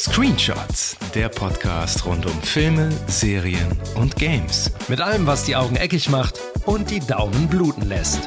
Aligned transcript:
Screenshots, 0.00 0.96
der 1.14 1.28
Podcast 1.28 2.06
rund 2.06 2.24
um 2.24 2.42
Filme, 2.42 2.88
Serien 3.06 3.68
und 3.96 4.16
Games. 4.16 4.70
Mit 4.88 4.98
allem, 5.02 5.26
was 5.26 5.44
die 5.44 5.56
Augen 5.56 5.76
eckig 5.76 6.08
macht 6.08 6.40
und 6.64 6.88
die 6.88 7.00
Daumen 7.00 7.48
bluten 7.48 7.86
lässt. 7.86 8.20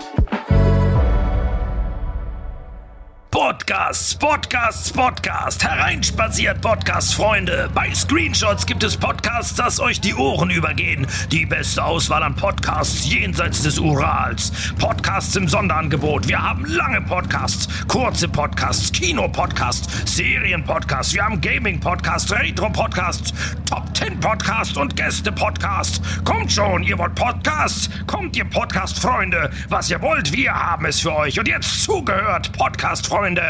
Podcasts, 3.54 4.16
Podcasts, 4.16 4.92
Podcast. 4.92 5.64
Hereinspaziert, 5.64 6.60
Podcast-Freunde. 6.60 7.70
Bei 7.72 7.94
Screenshots 7.94 8.66
gibt 8.66 8.84
es 8.84 8.98
Podcasts, 8.98 9.54
dass 9.54 9.80
euch 9.80 10.02
die 10.02 10.16
Ohren 10.16 10.50
übergehen. 10.50 11.06
Die 11.32 11.46
beste 11.46 11.84
Auswahl 11.84 12.24
an 12.24 12.36
Podcasts 12.36 13.06
jenseits 13.06 13.62
des 13.62 13.78
Urals. 13.78 14.52
Podcasts 14.80 15.36
im 15.36 15.48
Sonderangebot. 15.48 16.28
Wir 16.28 16.42
haben 16.42 16.66
lange 16.66 17.02
Podcasts, 17.02 17.68
kurze 17.88 18.28
Podcasts, 18.28 18.92
Kino-Podcasts, 18.92 20.16
Serien-Podcasts. 20.16 21.14
Wir 21.14 21.24
haben 21.24 21.40
Gaming-Podcasts, 21.40 22.32
Retro-Podcasts, 22.32 23.36
Top-10-Podcasts 23.70 24.78
und 24.78 24.96
Gäste-Podcasts. 24.96 26.02
Kommt 26.24 26.52
schon, 26.52 26.82
ihr 26.82 26.98
wollt 26.98 27.14
Podcasts? 27.14 27.88
Kommt, 28.08 28.36
ihr 28.36 28.46
Podcast-Freunde. 28.46 29.52
Was 29.70 29.92
ihr 29.92 30.02
wollt, 30.02 30.32
wir 30.34 30.52
haben 30.56 30.88
es 30.88 31.02
für 31.02 31.14
euch. 31.16 31.40
Und 31.40 31.48
jetzt 31.48 31.84
zugehört, 31.84 32.52
Podcast-Freunde. 32.54 33.43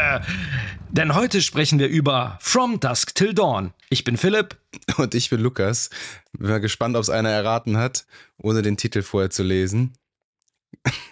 Denn 0.90 1.14
heute 1.14 1.42
sprechen 1.42 1.78
wir 1.78 1.88
über 1.88 2.38
From 2.40 2.78
Dusk 2.80 3.14
Till 3.14 3.34
Dawn. 3.34 3.72
Ich 3.90 4.04
bin 4.04 4.16
Philipp. 4.16 4.56
Und 4.96 5.14
ich 5.14 5.30
bin 5.30 5.40
Lukas. 5.40 5.90
Bin 6.32 6.50
mal 6.50 6.60
gespannt, 6.60 6.96
ob 6.96 7.02
es 7.02 7.10
einer 7.10 7.30
erraten 7.30 7.76
hat, 7.76 8.06
ohne 8.38 8.62
den 8.62 8.76
Titel 8.76 9.02
vorher 9.02 9.30
zu 9.30 9.42
lesen. 9.42 9.94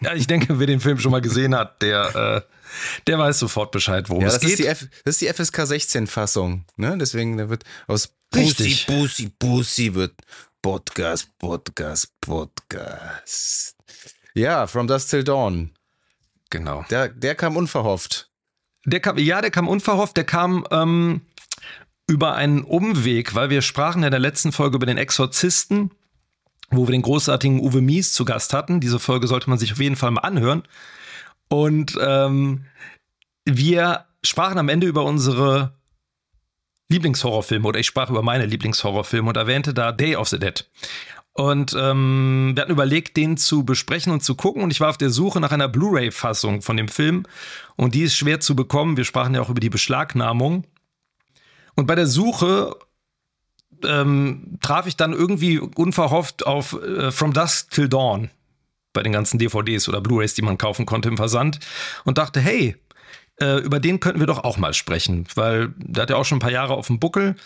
Ja, 0.01 0.15
ich 0.15 0.27
denke, 0.27 0.59
wer 0.59 0.67
den 0.67 0.81
Film 0.81 0.99
schon 0.99 1.13
mal 1.13 1.21
gesehen 1.21 1.55
hat, 1.55 1.81
der, 1.83 2.15
äh, 2.45 3.01
der 3.07 3.19
weiß 3.19 3.39
sofort 3.39 3.71
Bescheid, 3.73 4.09
worum 4.11 4.23
Ja, 4.23 4.29
es 4.29 4.35
das 4.35 4.43
geht. 4.43 4.61
ist, 4.61 4.89
das 5.05 5.15
ist 5.17 5.21
die 5.21 5.29
FSK 5.33 5.67
16 5.67 6.07
Fassung. 6.07 6.65
Ne? 6.77 6.97
Deswegen 6.99 7.37
da 7.39 7.49
wird 7.49 7.65
aus 7.87 8.13
Richtig. 8.35 8.87
Pussy, 8.87 8.99
Pussy, 9.01 9.29
Pussy 9.39 9.95
wird 9.95 10.15
Podcast, 10.61 11.29
Podcast, 11.39 12.09
Podcast. 12.21 13.77
Ja, 14.35 14.67
From 14.67 14.87
Dusk 14.87 15.09
Till 15.11 15.25
Dawn. 15.25 15.71
genau. 16.51 16.85
Der, 16.91 17.09
der 17.09 17.35
kam 17.35 17.57
unverhofft. 17.57 18.31
Der 18.85 19.01
kam, 19.01 19.19
ja, 19.19 19.41
der 19.41 19.51
kam 19.51 19.69
unverhofft, 19.69 20.17
der 20.17 20.25
kam 20.25 20.67
ähm, 20.71 21.23
über 22.09 22.35
einen 22.35 22.63
Umweg, 22.63 23.35
weil 23.35 23.51
wir 23.51 23.63
sprachen 23.63 24.03
in 24.03 24.11
der 24.11 24.21
letzten 24.21 24.53
Folge 24.53 24.77
über 24.77 24.87
den 24.87 24.99
Exorzisten, 24.99 25.93
wo 26.71 26.87
wir 26.89 26.93
den 26.93 27.03
großartigen 27.03 27.61
Uwe 27.61 27.81
Mies 27.81 28.13
zu 28.13 28.25
Gast 28.25 28.53
hatten. 28.53 28.81
Diese 28.81 28.99
Folge 28.99 29.29
sollte 29.29 29.49
man 29.49 29.59
sich 29.59 29.73
auf 29.73 29.81
jeden 29.81 29.97
Fall 29.97 30.11
mal 30.11 30.23
anhören. 30.23 30.63
Und 31.49 31.99
ähm, 32.01 32.65
wir 33.45 34.07
sprachen 34.25 34.59
am 34.59 34.69
Ende 34.69 34.87
über 34.87 35.05
unsere 35.05 35.75
Lieblingshorrorfilme 36.89 37.67
oder 37.67 37.81
ich 37.81 37.87
sprach 37.87 38.11
über 38.11 38.23
meine 38.23 38.47
Lieblingshorrorfilme 38.47 39.29
und 39.29 39.37
erwähnte 39.37 39.75
da 39.75 39.93
Day 39.93 40.17
of 40.17 40.29
the 40.29 40.39
Dead. 40.39 40.69
Und 41.35 41.75
ähm, 41.79 42.53
wir 42.55 42.63
hatten 42.63 42.73
überlegt, 42.73 43.17
den 43.17 43.37
zu 43.37 43.65
besprechen 43.65 44.13
und 44.13 44.23
zu 44.23 44.35
gucken. 44.35 44.63
Und 44.63 44.71
ich 44.71 44.81
war 44.81 44.91
auf 44.91 44.99
der 44.99 45.11
Suche 45.11 45.41
nach 45.41 45.53
einer 45.53 45.69
Blu-ray-Fassung 45.69 46.61
von 46.61 46.77
dem 46.77 46.89
Film. 46.89 47.25
Und 47.77 47.95
die 47.95 48.03
ist 48.03 48.17
schwer 48.17 48.41
zu 48.41 48.55
bekommen. 48.55 48.97
Wir 48.97 49.05
sprachen 49.05 49.35
ja 49.35 49.41
auch 49.41 49.49
über 49.49 49.61
die 49.61 49.71
Beschlagnahmung. 49.71 50.65
Und 51.75 51.87
bei 51.87 51.95
der 51.95 52.07
Suche 52.07 52.77
ähm, 53.83 54.59
traf 54.61 54.87
ich 54.87 54.97
dann 54.97 55.13
irgendwie 55.13 55.59
unverhofft 55.59 56.47
auf 56.47 56.75
äh, 56.75 57.11
From 57.11 57.33
Dusk 57.33 57.71
Till 57.71 57.89
Dawn 57.89 58.31
bei 58.93 59.03
den 59.03 59.13
ganzen 59.13 59.39
DVDs 59.39 59.89
oder 59.89 60.03
Blu-rays, 60.03 60.35
die 60.35 60.43
man 60.43 60.59
kaufen 60.59 60.85
konnte 60.85 61.09
im 61.09 61.17
Versand. 61.17 61.61
Und 62.05 62.19
dachte, 62.19 62.41
hey, 62.41 62.77
äh, 63.41 63.59
über 63.61 63.81
den 63.81 64.01
könnten 64.01 64.21
wir 64.21 64.27
doch 64.27 64.45
auch 64.45 64.59
mal 64.59 64.75
sprechen, 64.75 65.27
weil 65.35 65.73
der 65.79 66.03
hat 66.03 66.11
ja 66.11 66.17
auch 66.17 66.27
schon 66.27 66.37
ein 66.37 66.43
paar 66.43 66.51
Jahre 66.51 66.75
auf 66.75 66.89
dem 66.89 67.01
Buckel 67.01 67.37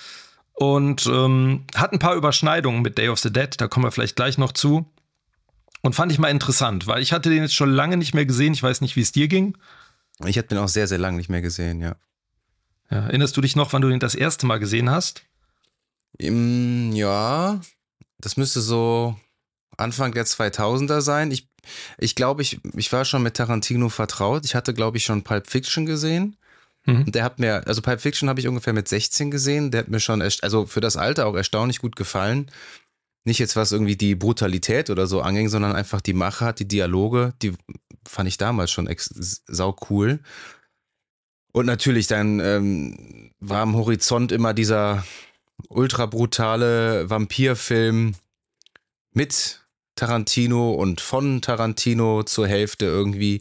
und 0.57 1.07
ähm, 1.07 1.65
hat 1.75 1.93
ein 1.93 1.99
paar 1.99 2.15
Überschneidungen 2.15 2.81
mit 2.81 2.97
Day 2.97 3.11
of 3.11 3.19
the 3.19 3.33
Dead, 3.33 3.55
da 3.59 3.69
kommen 3.69 3.85
wir 3.85 3.93
vielleicht 3.93 4.17
gleich 4.17 4.39
noch 4.39 4.53
zu. 4.53 4.91
Und 5.83 5.95
fand 5.95 6.11
ich 6.11 6.19
mal 6.19 6.31
interessant, 6.31 6.87
weil 6.87 7.03
ich 7.03 7.13
hatte 7.13 7.29
den 7.29 7.43
jetzt 7.43 7.55
schon 7.55 7.71
lange 7.71 7.99
nicht 7.99 8.15
mehr 8.15 8.27
gesehen. 8.27 8.55
Ich 8.55 8.63
weiß 8.63 8.81
nicht, 8.81 8.97
wie 8.97 9.03
es 9.03 9.13
dir 9.13 9.29
ging. 9.29 9.57
Ich 10.25 10.39
hatte 10.39 10.49
den 10.49 10.59
auch 10.59 10.69
sehr, 10.69 10.89
sehr 10.89 10.99
lange 10.99 11.19
nicht 11.19 11.29
mehr 11.29 11.43
gesehen, 11.43 11.81
ja. 11.81 11.95
Ja, 12.91 13.01
erinnerst 13.01 13.37
du 13.37 13.43
dich 13.43 13.55
noch, 13.55 13.73
wann 13.73 13.83
du 13.83 13.91
den 13.91 14.01
das 14.01 14.15
erste 14.15 14.47
Mal 14.47 14.59
gesehen 14.59 14.91
hast? 14.91 15.25
Im, 16.19 16.93
ja, 16.93 17.61
das 18.19 18.39
müsste 18.39 18.63
so 18.63 19.15
Anfang 19.77 20.13
der 20.13 20.25
2000er 20.25 21.03
sein. 21.03 21.31
Ich, 21.31 21.49
ich 21.99 22.15
glaube, 22.15 22.41
ich, 22.41 22.61
ich 22.75 22.93
war 22.93 23.05
schon 23.05 23.23
mit 23.23 23.35
Tarantino 23.35 23.91
vertraut. 23.91 24.47
Ich 24.47 24.55
hatte, 24.55 24.73
glaube 24.73 24.97
ich, 24.97 25.05
schon 25.05 25.23
Pulp 25.23 25.49
Fiction 25.49 25.85
gesehen. 25.85 26.37
Mhm. 26.87 27.03
Und 27.05 27.15
der 27.15 27.25
hat 27.25 27.39
mir, 27.39 27.67
also 27.67 27.83
Pulp 27.83 28.01
Fiction 28.01 28.29
habe 28.29 28.41
ich 28.41 28.49
ungefähr 28.49 28.73
mit 28.73 28.89
16 28.89 29.31
gesehen. 29.31 29.71
Der 29.71 29.81
hat 29.81 29.89
mir 29.89 30.01
schon, 30.01 30.23
also 30.23 30.67
für 30.67 30.81
das 30.81 30.97
Alter 30.97 31.27
auch 31.27 31.35
erstaunlich 31.35 31.81
gut 31.81 31.97
gefallen. 31.97 32.51
Nicht 33.25 33.41
jetzt 33.41 33.57
was 33.57 33.73
irgendwie 33.73 33.97
die 33.97 34.15
Brutalität 34.15 34.89
oder 34.89 35.07
so 35.07 35.21
anging, 35.21 35.49
sondern 35.49 35.75
einfach 35.75 36.01
die 36.01 36.13
Machart, 36.13 36.61
die 36.61 36.69
Dialoge, 36.69 37.35
die 37.43 37.53
fand 38.07 38.29
ich 38.29 38.39
damals 38.39 38.71
schon 38.71 38.89
sau 39.47 39.77
cool. 39.91 40.21
Und 41.53 41.67
natürlich 41.67 42.07
dann 42.07 42.39
ähm, 42.39 43.33
war 43.41 43.63
am 43.63 43.75
Horizont 43.75 44.31
immer 44.31 44.55
dieser 44.55 45.05
ultra 45.69 46.07
brutale 46.07 47.09
Vampirfilm 47.11 48.15
mit 49.13 49.67
Tarantino 49.97 50.73
und 50.73 51.01
von 51.01 51.41
Tarantino 51.41 52.23
zur 52.23 52.47
Hälfte 52.47 52.85
irgendwie. 52.85 53.41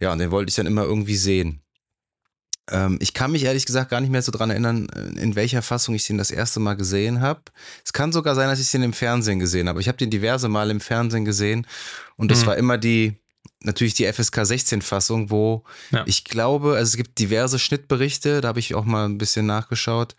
Ja, 0.00 0.12
und 0.12 0.18
den 0.18 0.30
wollte 0.30 0.48
ich 0.48 0.56
dann 0.56 0.66
immer 0.66 0.84
irgendwie 0.84 1.16
sehen. 1.16 1.60
Ähm, 2.70 2.98
ich 3.00 3.14
kann 3.14 3.32
mich 3.32 3.44
ehrlich 3.44 3.66
gesagt 3.66 3.90
gar 3.90 4.00
nicht 4.00 4.10
mehr 4.10 4.22
so 4.22 4.32
dran 4.32 4.50
erinnern, 4.50 4.88
äh, 4.90 5.20
in 5.20 5.34
welcher 5.36 5.62
Fassung 5.62 5.94
ich 5.94 6.06
den 6.06 6.18
das 6.18 6.30
erste 6.30 6.60
Mal 6.60 6.74
gesehen 6.74 7.20
habe. 7.20 7.40
Es 7.84 7.92
kann 7.92 8.12
sogar 8.12 8.34
sein, 8.34 8.48
dass 8.48 8.60
ich 8.60 8.70
den 8.70 8.82
im 8.82 8.92
Fernsehen 8.92 9.38
gesehen 9.38 9.68
habe. 9.68 9.80
Ich 9.80 9.88
habe 9.88 9.98
den 9.98 10.10
diverse 10.10 10.48
Mal 10.48 10.70
im 10.70 10.80
Fernsehen 10.80 11.24
gesehen 11.24 11.66
und 12.16 12.30
das 12.30 12.42
Mhm. 12.42 12.46
war 12.46 12.56
immer 12.56 12.78
die, 12.78 13.14
natürlich 13.62 13.94
die 13.94 14.06
FSK 14.06 14.44
16 14.46 14.82
Fassung, 14.82 15.30
wo 15.30 15.64
Ja. 15.90 16.04
ich 16.06 16.24
glaube, 16.24 16.76
also 16.76 16.90
es 16.90 16.96
gibt 16.96 17.18
diverse 17.18 17.58
Schnittberichte, 17.58 18.40
da 18.40 18.48
habe 18.48 18.60
ich 18.60 18.74
auch 18.74 18.84
mal 18.84 19.04
ein 19.06 19.18
bisschen 19.18 19.46
nachgeschaut. 19.46 20.14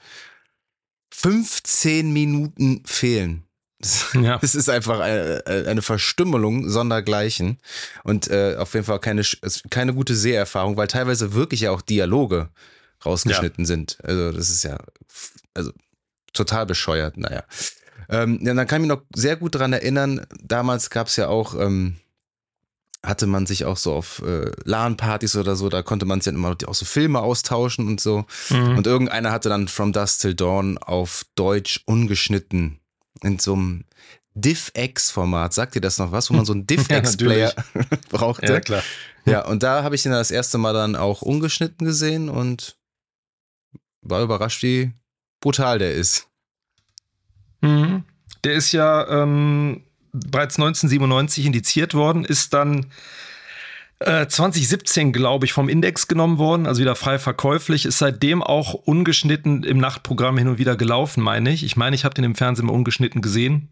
15 1.14 2.12
Minuten 2.14 2.84
fehlen. 2.86 3.44
Das, 3.82 4.08
Ja. 4.14 4.38
das 4.38 4.56
ist 4.56 4.70
einfach 4.70 5.00
eine, 5.00 5.44
eine 5.46 5.82
Verstümmelung 5.82 6.70
sondergleichen 6.70 7.58
und 8.04 8.30
äh, 8.30 8.56
auf 8.58 8.74
jeden 8.74 8.86
Fall 8.86 9.00
keine, 9.00 9.24
keine 9.70 9.94
gute 9.94 10.16
Seherfahrung, 10.16 10.78
weil 10.78 10.88
teilweise 10.88 11.34
wirklich 11.34 11.62
ja 11.62 11.72
auch 11.72 11.82
Dialoge 11.82 12.50
rausgeschnitten 13.06 13.66
sind. 13.66 13.98
Also 14.04 14.32
das 14.32 14.50
ist 14.50 14.64
ja 14.64 14.78
also 15.54 15.72
total 16.34 16.66
bescheuert, 16.66 17.18
naja. 17.18 17.44
Ähm, 18.10 18.40
ja, 18.42 18.54
dann 18.54 18.68
kann 18.68 18.82
ich 18.82 18.88
mich 18.88 18.98
noch 18.98 19.04
sehr 19.16 19.38
gut 19.38 19.56
dran 19.56 19.74
erinnern, 19.74 20.26
damals 20.42 20.90
gab 20.90 21.08
es 21.08 21.16
ja 21.16 21.28
auch, 21.28 21.56
ähm, 21.60 21.96
hatte 23.04 23.26
man 23.26 23.46
sich 23.46 23.66
auch 23.66 23.78
so 23.78 23.94
auf 23.94 24.22
äh, 24.26 24.52
LAN-Partys 24.66 25.36
oder 25.36 25.56
so, 25.56 25.70
da 25.70 25.82
konnte 25.82 26.06
man 26.06 26.20
sich 26.20 26.26
dann 26.26 26.36
immer 26.36 26.56
auch 26.68 26.76
so 26.76 26.86
Filme 26.86 27.20
austauschen 27.22 27.88
und 27.88 28.00
so. 28.02 28.26
Mhm. 28.50 28.78
Und 28.78 28.86
irgendeiner 28.86 29.32
hatte 29.32 29.50
dann 29.50 29.68
From 29.68 29.94
Dusk 29.94 30.20
Till 30.20 30.36
Dawn 30.36 30.78
auf 30.78 31.26
Deutsch 31.36 31.82
ungeschnitten 31.86 32.81
in 33.22 33.40
so 33.40 33.54
einem 33.54 33.86
DivX-Format. 34.36 35.54
Sagt 35.54 35.76
ihr 35.76 35.82
das 35.82 35.98
noch 35.98 36.12
was, 36.12 36.30
wo 36.30 36.34
man 36.34 36.46
so 36.46 36.54
einen 36.54 36.68
DivX-Player 36.68 37.54
brauchte? 38.10 38.54
ja, 38.54 38.60
klar. 38.60 38.84
Ja, 39.26 39.46
und 39.46 39.64
da 39.64 39.84
habe 39.84 39.96
ich 39.96 40.04
den 40.04 40.12
das 40.12 40.32
erste 40.32 40.58
Mal 40.58 40.74
dann 40.74 40.96
auch 40.96 41.22
ungeschnitten 41.22 41.86
gesehen 41.86 42.30
und 42.30 42.78
war 44.02 44.24
überrascht, 44.24 44.64
wie 44.64 44.92
brutal 45.42 45.80
der 45.80 45.94
ist. 45.94 46.28
Mhm. 47.62 48.04
Der 48.44 48.54
ist 48.54 48.72
ja 48.72 49.08
ähm, 49.22 49.84
bereits 50.12 50.56
1997 50.56 51.46
indiziert 51.46 51.94
worden, 51.94 52.26
ist 52.26 52.54
dann 52.54 52.88
äh, 54.06 54.28
2017, 54.28 55.14
glaube 55.14 55.46
ich, 55.46 55.54
vom 55.54 55.70
Index 55.70 56.08
genommen 56.08 56.38
worden, 56.38 56.66
also 56.66 56.82
wieder 56.82 56.96
frei 56.96 57.20
verkäuflich, 57.20 57.86
ist 57.86 58.00
seitdem 58.00 58.42
auch 58.44 58.74
ungeschnitten 58.74 59.64
im 59.64 59.78
Nachtprogramm 59.78 60.38
hin 60.38 60.48
und 60.48 60.58
wieder 60.58 60.76
gelaufen, 60.76 61.22
meine 61.22 61.52
ich. 61.52 61.64
Ich 61.64 61.78
meine, 61.78 61.96
ich 61.96 62.06
habe 62.06 62.16
den 62.16 62.24
im 62.24 62.36
Fernsehen 62.36 62.68
mal 62.68 62.74
ungeschnitten 62.74 63.22
gesehen. 63.22 63.70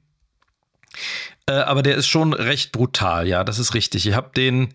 Äh, 1.45 1.53
aber 1.53 1.81
der 1.81 1.95
ist 1.95 2.07
schon 2.07 2.33
recht 2.33 2.71
brutal, 2.71 3.27
ja, 3.27 3.43
das 3.43 3.59
ist 3.59 3.73
richtig. 3.73 4.05
Ich 4.07 4.13
habe 4.13 4.31
den 4.35 4.73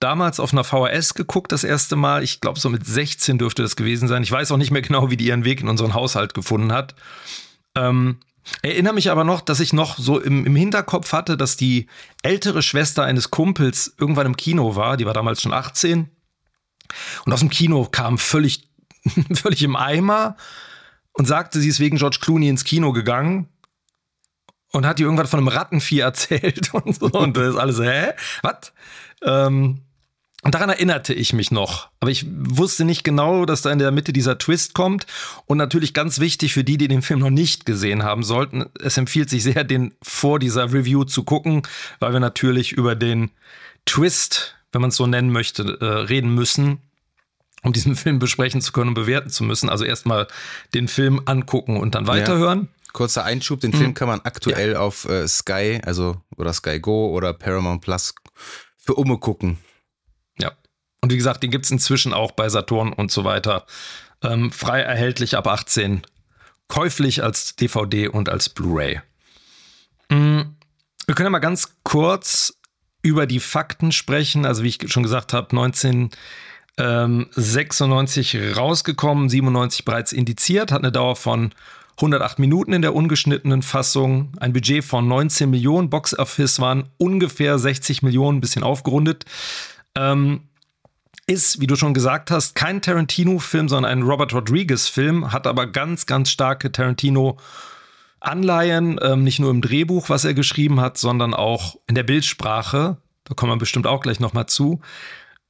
damals 0.00 0.40
auf 0.40 0.52
einer 0.52 0.64
VHS 0.64 1.14
geguckt, 1.14 1.52
das 1.52 1.62
erste 1.62 1.94
Mal. 1.94 2.22
Ich 2.22 2.40
glaube, 2.40 2.58
so 2.58 2.70
mit 2.70 2.86
16 2.86 3.38
dürfte 3.38 3.62
das 3.62 3.76
gewesen 3.76 4.08
sein. 4.08 4.22
Ich 4.22 4.32
weiß 4.32 4.50
auch 4.50 4.56
nicht 4.56 4.70
mehr 4.70 4.82
genau, 4.82 5.10
wie 5.10 5.16
die 5.16 5.26
ihren 5.26 5.44
Weg 5.44 5.60
in 5.60 5.68
unseren 5.68 5.94
Haushalt 5.94 6.34
gefunden 6.34 6.72
hat. 6.72 6.94
Ähm, 7.76 8.18
erinnere 8.62 8.94
mich 8.94 9.10
aber 9.10 9.24
noch, 9.24 9.40
dass 9.40 9.60
ich 9.60 9.72
noch 9.72 9.98
so 9.98 10.20
im, 10.20 10.46
im 10.46 10.56
Hinterkopf 10.56 11.12
hatte, 11.12 11.36
dass 11.36 11.56
die 11.56 11.86
ältere 12.22 12.62
Schwester 12.62 13.04
eines 13.04 13.30
Kumpels 13.30 13.94
irgendwann 13.98 14.26
im 14.26 14.36
Kino 14.36 14.76
war. 14.76 14.96
Die 14.96 15.06
war 15.06 15.14
damals 15.14 15.42
schon 15.42 15.52
18. 15.52 16.10
Und 17.24 17.32
aus 17.32 17.40
dem 17.40 17.50
Kino 17.50 17.86
kam 17.90 18.18
völlig, 18.18 18.68
völlig 19.32 19.62
im 19.62 19.76
Eimer 19.76 20.36
und 21.12 21.26
sagte, 21.26 21.60
sie 21.60 21.68
ist 21.68 21.80
wegen 21.80 21.98
George 21.98 22.18
Clooney 22.20 22.48
ins 22.48 22.64
Kino 22.64 22.92
gegangen 22.92 23.48
und 24.72 24.86
hat 24.86 25.00
ihr 25.00 25.06
irgendwann 25.06 25.26
von 25.26 25.40
einem 25.40 25.48
Rattenvieh 25.48 26.00
erzählt 26.00 26.72
und 26.74 26.94
so. 26.94 27.06
Und 27.06 27.36
das 27.36 27.54
ist 27.54 27.56
alles, 27.56 27.80
hä? 27.80 28.12
Was? 28.42 28.72
Ähm, 29.22 29.82
Und 30.42 30.54
daran 30.54 30.70
erinnerte 30.70 31.12
ich 31.12 31.34
mich 31.34 31.50
noch. 31.50 31.90
Aber 32.00 32.10
ich 32.10 32.24
wusste 32.28 32.86
nicht 32.86 33.04
genau, 33.04 33.44
dass 33.44 33.60
da 33.60 33.70
in 33.70 33.78
der 33.78 33.90
Mitte 33.90 34.12
dieser 34.12 34.38
Twist 34.38 34.72
kommt. 34.72 35.06
Und 35.46 35.58
natürlich 35.58 35.92
ganz 35.92 36.18
wichtig 36.18 36.54
für 36.54 36.64
die, 36.64 36.78
die 36.78 36.88
den 36.88 37.02
Film 37.02 37.20
noch 37.20 37.30
nicht 37.30 37.66
gesehen 37.66 38.04
haben 38.04 38.22
sollten. 38.22 38.64
Es 38.80 38.96
empfiehlt 38.96 39.28
sich 39.28 39.42
sehr, 39.42 39.64
den 39.64 39.92
vor 40.02 40.38
dieser 40.38 40.72
Review 40.72 41.04
zu 41.04 41.24
gucken, 41.24 41.62
weil 41.98 42.12
wir 42.14 42.20
natürlich 42.20 42.72
über 42.72 42.94
den 42.94 43.30
Twist, 43.84 44.56
wenn 44.72 44.80
man 44.80 44.88
es 44.88 44.96
so 44.96 45.06
nennen 45.06 45.30
möchte, 45.30 45.78
äh, 45.80 45.84
reden 45.84 46.34
müssen, 46.34 46.78
um 47.62 47.74
diesen 47.74 47.94
Film 47.96 48.18
besprechen 48.18 48.62
zu 48.62 48.72
können 48.72 48.88
und 48.88 48.94
bewerten 48.94 49.28
zu 49.28 49.44
müssen. 49.44 49.68
Also 49.68 49.84
erstmal 49.84 50.26
den 50.72 50.88
Film 50.88 51.20
angucken 51.26 51.76
und 51.76 51.94
dann 51.94 52.06
weiterhören. 52.06 52.60
Ja. 52.60 52.92
Kurzer 52.92 53.24
Einschub, 53.24 53.60
den 53.60 53.72
mhm. 53.72 53.76
Film 53.76 53.94
kann 53.94 54.08
man 54.08 54.20
aktuell 54.24 54.72
ja. 54.72 54.80
auf 54.80 55.06
äh, 55.06 55.28
Sky, 55.28 55.80
also 55.84 56.16
oder 56.36 56.54
Sky 56.54 56.80
Go 56.80 57.10
oder 57.10 57.34
Paramount 57.34 57.82
Plus 57.82 58.14
für 58.78 58.94
Umme 58.94 59.18
gucken. 59.18 59.58
Und 61.00 61.12
wie 61.12 61.16
gesagt, 61.16 61.42
den 61.42 61.50
gibt 61.50 61.64
es 61.64 61.70
inzwischen 61.70 62.12
auch 62.12 62.32
bei 62.32 62.48
Saturn 62.48 62.92
und 62.92 63.10
so 63.10 63.24
weiter. 63.24 63.64
Ähm, 64.22 64.52
frei 64.52 64.80
erhältlich 64.80 65.36
ab 65.36 65.46
18. 65.46 66.02
Käuflich 66.68 67.22
als 67.22 67.56
DVD 67.56 68.08
und 68.08 68.28
als 68.28 68.48
Blu-ray. 68.48 69.00
Mhm. 70.10 70.56
Wir 71.06 71.14
können 71.14 71.26
ja 71.26 71.30
mal 71.30 71.38
ganz 71.38 71.76
kurz 71.82 72.54
über 73.02 73.26
die 73.26 73.40
Fakten 73.40 73.92
sprechen. 73.92 74.44
Also, 74.44 74.62
wie 74.62 74.68
ich 74.68 74.78
schon 74.86 75.02
gesagt 75.02 75.32
habe, 75.32 75.50
1996 75.50 78.34
ähm, 78.34 78.52
rausgekommen, 78.52 79.28
97 79.28 79.84
bereits 79.84 80.12
indiziert, 80.12 80.70
hat 80.70 80.82
eine 80.82 80.92
Dauer 80.92 81.16
von 81.16 81.52
108 81.96 82.38
Minuten 82.38 82.72
in 82.72 82.82
der 82.82 82.94
ungeschnittenen 82.94 83.62
Fassung, 83.62 84.32
ein 84.38 84.52
Budget 84.52 84.84
von 84.84 85.06
19 85.06 85.50
Millionen, 85.50 85.90
Box 85.90 86.18
Office 86.18 86.60
waren 86.60 86.88
ungefähr 86.96 87.58
60 87.58 88.02
Millionen, 88.02 88.40
bisschen 88.40 88.62
aufgerundet. 88.62 89.24
Ähm, 89.94 90.48
ist, 91.30 91.60
wie 91.60 91.66
du 91.66 91.76
schon 91.76 91.94
gesagt 91.94 92.30
hast, 92.30 92.54
kein 92.54 92.82
Tarantino-Film, 92.82 93.68
sondern 93.68 93.90
ein 93.90 94.02
Robert 94.02 94.34
Rodriguez-Film, 94.34 95.32
hat 95.32 95.46
aber 95.46 95.66
ganz, 95.66 96.04
ganz 96.06 96.30
starke 96.30 96.72
Tarantino-Anleihen, 96.72 98.98
ähm, 99.02 99.24
nicht 99.24 99.38
nur 99.38 99.50
im 99.50 99.62
Drehbuch, 99.62 100.08
was 100.08 100.24
er 100.24 100.34
geschrieben 100.34 100.80
hat, 100.80 100.98
sondern 100.98 101.34
auch 101.34 101.76
in 101.86 101.94
der 101.94 102.02
Bildsprache. 102.02 102.96
Da 103.24 103.34
kommen 103.34 103.52
wir 103.52 103.58
bestimmt 103.58 103.86
auch 103.86 104.00
gleich 104.00 104.18
nochmal 104.20 104.46
zu. 104.46 104.80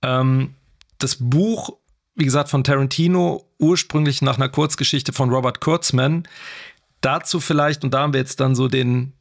Ähm, 0.03 0.55
das 0.99 1.17
Buch 1.19 1.81
wie 2.21 2.25
gesagt, 2.25 2.50
von 2.50 2.65
Tarantino, 2.65 3.47
ursprünglich 3.59 4.21
nach 4.21 4.37
einer 4.37 4.50
Kurzgeschichte 4.50 5.12
von 5.12 5.31
Robert 5.31 5.61
Kurtzman. 5.61 6.29
Dazu 7.00 7.41
vielleicht, 7.41 7.83
und 7.83 7.94
da 7.94 8.00
haben 8.00 8.12
wir 8.12 8.21
jetzt 8.21 8.41
dann 8.41 8.55
so 8.55 8.69
den, 8.69 9.15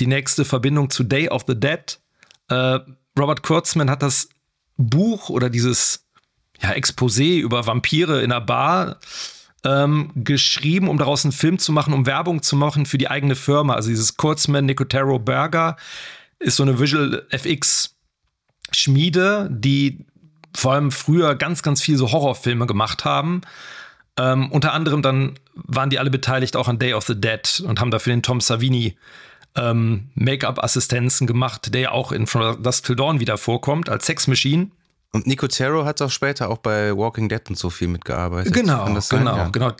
die 0.00 0.06
nächste 0.06 0.44
Verbindung 0.44 0.88
zu 0.88 1.04
Day 1.04 1.28
of 1.28 1.44
the 1.46 1.58
Dead. 1.58 2.00
Äh, 2.48 2.78
Robert 3.18 3.42
Kurtzman 3.42 3.90
hat 3.90 4.02
das 4.02 4.30
Buch 4.78 5.28
oder 5.28 5.50
dieses 5.50 6.05
ja, 6.62 6.70
Exposé 6.70 7.38
über 7.38 7.66
Vampire 7.66 8.22
in 8.22 8.32
einer 8.32 8.40
Bar 8.40 8.98
ähm, 9.64 10.12
geschrieben, 10.14 10.88
um 10.88 10.98
daraus 10.98 11.24
einen 11.24 11.32
Film 11.32 11.58
zu 11.58 11.72
machen, 11.72 11.92
um 11.92 12.06
Werbung 12.06 12.42
zu 12.42 12.56
machen 12.56 12.86
für 12.86 12.98
die 12.98 13.08
eigene 13.08 13.34
Firma. 13.34 13.74
Also 13.74 13.88
dieses 13.88 14.16
Kurtzman 14.16 14.66
Nicotero 14.66 15.18
Burger 15.18 15.76
ist 16.38 16.56
so 16.56 16.62
eine 16.62 16.78
Visual 16.78 17.26
FX 17.30 17.96
Schmiede, 18.72 19.48
die 19.50 20.06
vor 20.54 20.72
allem 20.72 20.90
früher 20.90 21.34
ganz, 21.34 21.62
ganz 21.62 21.82
viel 21.82 21.96
so 21.96 22.12
Horrorfilme 22.12 22.66
gemacht 22.66 23.04
haben. 23.04 23.42
Ähm, 24.18 24.50
unter 24.50 24.72
anderem 24.72 25.02
dann 25.02 25.38
waren 25.54 25.90
die 25.90 25.98
alle 25.98 26.10
beteiligt 26.10 26.56
auch 26.56 26.68
an 26.68 26.78
Day 26.78 26.94
of 26.94 27.04
the 27.04 27.20
Dead 27.20 27.62
und 27.66 27.80
haben 27.80 27.90
dafür 27.90 28.14
den 28.14 28.22
Tom 28.22 28.40
Savini 28.40 28.96
ähm, 29.56 30.10
Make-up-Assistenzen 30.14 31.26
gemacht, 31.26 31.74
der 31.74 31.80
ja 31.80 31.90
auch 31.90 32.12
in 32.12 32.26
From 32.26 32.62
Dusk 32.62 32.84
Till 32.84 32.96
Dawn 32.96 33.20
wieder 33.20 33.38
vorkommt, 33.38 33.88
als 33.88 34.06
Sex 34.06 34.26
Machine. 34.26 34.70
Und 35.12 35.26
Nico 35.26 35.46
Terro 35.48 35.84
hat 35.84 36.02
auch 36.02 36.10
später 36.10 36.50
auch 36.50 36.58
bei 36.58 36.94
Walking 36.94 37.28
Dead 37.28 37.40
und 37.48 37.58
so 37.58 37.70
viel 37.70 37.88
mitgearbeitet. 37.88 38.52
Genau, 38.52 38.84
genau, 39.08 39.36
ja. 39.36 39.48
genau. 39.48 39.72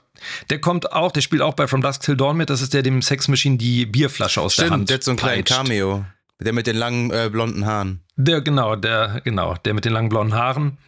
Der 0.49 0.61
kommt 0.61 0.93
auch, 0.93 1.12
der 1.12 1.20
spielt 1.20 1.43
auch 1.43 1.55
bei 1.55 1.67
From 1.67 1.82
Dusk 1.82 2.02
Till 2.02 2.17
Dawn 2.17 2.37
mit. 2.37 2.49
Das 2.49 2.62
ist 2.62 2.73
der, 2.73 2.82
dem 2.82 3.02
Sex 3.02 3.28
Machine 3.28 3.58
die 3.58 3.84
Bierflasche 3.87 4.40
aus 4.40 4.55
Stimmt, 4.55 4.70
der 4.70 4.73
Hand 4.73 4.88
der 4.88 4.94
hat 4.94 5.05
so 5.05 5.11
einen 5.11 5.19
kleinen 5.19 5.44
Cameo. 5.44 6.05
Der 6.40 6.52
mit 6.52 6.67
den 6.67 6.76
langen 6.76 7.11
äh, 7.11 7.28
blonden 7.31 7.64
Haaren. 7.67 8.02
Der, 8.17 8.40
genau, 8.40 8.76
der, 8.76 9.23
genau, 9.25 9.55
der 9.64 9.75
mit 9.75 9.84
den 9.84 9.93
langen 9.93 10.08
blonden 10.08 10.34
Haaren. 10.34 10.78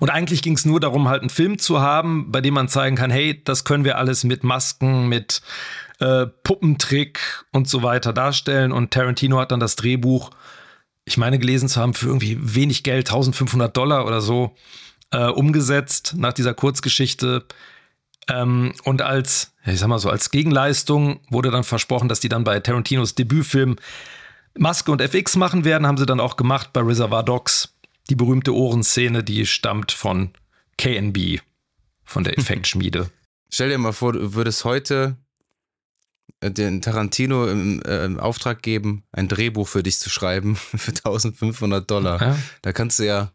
Und 0.00 0.10
eigentlich 0.10 0.42
ging 0.42 0.54
es 0.54 0.64
nur 0.64 0.80
darum, 0.80 1.08
halt 1.08 1.22
einen 1.22 1.30
Film 1.30 1.58
zu 1.58 1.80
haben, 1.80 2.30
bei 2.32 2.40
dem 2.40 2.54
man 2.54 2.68
zeigen 2.68 2.96
kann, 2.96 3.10
hey, 3.10 3.42
das 3.44 3.64
können 3.64 3.84
wir 3.84 3.98
alles 3.98 4.24
mit 4.24 4.44
Masken, 4.44 5.08
mit 5.08 5.42
äh, 6.00 6.26
Puppentrick 6.26 7.44
und 7.52 7.68
so 7.68 7.82
weiter 7.82 8.12
darstellen. 8.12 8.72
Und 8.72 8.92
Tarantino 8.92 9.38
hat 9.38 9.52
dann 9.52 9.60
das 9.60 9.76
Drehbuch, 9.76 10.30
ich 11.08 11.16
meine 11.16 11.38
gelesen 11.38 11.68
zu 11.68 11.80
haben, 11.80 11.94
für 11.94 12.06
irgendwie 12.06 12.38
wenig 12.40 12.82
Geld, 12.82 13.08
1500 13.08 13.76
Dollar 13.76 14.06
oder 14.06 14.20
so, 14.20 14.54
äh, 15.10 15.26
umgesetzt 15.26 16.14
nach 16.16 16.32
dieser 16.32 16.54
Kurzgeschichte. 16.54 17.44
Ähm, 18.28 18.72
und 18.84 19.02
als, 19.02 19.52
ich 19.64 19.78
sag 19.78 19.88
mal 19.88 19.98
so, 19.98 20.10
als 20.10 20.30
Gegenleistung 20.30 21.20
wurde 21.30 21.50
dann 21.50 21.64
versprochen, 21.64 22.08
dass 22.08 22.20
die 22.20 22.28
dann 22.28 22.44
bei 22.44 22.60
Tarantinos 22.60 23.14
Debütfilm 23.14 23.76
Maske 24.56 24.90
und 24.90 25.00
FX 25.00 25.36
machen 25.36 25.64
werden, 25.64 25.86
haben 25.86 25.98
sie 25.98 26.06
dann 26.06 26.20
auch 26.20 26.36
gemacht 26.36 26.72
bei 26.72 26.80
Reservoir 26.80 27.22
Dogs. 27.22 27.74
Die 28.10 28.16
berühmte 28.16 28.54
Ohrenszene, 28.54 29.22
die 29.22 29.46
stammt 29.46 29.92
von 29.92 30.30
KNB, 30.78 31.40
von 32.04 32.24
der 32.24 32.38
Effektschmiede. 32.38 33.10
Stell 33.50 33.70
dir 33.70 33.78
mal 33.78 33.92
vor, 33.92 34.12
du 34.12 34.34
würdest 34.34 34.64
heute 34.64 35.16
den 36.42 36.82
Tarantino 36.82 37.46
im, 37.46 37.82
äh, 37.82 38.04
im, 38.04 38.20
Auftrag 38.20 38.62
geben, 38.62 39.04
ein 39.12 39.28
Drehbuch 39.28 39.66
für 39.66 39.82
dich 39.82 39.98
zu 39.98 40.10
schreiben 40.10 40.56
für 40.76 40.90
1500 40.90 41.90
Dollar. 41.90 42.20
Ja. 42.20 42.38
Da 42.62 42.72
kannst 42.72 42.98
du 42.98 43.06
ja, 43.06 43.32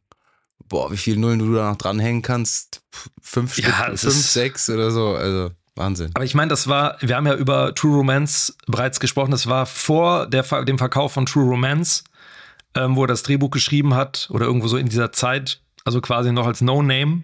boah, 0.70 0.92
wie 0.92 0.98
viele 0.98 1.20
Nullen 1.20 1.40
du 1.40 1.54
da 1.54 1.72
noch 1.72 1.78
dranhängen 1.78 2.22
kannst. 2.22 2.82
Fünf, 3.22 3.58
ja, 3.58 3.86
Stück, 3.98 4.00
fünf 4.00 4.26
sechs 4.26 4.70
oder 4.70 4.92
so. 4.92 5.16
Also 5.16 5.52
Wahnsinn. 5.76 6.12
Aber 6.14 6.24
ich 6.24 6.36
meine, 6.36 6.50
das 6.50 6.68
war, 6.68 6.98
wir 7.02 7.16
haben 7.16 7.26
ja 7.26 7.36
über 7.36 7.74
True 7.74 7.98
Romance 7.98 8.56
bereits 8.68 9.00
gesprochen, 9.00 9.32
das 9.32 9.48
war 9.48 9.66
vor 9.66 10.28
der, 10.28 10.44
dem 10.66 10.78
Verkauf 10.78 11.14
von 11.14 11.26
True 11.26 11.46
Romance, 11.46 12.04
ähm, 12.76 12.96
wo 12.96 13.04
er 13.04 13.08
das 13.08 13.24
Drehbuch 13.24 13.50
geschrieben 13.50 13.96
hat 13.96 14.28
oder 14.32 14.46
irgendwo 14.46 14.68
so 14.68 14.78
in 14.78 14.88
dieser 14.88 15.12
Zeit, 15.12 15.62
also 15.84 16.00
quasi 16.00 16.32
noch 16.32 16.46
als 16.46 16.62
No-Name. 16.62 17.24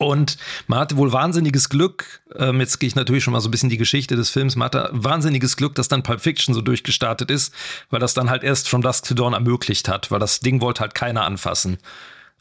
Und 0.00 0.38
man 0.66 0.78
hatte 0.78 0.96
wohl 0.96 1.12
wahnsinniges 1.12 1.68
Glück, 1.68 2.22
ähm, 2.34 2.58
jetzt 2.58 2.80
gehe 2.80 2.86
ich 2.86 2.94
natürlich 2.94 3.22
schon 3.22 3.34
mal 3.34 3.42
so 3.42 3.48
ein 3.48 3.50
bisschen 3.50 3.68
die 3.68 3.76
Geschichte 3.76 4.16
des 4.16 4.30
Films, 4.30 4.56
man 4.56 4.64
hatte 4.64 4.88
wahnsinniges 4.92 5.58
Glück, 5.58 5.74
dass 5.74 5.88
dann 5.88 6.02
Pulp 6.02 6.22
Fiction 6.22 6.54
so 6.54 6.62
durchgestartet 6.62 7.30
ist, 7.30 7.52
weil 7.90 8.00
das 8.00 8.14
dann 8.14 8.30
halt 8.30 8.42
erst 8.42 8.70
From 8.70 8.80
Dusk 8.80 9.04
to 9.04 9.14
Dawn 9.14 9.34
ermöglicht 9.34 9.90
hat, 9.90 10.10
weil 10.10 10.18
das 10.18 10.40
Ding 10.40 10.62
wollte 10.62 10.80
halt 10.80 10.94
keiner 10.94 11.24
anfassen. 11.24 11.76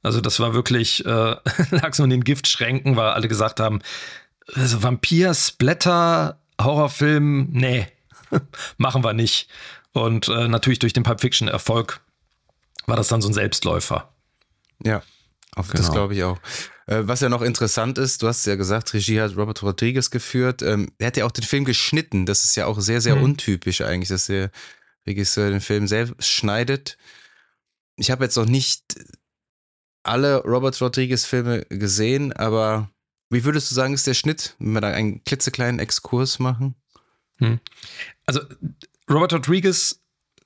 Also 0.04 0.22
das 0.22 0.40
war 0.40 0.54
wirklich, 0.54 1.06
äh, 1.06 1.10
lag 1.72 1.94
so 1.94 2.06
in 2.06 2.10
den 2.10 2.24
Giftschränken, 2.24 2.96
weil 2.96 3.10
alle 3.10 3.28
gesagt 3.28 3.60
haben, 3.60 3.82
also 4.54 4.82
Vampir, 4.82 5.34
Splatter, 5.34 6.40
Horrorfilm, 6.62 7.50
nee, 7.52 7.88
machen 8.78 9.04
wir 9.04 9.12
nicht. 9.12 9.50
Und 9.92 10.30
äh, 10.30 10.48
natürlich 10.48 10.80
durch 10.80 10.94
den 10.94 11.04
Pulp 11.04 11.20
Fiction 11.20 11.50
Erfolg 11.50 12.00
war 12.86 12.96
das 12.96 13.10
dann 13.10 13.22
so 13.22 13.28
ein 13.28 13.34
Selbstläufer. 13.34 14.14
Ja, 14.82 15.02
genau. 15.56 15.68
das 15.74 15.92
glaube 15.92 16.14
ich 16.16 16.24
auch. 16.24 16.40
Äh, 16.90 17.08
was 17.08 17.20
ja 17.20 17.30
noch 17.30 17.44
interessant 17.44 18.00
ist, 18.00 18.24
du 18.24 18.28
hast 18.28 18.48
ja 18.48 18.56
gesagt, 18.56 18.94
Regie 18.96 19.22
hat 19.22 19.38
Robert 19.38 19.62
Rodriguez 19.62 20.10
geführt. 20.10 20.64
Ähm, 20.64 20.92
er 20.98 21.08
hat 21.08 21.18
ja 21.18 21.26
auch 21.26 21.32
den 21.32 21.44
Film 21.44 21.64
geschnitten. 21.64 22.26
Das 22.26 22.44
ist 22.44 22.56
ja 22.56 22.66
auch 22.66 22.80
sehr, 22.80 23.00
sehr 23.00 23.16
hm. 23.16 23.24
untypisch 23.24 23.82
eigentlich, 23.82 24.10
dass 24.10 24.26
der 24.26 24.50
Regisseur 25.06 25.52
den 25.52 25.62
Film 25.62 25.88
selbst 25.88 26.28
schneidet. 26.28 26.98
Ich 27.96 28.10
habe 28.10 28.24
jetzt 28.24 28.38
noch 28.38 28.48
nicht 28.48 28.84
alle 30.02 30.42
Robert 30.44 30.82
Rodriguez 30.82 31.26
Filme 31.26 31.64
gesehen, 31.70 32.34
aber 32.34 32.90
wie 33.30 33.44
würdest 33.44 33.70
du 33.70 33.76
sagen, 33.76 33.94
ist 33.94 34.08
der 34.08 34.16
Schnitt, 34.16 34.56
wenn 34.58 34.72
wir 34.72 34.82
da 34.82 34.88
einen 34.88 35.24
klitzekleinen 35.24 35.80
Exkurs 35.80 36.40
machen? 36.40 36.74
Hm. 37.38 37.60
Also, 38.26 38.42
Robert 39.08 39.34
Rodriguez 39.34 40.02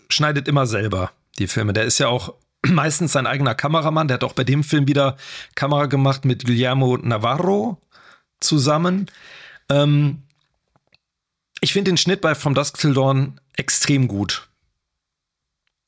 schneidet 0.09 0.49
immer 0.49 0.67
selber 0.67 1.13
die 1.39 1.47
Filme. 1.47 1.71
Der 1.71 1.85
ist 1.85 1.99
ja 1.99 2.09
auch 2.09 2.35
meistens 2.67 3.11
sein 3.11 3.27
eigener 3.27 3.55
Kameramann. 3.55 4.07
Der 4.07 4.15
hat 4.15 4.23
auch 4.23 4.33
bei 4.33 4.43
dem 4.43 4.63
Film 4.63 4.87
wieder 4.87 5.17
Kamera 5.55 5.85
gemacht 5.85 6.25
mit 6.25 6.45
Guillermo 6.45 6.97
Navarro 6.97 7.81
zusammen. 8.39 9.09
Ähm, 9.69 10.23
ich 11.61 11.73
finde 11.73 11.91
den 11.91 11.97
Schnitt 11.97 12.21
bei 12.21 12.35
From 12.35 12.53
Dusk 12.53 12.77
Till 12.77 12.93
Dawn 12.93 13.39
extrem 13.55 14.07
gut. 14.07 14.47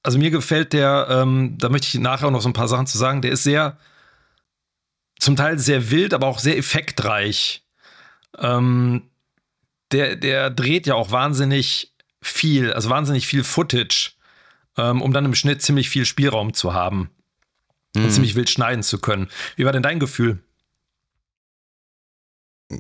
Also 0.04 0.20
mir 0.20 0.32
gefällt 0.32 0.74
der, 0.74 1.08
ähm, 1.10 1.58
da 1.58 1.70
möchte 1.70 1.88
ich 1.88 1.96
nachher 1.96 2.28
auch 2.28 2.32
noch 2.32 2.42
so 2.42 2.50
ein 2.50 2.54
paar 2.54 2.68
Sachen 2.68 2.88
zu 2.88 2.98
sagen, 2.98 3.22
der 3.22 3.32
ist 3.32 3.44
sehr 3.44 3.78
zum 5.20 5.36
Teil 5.36 5.58
sehr 5.58 5.90
wild, 5.92 6.14
aber 6.14 6.28
auch 6.28 6.40
sehr 6.40 6.58
effektreich. 6.58 7.64
Ähm, 8.38 9.10
der, 9.92 10.16
der 10.16 10.50
dreht 10.50 10.88
ja 10.88 10.96
auch 10.96 11.12
wahnsinnig 11.12 11.94
viel, 12.22 12.74
also 12.74 12.90
wahnsinnig 12.90 13.28
viel 13.28 13.44
Footage, 13.44 14.15
ähm, 14.78 15.02
um 15.02 15.14
dann 15.14 15.26
im 15.26 15.36
Schnitt 15.36 15.62
ziemlich 15.62 15.90
viel 15.90 16.06
Spielraum 16.06 16.54
zu 16.54 16.74
haben 16.74 17.10
mhm. 17.96 18.06
und 18.06 18.12
ziemlich 18.12 18.36
wild 18.36 18.50
schneiden 18.50 18.84
zu 18.84 19.00
können. 19.00 19.30
Wie 19.56 19.66
war 19.66 19.72
denn 19.72 19.84
dein 19.84 20.00
Gefühl? 20.00 20.40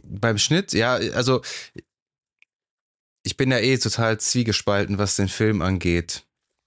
Beim 0.03 0.37
Schnitt, 0.37 0.73
ja, 0.73 0.95
also 0.95 1.41
ich 3.23 3.37
bin 3.37 3.51
ja 3.51 3.59
eh 3.59 3.77
total 3.77 4.19
zwiegespalten, 4.19 4.97
was 4.97 5.15
den 5.15 5.29
Film 5.29 5.61
angeht. 5.61 6.23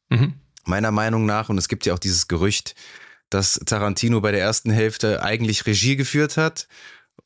Mhm. 0.09 0.35
Meiner 0.65 0.91
Meinung 0.91 1.25
nach, 1.25 1.49
und 1.49 1.59
es 1.59 1.69
gibt 1.69 1.87
ja 1.87 1.95
auch 1.95 1.99
dieses 1.99 2.29
Gerücht, 2.29 2.75
dass 3.31 3.61
Tarantino 3.67 4.21
bei 4.21 4.33
der 4.33 4.41
ersten 4.41 4.71
Hälfte 4.71 5.23
eigentlich 5.23 5.67
Regie 5.67 5.97
geführt 5.97 6.37
hat 6.37 6.69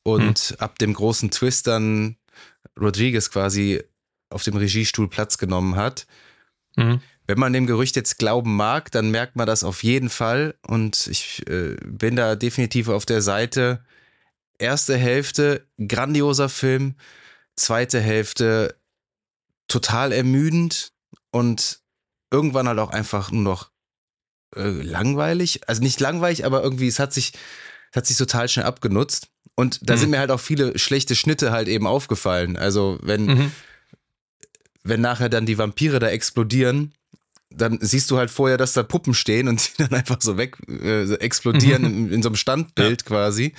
und 0.02 0.50
mhm. 0.50 0.56
ab 0.59 0.78
dem 0.78 0.94
großen 0.94 1.30
Twist 1.30 1.66
dann 1.66 2.16
Rodriguez 2.78 3.30
quasi 3.30 3.82
auf 4.30 4.42
dem 4.42 4.56
Regiestuhl 4.56 5.09
Platz 5.09 5.38
genommen 5.38 5.76
hat. 5.76 6.06
Mhm. 6.76 7.00
Wenn 7.26 7.38
man 7.38 7.52
dem 7.52 7.67
Gerücht 7.67 7.97
jetzt 7.97 8.19
glauben 8.19 8.57
mag, 8.57 8.91
dann 8.91 9.11
merkt 9.11 9.37
man 9.37 9.47
das 9.47 9.64
auf 9.64 9.83
jeden 9.83 10.11
Fall. 10.11 10.55
Und 10.67 11.07
ich 11.07 11.47
äh, 11.49 11.76
bin 11.85 12.17
da 12.17 12.35
definitiv 12.37 12.88
auf 12.88 13.07
der 13.07 13.23
Seite. 13.23 13.85
Erste 14.59 14.97
Hälfte, 14.97 15.67
grandioser 15.79 16.49
Film. 16.49 16.97
Zweite 17.57 18.00
Hälfte, 18.00 18.75
total 19.69 20.12
ermüdend. 20.12 20.93
Und 21.31 21.81
irgendwann 22.31 22.67
halt 22.67 22.79
auch 22.79 22.91
einfach 22.91 23.31
nur 23.31 23.43
noch 23.43 23.71
äh, 24.57 24.83
langweilig. 24.83 25.69
Also 25.69 25.83
nicht 25.83 26.00
langweilig, 26.00 26.45
aber 26.45 26.62
irgendwie, 26.62 26.88
es 26.88 26.99
hat 26.99 27.12
sich, 27.12 27.33
es 27.93 27.97
hat 27.97 28.07
sich 28.07 28.17
total 28.17 28.49
schnell 28.49 28.67
abgenutzt. 28.67 29.29
Und 29.55 29.88
da 29.88 29.95
mhm. 29.95 29.99
sind 29.99 30.11
mir 30.11 30.19
halt 30.19 30.31
auch 30.31 30.41
viele 30.41 30.79
schlechte 30.79 31.14
Schnitte 31.14 31.52
halt 31.52 31.69
eben 31.69 31.87
aufgefallen. 31.87 32.57
Also 32.57 32.99
wenn, 33.02 33.26
mhm. 33.26 33.52
wenn 34.83 35.00
nachher 35.00 35.29
dann 35.29 35.47
die 35.47 35.59
Vampire 35.59 35.99
da 35.99 36.09
explodieren, 36.09 36.95
dann 37.56 37.78
siehst 37.80 38.11
du 38.11 38.18
halt 38.18 38.30
vorher, 38.30 38.56
dass 38.56 38.73
da 38.73 38.82
Puppen 38.82 39.14
stehen 39.14 39.49
und 39.49 39.61
die 39.78 39.82
dann 39.82 39.94
einfach 39.94 40.18
so 40.21 40.37
weg 40.37 40.56
äh, 40.68 41.12
explodieren 41.14 41.82
mhm. 41.82 42.06
in, 42.06 42.12
in, 42.14 42.23
so 42.23 42.28
einem 42.28 42.37
Standbild 42.37 43.02
ja. 43.02 43.06
quasi. 43.06 43.54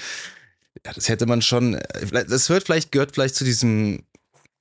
Ja, 0.85 0.93
das 0.93 1.09
hätte 1.09 1.25
man 1.25 1.41
schon. 1.41 1.79
Das 2.11 2.49
hört 2.49 2.63
vielleicht, 2.63 2.91
gehört 2.91 3.13
vielleicht 3.13 3.35
zu 3.35 3.43
diesem 3.43 4.03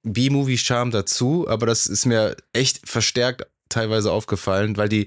B-Movie-Charme 0.02 0.90
dazu, 0.90 1.46
aber 1.48 1.66
das 1.66 1.86
ist 1.86 2.06
mir 2.06 2.36
echt 2.52 2.88
verstärkt 2.88 3.46
teilweise 3.68 4.12
aufgefallen, 4.12 4.76
weil 4.76 4.88
die, 4.88 5.06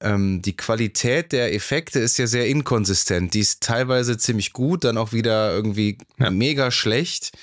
ähm, 0.00 0.42
die 0.42 0.56
Qualität 0.56 1.32
der 1.32 1.54
Effekte 1.54 2.00
ist 2.00 2.18
ja 2.18 2.26
sehr 2.26 2.48
inkonsistent. 2.48 3.34
Die 3.34 3.40
ist 3.40 3.62
teilweise 3.62 4.18
ziemlich 4.18 4.52
gut, 4.52 4.84
dann 4.84 4.98
auch 4.98 5.12
wieder 5.12 5.52
irgendwie 5.52 5.98
ja. 6.18 6.30
mega 6.30 6.70
schlecht. 6.70 7.36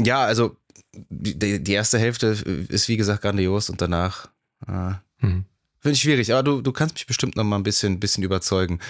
Ja, 0.00 0.24
also 0.24 0.56
die, 0.94 1.62
die, 1.62 1.72
erste 1.72 1.98
Hälfte 1.98 2.26
ist 2.68 2.88
wie 2.88 2.96
gesagt 2.96 3.22
grandios 3.22 3.70
und 3.70 3.80
danach 3.80 4.28
äh, 4.66 4.92
hm. 5.18 5.44
finde 5.80 5.94
ich 5.94 6.00
schwierig. 6.00 6.32
Aber 6.32 6.42
du, 6.42 6.60
du 6.60 6.72
kannst 6.72 6.94
mich 6.94 7.06
bestimmt 7.06 7.36
noch 7.36 7.44
mal 7.44 7.56
ein 7.56 7.62
bisschen, 7.62 8.00
bisschen 8.00 8.24
überzeugen. 8.24 8.80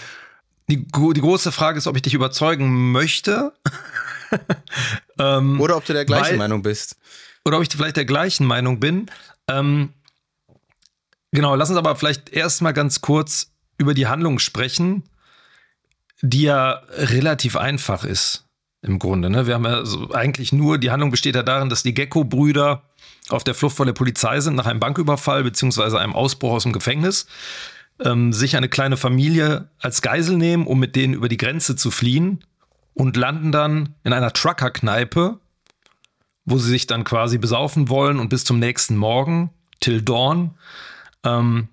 Die, 0.69 0.85
die 0.85 1.21
große 1.21 1.53
Frage 1.53 1.79
ist, 1.79 1.87
ob 1.87 1.97
ich 1.97 2.03
dich 2.03 2.15
überzeugen 2.15 2.93
möchte. 2.93 3.53
ähm, 5.19 5.61
oder 5.61 5.77
ob 5.77 5.85
du 5.85 5.93
der 5.93 6.05
gleichen 6.05 6.33
weil, 6.33 6.39
Meinung 6.39 6.63
bist. 6.63 6.97
Oder 7.45 7.59
ob 7.59 7.63
ich 7.63 7.69
vielleicht 7.71 7.97
der 7.97 8.05
gleichen 8.05 8.47
Meinung 8.47 8.81
bin. 8.81 9.11
Ähm, 9.49 9.91
Genau, 11.33 11.55
lass 11.55 11.71
uns 11.71 11.79
aber 11.79 11.97
vielleicht 11.97 12.31
erstmal 12.31 12.75
ganz 12.75 13.01
kurz 13.01 13.53
über 13.79 13.95
die 13.95 14.07
Handlung 14.07 14.39
sprechen, 14.39 15.03
die 16.21 16.43
ja 16.43 16.83
relativ 16.91 17.57
einfach 17.57 18.05
ist 18.05 18.45
im 18.83 18.99
Grunde. 18.99 19.31
Ne? 19.31 19.47
Wir 19.47 19.55
haben 19.55 19.65
ja 19.65 19.83
eigentlich 20.13 20.53
nur, 20.53 20.79
die 20.79 20.91
Handlung 20.91 21.11
besteht 21.11 21.37
ja 21.37 21.43
darin, 21.43 21.69
dass 21.69 21.83
die 21.83 21.95
Gecko-Brüder 21.95 22.83
auf 23.29 23.45
der 23.45 23.55
Flucht 23.55 23.77
vor 23.77 23.87
der 23.87 23.93
Polizei 23.93 24.41
sind 24.41 24.57
nach 24.57 24.67
einem 24.67 24.81
Banküberfall 24.81 25.45
beziehungsweise 25.45 25.99
einem 25.99 26.15
Ausbruch 26.15 26.53
aus 26.53 26.65
dem 26.65 26.73
Gefängnis, 26.73 27.27
ähm, 28.05 28.33
sich 28.33 28.57
eine 28.57 28.69
kleine 28.69 28.97
Familie 28.97 29.69
als 29.79 30.03
Geisel 30.03 30.37
nehmen, 30.37 30.67
um 30.67 30.79
mit 30.79 30.97
denen 30.97 31.15
über 31.15 31.29
die 31.29 31.37
Grenze 31.37 31.77
zu 31.77 31.91
fliehen 31.91 32.45
und 32.95 33.17
landen 33.17 33.53
dann 33.53 33.95
in 34.03 34.13
einer 34.13 34.33
Trucker-Kneipe, 34.33 35.39
wo 36.45 36.59
sie 36.59 36.71
sich 36.71 36.89
dann 36.89 37.05
quasi 37.05 37.39
besaufen 37.39 37.89
wollen 37.89 38.19
und 38.19 38.29
bis 38.29 38.45
zum 38.45 38.59
nächsten 38.59 38.97
Morgen, 38.97 39.51
till 39.81 40.03
dawn, 40.03 40.57
ähm, 41.25 41.69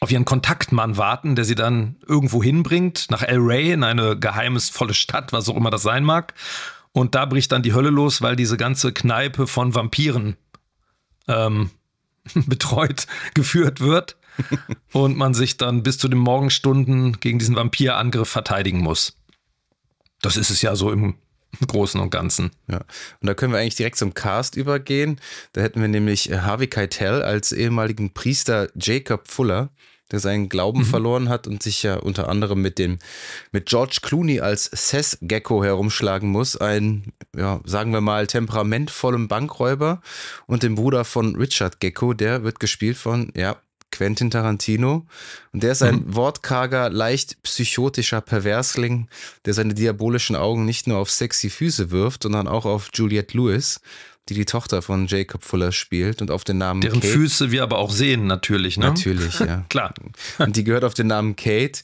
auf 0.00 0.10
ihren 0.10 0.24
Kontaktmann 0.24 0.96
warten, 0.96 1.36
der 1.36 1.44
sie 1.44 1.54
dann 1.54 1.96
irgendwo 2.06 2.42
hinbringt, 2.42 3.06
nach 3.10 3.22
El 3.22 3.38
Rey, 3.38 3.72
in 3.72 3.84
eine 3.84 4.18
geheimnisvolle 4.18 4.94
Stadt, 4.94 5.32
was 5.32 5.48
auch 5.48 5.56
immer 5.56 5.70
das 5.70 5.82
sein 5.82 6.04
mag. 6.04 6.34
Und 6.92 7.14
da 7.14 7.24
bricht 7.26 7.52
dann 7.52 7.62
die 7.62 7.74
Hölle 7.74 7.90
los, 7.90 8.22
weil 8.22 8.36
diese 8.36 8.56
ganze 8.56 8.92
Kneipe 8.92 9.46
von 9.46 9.74
Vampiren 9.74 10.36
ähm, 11.28 11.70
betreut, 12.34 13.06
geführt 13.34 13.80
wird. 13.80 14.16
und 14.92 15.16
man 15.16 15.32
sich 15.32 15.56
dann 15.56 15.82
bis 15.82 15.96
zu 15.96 16.08
den 16.08 16.18
Morgenstunden 16.18 17.20
gegen 17.20 17.38
diesen 17.38 17.56
Vampirangriff 17.56 18.28
verteidigen 18.28 18.80
muss. 18.80 19.16
Das 20.20 20.36
ist 20.36 20.50
es 20.50 20.60
ja 20.60 20.76
so 20.76 20.90
im 20.90 21.04
im 21.04 21.14
Großen 21.66 22.00
und 22.00 22.10
Ganzen. 22.10 22.50
Ja. 22.68 22.78
Und 23.20 23.26
da 23.26 23.34
können 23.34 23.52
wir 23.52 23.58
eigentlich 23.58 23.76
direkt 23.76 23.98
zum 23.98 24.14
Cast 24.14 24.56
übergehen. 24.56 25.20
Da 25.52 25.60
hätten 25.60 25.80
wir 25.80 25.88
nämlich 25.88 26.30
äh, 26.30 26.38
Harvey 26.38 26.66
Keitel 26.66 27.22
als 27.22 27.52
ehemaligen 27.52 28.12
Priester 28.12 28.68
Jacob 28.74 29.28
Fuller, 29.28 29.70
der 30.10 30.20
seinen 30.20 30.48
Glauben 30.48 30.80
mhm. 30.80 30.84
verloren 30.84 31.28
hat 31.28 31.46
und 31.46 31.62
sich 31.62 31.82
ja 31.82 31.96
unter 31.96 32.28
anderem 32.28 32.62
mit 32.62 32.78
dem 32.78 32.98
mit 33.50 33.66
George 33.66 33.98
Clooney 34.02 34.40
als 34.40 34.70
Seth 34.72 35.18
Gecko 35.20 35.64
herumschlagen 35.64 36.28
muss, 36.28 36.56
ein 36.56 37.12
ja, 37.36 37.60
sagen 37.64 37.92
wir 37.92 38.00
mal 38.00 38.26
temperamentvollem 38.26 39.26
Bankräuber 39.26 40.00
und 40.46 40.62
dem 40.62 40.76
Bruder 40.76 41.04
von 41.04 41.34
Richard 41.34 41.80
Gecko, 41.80 42.14
der 42.14 42.44
wird 42.44 42.60
gespielt 42.60 42.96
von 42.96 43.32
ja, 43.34 43.56
Quentin 43.90 44.30
Tarantino. 44.30 45.06
Und 45.52 45.62
der 45.62 45.72
ist 45.72 45.82
ein 45.82 45.96
mhm. 45.96 46.14
wortkarger, 46.14 46.90
leicht 46.90 47.42
psychotischer 47.42 48.20
Perversling, 48.20 49.08
der 49.44 49.54
seine 49.54 49.74
diabolischen 49.74 50.36
Augen 50.36 50.64
nicht 50.64 50.86
nur 50.86 50.98
auf 50.98 51.10
sexy 51.10 51.50
Füße 51.50 51.90
wirft, 51.90 52.24
sondern 52.24 52.48
auch 52.48 52.64
auf 52.64 52.90
Juliette 52.92 53.36
Lewis, 53.36 53.80
die 54.28 54.34
die 54.34 54.44
Tochter 54.44 54.82
von 54.82 55.06
Jacob 55.06 55.44
Fuller 55.44 55.72
spielt 55.72 56.20
und 56.20 56.30
auf 56.30 56.44
den 56.44 56.58
Namen 56.58 56.80
Deren 56.80 57.00
Kate. 57.00 57.12
Füße 57.12 57.50
wir 57.50 57.62
aber 57.62 57.78
auch 57.78 57.90
sehen, 57.90 58.26
natürlich, 58.26 58.76
ne? 58.76 58.86
Natürlich, 58.86 59.38
ja. 59.38 59.64
Klar. 59.68 59.94
und 60.38 60.56
die 60.56 60.64
gehört 60.64 60.84
auf 60.84 60.94
den 60.94 61.06
Namen 61.06 61.36
Kate. 61.36 61.80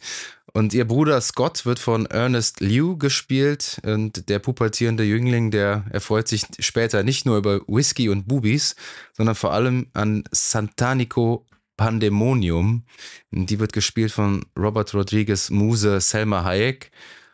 Und 0.55 0.75
ihr 0.75 0.85
Bruder 0.87 1.19
Scott 1.23 1.65
wird 1.65 1.79
von 1.79 2.05
Ernest 2.07 2.61
Liu 2.61 2.99
gespielt. 2.99 3.81
Und 3.85 4.29
der 4.29 4.39
pubertierende 4.39 5.03
Jüngling, 5.03 5.51
der 5.51 5.85
erfreut 5.91 6.29
sich 6.29 6.45
später 6.59 7.03
nicht 7.03 7.25
nur 7.25 7.39
über 7.39 7.61
Whisky 7.67 8.11
und 8.11 8.29
Bubis, 8.29 8.77
sondern 9.15 9.35
vor 9.35 9.55
allem 9.55 9.87
an 9.95 10.25
Santanico 10.31 11.47
Pandemonium. 11.83 12.85
Die 13.33 13.59
wird 13.59 13.73
gespielt 13.73 14.13
von 14.13 14.47
Robert 14.57 14.95
Rodriguez 14.95 15.51
Muse 15.51 16.01
Selma 16.01 16.45
Hayek. 16.45 16.93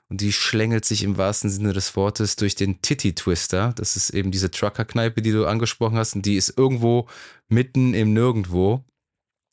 Und 0.09 0.23
die 0.23 0.33
schlängelt 0.33 0.87
sich 0.87 1.03
im 1.03 1.19
wahrsten 1.19 1.51
Sinne 1.51 1.75
des 1.75 1.95
Wortes 1.97 2.37
durch 2.37 2.55
den 2.55 2.81
Titty 2.81 3.15
Twister. 3.15 3.75
Das 3.77 3.95
ist 3.95 4.09
eben 4.09 4.31
diese 4.31 4.51
Trucker-Kneipe, 4.51 5.21
die 5.21 5.33
du 5.33 5.45
angesprochen 5.45 5.99
hast. 5.99 6.17
Und 6.17 6.25
die 6.25 6.37
ist 6.37 6.57
irgendwo 6.57 7.09
mitten 7.51 7.93
im 7.93 8.15
Nirgendwo. 8.15 8.83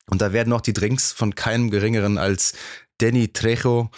Und 0.08 0.22
da 0.22 0.32
werden 0.32 0.54
auch 0.54 0.62
die 0.62 0.72
Drinks 0.72 1.12
von 1.12 1.34
keinem 1.34 1.70
geringeren 1.70 2.16
als 2.16 2.54
Danny 2.96 3.28
Trejo, 3.28 3.90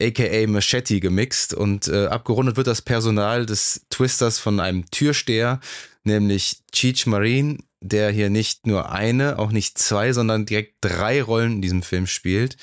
aka 0.00 0.46
Machete, 0.48 0.98
gemixt. 0.98 1.54
Und 1.54 1.86
äh, 1.86 2.06
abgerundet 2.06 2.56
wird 2.56 2.66
das 2.66 2.82
Personal 2.82 3.46
des 3.46 3.86
Twisters 3.88 4.40
von 4.40 4.58
einem 4.58 4.90
Türsteher, 4.90 5.60
nämlich 6.02 6.64
Cheech 6.72 7.06
Marine, 7.06 7.58
der 7.80 8.10
hier 8.10 8.30
nicht 8.30 8.66
nur 8.66 8.90
eine, 8.90 9.38
auch 9.38 9.52
nicht 9.52 9.78
zwei, 9.78 10.12
sondern 10.12 10.46
direkt 10.46 10.76
drei 10.80 11.22
Rollen 11.22 11.54
in 11.54 11.62
diesem 11.62 11.82
Film 11.82 12.06
spielt. 12.06 12.56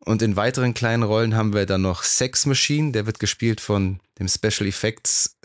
Und 0.00 0.22
in 0.22 0.36
weiteren 0.36 0.74
kleinen 0.74 1.02
Rollen 1.02 1.34
haben 1.34 1.54
wir 1.54 1.66
dann 1.66 1.82
noch 1.82 2.02
Sex 2.02 2.46
Machine, 2.46 2.92
der 2.92 3.06
wird 3.06 3.18
gespielt 3.18 3.60
von 3.60 4.00
dem 4.18 4.28
Special 4.28 4.68
Effects, 4.68 5.38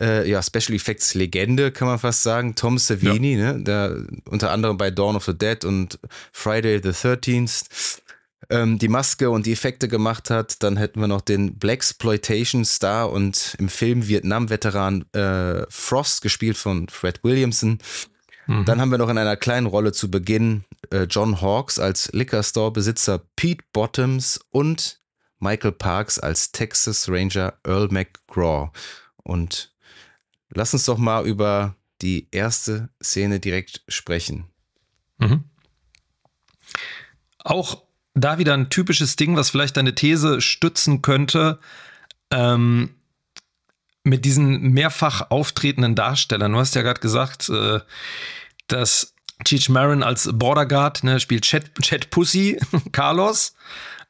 äh, 0.00 0.28
ja, 0.28 0.42
Special 0.42 0.74
Effects 0.74 1.14
Legende, 1.14 1.72
kann 1.72 1.88
man 1.88 1.98
fast 1.98 2.22
sagen, 2.22 2.54
Tom 2.54 2.78
Savini, 2.78 3.36
ja. 3.36 3.54
ne, 3.54 3.64
der 3.64 4.04
unter 4.30 4.52
anderem 4.52 4.76
bei 4.76 4.90
Dawn 4.90 5.16
of 5.16 5.24
the 5.24 5.36
Dead 5.36 5.64
und 5.64 5.98
Friday 6.32 6.80
the 6.82 6.90
13th 6.90 7.98
ähm, 8.50 8.78
die 8.78 8.88
Maske 8.88 9.30
und 9.30 9.46
die 9.46 9.52
Effekte 9.52 9.88
gemacht 9.88 10.30
hat. 10.30 10.62
Dann 10.62 10.76
hätten 10.76 11.00
wir 11.00 11.08
noch 11.08 11.20
den 11.20 11.58
Black 11.58 11.78
Exploitation 11.78 12.64
Star 12.64 13.10
und 13.10 13.56
im 13.58 13.68
Film 13.68 14.06
Vietnam-Veteran 14.08 15.04
äh, 15.12 15.66
Frost, 15.68 16.22
gespielt 16.22 16.56
von 16.56 16.88
Fred 16.88 17.20
Williamson. 17.22 17.78
Mhm. 18.48 18.64
Dann 18.64 18.80
haben 18.80 18.90
wir 18.90 18.98
noch 18.98 19.10
in 19.10 19.18
einer 19.18 19.36
kleinen 19.36 19.66
Rolle 19.66 19.92
zu 19.92 20.10
Beginn 20.10 20.64
äh, 20.90 21.02
John 21.02 21.40
Hawkes 21.42 21.78
als 21.78 22.10
Liquor 22.12 22.42
Store 22.42 22.72
Besitzer 22.72 23.20
Pete 23.36 23.64
Bottoms 23.72 24.40
und 24.50 25.00
Michael 25.38 25.72
Parks 25.72 26.18
als 26.18 26.50
Texas 26.50 27.08
Ranger 27.08 27.58
Earl 27.64 27.88
McGraw. 27.90 28.70
Und 29.22 29.72
lass 30.48 30.72
uns 30.72 30.86
doch 30.86 30.96
mal 30.96 31.26
über 31.26 31.76
die 32.00 32.26
erste 32.30 32.88
Szene 33.02 33.38
direkt 33.38 33.82
sprechen. 33.86 34.46
Mhm. 35.18 35.44
Auch 37.44 37.82
da 38.14 38.38
wieder 38.38 38.54
ein 38.54 38.70
typisches 38.70 39.16
Ding, 39.16 39.36
was 39.36 39.50
vielleicht 39.50 39.76
deine 39.76 39.94
These 39.94 40.40
stützen 40.40 41.02
könnte. 41.02 41.60
Ähm, 42.30 42.94
mit 44.04 44.24
diesen 44.24 44.70
mehrfach 44.70 45.30
auftretenden 45.30 45.94
Darstellern. 45.94 46.52
Du 46.52 46.58
hast 46.58 46.74
ja 46.74 46.82
gerade 46.82 47.00
gesagt, 47.00 47.50
äh, 47.50 47.80
dass 48.68 49.14
Cheech 49.44 49.68
Marin 49.68 50.02
als 50.02 50.28
Border 50.32 50.66
Guard 50.66 51.04
ne, 51.04 51.20
spielt 51.20 51.44
Chat, 51.44 51.74
Chat 51.80 52.10
Pussy, 52.10 52.58
Carlos. 52.92 53.54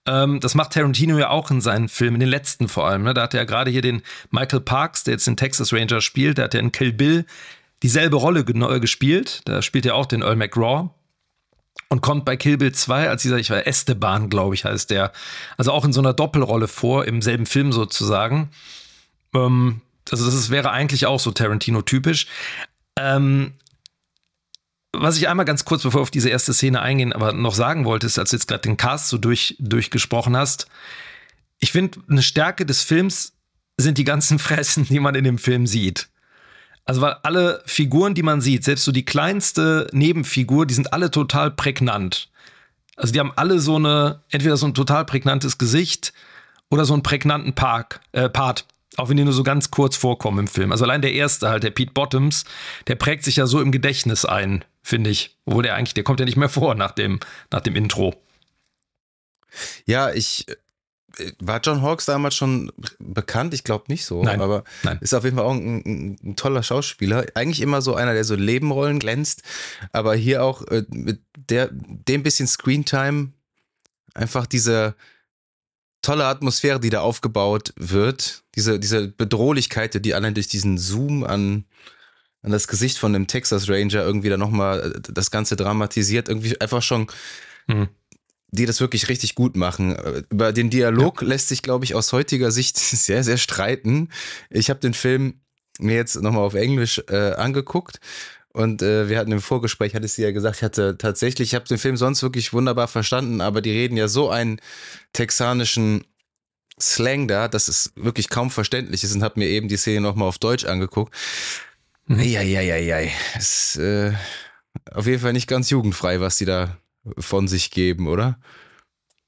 Ähm, 0.07 0.41
das 0.41 0.55
macht 0.55 0.73
Tarantino 0.73 1.19
ja 1.19 1.31
auch 1.31 1.51
in 1.51 1.61
seinen 1.61 1.89
Filmen, 1.89 2.17
in 2.17 2.21
den 2.21 2.29
letzten 2.31 2.69
vor 2.69 2.87
allem. 2.89 3.03
Ne? 3.03 3.15
Da 3.15 3.23
hat 3.23 3.35
er 3.35 3.41
ja 3.41 3.45
gerade 3.45 3.71
hier 3.71 3.83
den 3.83 4.03
Michael 4.31 4.61
Parks, 4.61 5.05
der 5.05 5.13
jetzt 5.13 5.27
den 5.27 5.37
Texas 5.37 5.73
Ranger 5.73 6.01
spielt, 6.01 6.39
der 6.39 6.45
hat 6.45 6.55
ja 6.55 6.61
in 6.61 6.73
Kill 6.73 6.93
Bill 6.93 7.27
dieselbe 7.83 8.17
Rolle 8.17 8.45
gespielt. 8.45 9.43
Da 9.45 9.63
spielt 9.63 9.87
er 9.87 9.95
auch 9.95 10.07
den 10.07 10.23
Earl 10.23 10.37
McGraw. 10.37 10.91
und 11.91 12.01
kommt 12.01 12.25
bei 12.25 12.37
Kill 12.37 12.57
Bill 12.57 12.73
2 12.73 13.09
als 13.09 13.23
dieser, 13.23 13.39
ich 13.39 13.51
war 13.51 13.67
Esteban, 13.67 14.31
glaube 14.31 14.55
ich, 14.55 14.65
heißt 14.65 14.91
der, 14.91 15.13
also 15.57 15.73
auch 15.73 15.85
in 15.85 15.93
so 15.93 16.01
einer 16.01 16.13
Doppelrolle 16.13 16.69
vor, 16.69 17.05
im 17.05 17.23
selben 17.23 17.47
Film 17.47 17.73
sozusagen. 17.73 18.51
Ähm, 19.35 19.83
also 20.11 20.25
das 20.25 20.35
ist, 20.35 20.51
wäre 20.51 20.71
eigentlich 20.71 21.07
auch 21.07 21.21
so 21.21 21.31
Tarantino-typisch. 21.31 22.27
Ähm, 22.97 23.53
was 24.93 25.17
ich 25.17 25.29
einmal 25.29 25.47
ganz 25.47 25.65
kurz, 25.65 25.83
bevor 25.83 26.01
wir 26.01 26.03
auf 26.03 26.11
diese 26.11 26.31
erste 26.31 26.55
Szene 26.55 26.81
eingehen, 26.81 27.13
aber 27.13 27.33
noch 27.33 27.55
sagen 27.55 27.85
wollte, 27.85 28.07
ist, 28.07 28.19
als 28.19 28.31
du 28.31 28.37
jetzt 28.37 28.49
gerade 28.49 28.63
den 28.63 28.77
Cast 28.77 29.09
so 29.09 29.19
durch, 29.19 29.57
durchgesprochen 29.59 30.37
hast, 30.37 30.67
ich 31.61 31.73
finde, 31.73 32.01
eine 32.09 32.23
Stärke 32.23 32.65
des 32.65 32.83
Films 32.83 33.35
sind 33.77 33.99
die 33.99 34.05
ganzen 34.05 34.39
Fressen, 34.39 34.85
die 34.85 35.01
man 35.01 35.15
in 35.15 35.25
dem 35.25 35.39
Film 35.39 35.67
sieht. 35.67 36.09
Also, 36.85 37.03
weil 37.03 37.17
alle 37.23 37.63
Figuren, 37.67 38.15
die 38.15 38.23
man 38.23 38.41
sieht, 38.41 38.65
selbst 38.65 38.85
so 38.85 38.93
die 38.93 39.05
kleinste 39.05 39.89
Nebenfigur, 39.93 40.65
die 40.65 40.75
sind 40.75 40.93
alle 40.93 41.11
total 41.11 41.51
prägnant. 41.51 42.31
Also, 42.97 43.13
die 43.13 43.21
haben 43.21 43.33
alle 43.37 43.59
so 43.59 43.77
eine, 43.77 44.23
entweder 44.31 44.57
so 44.57 44.67
ein 44.67 44.75
total 44.75 45.05
prägnantes 45.05 45.59
Gesicht 45.59 46.15
oder 46.71 46.87
so 46.87 46.95
einen 46.95 47.03
prägnanten 47.03 47.55
Park, 47.55 48.01
äh, 48.13 48.31
Part. 48.31 48.65
Auch 48.97 49.09
wenn 49.09 49.17
die 49.17 49.25
nur 49.25 49.33
so 49.33 49.45
ganz 49.45 49.71
kurz 49.71 49.97
vorkommen 49.97 50.41
im 50.41 50.47
Film. 50.49 50.73
Also 50.73 50.85
allein 50.85 51.03
der 51.03 51.13
erste 51.13 51.49
halt, 51.49 51.63
der 51.63 51.71
Pete 51.71 51.93
Bottoms, 51.93 52.45
der 52.89 52.97
prägt 52.97 53.23
sich 53.23 53.37
ja 53.37 53.47
so 53.47 53.61
im 53.61 53.71
Gedächtnis 53.71 54.25
ein, 54.25 54.65
finde 54.89 55.11
ich. 55.11 55.37
Obwohl 55.45 55.63
der 55.63 55.75
eigentlich, 55.75 55.95
der 55.95 56.05
kommt 56.05 56.21
ja 56.21 56.27
nicht 56.27 56.37
mehr 56.37 56.49
vor 56.49 56.75
nach 56.75 56.93
dem, 56.93 57.21
nach 57.51 57.61
dem 57.61 57.77
Intro. 57.77 58.15
Ja, 59.87 60.11
ich 60.13 60.47
war 61.41 61.61
John 61.63 61.83
Hawkes 61.83 62.07
damals 62.07 62.35
schon 62.35 62.73
bekannt? 62.99 63.53
Ich 63.53 63.65
glaube 63.65 63.87
nicht 63.89 64.05
so, 64.05 64.23
nein, 64.23 64.41
aber 64.41 64.65
nein. 64.85 64.99
ist 65.01 65.15
auf 65.15 65.25
jeden 65.25 65.37
Fall 65.37 65.47
auch 65.47 65.55
ein, 65.55 65.83
ein, 65.85 66.19
ein, 66.23 66.37
toller 66.37 66.63
Schauspieler. 66.63 67.27
Eigentlich 67.35 67.61
immer 67.61 67.83
so 67.83 67.95
einer, 67.95 68.15
der 68.15 68.25
so 68.25 68.35
Lebenrollen 68.35 68.99
glänzt, 68.99 69.43
aber 69.93 70.15
hier 70.15 70.45
auch 70.45 70.63
äh, 70.69 70.85
mit 70.91 71.21
der, 71.35 71.71
dem 71.73 72.23
bisschen 72.23 72.47
Screentime 72.47 73.33
einfach 74.15 74.47
diese 74.47 74.95
tolle 76.03 76.27
Atmosphäre, 76.27 76.79
die 76.79 76.91
da 76.91 77.01
aufgebaut 77.01 77.73
wird, 77.77 78.45
diese, 78.55 78.79
diese 78.79 79.09
Bedrohlichkeit, 79.09 80.05
die 80.05 80.15
allein 80.15 80.35
durch 80.35 80.49
diesen 80.49 80.79
Zoom 80.79 81.25
an, 81.25 81.65
an 82.43 82.53
das 82.53 82.69
Gesicht 82.69 82.99
von 82.99 83.13
dem 83.13 83.27
Texas 83.27 83.69
Ranger 83.69 84.05
irgendwie 84.05 84.29
da 84.29 84.37
nochmal 84.37 84.93
äh, 84.93 85.13
das 85.13 85.31
Ganze 85.31 85.57
dramatisiert, 85.57 86.29
irgendwie 86.29 86.61
einfach 86.61 86.83
schon 86.83 87.09
hm 87.67 87.89
die 88.51 88.67
das 88.67 88.81
wirklich 88.81 89.09
richtig 89.09 89.35
gut 89.35 89.57
machen. 89.57 89.95
Über 90.31 90.53
den 90.53 90.71
Dialog 90.71 91.23
ja. 91.23 91.29
lässt 91.29 91.49
sich, 91.49 91.63
glaube 91.63 91.85
ich, 91.85 91.95
aus 91.95 92.13
heutiger 92.13 92.51
Sicht 92.51 92.79
sehr, 92.79 93.25
sehr 93.25 93.37
streiten. 93.37 94.09
Ich 94.51 94.71
habe 94.71 94.81
den 94.81 94.95
Film 94.95 95.41
mir 95.79 95.97
jetzt 95.97 96.21
nochmal 96.21 96.45
auf 96.45 96.55
Englisch 96.55 97.03
äh, 97.09 97.33
angeguckt 97.35 98.01
und 98.53 98.83
äh, 98.83 99.09
wir 99.09 99.19
hatten 99.19 99.31
im 99.31 99.41
Vorgespräch, 99.41 99.95
hatte 99.95 100.09
sie 100.09 100.23
ja 100.23 100.33
gesagt, 100.33 100.57
ich 100.57 100.63
hatte 100.63 100.99
tatsächlich, 100.99 101.51
ich 101.51 101.55
habe 101.55 101.69
den 101.69 101.79
Film 101.79 101.97
sonst 101.97 102.23
wirklich 102.23 102.53
wunderbar 102.53 102.89
verstanden, 102.89 103.41
aber 103.41 103.61
die 103.61 103.71
reden 103.71 103.97
ja 103.97 104.09
so 104.09 104.31
einen 104.31 104.61
texanischen 105.13 106.05
Slang 106.81 107.29
da, 107.29 107.49
dass 107.49 107.69
es 107.69 107.93
wirklich 107.95 108.29
kaum 108.29 108.51
verständlich 108.51 109.05
ist 109.05 109.15
und 109.15 109.23
habe 109.23 109.39
mir 109.39 109.49
eben 109.49 109.69
die 109.69 109.77
Szene 109.77 110.01
nochmal 110.01 110.29
auf 110.29 110.39
Deutsch 110.39 110.65
angeguckt. 110.65 111.15
Mhm. 112.09 112.21
Eieieiei. 112.21 113.13
Es 113.37 113.75
ist 113.75 113.77
äh, 113.77 114.13
auf 114.93 115.07
jeden 115.07 115.21
Fall 115.21 115.33
nicht 115.33 115.47
ganz 115.47 115.71
jugendfrei, 115.71 116.21
was 116.21 116.37
die 116.37 116.47
da 116.47 116.77
von 117.19 117.49
sich 117.49 117.71
geben, 117.71 118.09
oder? 118.09 118.39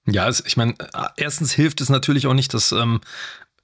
Ja, 0.06 0.28
ich 0.28 0.56
meine, 0.56 0.74
erstens 1.16 1.52
hilft 1.52 1.80
es 1.80 1.88
natürlich 1.88 2.26
auch 2.26 2.34
nicht, 2.34 2.52
dass 2.54 2.72
ähm, 2.72 3.00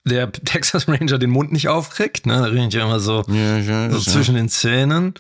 der 0.04 0.30
Texas 0.44 0.88
Ranger 0.88 1.18
den 1.18 1.30
Mund 1.30 1.52
nicht 1.52 1.68
aufkriegt. 1.68 2.26
Ne? 2.26 2.35
Da 2.35 2.44
rede 2.44 2.66
ich 2.68 2.75
ja 2.75 2.85
immer 2.85 3.00
so, 3.00 3.25
ja, 3.28 3.58
ja, 3.58 3.90
so 3.90 4.00
zwischen 4.00 4.35
den 4.35 4.49
Zähnen. 4.49 5.14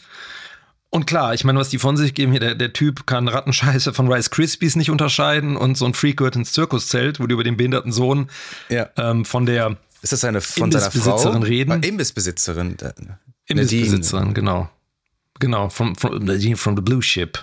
Und 0.90 1.06
klar, 1.06 1.34
ich 1.34 1.44
meine, 1.44 1.58
was 1.58 1.68
die 1.68 1.78
von 1.78 1.96
sich 1.96 2.14
geben, 2.14 2.32
hier, 2.32 2.40
der, 2.40 2.54
der 2.54 2.72
Typ 2.72 3.06
kann 3.06 3.28
Rattenscheiße 3.28 3.92
von 3.92 4.10
Rice 4.10 4.30
Krispies 4.30 4.76
nicht 4.76 4.90
unterscheiden 4.90 5.56
und 5.56 5.76
so 5.76 5.84
ein 5.84 5.94
Freak 5.94 6.18
gehört 6.18 6.36
ins 6.36 6.52
Zirkuszelt, 6.52 7.20
wo 7.20 7.26
die 7.26 7.34
über 7.34 7.44
den 7.44 7.56
behinderten 7.56 7.92
Sohn 7.92 8.30
ja. 8.68 8.88
ähm, 8.96 9.24
von 9.24 9.46
der 9.46 9.76
Ist 10.00 10.12
das 10.12 10.24
eine 10.24 10.40
von 10.40 10.70
seiner 10.70 10.90
Frau? 10.90 11.30
reden. 11.38 11.72
Ah, 11.72 11.76
Imbissbesitzerin. 11.76 12.76
Imbissbesitzerin, 13.48 14.34
genau. 14.34 14.68
Genau, 15.38 15.68
from, 15.68 15.94
from, 15.96 16.26
from 16.56 16.76
the 16.76 16.82
Blue 16.82 17.02
Ship. 17.02 17.38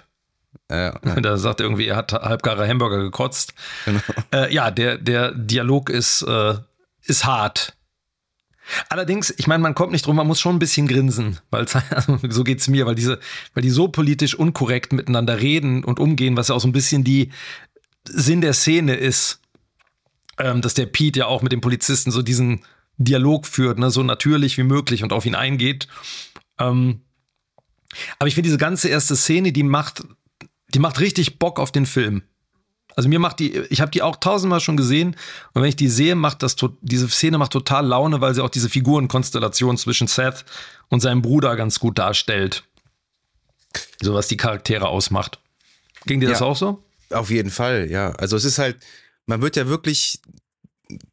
Ja, 0.70 1.00
ja. 1.04 1.16
Da 1.22 1.38
sagt 1.38 1.60
er 1.60 1.66
irgendwie, 1.66 1.88
er 1.88 1.96
hat 1.96 2.13
halbgare 2.13 2.68
Hamburger 2.68 3.00
gekotzt. 3.00 3.54
Genau. 3.86 4.00
Äh, 4.34 4.54
ja, 4.54 4.72
der, 4.72 4.98
der 4.98 5.32
Dialog 5.32 5.89
ist, 5.89 6.24
äh, 6.24 6.56
ist 7.04 7.26
hart. 7.26 7.76
Allerdings, 8.89 9.34
ich 9.38 9.46
meine, 9.46 9.62
man 9.62 9.76
kommt 9.76 9.92
nicht 9.92 10.06
drum, 10.06 10.16
man 10.16 10.26
muss 10.26 10.39
schon 10.39 10.56
ein 10.56 10.60
bisschen 10.60 10.88
grinsen, 10.88 11.39
weil 11.52 11.66
also, 11.89 12.18
so 12.30 12.44
geht's 12.44 12.68
mir, 12.68 12.86
weil 12.86 12.96
diese, 12.96 13.20
weil 13.54 13.62
die 13.62 13.70
so 13.70 13.89
politisch 13.89 14.36
unkorrekt 14.36 14.94
miteinander 14.94 15.39
reden 15.39 15.84
und 15.84 16.00
umgehen, 16.00 16.38
was 16.38 16.48
ja 16.48 16.56
auch 16.56 16.62
so 16.62 16.68
ein 16.68 16.74
bisschen 16.74 17.04
die 17.04 17.32
Sinn 18.08 18.42
der 18.42 18.54
Szene 18.54 18.96
ist, 18.96 19.39
ähm, 20.39 20.62
dass 20.62 20.74
der 20.74 20.86
Pete 20.86 21.20
ja 21.20 21.26
auch 21.28 21.42
mit 21.42 21.52
dem 21.52 21.62
Polizisten 21.62 22.12
so 22.12 22.22
diesen 22.22 22.62
Dialog 22.97 23.47
führt, 23.47 23.79
ne, 23.79 23.89
so 23.91 24.03
natürlich 24.03 24.58
wie 24.58 24.63
möglich 24.63 25.03
und 25.03 25.13
auf 25.13 25.25
ihn 25.25 25.36
eingeht. 25.36 25.88
Ähm, 26.60 27.01
aber 28.19 28.27
ich 28.27 28.36
finde 28.36 28.47
diese 28.47 28.58
ganze 28.58 28.89
erste 28.89 29.15
Szene, 29.15 29.51
die 29.51 29.63
macht 29.63 30.03
die 30.73 30.79
macht 30.79 30.99
richtig 30.99 31.39
Bock 31.39 31.60
auf 31.60 31.71
den 31.71 31.86
Film. 31.86 32.23
Also 32.95 33.10
mir 33.10 33.19
macht 33.19 33.39
die, 33.39 33.58
ich 33.58 33.82
habe 33.82 33.89
die 33.89 34.03
auch 34.03 34.17
tausendmal 34.17 34.60
schon 34.60 34.77
gesehen 34.77 35.15
und 35.53 35.62
wenn 35.62 35.69
ich 35.69 35.75
die 35.75 35.88
sehe, 35.88 36.13
macht 36.15 36.43
das 36.43 36.56
diese 36.82 37.10
Szene 37.10 37.39
macht 37.39 37.51
total 37.51 37.88
Laune, 37.88 38.21
weil 38.21 38.36
sie 38.36 38.43
auch 38.43 38.49
diese 38.49 38.69
Figurenkonstellation 38.69 39.77
zwischen 39.77 40.08
Seth 40.08 40.45
und 40.89 40.99
seinem 40.99 41.23
Bruder 41.23 41.56
ganz 41.56 41.79
gut 41.79 41.97
darstellt. 41.97 42.63
So 44.01 44.13
was 44.13 44.27
die 44.27 44.38
Charaktere 44.38 44.88
ausmacht. 44.88 45.39
Ging 46.06 46.19
dir 46.19 46.27
ja, 46.27 46.34
das 46.34 46.43
auch 46.43 46.56
so? 46.56 46.84
Auf 47.10 47.32
jeden 47.32 47.49
Fall, 47.49 47.89
ja. 47.89 48.12
Also 48.12 48.36
es 48.36 48.45
ist 48.45 48.60
halt, 48.60 48.77
man 49.25 49.41
wird 49.41 49.56
ja 49.56 49.67
wirklich 49.67 50.19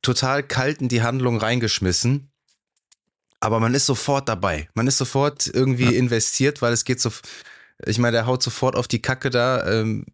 total 0.03 0.43
kalt 0.43 0.81
in 0.81 0.89
die 0.89 1.03
Handlung 1.03 1.39
reingeschmissen, 1.39 2.31
aber 3.41 3.61
man 3.61 3.75
ist 3.75 3.87
sofort 3.87 4.29
dabei. 4.29 4.69
Man 4.75 4.87
ist 4.87 4.99
sofort 4.99 5.47
irgendwie 5.47 5.85
ja. 5.85 5.91
investiert, 5.93 6.63
weil 6.63 6.73
es 6.73 6.85
geht 6.85 7.01
so 7.01 7.11
ich 7.87 7.99
meine, 7.99 8.13
der 8.13 8.27
haut 8.27 8.43
sofort 8.43 8.77
auf 8.77 8.89
die 8.89 9.03
Kacke 9.03 9.31
da. 9.31 9.67
Ähm, 9.67 10.07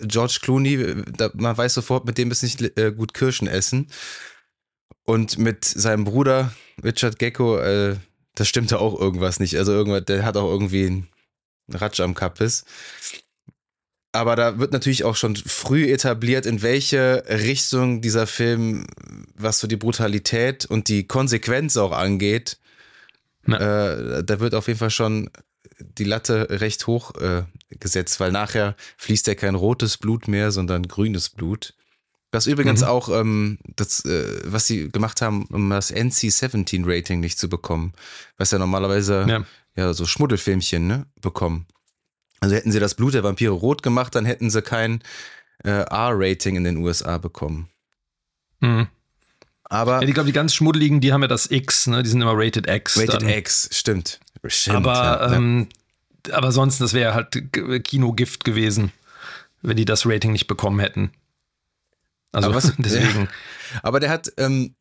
George 0.00 0.38
Clooney, 0.40 1.02
da, 1.16 1.30
man 1.34 1.56
weiß 1.56 1.74
sofort, 1.74 2.06
mit 2.06 2.16
dem 2.16 2.30
ist 2.30 2.42
nicht 2.42 2.60
äh, 2.78 2.92
gut 2.92 3.12
Kirschen 3.12 3.48
essen. 3.48 3.88
Und 5.04 5.36
mit 5.36 5.64
seinem 5.64 6.04
Bruder 6.04 6.54
Richard 6.82 7.18
Gecko, 7.18 7.58
äh, 7.58 7.96
das 8.34 8.48
stimmte 8.48 8.78
auch 8.78 8.98
irgendwas 8.98 9.40
nicht. 9.40 9.58
Also 9.58 9.72
irgendwas, 9.72 10.06
der 10.06 10.24
hat 10.24 10.36
auch 10.36 10.50
irgendwie 10.50 10.86
einen 10.86 11.08
Ratsch 11.68 12.00
am 12.00 12.14
Kappes. 12.14 12.64
Aber 14.14 14.36
da 14.36 14.60
wird 14.60 14.72
natürlich 14.72 15.02
auch 15.02 15.16
schon 15.16 15.34
früh 15.34 15.92
etabliert, 15.92 16.46
in 16.46 16.62
welche 16.62 17.24
Richtung 17.28 18.00
dieser 18.00 18.28
Film, 18.28 18.86
was 19.34 19.58
so 19.58 19.66
die 19.66 19.76
Brutalität 19.76 20.66
und 20.66 20.86
die 20.88 21.08
Konsequenz 21.08 21.76
auch 21.76 21.90
angeht, 21.90 22.58
äh, 23.46 24.22
da 24.22 24.40
wird 24.40 24.54
auf 24.54 24.68
jeden 24.68 24.78
Fall 24.78 24.90
schon 24.90 25.30
die 25.80 26.04
Latte 26.04 26.46
recht 26.48 26.86
hoch 26.86 27.16
äh, 27.16 27.42
gesetzt, 27.70 28.20
weil 28.20 28.30
nachher 28.30 28.76
fließt 28.98 29.26
ja 29.26 29.34
kein 29.34 29.56
rotes 29.56 29.96
Blut 29.96 30.28
mehr, 30.28 30.52
sondern 30.52 30.86
grünes 30.86 31.30
Blut. 31.30 31.74
Das 32.30 32.46
übrigens 32.46 32.82
mhm. 32.82 32.86
auch 32.86 33.08
ähm, 33.08 33.58
das, 33.74 34.04
äh, 34.04 34.42
was 34.44 34.68
sie 34.68 34.90
gemacht 34.90 35.22
haben, 35.22 35.46
um 35.46 35.70
das 35.70 35.92
NC-17-Rating 35.92 37.18
nicht 37.18 37.40
zu 37.40 37.48
bekommen, 37.48 37.94
was 38.36 38.52
ja 38.52 38.58
normalerweise 38.58 39.26
ja, 39.28 39.44
ja 39.74 39.92
so 39.92 40.06
Schmuddelfilmchen 40.06 40.86
ne, 40.86 41.06
bekommen. 41.20 41.66
Also 42.44 42.56
hätten 42.56 42.72
sie 42.72 42.78
das 42.78 42.94
Blut 42.94 43.14
der 43.14 43.24
Vampire 43.24 43.52
rot 43.52 43.82
gemacht, 43.82 44.14
dann 44.14 44.26
hätten 44.26 44.50
sie 44.50 44.60
kein 44.60 45.00
äh, 45.64 45.70
R-Rating 45.70 46.56
in 46.56 46.64
den 46.64 46.76
USA 46.76 47.16
bekommen. 47.16 47.70
Mhm. 48.60 48.86
Aber 49.64 50.02
ja, 50.02 50.08
ich 50.08 50.12
glaube, 50.12 50.26
die 50.26 50.34
ganz 50.34 50.54
schmuddeligen, 50.54 51.00
die 51.00 51.14
haben 51.14 51.22
ja 51.22 51.28
das 51.28 51.50
X, 51.50 51.86
ne? 51.86 52.02
Die 52.02 52.10
sind 52.10 52.20
immer 52.20 52.34
Rated 52.36 52.68
X. 52.68 52.98
Rated 52.98 53.22
dann. 53.22 53.28
X, 53.30 53.70
stimmt. 53.72 54.20
Stimmt, 54.44 54.76
aber, 54.76 54.94
ja, 54.94 55.32
ähm, 55.32 55.70
aber 56.32 56.52
sonst, 56.52 56.82
das 56.82 56.92
wäre 56.92 57.14
halt 57.14 57.32
Kinogift 57.84 58.44
gewesen, 58.44 58.92
wenn 59.62 59.78
die 59.78 59.86
das 59.86 60.04
Rating 60.04 60.32
nicht 60.32 60.46
bekommen 60.46 60.80
hätten. 60.80 61.12
Also 62.30 62.48
aber 62.48 62.56
was, 62.56 62.74
deswegen. 62.78 63.22
Ja, 63.22 63.28
aber 63.82 64.00
der 64.00 64.10
hat, 64.10 64.30
ähm, 64.36 64.74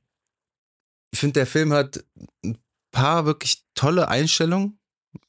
ich 1.11 1.19
finde, 1.19 1.35
der 1.35 1.47
Film 1.47 1.71
hat 1.71 2.03
ein 2.43 2.57
paar 2.91 3.25
wirklich 3.25 3.63
tolle 3.73 4.09
Einstellungen, 4.09 4.79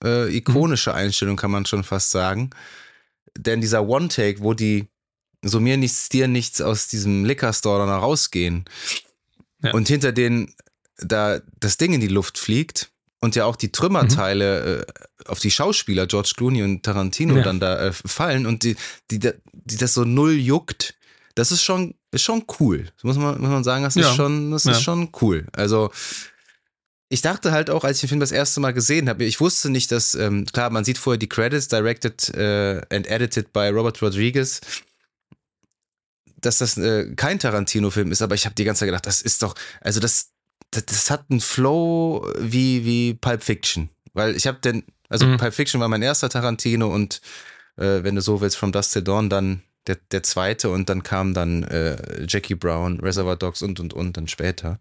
äh, 0.03 0.35
ikonische 0.35 0.91
mhm. 0.91 0.97
Einstellungen 0.97 1.37
kann 1.37 1.51
man 1.51 1.67
schon 1.67 1.85
fast 1.85 2.11
sagen. 2.11 2.51
Denn 3.37 3.61
dieser 3.61 3.87
One-Take, 3.89 4.41
wo 4.41 4.55
die 4.55 4.89
so 5.43 5.61
mir 5.61 5.77
nichts, 5.77 6.09
dir 6.09 6.29
nichts 6.29 6.61
aus 6.61 6.89
diesem 6.89 7.25
Liquor 7.25 7.53
Store 7.53 7.87
dann 7.87 7.91
rausgehen 7.91 8.65
ja. 9.63 9.73
und 9.73 9.89
hinter 9.89 10.13
denen 10.13 10.55
da 10.99 11.41
das 11.61 11.77
Ding 11.77 11.93
in 11.93 12.01
die 12.01 12.09
Luft 12.09 12.39
fliegt 12.39 12.91
und 13.21 13.37
ja 13.37 13.45
auch 13.45 13.57
die 13.57 13.73
Trümmerteile 13.73 14.85
mhm. 14.87 14.93
äh, 14.93 15.29
auf 15.29 15.41
die 15.41 15.51
Schauspieler 15.51 16.07
George 16.07 16.33
Clooney 16.37 16.63
und 16.63 16.83
Tarantino 16.83 17.37
ja. 17.37 17.43
dann 17.43 17.61
da 17.61 17.89
äh, 17.89 17.93
fallen 17.93 18.47
und 18.47 18.63
die, 18.63 18.77
die, 19.11 19.19
die 19.19 19.77
das 19.77 19.95
so 19.95 20.05
null 20.05 20.35
juckt, 20.35 20.95
das 21.35 21.51
ist 21.51 21.63
schon, 21.63 21.95
ist 22.11 22.23
schon 22.23 22.45
cool. 22.61 22.87
Das 22.97 23.05
muss 23.05 23.17
man, 23.17 23.41
muss 23.41 23.51
man 23.51 23.65
sagen, 23.65 23.83
das 23.83 23.97
ist 23.97 24.15
schon, 24.15 24.51
das 24.53 24.65
ja. 24.65 24.73
ist 24.73 24.83
schon 24.83 25.11
cool. 25.21 25.47
Also, 25.53 25.91
ich 27.09 27.23
dachte 27.23 27.53
halt 27.53 27.71
auch, 27.71 27.85
als 27.85 27.99
ich 27.99 28.03
den 28.03 28.09
Film 28.09 28.21
das 28.21 28.33
erste 28.33 28.61
Mal 28.61 28.73
gesehen 28.73 29.09
habe, 29.09 29.25
ich 29.25 29.41
wusste 29.41 29.71
nicht, 29.71 29.93
dass, 29.93 30.15
ähm, 30.15 30.47
klar, 30.47 30.71
man 30.71 30.85
sieht 30.85 30.99
vorher 30.99 31.19
die 31.19 31.29
Credits, 31.29 31.69
directed 31.69 32.31
äh, 32.31 32.81
and 32.91 33.07
edited 33.07 33.53
by 33.53 33.69
Robert 33.69 34.01
Rodriguez, 34.01 34.61
dass 36.37 36.59
das 36.59 36.77
äh, 36.77 37.15
kein 37.15 37.39
Tarantino-Film 37.39 38.11
ist, 38.13 38.23
aber 38.23 38.35
ich 38.35 38.47
habe 38.47 38.55
die 38.55 38.65
ganze 38.65 38.81
Zeit 38.81 38.89
gedacht, 38.89 39.07
das 39.07 39.21
ist 39.23 39.43
doch, 39.43 39.55
also 39.81 40.01
das, 40.01 40.31
das, 40.71 40.87
das 40.87 41.11
hat 41.11 41.27
einen 41.31 41.41
Flow 41.41 42.31
wie, 42.39 42.85
wie 42.85 43.15
Pulp 43.15 43.43
Fiction. 43.43 43.91
Weil 44.13 44.37
ich 44.37 44.47
habe 44.47 44.59
den, 44.61 44.85
also 45.09 45.27
mhm. 45.27 45.37
Pulp 45.37 45.55
Fiction 45.55 45.81
war 45.81 45.89
mein 45.89 46.03
erster 46.03 46.29
Tarantino 46.29 46.93
und 46.93 47.21
äh, 47.77 48.03
wenn 48.03 48.15
du 48.15 48.23
so 48.23 48.41
willst, 48.41 48.57
From 48.57 48.73
Dust 48.73 48.93
Till 48.93 49.03
Dawn 49.03 49.29
dann 49.29 49.63
der, 49.87 49.99
der 50.11 50.23
zweite 50.23 50.71
und 50.71 50.89
dann 50.89 51.03
kam 51.03 51.35
dann 51.35 51.65
äh, 51.65 52.25
Jackie 52.27 52.55
Brown, 52.55 53.01
Reservoir 53.01 53.37
Dogs 53.37 53.63
und 53.63 53.81
und 53.81 53.93
und 53.93 54.17
dann 54.17 54.29
später. 54.29 54.81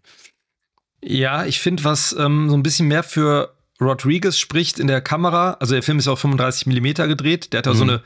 Ja, 1.06 1.44
ich 1.44 1.60
finde, 1.60 1.84
was 1.84 2.14
ähm, 2.18 2.48
so 2.48 2.56
ein 2.56 2.62
bisschen 2.62 2.88
mehr 2.88 3.02
für 3.02 3.54
Rodriguez 3.80 4.38
spricht 4.38 4.78
in 4.78 4.86
der 4.86 5.00
Kamera, 5.00 5.56
also 5.60 5.74
der 5.74 5.82
Film 5.82 5.98
ist 5.98 6.06
ja 6.06 6.12
auch 6.12 6.18
35 6.18 6.66
Millimeter 6.66 7.06
gedreht, 7.06 7.52
der 7.52 7.58
hat 7.58 7.66
ja 7.66 7.74
mhm. 7.74 7.78
so 7.78 7.84
eine 7.84 8.02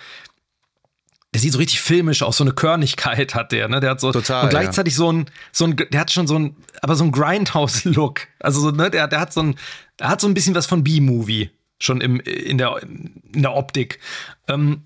der 1.35 1.43
sieht 1.43 1.53
so 1.53 1.59
richtig 1.59 1.83
filmisch 1.83 2.23
aus, 2.23 2.39
so 2.39 2.45
eine 2.45 2.55
Körnigkeit 2.55 3.35
hat 3.35 3.53
der, 3.53 3.69
ne? 3.69 3.81
Der 3.81 3.91
hat 3.91 4.01
so 4.01 4.13
Total, 4.13 4.45
und 4.45 4.51
gleichzeitig 4.51 4.95
ja. 4.95 4.99
so 4.99 5.13
ein 5.13 5.27
so 5.53 5.67
ein 5.67 5.77
der 5.77 6.01
hat 6.01 6.11
schon 6.11 6.27
so 6.27 6.39
ein 6.39 6.57
aber 6.81 6.97
so 6.97 7.05
ein 7.05 7.13
Grindhouse-Look. 7.13 8.21
Also 8.41 8.61
so, 8.61 8.71
ne, 8.71 8.91
der, 8.91 9.09
der 9.09 9.21
hat 9.21 9.33
so 9.33 9.43
ein 9.43 9.57
er 9.99 10.09
hat 10.09 10.21
so 10.21 10.27
ein 10.27 10.35
bisschen 10.35 10.55
was 10.55 10.67
von 10.67 10.83
B-Movie 10.85 11.51
schon 11.79 12.01
im 12.01 12.21
in 12.21 12.57
der 12.57 12.83
in 12.83 13.43
der 13.43 13.55
Optik. 13.55 14.01
Ähm, 14.49 14.85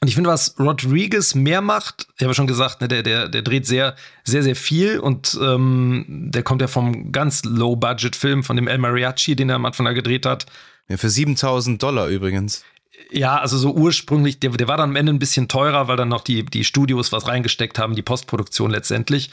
und 0.00 0.08
ich 0.08 0.14
finde, 0.14 0.30
was 0.30 0.58
Rodriguez 0.58 1.34
mehr 1.34 1.62
macht, 1.62 2.06
ich 2.16 2.24
habe 2.24 2.34
schon 2.34 2.46
gesagt, 2.46 2.80
ne, 2.80 2.88
der, 2.88 3.02
der, 3.02 3.28
der 3.28 3.42
dreht 3.42 3.66
sehr, 3.66 3.96
sehr, 4.24 4.42
sehr 4.42 4.56
viel 4.56 4.98
und 4.98 5.38
ähm, 5.42 6.04
der 6.08 6.42
kommt 6.42 6.60
ja 6.60 6.68
vom 6.68 7.12
ganz 7.12 7.44
Low-Budget-Film 7.44 8.44
von 8.44 8.56
dem 8.56 8.68
El 8.68 8.78
Mariachi, 8.78 9.36
den 9.36 9.48
er 9.48 9.56
am 9.56 9.64
Anfang 9.64 9.86
da 9.86 9.92
gedreht 9.92 10.26
hat. 10.26 10.46
Ja, 10.88 10.96
für 10.98 11.08
7000 11.08 11.82
Dollar 11.82 12.08
übrigens. 12.08 12.62
Ja, 13.10 13.38
also 13.38 13.56
so 13.56 13.72
ursprünglich, 13.72 14.38
der, 14.40 14.50
der 14.50 14.68
war 14.68 14.76
dann 14.76 14.90
am 14.90 14.96
Ende 14.96 15.12
ein 15.12 15.18
bisschen 15.18 15.48
teurer, 15.48 15.88
weil 15.88 15.96
dann 15.96 16.08
noch 16.08 16.22
die, 16.22 16.44
die 16.44 16.64
Studios 16.64 17.12
was 17.12 17.26
reingesteckt 17.26 17.78
haben, 17.78 17.94
die 17.94 18.02
Postproduktion 18.02 18.70
letztendlich. 18.70 19.30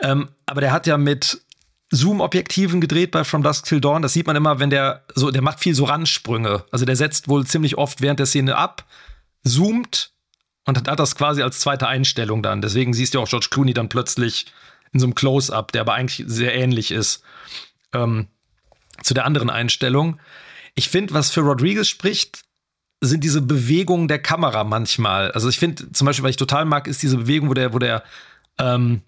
Ähm, 0.00 0.28
aber 0.44 0.60
der 0.60 0.72
hat 0.72 0.86
ja 0.86 0.98
mit 0.98 1.40
Zoom-Objektiven 1.90 2.80
gedreht 2.80 3.12
bei 3.12 3.24
From 3.24 3.42
Dusk 3.42 3.66
Till 3.66 3.80
Dawn. 3.80 4.02
Das 4.02 4.12
sieht 4.12 4.26
man 4.26 4.36
immer, 4.36 4.58
wenn 4.58 4.70
der 4.70 5.02
so, 5.14 5.30
der 5.30 5.42
macht 5.42 5.60
viel 5.60 5.74
so 5.74 5.84
Ransprünge. 5.84 6.64
Also 6.70 6.84
der 6.84 6.96
setzt 6.96 7.28
wohl 7.28 7.46
ziemlich 7.46 7.78
oft 7.78 8.02
während 8.02 8.18
der 8.18 8.26
Szene 8.26 8.56
ab, 8.56 8.84
zoomt 9.46 10.12
und 10.66 10.76
hat, 10.76 10.98
das 10.98 11.16
quasi 11.16 11.42
als 11.42 11.60
zweite 11.60 11.86
Einstellung 11.86 12.42
dann. 12.42 12.60
Deswegen 12.60 12.92
siehst 12.92 13.14
du 13.14 13.20
auch 13.20 13.28
George 13.28 13.48
Clooney 13.50 13.72
dann 13.72 13.88
plötzlich 13.88 14.46
in 14.92 15.00
so 15.00 15.06
einem 15.06 15.14
Close-up, 15.14 15.72
der 15.72 15.82
aber 15.82 15.94
eigentlich 15.94 16.24
sehr 16.26 16.54
ähnlich 16.54 16.90
ist 16.90 17.22
ähm, 17.92 18.28
zu 19.02 19.14
der 19.14 19.24
anderen 19.24 19.50
Einstellung. 19.50 20.20
Ich 20.74 20.88
finde, 20.88 21.14
was 21.14 21.30
für 21.30 21.40
Rodriguez 21.40 21.88
spricht, 21.88 22.42
sind 23.00 23.22
diese 23.24 23.42
Bewegungen 23.42 24.08
der 24.08 24.18
Kamera 24.18 24.64
manchmal. 24.64 25.30
Also 25.32 25.48
ich 25.48 25.58
finde 25.58 25.92
zum 25.92 26.06
Beispiel, 26.06 26.24
was 26.24 26.30
ich 26.30 26.36
total 26.36 26.64
mag, 26.64 26.86
ist 26.88 27.02
diese 27.02 27.18
Bewegung, 27.18 27.48
wo 27.48 27.54
der, 27.54 27.72
wo 27.72 27.78
der 27.78 28.02
ähm, 28.58 29.02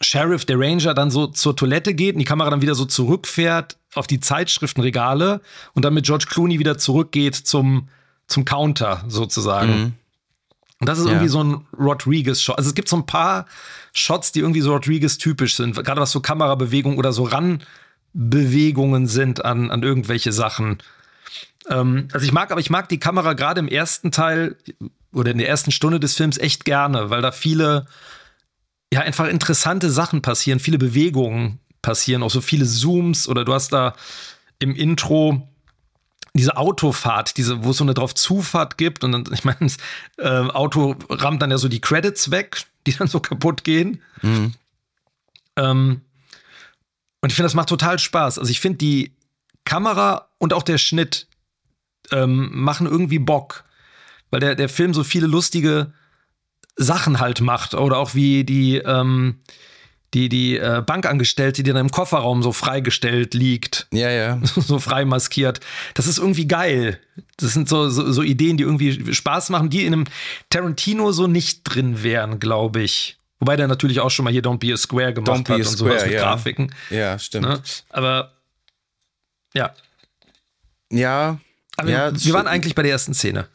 Sheriff, 0.00 0.44
der 0.44 0.58
Ranger, 0.58 0.92
dann 0.92 1.10
so 1.10 1.28
zur 1.28 1.56
Toilette 1.56 1.94
geht 1.94 2.14
und 2.14 2.18
die 2.18 2.24
Kamera 2.24 2.50
dann 2.50 2.62
wieder 2.62 2.74
so 2.74 2.84
zurückfährt 2.84 3.78
auf 3.94 4.06
die 4.06 4.20
Zeitschriftenregale 4.20 5.40
und 5.72 5.84
dann 5.84 5.94
mit 5.94 6.04
George 6.04 6.26
Clooney 6.28 6.58
wieder 6.58 6.76
zurückgeht 6.76 7.34
zum, 7.34 7.88
zum 8.26 8.44
Counter 8.44 9.04
sozusagen. 9.08 9.70
Mhm. 9.70 9.92
Und 10.78 10.88
das 10.88 10.98
ist 10.98 11.06
ja. 11.06 11.12
irgendwie 11.12 11.28
so 11.28 11.42
ein 11.42 11.66
Rodriguez-Shot. 11.78 12.58
Also 12.58 12.68
es 12.68 12.74
gibt 12.74 12.88
so 12.88 12.96
ein 12.96 13.06
paar 13.06 13.46
Shots, 13.92 14.32
die 14.32 14.40
irgendwie 14.40 14.60
so 14.60 14.72
Rodriguez-typisch 14.72 15.56
sind, 15.56 15.74
gerade 15.74 16.00
was 16.00 16.12
so 16.12 16.20
Kamerabewegung 16.20 16.98
oder 16.98 17.12
so 17.12 17.24
Ranbewegungen 17.24 19.06
sind 19.06 19.44
an, 19.44 19.70
an 19.70 19.82
irgendwelche 19.82 20.32
Sachen. 20.32 20.78
Ähm, 21.68 22.08
also 22.12 22.26
ich 22.26 22.32
mag, 22.32 22.50
aber 22.50 22.60
ich 22.60 22.70
mag 22.70 22.88
die 22.88 23.00
Kamera 23.00 23.32
gerade 23.32 23.60
im 23.60 23.68
ersten 23.68 24.10
Teil 24.10 24.56
oder 25.12 25.30
in 25.30 25.38
der 25.38 25.48
ersten 25.48 25.70
Stunde 25.70 25.98
des 25.98 26.14
Films 26.14 26.36
echt 26.36 26.66
gerne, 26.66 27.08
weil 27.08 27.22
da 27.22 27.32
viele, 27.32 27.86
ja, 28.92 29.00
einfach 29.00 29.28
interessante 29.28 29.90
Sachen 29.90 30.20
passieren, 30.20 30.60
viele 30.60 30.78
Bewegungen 30.78 31.58
passieren, 31.80 32.22
auch 32.22 32.30
so 32.30 32.42
viele 32.42 32.66
Zooms 32.66 33.28
oder 33.28 33.46
du 33.46 33.54
hast 33.54 33.72
da 33.72 33.94
im 34.58 34.74
Intro 34.74 35.48
diese 36.36 36.56
Autofahrt, 36.56 37.36
diese, 37.36 37.64
wo 37.64 37.70
es 37.70 37.76
so 37.76 37.84
eine 37.84 37.94
drauf 37.94 38.14
Zufahrt 38.14 38.78
gibt 38.78 39.04
und 39.04 39.12
dann, 39.12 39.24
ich 39.32 39.44
meine, 39.44 39.58
das 39.60 39.76
äh, 40.18 40.50
Auto 40.50 40.96
rammt 41.08 41.42
dann 41.42 41.50
ja 41.50 41.58
so 41.58 41.68
die 41.68 41.80
Credits 41.80 42.30
weg, 42.30 42.64
die 42.86 42.92
dann 42.92 43.08
so 43.08 43.20
kaputt 43.20 43.64
gehen. 43.64 44.02
Mhm. 44.22 44.54
Ähm, 45.56 46.00
und 47.20 47.30
ich 47.30 47.34
finde, 47.34 47.46
das 47.46 47.54
macht 47.54 47.68
total 47.68 47.98
Spaß. 47.98 48.38
Also 48.38 48.50
ich 48.50 48.60
finde 48.60 48.78
die 48.78 49.16
Kamera 49.64 50.28
und 50.38 50.52
auch 50.52 50.62
der 50.62 50.78
Schnitt 50.78 51.26
ähm, 52.12 52.50
machen 52.52 52.86
irgendwie 52.86 53.18
Bock, 53.18 53.64
weil 54.30 54.40
der, 54.40 54.54
der 54.54 54.68
Film 54.68 54.94
so 54.94 55.02
viele 55.02 55.26
lustige 55.26 55.92
Sachen 56.76 57.20
halt 57.20 57.40
macht 57.40 57.74
oder 57.74 57.96
auch 57.98 58.14
wie 58.14 58.44
die, 58.44 58.76
ähm, 58.76 59.40
die, 60.16 60.30
die 60.30 60.56
äh, 60.56 60.82
Bankangestellte, 60.84 61.62
die 61.62 61.72
dann 61.72 61.86
im 61.86 61.90
Kofferraum 61.90 62.42
so 62.42 62.52
freigestellt 62.52 63.34
liegt. 63.34 63.86
Ja, 63.92 64.10
ja. 64.10 64.40
so 64.56 64.78
frei 64.78 65.04
maskiert. 65.04 65.60
Das 65.92 66.06
ist 66.06 66.16
irgendwie 66.18 66.48
geil. 66.48 66.98
Das 67.36 67.52
sind 67.52 67.68
so, 67.68 67.90
so, 67.90 68.10
so, 68.10 68.22
Ideen, 68.22 68.56
die 68.56 68.62
irgendwie 68.62 69.12
Spaß 69.12 69.50
machen, 69.50 69.68
die 69.68 69.84
in 69.84 69.92
einem 69.92 70.04
Tarantino 70.48 71.12
so 71.12 71.26
nicht 71.26 71.64
drin 71.64 72.02
wären, 72.02 72.38
glaube 72.38 72.80
ich. 72.82 73.18
Wobei 73.40 73.56
der 73.56 73.68
natürlich 73.68 74.00
auch 74.00 74.08
schon 74.10 74.24
mal 74.24 74.32
hier 74.32 74.42
Don't 74.42 74.58
Be 74.58 74.72
a 74.72 74.78
Square 74.78 75.12
gemacht 75.12 75.46
Don't 75.46 75.50
hat 75.50 75.58
und 75.58 75.64
Square, 75.64 75.76
sowas 75.76 76.04
mit 76.04 76.14
ja. 76.14 76.22
Grafiken. 76.22 76.74
Ja, 76.88 77.18
stimmt. 77.18 77.46
Ne? 77.46 77.60
Aber 77.90 78.32
ja. 79.52 79.74
Ja. 80.90 81.38
Aber 81.76 81.90
ja, 81.90 82.24
wir 82.24 82.32
waren 82.32 82.46
eigentlich 82.46 82.74
bei 82.74 82.82
der 82.82 82.92
ersten 82.92 83.12
Szene. 83.12 83.48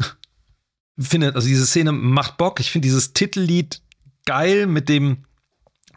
Finde, 0.99 1.33
also 1.33 1.47
diese 1.47 1.65
Szene 1.65 1.91
macht 1.91 2.37
Bock. 2.37 2.59
Ich 2.59 2.69
finde 2.69 2.85
dieses 2.85 3.13
Titellied 3.13 3.81
geil 4.25 4.67
mit 4.67 4.89
dem 4.89 5.25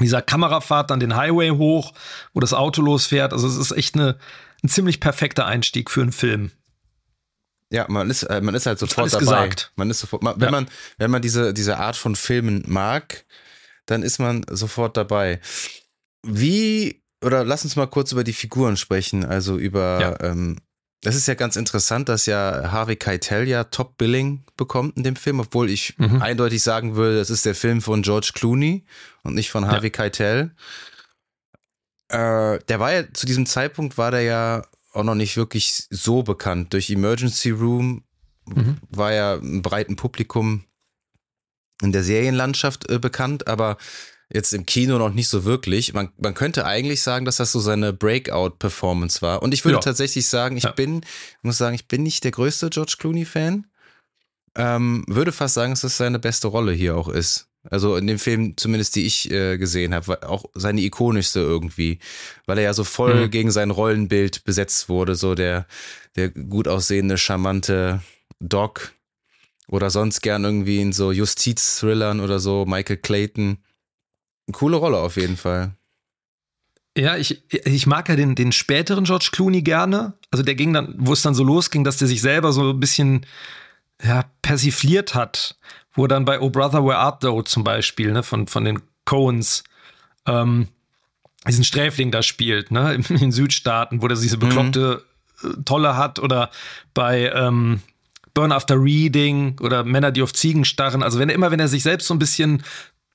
dieser 0.01 0.23
Kamerafahrt 0.23 0.91
dann 0.91 1.01
den 1.01 1.17
Highway 1.17 1.51
hoch, 1.51 1.93
wo 2.33 2.41
das 2.41 2.53
Auto 2.53 2.83
losfährt. 2.83 3.33
Also 3.33 3.47
es 3.47 3.57
ist 3.57 3.73
echt 3.73 3.95
eine, 3.95 4.19
ein 4.63 4.69
ziemlich 4.69 5.01
perfekter 5.01 5.47
Einstieg 5.47 5.91
für 5.91 6.03
einen 6.03 6.13
Film. 6.13 6.51
Ja, 7.71 7.87
man 7.89 8.11
ist, 8.11 8.23
äh, 8.25 8.41
man 8.41 8.55
ist 8.55 8.67
halt 8.67 8.79
sofort 8.79 9.13
dabei. 9.13 9.21
Gesagt. 9.21 9.73
Man 9.77 9.91
ist 9.91 10.01
sofort, 10.01 10.23
man, 10.23 10.35
wenn 10.37 10.47
ja. 10.47 10.51
man, 10.51 10.69
wenn 10.99 11.11
man 11.11 11.23
diese, 11.23 11.53
diese 11.55 11.79
Art 11.79 11.97
von 11.97 12.15
Filmen 12.15 12.63
mag, 12.67 13.25
dann 13.87 14.03
ist 14.03 14.19
man 14.19 14.45
sofort 14.51 14.97
dabei. 14.97 15.41
Wie, 16.23 17.03
oder 17.23 17.45
lass 17.45 17.65
uns 17.65 17.77
mal 17.77 17.87
kurz 17.87 18.13
über 18.13 18.25
die 18.25 18.33
Figuren 18.33 18.77
sprechen, 18.77 19.25
also 19.25 19.59
über 19.59 20.01
ja. 20.01 20.21
ähm, 20.31 20.59
das 21.05 21.17
ist 21.17 21.29
ja 21.29 21.35
ganz 21.35 21.57
interessant, 21.57 22.09
dass 22.09 22.25
ja 22.25 22.73
Harvey 22.73 22.97
Keitel 22.97 23.47
ja 23.47 23.65
Top 23.65 23.99
Billing 23.99 24.43
bekommt 24.57 24.97
in 24.97 25.05
dem 25.05 25.17
Film, 25.17 25.39
obwohl 25.39 25.69
ich 25.69 25.99
mhm. 25.99 26.23
eindeutig 26.23 26.63
sagen 26.63 26.97
würde, 26.97 27.19
das 27.19 27.29
ist 27.29 27.45
der 27.45 27.55
Film 27.55 27.83
von 27.83 28.03
George 28.03 28.33
Clooney 28.35 28.85
und 29.23 29.35
nicht 29.35 29.51
von 29.51 29.67
Harvey 29.67 29.89
ja. 29.89 29.91
Keitel. 29.91 30.55
Äh, 32.09 32.59
der 32.69 32.81
war 32.81 32.93
ja 32.93 33.13
zu 33.13 33.27
diesem 33.27 33.45
Zeitpunkt 33.45 33.99
war 33.99 34.11
der 34.11 34.23
ja 34.23 34.67
auch 34.95 35.05
noch 35.05 35.15
nicht 35.15 35.37
wirklich 35.37 35.87
so 35.91 36.23
bekannt. 36.23 36.73
Durch 36.73 36.89
Emergency 36.89 37.51
Room 37.51 38.05
mhm. 38.47 38.79
war 38.89 39.13
er 39.13 39.39
im 39.39 39.61
breiten 39.61 39.97
Publikum 39.97 40.65
in 41.83 41.93
der 41.93 42.03
Serienlandschaft 42.03 42.89
äh, 42.89 42.99
bekannt, 42.99 43.47
aber 43.47 43.77
jetzt 44.35 44.53
im 44.53 44.67
Kino 44.67 44.99
noch 44.99 45.15
nicht 45.15 45.29
so 45.29 45.45
wirklich. 45.45 45.95
Man, 45.95 46.11
man 46.19 46.35
könnte 46.35 46.67
eigentlich 46.67 47.03
sagen, 47.03 47.25
dass 47.25 47.37
das 47.37 47.53
so 47.53 47.61
seine 47.61 47.93
Breakout-Performance 47.93 49.23
war. 49.23 49.43
Und 49.43 49.55
ich 49.55 49.65
würde 49.65 49.77
ja. 49.77 49.81
tatsächlich 49.81 50.27
sagen, 50.27 50.57
ich 50.57 50.65
ja. 50.65 50.73
bin, 50.73 50.99
ich 50.99 51.43
muss 51.43 51.57
sagen, 51.57 51.75
ich 51.75 51.87
bin 51.87 52.03
nicht 52.03 52.25
der 52.25 52.33
größte 52.33 52.69
George 52.69 52.97
Clooney-Fan. 52.99 53.67
Ähm, 54.57 55.05
würde 55.07 55.33
fast 55.33 55.55
sagen, 55.55 55.73
dass 55.73 55.83
das 55.83 55.97
seine 55.97 56.19
beste 56.19 56.49
Rolle 56.49 56.73
hier 56.73 56.97
auch 56.97 57.09
ist. 57.09 57.49
Also 57.71 57.97
in 57.97 58.07
dem 58.07 58.19
Film, 58.19 58.57
zumindest 58.57 58.97
die 58.97 59.07
ich 59.07 59.31
äh, 59.31 59.57
gesehen 59.57 59.95
habe, 59.95 60.29
auch 60.29 60.45
seine 60.55 60.83
ikonischste 60.83 61.41
irgendwie, 61.41 61.99
weil 62.45 62.59
er 62.59 62.65
ja 62.65 62.75
so 62.75 62.85
voll 62.85 63.27
mhm. 63.27 63.31
gegen 63.31 63.51
sein 63.51 63.71
Rollenbild 63.71 64.45
besetzt 64.45 64.89
wurde, 64.89 65.15
so 65.15 65.35
der, 65.35 65.67
der 66.17 66.29
gut 66.29 66.69
aussehende, 66.69 67.17
charmante 67.19 68.03
Doc 68.41 68.93
oder 69.69 69.91
sonst 69.91 70.21
gern 70.21 70.45
irgendwie 70.45 70.81
in 70.81 70.93
so 70.93 71.11
Justiz-Thrillern 71.11 72.21
oder 72.21 72.39
so, 72.39 72.67
Michael 72.67 72.99
Clayton. 72.99 73.59
Coole 74.53 74.77
Rolle 74.77 74.99
auf 74.99 75.17
jeden 75.17 75.37
Fall. 75.37 75.73
Ja, 76.97 77.17
ich, 77.17 77.43
ich 77.53 77.87
mag 77.87 78.09
ja 78.09 78.15
den, 78.15 78.35
den 78.35 78.53
späteren 78.53 79.05
George 79.05 79.31
Clooney 79.33 79.63
gerne. 79.63 80.15
Also 80.31 80.45
der 80.45 80.55
ging 80.55 80.73
dann, 80.73 80.95
wo 80.99 81.13
es 81.13 81.23
dann 81.23 81.35
so 81.35 81.43
losging, 81.43 81.83
dass 81.83 81.97
der 81.97 82.07
sich 82.07 82.21
selber 82.21 82.53
so 82.53 82.71
ein 82.71 82.79
bisschen 82.79 83.27
ja, 84.03 84.25
persifliert 84.43 85.15
hat. 85.15 85.59
Wo 85.95 86.07
dann 86.07 86.25
bei 86.25 86.41
Oh 86.41 86.51
Brother, 86.51 86.85
Where 86.85 86.99
Art 86.99 87.23
Thou 87.23 87.43
zum 87.43 87.65
Beispiel, 87.65 88.13
ne, 88.13 88.23
von, 88.23 88.47
von 88.47 88.65
den 88.65 88.81
Coens, 89.05 89.65
ähm, 90.27 90.69
diesen 91.47 91.65
Sträfling 91.65 92.11
da 92.11 92.23
spielt, 92.23 92.71
ne, 92.71 92.95
in 92.95 93.03
den 93.03 93.33
Südstaaten, 93.33 94.03
wo 94.03 94.09
der 94.09 94.19
diese 94.19 94.39
bekloppte 94.39 95.05
mhm. 95.43 95.65
Tolle 95.65 95.97
hat 95.97 96.19
oder 96.21 96.51
bei 96.95 97.31
ähm, 97.35 97.81
Burn 98.35 98.53
After 98.53 98.81
Reading 98.81 99.59
oder 99.61 99.85
Männer, 99.85 100.11
die 100.11 100.23
auf 100.23 100.33
Ziegen 100.33 100.65
starren. 100.65 101.03
Also 101.03 101.19
wenn 101.19 101.29
er 101.29 101.35
immer, 101.35 101.51
wenn 101.51 101.61
er 101.61 101.69
sich 101.69 101.83
selbst 101.83 102.07
so 102.07 102.15
ein 102.15 102.19
bisschen 102.19 102.63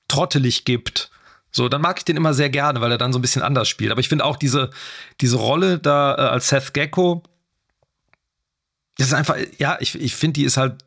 trottelig 0.08 0.64
gibt, 0.64 1.10
So, 1.50 1.68
dann 1.68 1.82
mag 1.82 1.98
ich 1.98 2.04
den 2.04 2.16
immer 2.16 2.34
sehr 2.34 2.50
gerne, 2.50 2.80
weil 2.80 2.92
er 2.92 2.98
dann 2.98 3.12
so 3.12 3.18
ein 3.18 3.22
bisschen 3.22 3.42
anders 3.42 3.68
spielt. 3.68 3.90
Aber 3.90 4.00
ich 4.00 4.08
finde 4.08 4.24
auch 4.24 4.36
diese, 4.36 4.70
diese 5.20 5.36
Rolle 5.36 5.78
da 5.78 6.14
äh, 6.14 6.20
als 6.28 6.48
Seth 6.48 6.74
Gecko, 6.74 7.22
das 8.96 9.08
ist 9.08 9.14
einfach, 9.14 9.36
ja, 9.58 9.78
ich, 9.80 10.00
ich 10.00 10.14
finde, 10.14 10.34
die 10.34 10.44
ist 10.44 10.56
halt, 10.56 10.84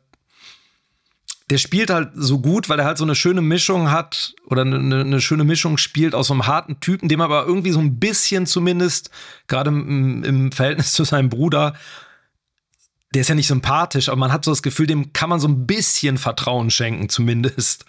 der 1.50 1.58
spielt 1.58 1.90
halt 1.90 2.10
so 2.14 2.38
gut, 2.38 2.68
weil 2.68 2.78
er 2.78 2.86
halt 2.86 2.96
so 2.96 3.04
eine 3.04 3.14
schöne 3.14 3.42
Mischung 3.42 3.90
hat 3.90 4.34
oder 4.46 4.62
eine, 4.62 5.00
eine 5.00 5.20
schöne 5.20 5.44
Mischung 5.44 5.76
spielt 5.76 6.14
aus 6.14 6.28
so 6.28 6.32
einem 6.34 6.46
harten 6.46 6.80
Typen, 6.80 7.08
dem 7.08 7.20
aber 7.20 7.44
irgendwie 7.44 7.72
so 7.72 7.80
ein 7.80 7.98
bisschen 7.98 8.46
zumindest, 8.46 9.10
gerade 9.46 9.68
im, 9.68 10.24
im 10.24 10.52
Verhältnis 10.52 10.92
zu 10.92 11.04
seinem 11.04 11.28
Bruder, 11.28 11.74
der 13.12 13.20
ist 13.20 13.28
ja 13.28 13.34
nicht 13.34 13.46
sympathisch, 13.46 14.08
aber 14.08 14.18
man 14.18 14.32
hat 14.32 14.44
so 14.44 14.50
das 14.50 14.62
Gefühl, 14.62 14.86
dem 14.86 15.12
kann 15.12 15.28
man 15.28 15.38
so 15.38 15.46
ein 15.46 15.66
bisschen 15.66 16.16
Vertrauen 16.16 16.70
schenken, 16.70 17.08
zumindest 17.08 17.84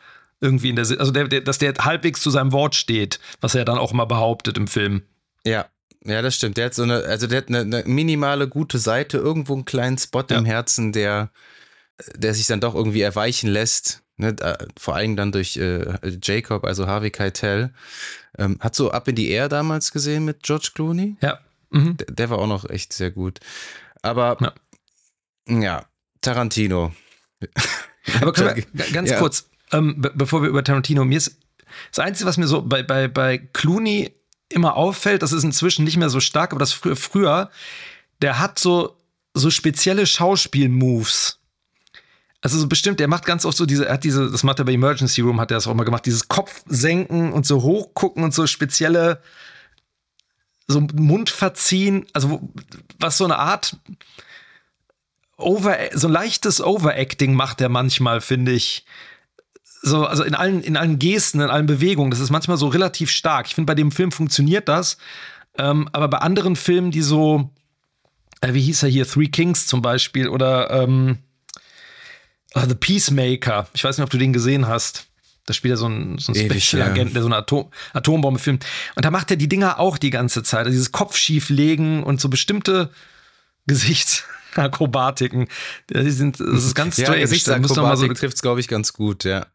irgendwie 0.46 0.70
in 0.70 0.76
der, 0.78 0.86
also 1.00 1.12
der, 1.12 1.28
der, 1.28 1.42
dass 1.42 1.58
der 1.58 1.74
halbwegs 1.80 2.22
zu 2.22 2.30
seinem 2.30 2.54
Wort 2.54 2.76
steht, 2.76 3.20
was 3.42 3.56
er 3.56 3.66
dann 3.66 3.78
auch 3.78 3.92
mal 3.92 4.06
behauptet 4.06 4.58
im 4.58 4.68
Film. 4.68 5.04
Ja, 5.46 5.66
ja, 6.06 6.22
das 6.22 6.36
stimmt. 6.36 6.58
Der 6.58 6.66
hat 6.66 6.76
so 6.76 6.84
eine, 6.84 7.04
also 7.04 7.28
der 7.28 7.40
hat 7.40 7.50
eine, 7.50 7.62
eine 7.62 7.84
minimale 7.86 8.48
gute 8.48 8.78
Seite, 8.78 9.18
irgendwo 9.18 9.54
einen 9.54 9.66
kleinen 9.66 9.98
Spot 9.98 10.24
ja. 10.30 10.38
im 10.38 10.46
Herzen, 10.46 10.92
der, 10.92 11.32
der 12.16 12.34
sich 12.34 12.46
dann 12.46 12.62
doch 12.62 12.76
irgendwie 12.76 13.02
erweichen 13.02 13.50
lässt. 13.50 14.04
Ne? 14.18 14.36
Vor 14.78 14.96
allem 14.96 15.16
dann 15.16 15.32
durch 15.32 15.58
äh, 15.58 15.98
Jacob, 16.22 16.64
also 16.64 16.88
Harvey 16.88 17.10
Keitel. 17.10 17.74
Ähm, 18.38 18.58
hat 18.60 18.76
so 18.76 18.92
Up 18.92 19.08
in 19.08 19.18
the 19.18 19.30
Air 19.30 19.50
damals 19.50 19.92
gesehen 19.92 20.26
mit 20.26 20.44
George 20.44 20.72
Clooney? 20.76 21.18
Ja. 21.22 21.40
Mhm. 21.72 21.98
Der, 21.98 22.08
der, 22.08 22.30
war 22.30 22.38
auch 22.38 22.48
noch 22.48 22.70
echt 22.70 22.94
sehr 22.94 23.10
gut. 23.10 23.40
Aber 24.04 24.38
ja, 25.50 25.60
ja 25.60 25.86
Tarantino. 26.22 26.94
Aber 28.22 28.36
wir 28.38 28.64
ganz 28.94 29.10
ja. 29.10 29.20
kurz, 29.20 29.50
ähm, 29.78 30.02
be 30.02 30.12
bevor 30.14 30.42
wir 30.42 30.50
über 30.50 30.64
Tarantino, 30.64 31.06
mir 31.06 31.18
ist 31.18 31.38
das 31.92 32.00
Einzige, 32.00 32.28
was 32.28 32.38
mir 32.38 32.48
so 32.48 32.62
bei, 32.62 32.84
bei, 32.84 33.08
bei 33.08 33.38
Clooney 33.38 34.12
immer 34.50 34.76
auffällt, 34.76 35.22
das 35.22 35.32
ist 35.32 35.44
inzwischen 35.44 35.84
nicht 35.84 35.98
mehr 35.98 36.10
so 36.10 36.20
stark, 36.20 36.52
aber 36.52 36.60
das 36.60 36.72
früher, 36.72 36.96
früher 36.96 37.50
der 38.22 38.40
hat 38.40 38.60
so, 38.60 38.98
so 39.34 39.50
spezielle 39.50 40.06
Schauspielmoves. 40.06 41.40
Also 42.42 42.60
so 42.60 42.68
bestimmt, 42.68 43.00
der 43.00 43.08
macht 43.08 43.26
ganz 43.26 43.44
oft 43.44 43.58
so 43.58 43.66
diese, 43.66 43.88
er 43.88 43.96
hat 43.96 44.04
diese, 44.04 44.30
das 44.30 44.44
macht 44.44 44.60
er 44.60 44.66
bei 44.66 44.74
Emergency 44.74 45.22
Room, 45.22 45.42
hat 45.42 45.52
er 45.52 45.58
das 45.58 45.68
auch 45.68 45.74
mal 45.74 45.84
gemacht, 45.84 46.06
dieses 46.06 46.28
Kopfsenken 46.28 47.34
und 47.34 47.46
so 47.46 47.64
hochgucken 47.64 48.24
und 48.24 48.34
so 48.34 48.46
spezielle, 48.46 49.22
so 50.68 50.82
Mund 50.94 51.30
verziehen, 51.30 52.06
also 52.14 52.48
was 53.00 53.18
so 53.18 53.26
eine 53.26 53.40
Art 53.40 53.78
Over, 55.38 55.78
so 55.94 56.08
ein 56.08 56.14
leichtes 56.14 56.62
Overacting 56.62 57.34
macht 57.34 57.60
er 57.60 57.68
manchmal, 57.68 58.22
finde 58.22 58.54
ich 58.54 58.86
so, 59.86 60.06
also 60.06 60.24
in 60.24 60.34
allen, 60.34 60.62
in 60.62 60.78
allen 60.78 61.00
Gesten, 61.00 61.40
in 61.40 61.50
allen 61.50 61.68
Bewegungen, 61.68 62.12
das 62.12 62.20
ist 62.20 62.32
manchmal 62.32 62.58
so 62.58 62.68
relativ 62.68 63.12
stark. 63.12 63.48
Ich 63.48 63.56
finde, 63.56 63.68
bei 63.68 63.76
dem 63.76 63.92
Film 63.92 64.12
funktioniert 64.12 64.68
das. 64.68 64.98
Ähm, 65.58 65.88
aber 65.94 66.08
bei 66.08 66.18
anderen 66.18 66.56
Filmen, 66.56 66.92
die 66.92 67.02
so, 67.02 67.52
äh, 68.42 68.54
wie 68.54 68.62
hieß 68.62 68.84
er 68.84 68.90
hier, 68.90 69.08
Three 69.08 69.28
Kings 69.28 69.68
zum 69.68 69.82
Beispiel 69.82 70.28
oder 70.28 70.72
ähm, 70.72 71.20
uh, 72.56 72.62
The 72.68 72.76
Peacemaker, 72.76 73.68
ich 73.74 73.84
weiß 73.84 73.98
nicht, 73.98 74.04
ob 74.04 74.10
du 74.10 74.18
den 74.18 74.34
gesehen 74.34 74.68
hast. 74.68 75.08
Da 75.46 75.54
spielt 75.54 75.76
er 75.76 75.78
so 75.78 75.88
ein, 75.88 76.18
so 76.18 76.34
ein 76.34 76.36
Special-Agent, 76.36 77.16
der 77.16 77.22
so 77.22 77.28
eine 77.28 77.38
Atom 77.38 77.70
Atombombe 77.94 78.40
filmt. 78.40 78.66
Und 78.96 79.06
da 79.06 79.12
macht 79.12 79.30
er 79.30 79.38
die 79.38 79.48
Dinger 79.48 79.80
auch 79.80 80.00
die 80.00 80.10
ganze 80.10 80.42
Zeit. 80.42 80.62
Also 80.62 80.72
dieses 80.72 80.92
Kopfschieflegen 80.92 82.02
und 82.02 82.20
so 82.20 82.30
bestimmte 82.30 82.90
Gesichtsakrobatiken. 83.68 85.48
Die 85.92 86.10
sind, 86.10 86.40
das 86.40 86.66
ist 86.66 86.74
ganz 86.74 86.96
strange. 86.96 87.18
Ja, 87.18 87.22
Gesichtsakrobatik 87.22 88.08
so 88.08 88.14
trifft 88.16 88.38
es, 88.38 88.42
glaube 88.42 88.60
ich, 88.60 88.68
ganz 88.68 88.94
gut, 88.94 89.24
ja. 89.24 89.46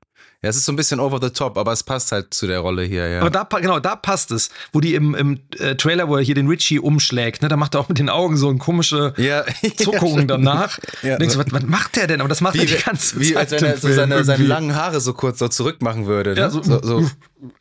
Ja, 0.42 0.48
es 0.48 0.56
ist 0.56 0.64
so 0.64 0.72
ein 0.72 0.76
bisschen 0.76 1.00
over 1.00 1.18
the 1.20 1.28
top, 1.28 1.58
aber 1.58 1.70
es 1.72 1.82
passt 1.82 2.12
halt 2.12 2.32
zu 2.32 2.46
der 2.46 2.60
Rolle 2.60 2.82
hier, 2.82 3.06
ja. 3.06 3.20
Aber 3.20 3.28
da, 3.28 3.44
genau, 3.60 3.78
da 3.78 3.94
passt 3.94 4.30
es. 4.30 4.48
Wo 4.72 4.80
die 4.80 4.94
im, 4.94 5.14
im 5.14 5.40
äh, 5.58 5.74
Trailer, 5.74 6.08
wo 6.08 6.16
er 6.16 6.22
hier 6.22 6.34
den 6.34 6.48
Richie 6.48 6.78
umschlägt, 6.78 7.42
ne, 7.42 7.48
da 7.48 7.58
macht 7.58 7.74
er 7.74 7.80
auch 7.80 7.90
mit 7.90 7.98
den 7.98 8.08
Augen 8.08 8.38
so 8.38 8.48
eine 8.48 8.56
komische 8.56 9.12
ja, 9.18 9.44
Zuckungen 9.76 10.20
ja, 10.20 10.24
danach. 10.24 10.78
Ja, 11.02 11.18
denkst 11.18 11.34
du, 11.34 11.40
was, 11.40 11.52
was, 11.52 11.62
macht 11.64 11.96
der 11.96 12.06
denn? 12.06 12.20
Aber 12.20 12.28
das 12.28 12.40
macht 12.40 12.54
wie, 12.54 12.60
er 12.60 12.66
die 12.66 12.82
ganze 12.82 13.20
wie, 13.20 13.32
Zeit. 13.32 13.32
Wie, 13.32 13.36
als 13.36 13.50
wenn 13.52 13.64
er 13.64 13.76
so 13.76 13.92
seine, 13.92 14.24
seine 14.24 14.44
langen 14.44 14.74
Haare 14.74 15.00
so 15.00 15.12
kurz 15.12 15.38
so 15.38 15.48
zurück 15.48 15.82
machen 15.82 16.06
würde. 16.06 16.34
Ne? 16.34 16.40
Ja, 16.40 16.50
so, 16.50 16.62
so, 16.62 16.82
so 16.82 17.00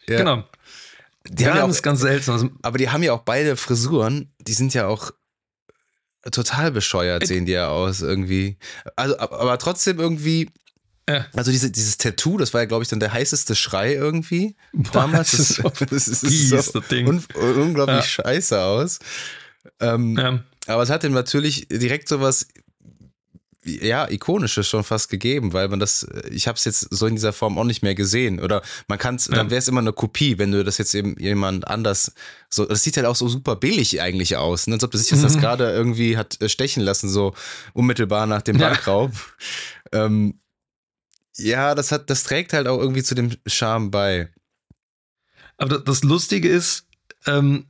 ja. 0.08 0.18
Genau. 0.18 0.44
Die 1.28 1.44
ganz, 1.44 1.60
haben 1.60 1.70
ja 1.70 1.78
auch, 1.78 1.82
ganz 1.82 2.00
seltsam. 2.02 2.34
Also 2.34 2.50
aber 2.62 2.78
die 2.78 2.90
haben 2.90 3.04
ja 3.04 3.14
auch 3.14 3.22
beide 3.22 3.56
Frisuren, 3.56 4.32
die 4.40 4.54
sind 4.54 4.74
ja 4.74 4.88
auch 4.88 5.12
total 6.32 6.72
bescheuert, 6.72 7.28
sehen 7.28 7.46
die 7.46 7.54
ja 7.54 7.70
aus 7.70 8.02
irgendwie. 8.02 8.58
Also, 8.96 9.18
aber 9.20 9.58
trotzdem 9.58 10.00
irgendwie 10.00 10.50
ja. 11.10 11.26
Also 11.36 11.52
diese, 11.52 11.72
dieses 11.72 11.98
Tattoo, 11.98 12.38
das 12.38 12.54
war 12.54 12.62
ja, 12.62 12.66
glaube 12.66 12.84
ich, 12.84 12.90
dann 12.90 13.00
der 13.00 13.14
heißeste 13.14 13.56
Schrei 13.56 13.94
irgendwie 13.94 14.56
Boah, 14.74 14.92
damals. 14.92 15.32
Das, 15.32 15.40
ist 15.40 15.56
so, 15.56 15.64
das 15.90 16.08
ist 16.08 16.72
so 16.72 16.82
un 16.92 17.24
unglaublich 17.36 17.98
ja. 17.98 18.04
scheiße 18.04 18.62
aus. 18.62 19.00
Ähm, 19.80 20.18
ja. 20.18 20.44
Aber 20.68 20.84
es 20.84 20.90
hat 20.90 21.04
ihm 21.04 21.14
natürlich 21.14 21.68
direkt 21.70 22.08
sowas, 22.08 22.48
ja, 23.64 24.10
ikonisches 24.10 24.68
schon 24.68 24.84
fast 24.84 25.10
gegeben, 25.10 25.54
weil 25.54 25.68
man 25.68 25.80
das, 25.80 26.08
ich 26.32 26.48
habe 26.48 26.58
es 26.58 26.66
jetzt 26.66 26.88
so 26.92 27.08
in 27.08 27.16
dieser 27.16 27.34
Form 27.34 27.58
auch 27.58 27.64
nicht 27.64 27.84
mehr 27.84 27.96
gesehen. 27.96 28.40
Oder 28.40 28.62
man 28.88 28.98
kann 28.98 29.16
es, 29.16 29.28
ja. 29.28 29.36
dann 29.36 29.50
wäre 29.50 29.60
es 29.60 29.68
immer 29.68 29.82
eine 29.82 29.94
Kopie, 29.94 30.38
wenn 30.38 30.52
du 30.52 30.64
das 30.64 30.78
jetzt 30.78 30.94
eben 30.96 31.16
jemand 31.20 31.68
anders 31.68 32.14
so, 32.50 32.66
das 32.66 32.84
sieht 32.84 32.98
halt 32.98 33.06
auch 33.06 33.16
so 33.16 33.28
super 33.28 33.56
billig 33.56 34.02
eigentlich 34.02 34.38
aus, 34.38 34.68
ne? 34.68 34.76
als 34.76 34.84
ob 34.84 34.92
das 34.92 35.02
sich 35.02 35.18
mhm. 35.18 35.24
das 35.24 35.38
gerade 35.38 35.72
irgendwie 35.72 36.18
hat 36.18 36.42
äh, 36.42 36.50
stechen 36.50 36.84
lassen, 36.84 37.10
so 37.10 37.34
unmittelbar 37.74 38.26
nach 38.28 38.42
dem 38.42 38.58
Bankraub. 38.58 39.12
Ähm, 39.92 40.36
ja, 41.38 41.76
das 41.76 41.92
hat, 41.92 42.10
das 42.10 42.24
trägt 42.24 42.54
halt 42.54 42.68
auch 42.68 42.80
irgendwie 42.80 43.04
zu 43.04 43.16
dem 43.16 43.32
Charme 43.46 43.92
bei. 43.92 44.30
Aber 45.58 45.80
das 45.80 46.04
Lustige 46.04 46.50
ist, 46.50 46.88
ähm, 47.26 47.66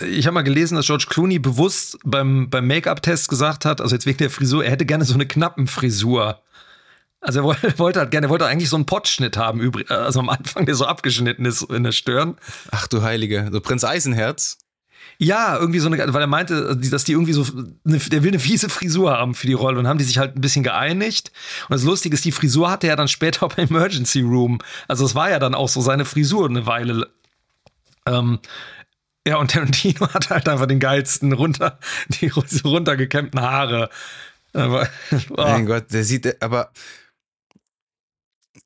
ich 0.00 0.26
habe 0.26 0.34
mal 0.34 0.42
gelesen, 0.42 0.76
dass 0.76 0.86
George 0.86 1.06
Clooney 1.08 1.38
bewusst 1.38 1.98
beim, 2.04 2.48
beim 2.48 2.66
Make-up-Test 2.66 3.28
gesagt 3.28 3.64
hat, 3.64 3.80
also 3.80 3.94
jetzt 3.94 4.06
wegen 4.06 4.18
der 4.18 4.30
Frisur, 4.30 4.64
er 4.64 4.70
hätte 4.70 4.86
gerne 4.86 5.04
so 5.04 5.14
eine 5.14 5.26
knappen 5.26 5.66
Frisur. 5.66 6.40
Also 7.20 7.50
er 7.50 7.78
wollte 7.78 8.00
halt 8.00 8.10
gerne, 8.10 8.26
er 8.26 8.30
wollte 8.30 8.46
eigentlich 8.46 8.70
so 8.70 8.76
einen 8.76 8.86
Pottschnitt 8.86 9.36
haben, 9.36 9.72
also 9.88 10.20
am 10.20 10.28
Anfang, 10.28 10.66
der 10.66 10.74
so 10.74 10.86
abgeschnitten 10.86 11.44
ist 11.44 11.62
in 11.62 11.84
der 11.84 11.92
Stirn. 11.92 12.36
Ach 12.70 12.86
du 12.88 13.02
Heilige, 13.02 13.48
so 13.52 13.60
Prinz 13.60 13.84
Eisenherz. 13.84 14.58
Ja, 15.22 15.56
irgendwie 15.56 15.78
so 15.78 15.86
eine, 15.86 16.12
weil 16.12 16.20
er 16.20 16.26
meinte, 16.26 16.76
dass 16.76 17.04
die 17.04 17.12
irgendwie 17.12 17.32
so, 17.32 17.46
eine, 17.84 17.98
der 17.98 18.24
will 18.24 18.32
eine 18.32 18.40
fiese 18.40 18.68
Frisur 18.68 19.12
haben 19.12 19.36
für 19.36 19.46
die 19.46 19.52
Rolle 19.52 19.78
und 19.78 19.86
haben 19.86 19.98
die 19.98 20.04
sich 20.04 20.18
halt 20.18 20.34
ein 20.36 20.40
bisschen 20.40 20.64
geeinigt. 20.64 21.30
Und 21.68 21.74
das 21.74 21.84
Lustige 21.84 22.14
ist, 22.14 22.24
die 22.24 22.32
Frisur 22.32 22.68
hatte 22.68 22.88
er 22.88 22.96
dann 22.96 23.06
später 23.06 23.46
beim 23.56 23.68
Emergency 23.68 24.22
Room. 24.22 24.58
Also 24.88 25.04
es 25.04 25.14
war 25.14 25.30
ja 25.30 25.38
dann 25.38 25.54
auch 25.54 25.68
so 25.68 25.80
seine 25.80 26.04
Frisur 26.04 26.48
eine 26.48 26.66
Weile. 26.66 27.08
Ähm, 28.04 28.40
ja, 29.24 29.36
und 29.36 29.52
Tarantino 29.52 30.08
hat 30.12 30.30
halt 30.30 30.48
einfach 30.48 30.66
den 30.66 30.80
geilsten 30.80 31.32
runter, 31.32 31.78
die 32.20 32.26
runtergekämmten 32.26 33.40
Haare. 33.40 33.90
Aber, 34.54 34.88
oh. 35.30 35.36
Mein 35.36 35.66
Gott, 35.66 35.92
der 35.92 36.02
sieht, 36.02 36.42
aber 36.42 36.72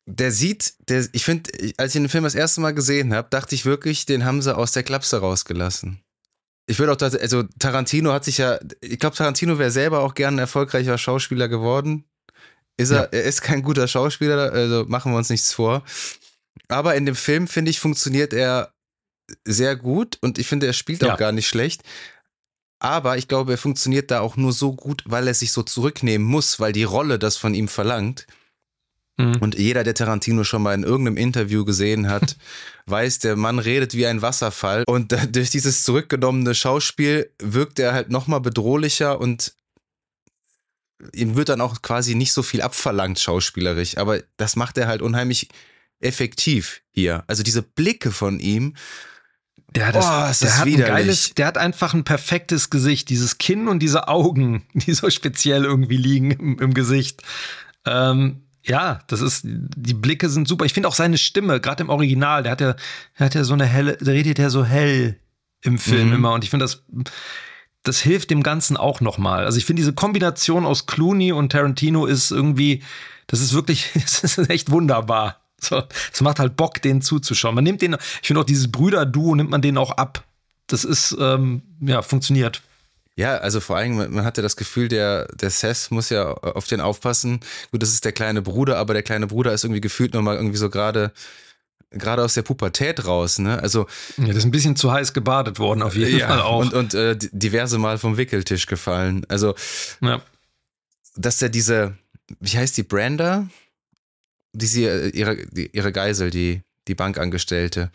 der 0.07 0.33
sieht, 0.33 0.73
der, 0.89 1.07
ich 1.13 1.23
finde, 1.23 1.51
als 1.77 1.95
ich 1.95 2.01
den 2.01 2.09
Film 2.09 2.25
das 2.25 2.35
erste 2.35 2.63
Mal 2.63 2.73
gesehen 2.73 3.13
habe, 3.13 3.29
dachte 3.29 3.55
ich 3.55 3.67
wirklich, 3.67 4.07
den 4.07 4.25
haben 4.25 4.41
sie 4.41 4.57
aus 4.57 4.73
der 4.73 4.85
Klapse 4.85 5.21
rausgelassen. 5.21 6.01
Ich 6.67 6.79
würde 6.79 6.93
auch, 6.93 7.01
also 7.01 7.45
Tarantino 7.59 8.13
hat 8.13 8.25
sich 8.25 8.39
ja, 8.39 8.59
ich 8.81 8.99
glaube, 8.99 9.17
Tarantino 9.17 9.59
wäre 9.59 9.71
selber 9.71 10.01
auch 10.01 10.15
gern 10.15 10.35
ein 10.35 10.41
erfolgreicher 10.41 10.99
Schauspieler 10.99 11.49
geworden. 11.49 12.05
Ist 12.77 12.91
er, 12.91 13.05
ja. 13.05 13.09
er 13.13 13.23
ist 13.23 13.41
kein 13.41 13.63
guter 13.63 13.89
Schauspieler, 13.89 14.53
also 14.53 14.85
machen 14.87 15.13
wir 15.13 15.19
uns 15.19 15.31
nichts 15.31 15.53
vor. 15.53 15.85
Aber 16.69 16.95
in 16.95 17.07
dem 17.07 17.15
Film, 17.15 17.47
finde 17.47 17.71
ich, 17.71 17.79
funktioniert 17.81 18.33
er 18.33 18.73
sehr 19.45 19.77
gut 19.77 20.19
und 20.21 20.39
ich 20.39 20.47
finde, 20.47 20.67
er 20.67 20.73
spielt 20.73 21.05
auch 21.05 21.09
ja. 21.09 21.17
gar 21.17 21.33
nicht 21.33 21.47
schlecht. 21.49 21.83
Aber 22.79 23.17
ich 23.17 23.29
glaube, 23.29 23.53
er 23.53 23.59
funktioniert 23.59 24.11
da 24.11 24.21
auch 24.21 24.37
nur 24.37 24.53
so 24.53 24.75
gut, 24.75 25.03
weil 25.07 25.27
er 25.27 25.35
sich 25.35 25.53
so 25.53 25.63
zurücknehmen 25.63 26.27
muss, 26.27 26.61
weil 26.61 26.73
die 26.73 26.85
Rolle 26.85 27.19
das 27.19 27.37
von 27.37 27.55
ihm 27.55 27.69
verlangt. 27.69 28.27
Mhm. 29.17 29.37
Und 29.41 29.59
jeder, 29.59 29.83
der 29.85 29.95
Tarantino 29.95 30.45
schon 30.45 30.63
mal 30.63 30.75
in 30.75 30.83
irgendeinem 30.83 31.17
Interview 31.17 31.65
gesehen 31.65 32.09
hat, 32.09 32.37
weiß, 32.87 33.19
der 33.21 33.37
Mann 33.37 33.59
redet 33.59 33.95
wie 33.95 34.07
ein 34.07 34.23
Wasserfall. 34.23 34.85
Und 34.87 35.15
durch 35.35 35.51
dieses 35.51 35.85
zurückgenommene 35.85 36.55
Schauspiel 36.55 37.31
wirkt 37.41 37.79
er 37.79 37.93
halt 37.93 38.11
nochmal 38.11 38.41
bedrohlicher 38.41 39.21
und 39.21 39.55
ihm 41.13 41.37
wird 41.37 41.49
dann 41.49 41.61
auch 41.61 41.83
quasi 41.83 42.15
nicht 42.15 42.33
so 42.33 42.43
viel 42.43 42.63
abverlangt, 42.63 43.19
schauspielerisch. 43.19 43.99
Aber 43.99 44.23
das 44.37 44.57
macht 44.57 44.79
er 44.79 44.87
halt 44.87 45.03
unheimlich 45.03 45.49
effektiv 46.01 46.83
hier. 46.91 47.25
Also 47.27 47.43
diese 47.43 47.63
Blicke 47.63 48.13
von 48.13 48.41
ihm. 48.41 48.75
Ja, 49.77 49.93
das, 49.93 50.07
oh, 50.07 50.31
ist 50.31 50.43
der 50.43 50.49
das 50.49 50.59
hat 50.59 50.67
widerlich. 50.67 50.87
ein 50.87 50.97
geiles, 50.97 51.35
der 51.35 51.47
hat 51.47 51.59
einfach 51.59 51.93
ein 51.93 52.05
perfektes 52.05 52.71
Gesicht. 52.71 53.09
Dieses 53.11 53.39
Kinn 53.39 53.69
und 53.69 53.81
diese 53.81 54.09
Augen, 54.09 54.67
die 54.75 54.95
so 54.95 55.11
speziell 55.11 55.65
irgendwie 55.65 55.97
liegen 55.97 56.31
im, 56.31 56.59
im 56.59 56.75
Gesicht. 56.75 57.23
Ähm, 57.85 58.46
ja, 58.67 59.01
das 59.07 59.21
ist, 59.21 59.43
die 59.45 59.95
Blicke 59.95 60.29
sind 60.29 60.49
super. 60.49 60.65
Ich 60.65 60.75
finde 60.75 60.89
auch 60.89 60.95
seine 60.95 61.19
Stimme, 61.19 61.61
gerade 61.61 61.83
im 61.83 61.89
Original, 61.89 62.43
der 62.43 62.53
hat 62.53 62.61
ja, 62.61 62.75
der 63.19 63.27
hat 63.27 63.35
ja 63.35 63.45
so 63.45 63.55
eine 63.55 63.65
helle, 63.65 63.97
der 63.97 64.15
redet 64.15 64.39
ja 64.39 64.51
so 64.51 64.65
hell 64.65 65.19
im 65.63 65.79
Film 65.79 66.09
mhm. 66.09 66.15
immer. 66.15 66.33
Und 66.33 66.45
ich 66.45 66.51
finde 66.51 66.65
das, 66.65 66.85
das 67.85 68.01
hilft 68.01 68.31
dem 68.31 68.43
Ganzen 68.43 68.77
auch 68.77 69.01
nochmal. 69.01 69.45
Also 69.45 69.59
ich 69.59 69.65
finde 69.65 69.81
diese 69.81 69.93
Kombination 69.93 70.67
aus 70.67 70.87
Clooney 70.87 71.33
und 71.33 71.53
Tarantino 71.53 72.07
ist 72.07 72.33
irgendwie, 72.33 72.83
das 73.29 73.41
ist 73.41 73.55
wirklich, 73.55 73.91
das 73.95 74.25
ist 74.25 74.51
echt 74.51 74.71
wunderbar. 74.71 75.41
So, 75.61 75.83
es 76.13 76.21
macht 76.21 76.39
halt 76.39 76.57
Bock, 76.57 76.83
denen 76.83 77.03
zuzuschauen. 77.03 77.55
Man 77.55 77.65
nimmt 77.65 77.83
den, 77.83 77.97
ich 78.21 78.27
finde 78.27 78.41
auch 78.41 78.47
dieses 78.47 78.71
Brüder-Duo 78.71 79.37
nimmt 79.37 79.51
man 79.51 79.63
denen 79.63 79.79
auch 79.79 79.93
ab. 79.93 80.25
Das 80.67 80.85
ist, 80.85 81.17
ähm, 81.21 81.63
ja, 81.81 82.03
funktioniert. 82.03 82.63
Ja, 83.19 83.39
also 83.39 83.61
vor 83.61 83.79
allem, 83.79 83.97
man 83.97 84.25
hatte 84.25 84.43
das 84.43 84.57
Gefühl, 84.57 84.89
der, 84.89 85.27
der 85.35 85.49
Seth 85.49 85.91
muss 85.91 86.11
ja 86.11 86.33
auf 86.33 86.67
den 86.67 86.83
aufpassen. 86.83 87.41
Gut, 87.73 87.83
das 87.83 87.91
ist 87.91 88.05
der 88.05 88.13
kleine 88.13 88.43
Bruder, 88.43 88.77
aber 88.77 88.93
der 88.93 89.03
kleine 89.03 89.27
Bruder 89.27 89.55
ist 89.55 89.65
irgendwie 89.65 89.81
gefühlt 89.81 90.13
nochmal 90.13 90.37
irgendwie 90.37 90.59
so 90.59 90.69
gerade 90.69 91.13
gerade 91.91 92.23
aus 92.23 92.35
der 92.35 92.43
Pubertät 92.43 93.07
raus, 93.07 93.39
ne? 93.39 93.63
Also 93.63 93.87
ja, 94.19 94.27
das 94.27 94.39
ist 94.39 94.45
ein 94.45 94.51
bisschen 94.51 94.77
zu 94.77 94.93
heiß 94.93 95.15
gebadet 95.15 95.59
worden 95.59 95.83
auf 95.83 95.95
jeden 95.95 96.19
ja, 96.19 96.29
Fall 96.29 96.41
auch 96.41 96.61
und 96.61 96.75
und 96.75 96.95
äh, 96.95 97.17
diverse 97.33 97.79
Mal 97.79 97.97
vom 97.97 98.19
Wickeltisch 98.19 98.67
gefallen. 98.67 99.25
Also 99.29 99.55
ja. 100.01 100.21
dass 101.15 101.39
der 101.39 101.49
diese 101.49 101.97
wie 102.41 102.59
heißt 102.59 102.77
die 102.77 102.83
Branda? 102.83 103.49
Diese 104.53 105.09
ihre 105.09 105.37
ihre 105.37 105.93
Geisel, 105.93 106.31
die 106.31 106.63
die 106.89 106.95
Bankangestellte. 106.95 107.91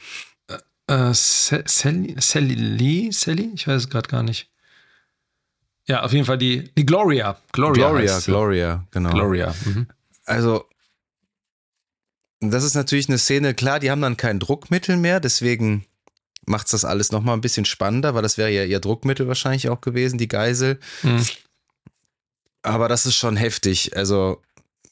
Äh, 0.87 1.13
Sally, 1.13 2.15
Sally 2.19 2.55
Lee, 2.55 3.11
Sally, 3.11 3.51
ich 3.53 3.67
weiß 3.67 3.83
es 3.83 3.89
gerade 3.89 4.09
gar 4.09 4.23
nicht. 4.23 4.50
Ja, 5.87 6.03
auf 6.03 6.13
jeden 6.13 6.25
Fall 6.25 6.37
die, 6.37 6.73
die 6.75 6.85
Gloria. 6.85 7.37
Gloria, 7.51 7.89
Gloria, 7.89 8.19
Gloria, 8.19 8.87
genau. 8.91 9.09
Gloria. 9.11 9.55
Mhm. 9.65 9.87
Also, 10.25 10.65
das 12.39 12.63
ist 12.63 12.75
natürlich 12.75 13.09
eine 13.09 13.17
Szene, 13.17 13.53
klar, 13.53 13.79
die 13.79 13.91
haben 13.91 14.01
dann 14.01 14.17
kein 14.17 14.39
Druckmittel 14.39 14.97
mehr, 14.97 15.19
deswegen 15.19 15.85
macht 16.45 16.67
es 16.67 16.71
das 16.71 16.85
alles 16.85 17.11
nochmal 17.11 17.35
ein 17.35 17.41
bisschen 17.41 17.65
spannender, 17.65 18.15
weil 18.15 18.21
das 18.21 18.37
wäre 18.37 18.51
ja 18.51 18.63
ihr 18.63 18.79
Druckmittel 18.79 19.27
wahrscheinlich 19.27 19.69
auch 19.69 19.81
gewesen, 19.81 20.17
die 20.17 20.27
Geisel. 20.27 20.79
Mhm. 21.03 21.25
Aber 22.63 22.87
das 22.87 23.05
ist 23.05 23.15
schon 23.15 23.37
heftig. 23.37 23.95
Also, 23.95 24.41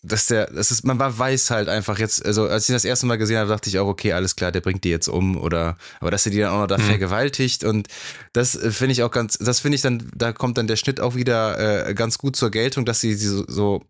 dass 0.02 0.28
der, 0.28 0.48
das 0.48 0.72
ist, 0.72 0.86
man 0.86 0.98
weiß 1.00 1.52
halt 1.52 1.68
einfach 1.68 2.00
jetzt, 2.00 2.26
also 2.26 2.48
als 2.48 2.70
ich 2.70 2.74
das 2.74 2.86
erste 2.86 3.06
Mal 3.06 3.18
gesehen 3.18 3.38
habe, 3.38 3.50
dachte 3.50 3.70
ich 3.70 3.80
auch, 3.80 3.88
okay, 3.88 4.14
alles 4.14 4.36
klar, 4.36 4.52
der 4.52 4.62
bringt 4.62 4.86
die 4.86 4.90
jetzt 4.90 5.10
um 5.10 5.36
oder, 5.36 5.78
aber 6.00 6.10
dass 6.10 6.26
er 6.26 6.32
die 6.32 6.40
dann 6.40 6.52
auch 6.52 6.60
noch 6.60 6.68
da 6.68 6.78
mhm. 6.78 6.84
vergewaltigt 6.84 7.66
und 7.66 7.90
das 8.32 8.56
äh, 8.56 8.72
finde 8.72 8.94
ich 8.94 9.04
auch 9.04 9.12
ganz, 9.12 9.38
das 9.38 9.60
finde 9.60 9.76
ich 9.76 9.82
dann, 9.82 10.10
da 10.16 10.32
kommt 10.32 10.58
dann 10.58 10.68
der 10.68 10.78
Schnitt 10.78 11.02
auch 11.02 11.16
wieder 11.16 11.88
äh, 11.88 11.94
ganz 11.94 12.18
gut 12.18 12.38
zur 12.38 12.50
Geltung, 12.50 12.86
dass 12.86 13.02
sie 13.02 13.14
so, 13.14 13.44
so, 13.48 13.84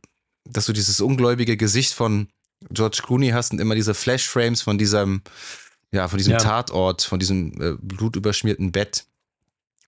dass 0.46 0.66
du 0.66 0.74
dieses 0.74 1.00
ungläubige 1.00 1.58
Gesicht 1.58 1.94
von 1.94 2.28
George 2.72 3.02
Clooney 3.06 3.30
hast 3.30 3.52
und 3.52 3.62
immer 3.62 3.76
diese 3.76 3.94
Flashframes 3.94 4.64
von 4.64 4.80
diesem, 4.80 5.22
ja, 5.92 6.08
von 6.08 6.18
diesem 6.18 6.34
ja. 6.34 6.40
Tatort, 6.40 7.04
von 7.04 7.20
diesem 7.20 7.62
äh, 7.62 7.76
blutüberschmierten 7.80 8.72
Bett 8.72 9.06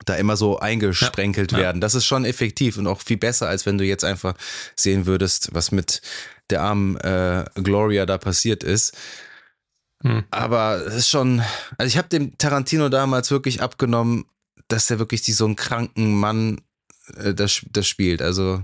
da 0.06 0.16
immer 0.16 0.38
so 0.38 0.60
eingesprenkelt 0.60 1.52
ja, 1.52 1.58
werden. 1.58 1.78
Ja. 1.78 1.82
Das 1.82 1.96
ist 1.96 2.06
schon 2.06 2.26
effektiv 2.26 2.78
und 2.78 2.88
auch 2.88 3.02
viel 3.02 3.18
besser, 3.18 3.48
als 3.48 3.66
wenn 3.66 3.78
du 3.78 3.86
jetzt 3.86 4.04
einfach 4.04 4.36
sehen 4.76 5.06
würdest, 5.06 5.50
was 5.54 5.72
mit 5.72 6.02
der 6.50 6.62
armen 6.62 6.98
äh, 6.98 7.46
Gloria 7.56 8.06
da 8.06 8.18
passiert 8.18 8.64
ist. 8.64 8.98
Hm. 10.04 10.24
Aber 10.32 10.86
es 10.86 10.96
ist 10.96 11.10
schon, 11.10 11.42
also 11.78 11.88
ich 11.88 11.98
habe 11.98 12.10
dem 12.10 12.38
Tarantino 12.38 12.90
damals 12.90 13.32
wirklich 13.32 13.62
abgenommen, 13.62 14.26
dass 14.68 14.90
er 14.90 15.00
wirklich 15.00 15.22
die, 15.22 15.34
so 15.34 15.46
einen 15.46 15.56
kranken 15.56 16.20
Mann 16.20 16.62
äh, 17.18 17.34
das, 17.34 17.66
das 17.72 17.88
spielt. 17.88 18.22
Also. 18.22 18.64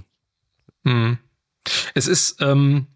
Hm. 0.86 1.18
Es 1.94 2.08
ist, 2.08 2.42
ähm, 2.42 2.88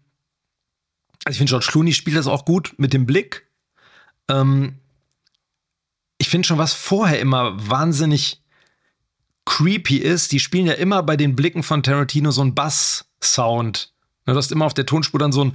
also 1.24 1.34
ich 1.34 1.38
finde, 1.38 1.50
George 1.50 1.66
Clooney 1.70 1.92
spielt 1.92 2.16
das 2.16 2.26
auch 2.26 2.44
gut 2.44 2.74
mit 2.78 2.92
dem 2.92 3.06
Blick. 3.06 3.46
Ähm, 4.28 4.78
ich 6.22 6.28
finde 6.28 6.46
schon, 6.46 6.58
was 6.58 6.72
vorher 6.72 7.18
immer 7.18 7.56
wahnsinnig 7.68 8.40
creepy 9.44 9.96
ist, 9.96 10.30
die 10.30 10.38
spielen 10.38 10.66
ja 10.66 10.74
immer 10.74 11.02
bei 11.02 11.16
den 11.16 11.34
Blicken 11.34 11.64
von 11.64 11.82
Tarantino 11.82 12.30
so 12.30 12.42
einen 12.42 12.54
Bass-Sound. 12.54 13.92
Du 14.26 14.34
hast 14.36 14.52
immer 14.52 14.66
auf 14.66 14.72
der 14.72 14.86
Tonspur 14.86 15.18
dann 15.18 15.32
so 15.32 15.44
ein 15.44 15.52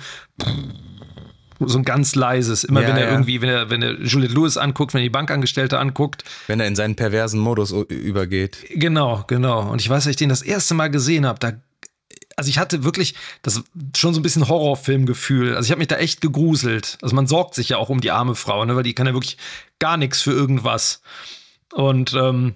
so 1.60 1.78
ein 1.80 1.86
ganz 1.86 2.16
leises, 2.16 2.66
immer 2.66 2.82
ja, 2.82 2.90
wenn 2.90 2.98
er 2.98 3.06
ja. 3.06 3.12
irgendwie, 3.12 3.42
wenn 3.42 3.50
er, 3.50 3.70
wenn 3.70 3.82
er 3.82 3.94
Juliette 4.02 4.36
Lewis 4.36 4.58
anguckt, 4.58 4.94
wenn 4.94 5.00
er 5.00 5.06
die 5.06 5.10
Bankangestellte 5.10 5.80
anguckt. 5.80 6.24
Wenn 6.48 6.60
er 6.60 6.68
in 6.68 6.76
seinen 6.76 6.96
perversen 6.96 7.40
Modus 7.40 7.72
übergeht. 7.72 8.58
Genau, 8.76 9.24
genau. 9.26 9.72
Und 9.72 9.82
ich 9.82 9.90
weiß, 9.90 10.06
als 10.06 10.12
ich 10.12 10.16
den 10.18 10.30
das 10.30 10.42
erste 10.42 10.76
Mal 10.76 10.92
gesehen 10.92 11.26
habe, 11.26 11.40
da 11.40 11.54
also 12.38 12.50
ich 12.50 12.60
hatte 12.60 12.84
wirklich 12.84 13.16
das 13.42 13.64
schon 13.96 14.14
so 14.14 14.20
ein 14.20 14.24
bisschen 14.24 14.48
Horrorfilmgefühl. 14.48 15.56
Also 15.56 15.66
ich 15.66 15.72
habe 15.72 15.80
mich 15.80 15.88
da 15.88 15.98
echt 15.98 16.22
gegruselt. 16.22 17.00
Also 17.02 17.16
man 17.16 17.26
sorgt 17.26 17.56
sich 17.56 17.70
ja 17.70 17.78
auch 17.78 17.90
um 17.90 18.00
die 18.00 18.12
arme 18.12 18.36
Frau, 18.36 18.64
ne, 18.64 18.76
weil 18.76 18.84
die 18.84 18.94
kann 18.94 19.08
ja 19.08 19.14
wirklich 19.14 19.38
gar 19.80 19.98
nichts 19.98 20.22
für 20.22 20.32
irgendwas. 20.32 21.02
Und 21.74 22.14
ähm, 22.14 22.54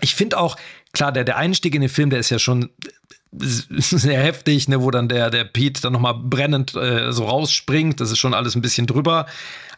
ich 0.00 0.16
finde 0.16 0.38
auch, 0.38 0.56
klar, 0.92 1.12
der, 1.12 1.22
der 1.22 1.36
Einstieg 1.36 1.74
in 1.76 1.82
den 1.82 1.88
Film, 1.88 2.10
der 2.10 2.18
ist 2.18 2.30
ja 2.30 2.40
schon 2.40 2.70
sehr 3.30 4.20
heftig, 4.20 4.66
ne, 4.66 4.82
wo 4.82 4.90
dann 4.90 5.08
der, 5.08 5.30
der 5.30 5.44
Pete 5.44 5.80
dann 5.80 5.92
nochmal 5.92 6.14
brennend 6.14 6.74
äh, 6.74 7.12
so 7.12 7.26
rausspringt. 7.26 8.00
Das 8.00 8.10
ist 8.10 8.18
schon 8.18 8.34
alles 8.34 8.56
ein 8.56 8.62
bisschen 8.62 8.88
drüber. 8.88 9.26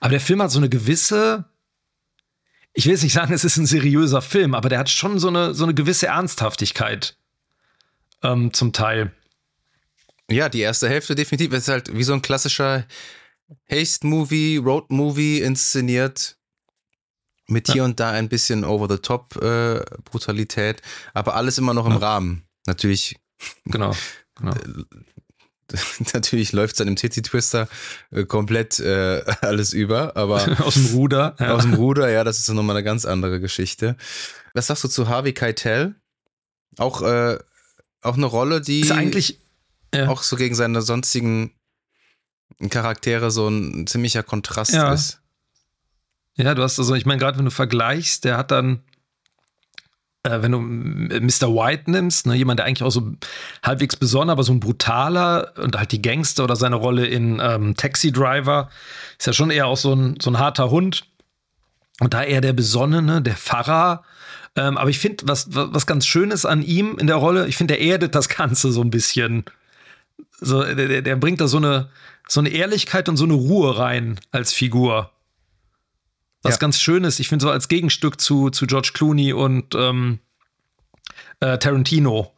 Aber 0.00 0.10
der 0.10 0.20
Film 0.20 0.40
hat 0.40 0.50
so 0.50 0.58
eine 0.58 0.70
gewisse, 0.70 1.44
ich 2.72 2.86
will 2.86 2.92
jetzt 2.92 3.02
nicht 3.02 3.12
sagen, 3.12 3.34
es 3.34 3.44
ist 3.44 3.58
ein 3.58 3.66
seriöser 3.66 4.22
Film, 4.22 4.54
aber 4.54 4.70
der 4.70 4.78
hat 4.78 4.88
schon 4.88 5.18
so 5.18 5.28
eine, 5.28 5.52
so 5.52 5.64
eine 5.64 5.74
gewisse 5.74 6.06
Ernsthaftigkeit 6.06 7.14
ähm, 8.22 8.54
zum 8.54 8.72
Teil. 8.72 9.12
Ja, 10.30 10.48
die 10.48 10.60
erste 10.60 10.88
Hälfte 10.88 11.14
definitiv. 11.14 11.52
Es 11.52 11.64
ist 11.64 11.68
halt 11.68 11.94
wie 11.96 12.04
so 12.04 12.12
ein 12.12 12.22
klassischer 12.22 12.84
Haste-Movie, 13.70 14.56
Road-Movie 14.58 15.40
inszeniert. 15.40 16.36
Mit 17.50 17.68
ja. 17.68 17.74
hier 17.74 17.84
und 17.84 17.98
da 17.98 18.10
ein 18.10 18.28
bisschen 18.28 18.62
Over-the-Top-Brutalität, 18.62 20.80
äh, 20.80 20.82
aber 21.14 21.34
alles 21.34 21.56
immer 21.56 21.72
noch 21.72 21.86
im 21.86 21.92
ja. 21.92 21.98
Rahmen. 21.98 22.46
Natürlich. 22.66 23.16
Genau. 23.64 23.96
genau. 24.34 24.52
Natürlich 26.12 26.52
läuft 26.52 26.72
es 26.72 26.78
dann 26.78 26.88
im 26.88 26.96
Titty 26.96 27.22
Twister 27.22 27.68
äh, 28.10 28.24
komplett 28.24 28.80
äh, 28.80 29.22
alles 29.40 29.72
über, 29.72 30.14
aber 30.14 30.60
aus 30.64 30.74
dem 30.74 30.86
Ruder. 30.86 31.36
Ja. 31.38 31.54
Aus 31.54 31.62
dem 31.62 31.72
Ruder, 31.72 32.10
ja, 32.10 32.22
das 32.22 32.38
ist 32.38 32.48
nochmal 32.48 32.76
eine 32.76 32.84
ganz 32.84 33.06
andere 33.06 33.40
Geschichte. 33.40 33.96
Was 34.52 34.66
sagst 34.66 34.84
du 34.84 34.88
zu 34.88 35.08
Harvey 35.08 35.32
Keitel? 35.32 35.94
Auch 36.76 37.00
äh, 37.00 37.38
auch 38.02 38.16
eine 38.16 38.26
Rolle, 38.26 38.60
die 38.60 38.80
ist 38.80 38.92
eigentlich 38.92 39.40
ja. 39.94 40.08
auch 40.08 40.22
so 40.22 40.36
gegen 40.36 40.54
seine 40.54 40.82
sonstigen 40.82 41.52
Charaktere 42.70 43.30
so 43.30 43.48
ein 43.48 43.86
ziemlicher 43.86 44.22
Kontrast 44.22 44.72
ja. 44.72 44.92
ist. 44.92 45.20
Ja, 46.36 46.54
du 46.54 46.62
hast 46.62 46.78
also, 46.78 46.94
ich 46.94 47.06
meine, 47.06 47.18
gerade 47.18 47.38
wenn 47.38 47.44
du 47.44 47.50
vergleichst, 47.50 48.24
der 48.24 48.36
hat 48.36 48.50
dann, 48.50 48.80
äh, 50.22 50.40
wenn 50.40 50.52
du 50.52 50.60
Mr. 50.60 51.52
White 51.54 51.90
nimmst, 51.90 52.26
ne, 52.26 52.34
jemand, 52.34 52.60
der 52.60 52.66
eigentlich 52.66 52.84
auch 52.84 52.90
so 52.90 53.12
halbwegs 53.62 53.96
besonnen, 53.96 54.30
aber 54.30 54.44
so 54.44 54.52
ein 54.52 54.60
brutaler 54.60 55.52
und 55.58 55.76
halt 55.76 55.90
die 55.92 56.02
Gangster 56.02 56.44
oder 56.44 56.56
seine 56.56 56.76
Rolle 56.76 57.06
in 57.06 57.40
ähm, 57.42 57.74
Taxi 57.76 58.12
Driver, 58.12 58.70
ist 59.18 59.26
ja 59.26 59.32
schon 59.32 59.50
eher 59.50 59.66
auch 59.66 59.76
so 59.76 59.94
ein, 59.94 60.18
so 60.20 60.30
ein 60.30 60.38
harter 60.38 60.70
Hund. 60.70 61.06
Und 62.00 62.14
da 62.14 62.22
eher 62.22 62.40
der 62.40 62.52
Besonnene, 62.52 63.20
der 63.20 63.34
Pfarrer, 63.34 64.04
ähm, 64.58 64.76
aber 64.76 64.90
ich 64.90 64.98
finde, 64.98 65.28
was, 65.28 65.48
was 65.50 65.86
ganz 65.86 66.06
schön 66.06 66.30
ist 66.30 66.44
an 66.44 66.62
ihm 66.62 66.96
in 66.98 67.06
der 67.06 67.16
Rolle, 67.16 67.46
ich 67.46 67.56
finde, 67.56 67.74
er 67.74 67.80
erdet 67.80 68.14
das 68.14 68.28
Ganze 68.28 68.72
so 68.72 68.80
ein 68.82 68.90
bisschen. 68.90 69.44
So, 70.40 70.62
der, 70.62 71.02
der 71.02 71.16
bringt 71.16 71.40
da 71.40 71.48
so 71.48 71.56
eine, 71.56 71.90
so 72.28 72.40
eine 72.40 72.50
Ehrlichkeit 72.50 73.08
und 73.08 73.16
so 73.16 73.24
eine 73.24 73.34
Ruhe 73.34 73.78
rein 73.78 74.20
als 74.30 74.52
Figur. 74.52 75.10
Was 76.42 76.54
ja. 76.54 76.58
ganz 76.58 76.80
schön 76.80 77.04
ist, 77.04 77.18
ich 77.18 77.28
finde, 77.28 77.42
so 77.42 77.50
als 77.50 77.68
Gegenstück 77.68 78.20
zu, 78.20 78.50
zu 78.50 78.66
George 78.66 78.92
Clooney 78.94 79.32
und 79.32 79.74
ähm, 79.74 80.20
äh, 81.40 81.58
Tarantino, 81.58 82.32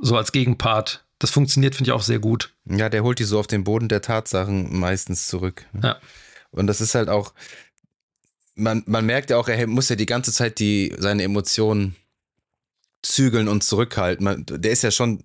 so 0.00 0.16
als 0.16 0.32
Gegenpart. 0.32 1.04
Das 1.18 1.30
funktioniert, 1.30 1.74
finde 1.74 1.90
ich, 1.90 1.92
auch 1.92 2.02
sehr 2.02 2.18
gut. 2.18 2.52
Ja, 2.66 2.88
der 2.88 3.02
holt 3.02 3.18
die 3.18 3.24
so 3.24 3.38
auf 3.38 3.46
den 3.46 3.64
Boden 3.64 3.88
der 3.88 4.02
Tatsachen 4.02 4.78
meistens 4.78 5.26
zurück. 5.26 5.64
Ja. 5.82 5.96
Und 6.50 6.66
das 6.66 6.80
ist 6.80 6.94
halt 6.94 7.08
auch, 7.08 7.32
man, 8.54 8.82
man 8.86 9.06
merkt 9.06 9.30
ja 9.30 9.38
auch, 9.38 9.48
er 9.48 9.66
muss 9.66 9.88
ja 9.88 9.96
die 9.96 10.06
ganze 10.06 10.32
Zeit 10.32 10.58
die, 10.58 10.94
seine 10.98 11.22
Emotionen 11.22 11.96
zügeln 13.02 13.48
und 13.48 13.64
zurückhalten. 13.64 14.24
Man, 14.24 14.44
der 14.46 14.70
ist 14.70 14.82
ja 14.82 14.90
schon 14.90 15.24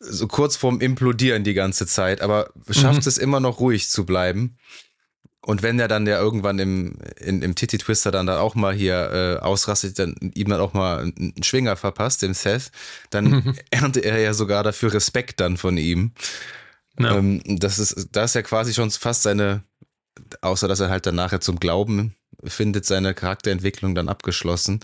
so 0.00 0.26
kurz 0.26 0.56
vorm 0.56 0.80
Implodieren 0.80 1.44
die 1.44 1.54
ganze 1.54 1.86
Zeit, 1.86 2.20
aber 2.20 2.50
schafft 2.70 3.02
mhm. 3.02 3.08
es 3.08 3.18
immer 3.18 3.40
noch 3.40 3.60
ruhig 3.60 3.88
zu 3.88 4.06
bleiben. 4.06 4.56
Und 5.40 5.62
wenn 5.62 5.80
er 5.80 5.88
dann 5.88 6.06
ja 6.06 6.18
irgendwann 6.18 6.58
im, 6.58 6.98
in, 7.16 7.42
im 7.42 7.54
Titty 7.54 7.78
Twister 7.78 8.10
dann, 8.10 8.26
dann 8.26 8.38
auch 8.38 8.54
mal 8.54 8.74
hier 8.74 9.38
äh, 9.40 9.42
ausrastet, 9.42 9.98
dann 9.98 10.14
ihm 10.34 10.48
dann 10.48 10.60
auch 10.60 10.74
mal 10.74 11.00
einen 11.00 11.42
Schwinger 11.42 11.76
verpasst, 11.76 12.22
dem 12.22 12.34
Seth, 12.34 12.70
dann 13.10 13.30
mhm. 13.30 13.54
erntet 13.70 14.04
er 14.04 14.18
ja 14.18 14.34
sogar 14.34 14.62
dafür 14.62 14.92
Respekt 14.92 15.40
dann 15.40 15.56
von 15.56 15.76
ihm. 15.78 16.12
Ja. 16.98 17.16
Ähm, 17.16 17.40
das 17.46 17.78
ist, 17.78 18.08
da 18.12 18.24
ist 18.24 18.34
ja 18.34 18.42
quasi 18.42 18.74
schon 18.74 18.90
fast 18.90 19.22
seine, 19.22 19.62
außer 20.42 20.68
dass 20.68 20.80
er 20.80 20.90
halt 20.90 21.06
dann 21.06 21.14
nachher 21.14 21.40
zum 21.40 21.58
Glauben 21.60 22.14
findet 22.44 22.84
seine 22.84 23.14
Charakterentwicklung 23.14 23.94
dann 23.94 24.08
abgeschlossen. 24.08 24.80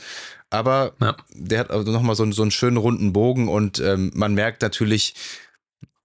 Aber 0.51 0.95
ja. 1.01 1.17
der 1.31 1.61
hat 1.61 1.71
also 1.71 1.91
nochmal 1.91 2.17
so, 2.17 2.31
so 2.33 2.43
einen 2.43 2.51
schönen 2.51 2.77
runden 2.77 3.13
Bogen 3.13 3.49
und 3.49 3.81
ähm, 3.81 4.11
man 4.15 4.35
merkt 4.35 4.63
natürlich, 4.63 5.15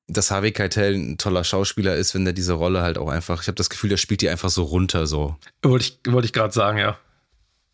dass 0.07 0.31
Harvey 0.31 0.51
Keitel 0.51 0.95
ein 0.95 1.17
toller 1.17 1.43
Schauspieler 1.43 1.95
ist, 1.95 2.15
wenn 2.15 2.25
der 2.25 2.33
diese 2.33 2.53
Rolle 2.53 2.81
halt 2.81 2.97
auch 2.97 3.09
einfach, 3.09 3.41
ich 3.41 3.47
habe 3.47 3.55
das 3.55 3.69
Gefühl, 3.69 3.91
der 3.91 3.97
spielt 3.97 4.21
die 4.21 4.29
einfach 4.29 4.49
so 4.49 4.63
runter 4.63 5.07
so. 5.07 5.37
Wollte 5.61 5.85
ich, 5.85 6.11
wollte 6.11 6.25
ich 6.25 6.33
gerade 6.33 6.53
sagen, 6.53 6.79
ja. 6.79 6.97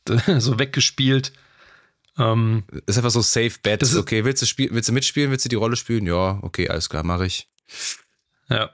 so 0.40 0.60
weggespielt. 0.60 1.32
Ähm, 2.18 2.64
ist 2.86 2.98
einfach 2.98 3.10
so 3.10 3.22
safe 3.22 3.54
bet. 3.62 3.84
Okay, 3.96 4.24
willst 4.24 4.42
du, 4.42 4.46
spiel, 4.46 4.70
willst 4.72 4.90
du 4.90 4.94
mitspielen? 4.94 5.32
Willst 5.32 5.46
du 5.46 5.50
die 5.50 5.56
Rolle 5.56 5.76
spielen? 5.76 6.06
Ja, 6.06 6.40
okay, 6.42 6.70
alles 6.70 6.90
klar, 6.90 7.04
mache 7.04 7.26
ich. 7.26 7.48
Ja. 8.50 8.70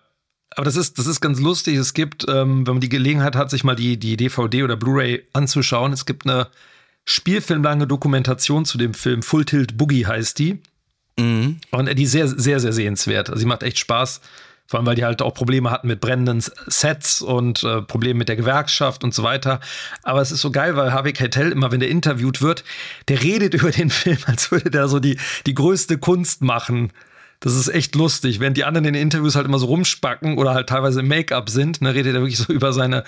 Aber 0.55 0.65
das 0.65 0.75
ist, 0.75 0.99
das 0.99 1.07
ist 1.07 1.21
ganz 1.21 1.39
lustig. 1.39 1.77
Es 1.77 1.93
gibt, 1.93 2.25
ähm, 2.27 2.67
wenn 2.67 2.75
man 2.75 2.81
die 2.81 2.89
Gelegenheit 2.89 3.35
hat, 3.35 3.49
sich 3.49 3.63
mal 3.63 3.75
die, 3.75 3.97
die 3.97 4.17
DVD 4.17 4.63
oder 4.63 4.75
Blu-ray 4.75 5.23
anzuschauen, 5.33 5.93
es 5.93 6.05
gibt 6.05 6.27
eine 6.27 6.47
spielfilmlange 7.05 7.87
Dokumentation 7.87 8.65
zu 8.65 8.77
dem 8.77 8.93
Film. 8.93 9.23
Full 9.23 9.45
Tilt 9.45 9.77
Boogie 9.77 10.05
heißt 10.05 10.37
die. 10.39 10.59
Mhm. 11.17 11.57
Und 11.71 11.97
die 11.97 12.03
ist 12.03 12.11
sehr, 12.11 12.27
sehr, 12.27 12.59
sehr 12.59 12.73
sehenswert. 12.73 13.29
Also, 13.29 13.39
sie 13.39 13.45
macht 13.45 13.63
echt 13.63 13.79
Spaß. 13.79 14.21
Vor 14.67 14.79
allem, 14.79 14.87
weil 14.87 14.95
die 14.95 15.03
halt 15.03 15.21
auch 15.21 15.33
Probleme 15.33 15.69
hatten 15.69 15.87
mit 15.87 15.99
brennenden 15.99 16.41
Sets 16.67 17.21
und 17.21 17.61
äh, 17.63 17.81
Probleme 17.81 18.19
mit 18.19 18.29
der 18.29 18.37
Gewerkschaft 18.37 19.03
und 19.03 19.13
so 19.13 19.21
weiter. 19.21 19.59
Aber 20.03 20.21
es 20.21 20.31
ist 20.31 20.39
so 20.39 20.49
geil, 20.49 20.77
weil 20.77 20.93
Harvey 20.93 21.11
Keitel 21.11 21.51
immer, 21.51 21.73
wenn 21.73 21.81
der 21.81 21.89
interviewt 21.89 22.41
wird, 22.41 22.63
der 23.09 23.21
redet 23.21 23.53
über 23.61 23.71
den 23.71 23.89
Film, 23.89 24.19
als 24.25 24.49
würde 24.51 24.71
der 24.71 24.87
so 24.87 24.99
die, 24.99 25.17
die 25.45 25.55
größte 25.55 25.97
Kunst 25.97 26.41
machen. 26.41 26.93
Das 27.41 27.55
ist 27.55 27.67
echt 27.67 27.95
lustig. 27.95 28.39
Während 28.39 28.55
die 28.55 28.63
anderen 28.63 28.85
in 28.85 28.93
den 28.93 29.01
Interviews 29.01 29.35
halt 29.35 29.45
immer 29.45 29.59
so 29.59 29.65
rumspacken 29.65 30.37
oder 30.37 30.53
halt 30.53 30.69
teilweise 30.69 31.01
im 31.01 31.07
Make-up 31.07 31.49
sind, 31.49 31.81
ne, 31.81 31.93
redet 31.93 32.15
er 32.15 32.21
wirklich 32.21 32.37
so 32.37 32.53
über 32.53 32.71
seine 32.71 33.03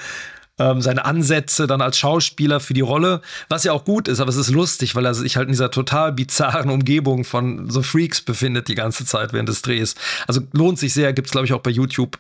ähm, 0.60 0.82
seine 0.82 1.06
Ansätze 1.06 1.66
dann 1.66 1.82
als 1.82 1.98
Schauspieler 1.98 2.60
für 2.60 2.74
die 2.74 2.82
Rolle, 2.82 3.22
was 3.50 3.64
ja 3.64 3.72
auch 3.72 3.86
gut 3.86 4.08
ist, 4.08 4.20
aber 4.20 4.30
es 4.30 4.36
ist 4.36 4.52
lustig, 4.52 4.94
weil 4.94 5.06
er 5.06 5.16
sich 5.16 5.36
halt 5.36 5.48
in 5.48 5.52
dieser 5.52 5.72
total 5.72 6.12
bizarren 6.12 6.70
Umgebung 6.70 7.24
von 7.24 7.72
so 7.72 7.82
Freaks 7.82 8.22
befindet 8.22 8.68
die 8.68 8.76
ganze 8.76 9.04
Zeit 9.06 9.34
während 9.34 9.50
des 9.50 9.64
Drehs. 9.64 9.96
Also 10.28 10.42
lohnt 10.52 10.78
sich 10.78 10.94
sehr, 10.94 11.12
gibt 11.14 11.28
es 11.28 11.32
glaube 11.32 11.46
ich 11.46 11.54
auch 11.54 11.62
bei 11.62 11.72
YouTube. 11.72 12.20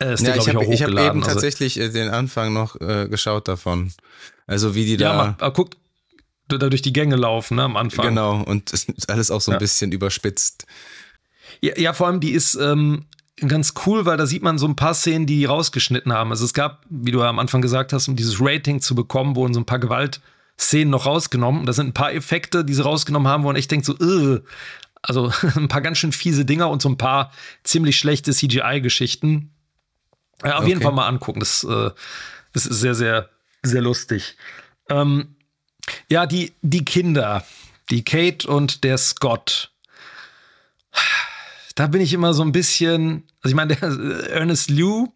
Äh, 0.00 0.14
ist 0.14 0.26
ja, 0.26 0.32
der, 0.32 0.42
ich 0.42 0.48
habe 0.48 0.66
hab 0.66 0.88
eben 0.88 1.22
also, 1.22 1.34
tatsächlich 1.34 1.78
äh, 1.78 1.88
den 1.88 2.10
Anfang 2.10 2.52
noch 2.52 2.80
äh, 2.80 3.06
geschaut 3.08 3.48
davon. 3.48 3.92
Also 4.46 4.74
wie 4.74 4.84
die 4.84 4.96
da. 4.96 5.04
Ja, 5.04 5.36
man, 5.38 5.52
guckt, 5.52 5.76
da 6.48 6.58
durch 6.58 6.82
die 6.82 6.92
Gänge 6.92 7.16
laufen, 7.16 7.56
ne, 7.56 7.64
am 7.64 7.76
Anfang. 7.76 8.06
Genau, 8.06 8.42
und 8.42 8.72
es 8.72 8.84
ist 8.84 9.10
alles 9.10 9.30
auch 9.30 9.40
so 9.40 9.52
ein 9.52 9.54
ja. 9.54 9.58
bisschen 9.58 9.92
überspitzt. 9.92 10.66
Ja, 11.60 11.78
ja, 11.78 11.92
vor 11.92 12.06
allem 12.06 12.20
die 12.20 12.32
ist, 12.32 12.54
ähm, 12.54 13.06
ganz 13.40 13.74
cool, 13.84 14.06
weil 14.06 14.16
da 14.16 14.26
sieht 14.26 14.42
man 14.42 14.58
so 14.58 14.66
ein 14.66 14.76
paar 14.76 14.94
Szenen, 14.94 15.26
die 15.26 15.44
rausgeschnitten 15.44 16.12
haben. 16.12 16.30
Also 16.30 16.44
es 16.44 16.54
gab, 16.54 16.84
wie 16.88 17.10
du 17.10 17.20
ja 17.20 17.28
am 17.28 17.38
Anfang 17.38 17.60
gesagt 17.60 17.92
hast, 17.92 18.08
um 18.08 18.16
dieses 18.16 18.36
Rating 18.40 18.80
zu 18.80 18.94
bekommen, 18.94 19.36
wurden 19.36 19.52
so 19.52 19.60
ein 19.60 19.66
paar 19.66 19.78
Gewaltszenen 19.78 20.90
noch 20.90 21.06
rausgenommen. 21.06 21.60
Und 21.60 21.66
da 21.66 21.72
sind 21.72 21.88
ein 21.88 21.94
paar 21.94 22.12
Effekte, 22.12 22.64
die 22.64 22.74
sie 22.74 22.82
rausgenommen 22.82 23.28
haben, 23.28 23.42
wo 23.42 23.48
man 23.48 23.56
echt 23.56 23.70
denkt 23.70 23.84
so, 23.84 23.94
Ugh. 23.94 24.42
also 25.02 25.30
ein 25.56 25.68
paar 25.68 25.82
ganz 25.82 25.98
schön 25.98 26.12
fiese 26.12 26.44
Dinger 26.44 26.70
und 26.70 26.80
so 26.80 26.88
ein 26.88 26.98
paar 26.98 27.30
ziemlich 27.62 27.98
schlechte 27.98 28.32
CGI-Geschichten. 28.32 29.50
Ja, 30.42 30.54
auf 30.54 30.60
okay. 30.60 30.68
jeden 30.68 30.82
Fall 30.82 30.92
mal 30.92 31.06
angucken. 31.06 31.40
Das, 31.40 31.62
äh, 31.64 31.90
das 32.52 32.66
ist 32.66 32.80
sehr, 32.80 32.94
sehr, 32.94 33.28
sehr 33.62 33.82
lustig. 33.82 34.36
Ähm, 34.88 35.36
ja, 36.08 36.26
die, 36.26 36.54
die 36.62 36.84
Kinder, 36.84 37.44
die 37.90 38.02
Kate 38.02 38.48
und 38.48 38.82
der 38.82 38.96
Scott 38.98 39.72
da 41.76 41.86
bin 41.86 42.00
ich 42.00 42.12
immer 42.12 42.34
so 42.34 42.42
ein 42.42 42.52
bisschen, 42.52 43.22
also 43.42 43.52
ich 43.52 43.54
meine, 43.54 43.76
der 43.76 43.88
äh, 43.88 44.30
Ernest 44.30 44.70
Liu, 44.70 45.08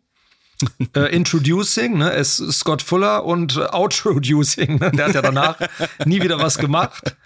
äh, 0.94 1.14
Introducing, 1.14 1.98
ne, 1.98 2.10
ist 2.10 2.36
Scott 2.52 2.82
Fuller 2.82 3.24
und 3.24 3.56
äh, 3.56 3.64
Outroducing, 3.64 4.78
ne, 4.78 4.92
der 4.92 5.06
hat 5.06 5.14
ja 5.14 5.22
danach 5.22 5.58
nie 6.04 6.22
wieder 6.22 6.38
was 6.38 6.58
gemacht. 6.58 7.16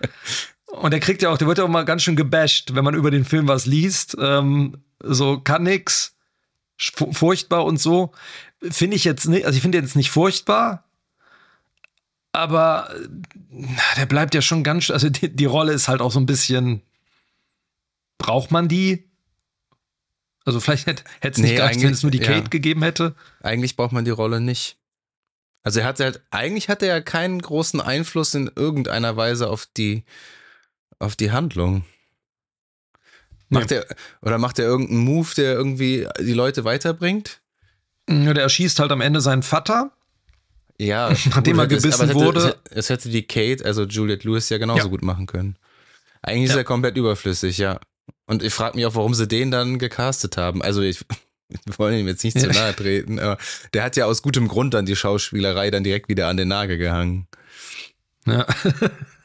Und 0.66 0.93
der 0.93 1.01
kriegt 1.01 1.20
ja 1.20 1.30
auch, 1.30 1.39
der 1.39 1.49
wird 1.49 1.59
ja 1.59 1.64
auch 1.64 1.68
mal 1.68 1.85
ganz 1.85 2.05
schön 2.05 2.16
gebasht, 2.16 2.74
wenn 2.74 2.85
man 2.85 2.95
über 2.95 3.11
den 3.11 3.24
Film 3.24 3.49
was 3.49 3.66
liest. 3.66 4.16
Ähm, 4.20 4.78
so 5.01 5.41
kann 5.41 5.64
nix, 5.64 6.16
furchtbar 6.78 7.64
und 7.64 7.80
so. 7.80 8.12
Finde 8.70 8.97
ich 8.97 9.05
jetzt 9.05 9.26
nicht, 9.26 9.47
also 9.47 9.57
ich 9.57 9.62
finde 9.62 9.78
jetzt 9.78 9.97
nicht 9.97 10.11
furchtbar, 10.11 10.85
aber 12.32 12.89
der 13.97 14.07
bleibt 14.07 14.35
ja 14.35 14.43
schon 14.43 14.62
ganz, 14.62 14.91
also 14.91 15.11
die, 15.11 15.35
die 15.35 15.45
Rolle 15.45 15.72
ist 15.72 15.89
halt 15.89 16.01
auch 16.01 16.12
so 16.12 16.20
ein 16.20 16.26
bisschen, 16.26 16.82
braucht 18.18 18.53
man 18.53 18.68
die? 18.68 19.09
Also 20.45 20.61
vielleicht 20.61 20.86
hätte 20.86 21.05
es 21.20 21.38
nicht 21.38 21.51
nee, 21.51 21.57
gereicht, 21.57 21.82
wenn 21.82 21.92
es 21.92 22.03
nur 22.03 22.12
die 22.12 22.18
Kate 22.18 22.42
ja. 22.42 22.49
gegeben 22.49 22.82
hätte. 22.82 23.14
Eigentlich 23.42 23.76
braucht 23.76 23.92
man 23.92 24.05
die 24.05 24.11
Rolle 24.11 24.40
nicht. 24.40 24.76
Also 25.62 25.80
er 25.80 25.86
hat 25.86 26.01
halt, 26.01 26.22
eigentlich 26.30 26.68
hatte 26.68 26.86
er 26.86 27.01
keinen 27.01 27.40
großen 27.40 27.80
Einfluss 27.80 28.34
in 28.34 28.51
irgendeiner 28.55 29.16
Weise 29.16 29.49
auf 29.49 29.66
die, 29.76 30.05
auf 30.99 31.16
die 31.16 31.32
Handlung. 31.32 31.84
Macht 33.49 33.70
nee. 33.70 33.76
er, 33.76 33.86
oder 34.20 34.38
macht 34.38 34.59
er 34.59 34.66
irgendeinen 34.66 35.01
Move, 35.01 35.30
der 35.36 35.55
irgendwie 35.55 36.07
die 36.20 36.34
Leute 36.34 36.64
weiterbringt? 36.64 37.40
Ja, 38.09 38.34
der 38.34 38.42
erschießt 38.42 38.78
halt 38.78 38.92
am 38.92 39.01
Ende 39.01 39.22
seinen 39.22 39.42
Vater. 39.42 39.92
Ja, 40.78 41.11
nachdem 41.30 41.59
er 41.59 41.66
gebissen 41.66 42.11
es, 42.11 42.14
wurde. 42.14 42.57
Es 42.70 42.90
hätte 42.90 43.09
die 43.09 43.26
Kate, 43.26 43.64
also 43.64 43.84
Juliette 43.84 44.28
Lewis, 44.28 44.51
ja 44.51 44.59
genauso 44.59 44.84
ja. 44.84 44.88
gut 44.88 45.03
machen 45.03 45.26
können. 45.26 45.57
Eigentlich 46.20 46.49
ja. 46.49 46.55
ist 46.55 46.59
er 46.59 46.64
komplett 46.64 46.97
überflüssig, 46.99 47.57
ja. 47.57 47.80
Und 48.27 48.43
ich 48.43 48.53
frage 48.53 48.77
mich 48.77 48.87
auch, 48.87 48.95
warum 48.95 49.14
sie 49.14 49.29
den 49.29 49.51
dann 49.51 49.79
gecastet 49.79 50.37
haben. 50.37 50.62
Also 50.62 50.81
ich, 50.83 51.01
wir 51.49 51.79
wollen 51.79 51.99
ihm 51.99 52.09
jetzt 52.09 52.25
nicht 52.25 52.39
zu 52.39 52.49
nahe 52.49 52.75
treten, 52.75 53.18
aber 53.18 53.39
der 53.72 53.83
hat 53.83 53.97
ja 53.97 54.07
aus 54.07 54.22
gutem 54.22 54.49
Grund 54.49 54.75
dann 54.75 54.87
die 54.87 54.97
Schauspielerei 54.97 55.70
dann 55.70 55.85
direkt 55.85 56.09
wieder 56.09 56.29
an 56.29 56.37
den 56.37 56.49
Nagel 56.49 56.79
gehangen. 56.79 57.27
Ja. 58.27 58.47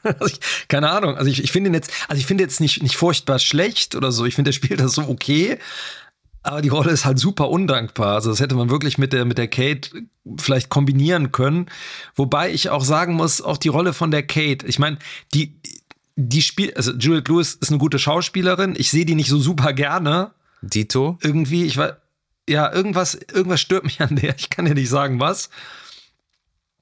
Also 0.02 0.26
ich, 0.28 0.40
keine 0.68 0.88
Ahnung. 0.88 1.16
Also 1.16 1.30
ich, 1.30 1.44
ich 1.44 1.52
finde 1.52 1.70
jetzt, 1.70 1.92
also 2.08 2.18
ich 2.18 2.26
finde 2.26 2.42
jetzt 2.42 2.58
nicht, 2.58 2.82
nicht 2.82 2.96
furchtbar 2.96 3.38
schlecht 3.38 3.94
oder 3.94 4.12
so. 4.12 4.24
Ich 4.24 4.34
finde, 4.34 4.48
der 4.48 4.54
spielt 4.54 4.80
das 4.80 4.92
so 4.92 5.02
okay. 5.02 5.58
Aber 6.42 6.62
die 6.62 6.70
Rolle 6.70 6.90
ist 6.90 7.04
halt 7.04 7.18
super 7.18 7.50
undankbar. 7.50 8.14
Also 8.14 8.30
das 8.30 8.40
hätte 8.40 8.54
man 8.54 8.70
wirklich 8.70 8.96
mit 8.96 9.12
der, 9.12 9.26
mit 9.26 9.36
der 9.36 9.48
Kate 9.48 9.90
vielleicht 10.38 10.70
kombinieren 10.70 11.32
können. 11.32 11.66
Wobei 12.14 12.50
ich 12.50 12.70
auch 12.70 12.82
sagen 12.82 13.12
muss, 13.12 13.42
auch 13.42 13.58
die 13.58 13.68
Rolle 13.68 13.92
von 13.92 14.10
der 14.10 14.22
Kate, 14.22 14.66
ich 14.66 14.78
meine, 14.78 14.98
die, 15.34 15.60
die 16.28 16.42
spielt, 16.42 16.76
also 16.76 16.92
Juliette 16.92 17.32
Lewis 17.32 17.54
ist 17.54 17.70
eine 17.70 17.78
gute 17.78 17.98
Schauspielerin. 17.98 18.74
Ich 18.76 18.90
sehe 18.90 19.04
die 19.04 19.14
nicht 19.14 19.28
so 19.28 19.38
super 19.38 19.72
gerne. 19.72 20.32
Dito? 20.62 21.18
Irgendwie, 21.22 21.64
ich 21.64 21.76
war, 21.76 21.98
ja, 22.48 22.72
irgendwas, 22.72 23.14
irgendwas 23.14 23.60
stört 23.60 23.84
mich 23.84 24.00
an 24.00 24.16
der. 24.16 24.36
Ich 24.36 24.50
kann 24.50 24.64
dir 24.64 24.74
nicht 24.74 24.88
sagen, 24.88 25.20
was. 25.20 25.50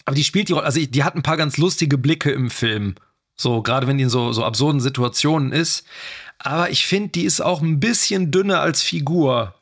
Aber 0.04 0.16
die 0.16 0.24
spielt 0.24 0.48
die 0.48 0.54
Rolle, 0.54 0.66
also 0.66 0.80
die 0.80 1.04
hat 1.04 1.16
ein 1.16 1.22
paar 1.22 1.36
ganz 1.36 1.58
lustige 1.58 1.98
Blicke 1.98 2.30
im 2.30 2.50
Film. 2.50 2.94
So, 3.36 3.62
gerade 3.62 3.86
wenn 3.86 3.98
die 3.98 4.04
in 4.04 4.10
so, 4.10 4.32
so 4.32 4.44
absurden 4.44 4.80
Situationen 4.80 5.52
ist. 5.52 5.86
Aber 6.38 6.70
ich 6.70 6.86
finde, 6.86 7.10
die 7.10 7.24
ist 7.24 7.40
auch 7.40 7.62
ein 7.62 7.80
bisschen 7.80 8.30
dünner 8.30 8.60
als 8.60 8.82
Figur. 8.82 9.54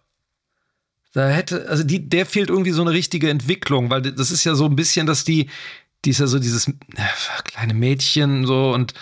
Da 1.13 1.29
hätte, 1.29 1.69
also 1.69 1.83
die, 1.83 2.09
der 2.09 2.27
fehlt 2.27 2.51
irgendwie 2.51 2.73
so 2.73 2.83
eine 2.83 2.93
richtige 2.93 3.31
Entwicklung, 3.31 3.91
weil 3.91 4.03
das 4.03 4.31
ist 4.31 4.45
ja 4.45 4.55
so 4.55 4.67
ein 4.67 4.77
bisschen, 4.77 5.07
dass 5.07 5.25
die, 5.25 5.49
die 6.05 6.11
ist 6.11 6.21
ja 6.21 6.27
so 6.27 6.39
dieses 6.39 6.69
äh, 6.69 6.73
kleine 7.45 7.75
Mädchen 7.75 8.47
so 8.47 8.73
und 8.73 8.95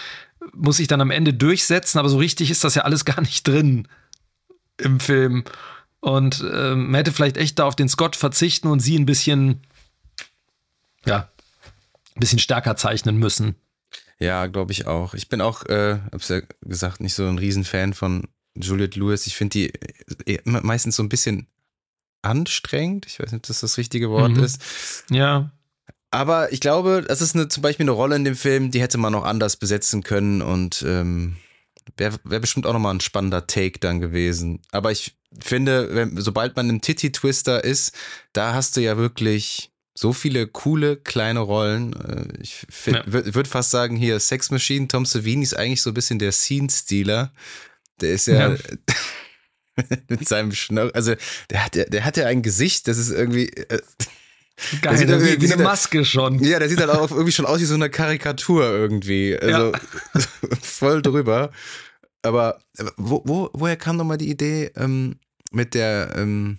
muss 0.53 0.77
sich 0.77 0.89
dann 0.89 1.01
am 1.01 1.11
Ende 1.11 1.35
durchsetzen, 1.35 1.99
aber 1.99 2.09
so 2.09 2.19
richtig 2.19 2.51
ist 2.51 2.65
das 2.65 2.75
ja 2.75 2.83
alles 2.83 3.05
gar 3.05 3.21
nicht 3.21 3.47
drin 3.47 3.89
im 4.79 5.01
Film. 5.01 5.45
Und 6.01 6.45
ähm, 6.53 6.87
man 6.91 6.97
hätte 6.97 7.13
vielleicht 7.13 7.37
echt 7.37 7.59
da 7.59 7.65
auf 7.65 7.77
den 7.77 7.89
Scott 7.89 8.17
verzichten 8.17 8.69
und 8.69 8.81
sie 8.81 8.99
ein 8.99 9.07
bisschen, 9.07 9.63
ja, 11.07 11.31
ein 12.15 12.21
bisschen 12.21 12.39
stärker 12.39 12.77
zeichnen 12.77 13.17
müssen. 13.17 13.57
Ja, 14.19 14.47
glaube 14.47 14.73
ich 14.73 14.87
auch. 14.87 15.15
Ich 15.15 15.29
bin 15.29 15.41
auch, 15.41 15.65
äh, 15.67 15.99
hab's 16.13 16.29
ja 16.29 16.41
gesagt, 16.63 17.01
nicht 17.01 17.15
so 17.15 17.27
ein 17.27 17.39
Riesenfan 17.39 17.95
von 17.95 18.29
Juliette 18.55 18.99
Lewis. 18.99 19.27
Ich 19.27 19.37
finde 19.37 19.51
die 19.53 19.73
äh, 20.27 20.41
meistens 20.45 20.97
so 20.97 21.03
ein 21.03 21.09
bisschen 21.09 21.49
anstrengend. 22.23 23.07
Ich 23.07 23.19
weiß 23.19 23.33
nicht, 23.33 23.41
ob 23.41 23.47
das 23.47 23.61
das 23.61 23.79
richtige 23.79 24.11
Wort 24.11 24.33
mhm. 24.33 24.45
ist. 24.45 24.63
Ja. 25.11 25.51
Aber 26.15 26.53
ich 26.53 26.61
glaube, 26.61 27.05
das 27.07 27.21
ist 27.21 27.35
eine, 27.35 27.49
zum 27.49 27.65
Beispiel 27.65 27.83
eine 27.83 27.91
Rolle 27.91 28.15
in 28.15 28.25
dem 28.25 28.37
Film, 28.37 28.71
die 28.71 28.81
hätte 28.81 28.99
man 28.99 29.13
noch 29.13 29.25
anders 29.25 29.57
besetzen 29.57 30.05
können 30.05 30.43
und 30.43 30.85
ähm, 30.87 31.39
wäre 31.97 32.19
wär 32.23 32.39
bestimmt 32.39 32.67
auch 32.67 32.73
nochmal 32.73 32.95
ein 32.95 33.01
spannender 33.01 33.49
Take 33.49 33.81
dann 33.81 34.01
gewesen. 34.01 34.63
Aber 34.71 34.93
ich 34.93 35.17
finde, 35.41 35.93
wenn, 35.93 36.17
sobald 36.21 36.55
man 36.55 36.71
im 36.71 36.81
Titty-Twister 36.81 37.65
ist, 37.65 37.97
da 38.33 38.55
hast 38.55 38.77
du 38.77 38.81
ja 38.81 38.97
wirklich 38.97 39.73
so 39.93 40.13
viele 40.13 40.47
coole 40.47 40.97
kleine 40.99 41.41
Rollen. 41.41 41.95
Äh, 41.95 42.41
ich 42.41 42.65
ja. 42.87 43.03
würde 43.07 43.51
fast 43.51 43.73
sagen, 43.73 43.97
hier 43.97 44.21
Sex 44.21 44.53
Machine, 44.53 44.87
Tom 44.87 45.07
Savini 45.07 45.43
ist 45.43 45.57
eigentlich 45.57 45.83
so 45.83 45.91
ein 45.91 45.95
bisschen 45.95 46.21
der 46.21 46.31
Scene-Stealer. 46.31 47.33
Der 48.01 48.13
ist 48.13 48.27
ja, 48.29 48.53
ja. 48.53 48.57
mit 50.09 50.29
seinem 50.29 50.53
Schnurr, 50.53 50.93
also 50.95 51.15
der 51.51 51.65
hat, 51.65 51.75
der, 51.75 51.91
der 51.91 52.05
hat 52.05 52.17
ja 52.17 52.27
ein 52.27 52.43
Gesicht, 52.43 52.87
das 52.87 52.99
ist 52.99 53.11
irgendwie. 53.11 53.51
Geil, 54.83 54.97
sieht 54.97 55.09
wie, 55.09 55.41
wie 55.41 55.53
eine 55.53 55.63
Maske 55.63 56.05
schon. 56.05 56.39
Ja, 56.43 56.59
der 56.59 56.69
sieht 56.69 56.81
halt 56.81 56.91
auch 56.91 57.11
irgendwie 57.11 57.33
schon 57.33 57.47
aus 57.47 57.61
wie 57.61 57.65
so 57.65 57.75
eine 57.75 57.91
Karikatur 57.91 58.65
irgendwie. 58.65 59.37
Also 59.37 59.73
ja. 59.73 59.81
voll 60.63 61.03
drüber. 61.03 61.51
Aber 62.23 62.59
wo, 62.97 63.23
wo, 63.25 63.51
woher 63.53 63.77
kam 63.77 63.97
nochmal 63.97 64.17
die 64.17 64.31
Idee 64.31 64.71
ähm, 64.77 65.17
mit 65.51 65.75
der 65.75 66.15
ähm, 66.17 66.59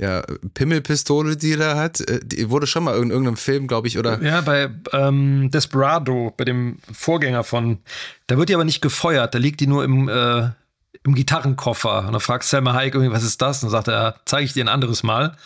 ja, 0.00 0.22
Pimmelpistole, 0.54 1.36
die 1.36 1.52
er 1.52 1.58
da 1.58 1.76
hat? 1.76 2.00
Äh, 2.00 2.20
die 2.22 2.50
wurde 2.50 2.66
schon 2.66 2.84
mal 2.84 2.96
in 2.98 3.10
irgendeinem 3.10 3.36
Film, 3.36 3.66
glaube 3.66 3.88
ich, 3.88 3.98
oder? 3.98 4.22
Ja, 4.22 4.40
bei 4.40 4.70
ähm, 4.92 5.50
Desperado, 5.50 6.32
bei 6.36 6.44
dem 6.44 6.78
Vorgänger 6.92 7.44
von. 7.44 7.78
Da 8.26 8.38
wird 8.38 8.48
die 8.48 8.54
aber 8.54 8.64
nicht 8.64 8.80
gefeuert, 8.80 9.34
da 9.34 9.38
liegt 9.38 9.60
die 9.60 9.66
nur 9.66 9.84
im, 9.84 10.08
äh, 10.08 10.50
im 11.02 11.14
Gitarrenkoffer. 11.14 12.06
Und 12.06 12.12
da 12.12 12.18
fragt 12.20 12.44
Selma 12.44 12.74
Hayek 12.74 12.94
irgendwie, 12.94 13.12
was 13.12 13.24
ist 13.24 13.42
das? 13.42 13.62
Und 13.62 13.72
dann 13.72 13.84
sagt 13.84 13.88
er, 13.88 14.20
zeige 14.24 14.44
ich 14.44 14.52
dir 14.52 14.64
ein 14.64 14.68
anderes 14.68 15.02
Mal. 15.02 15.36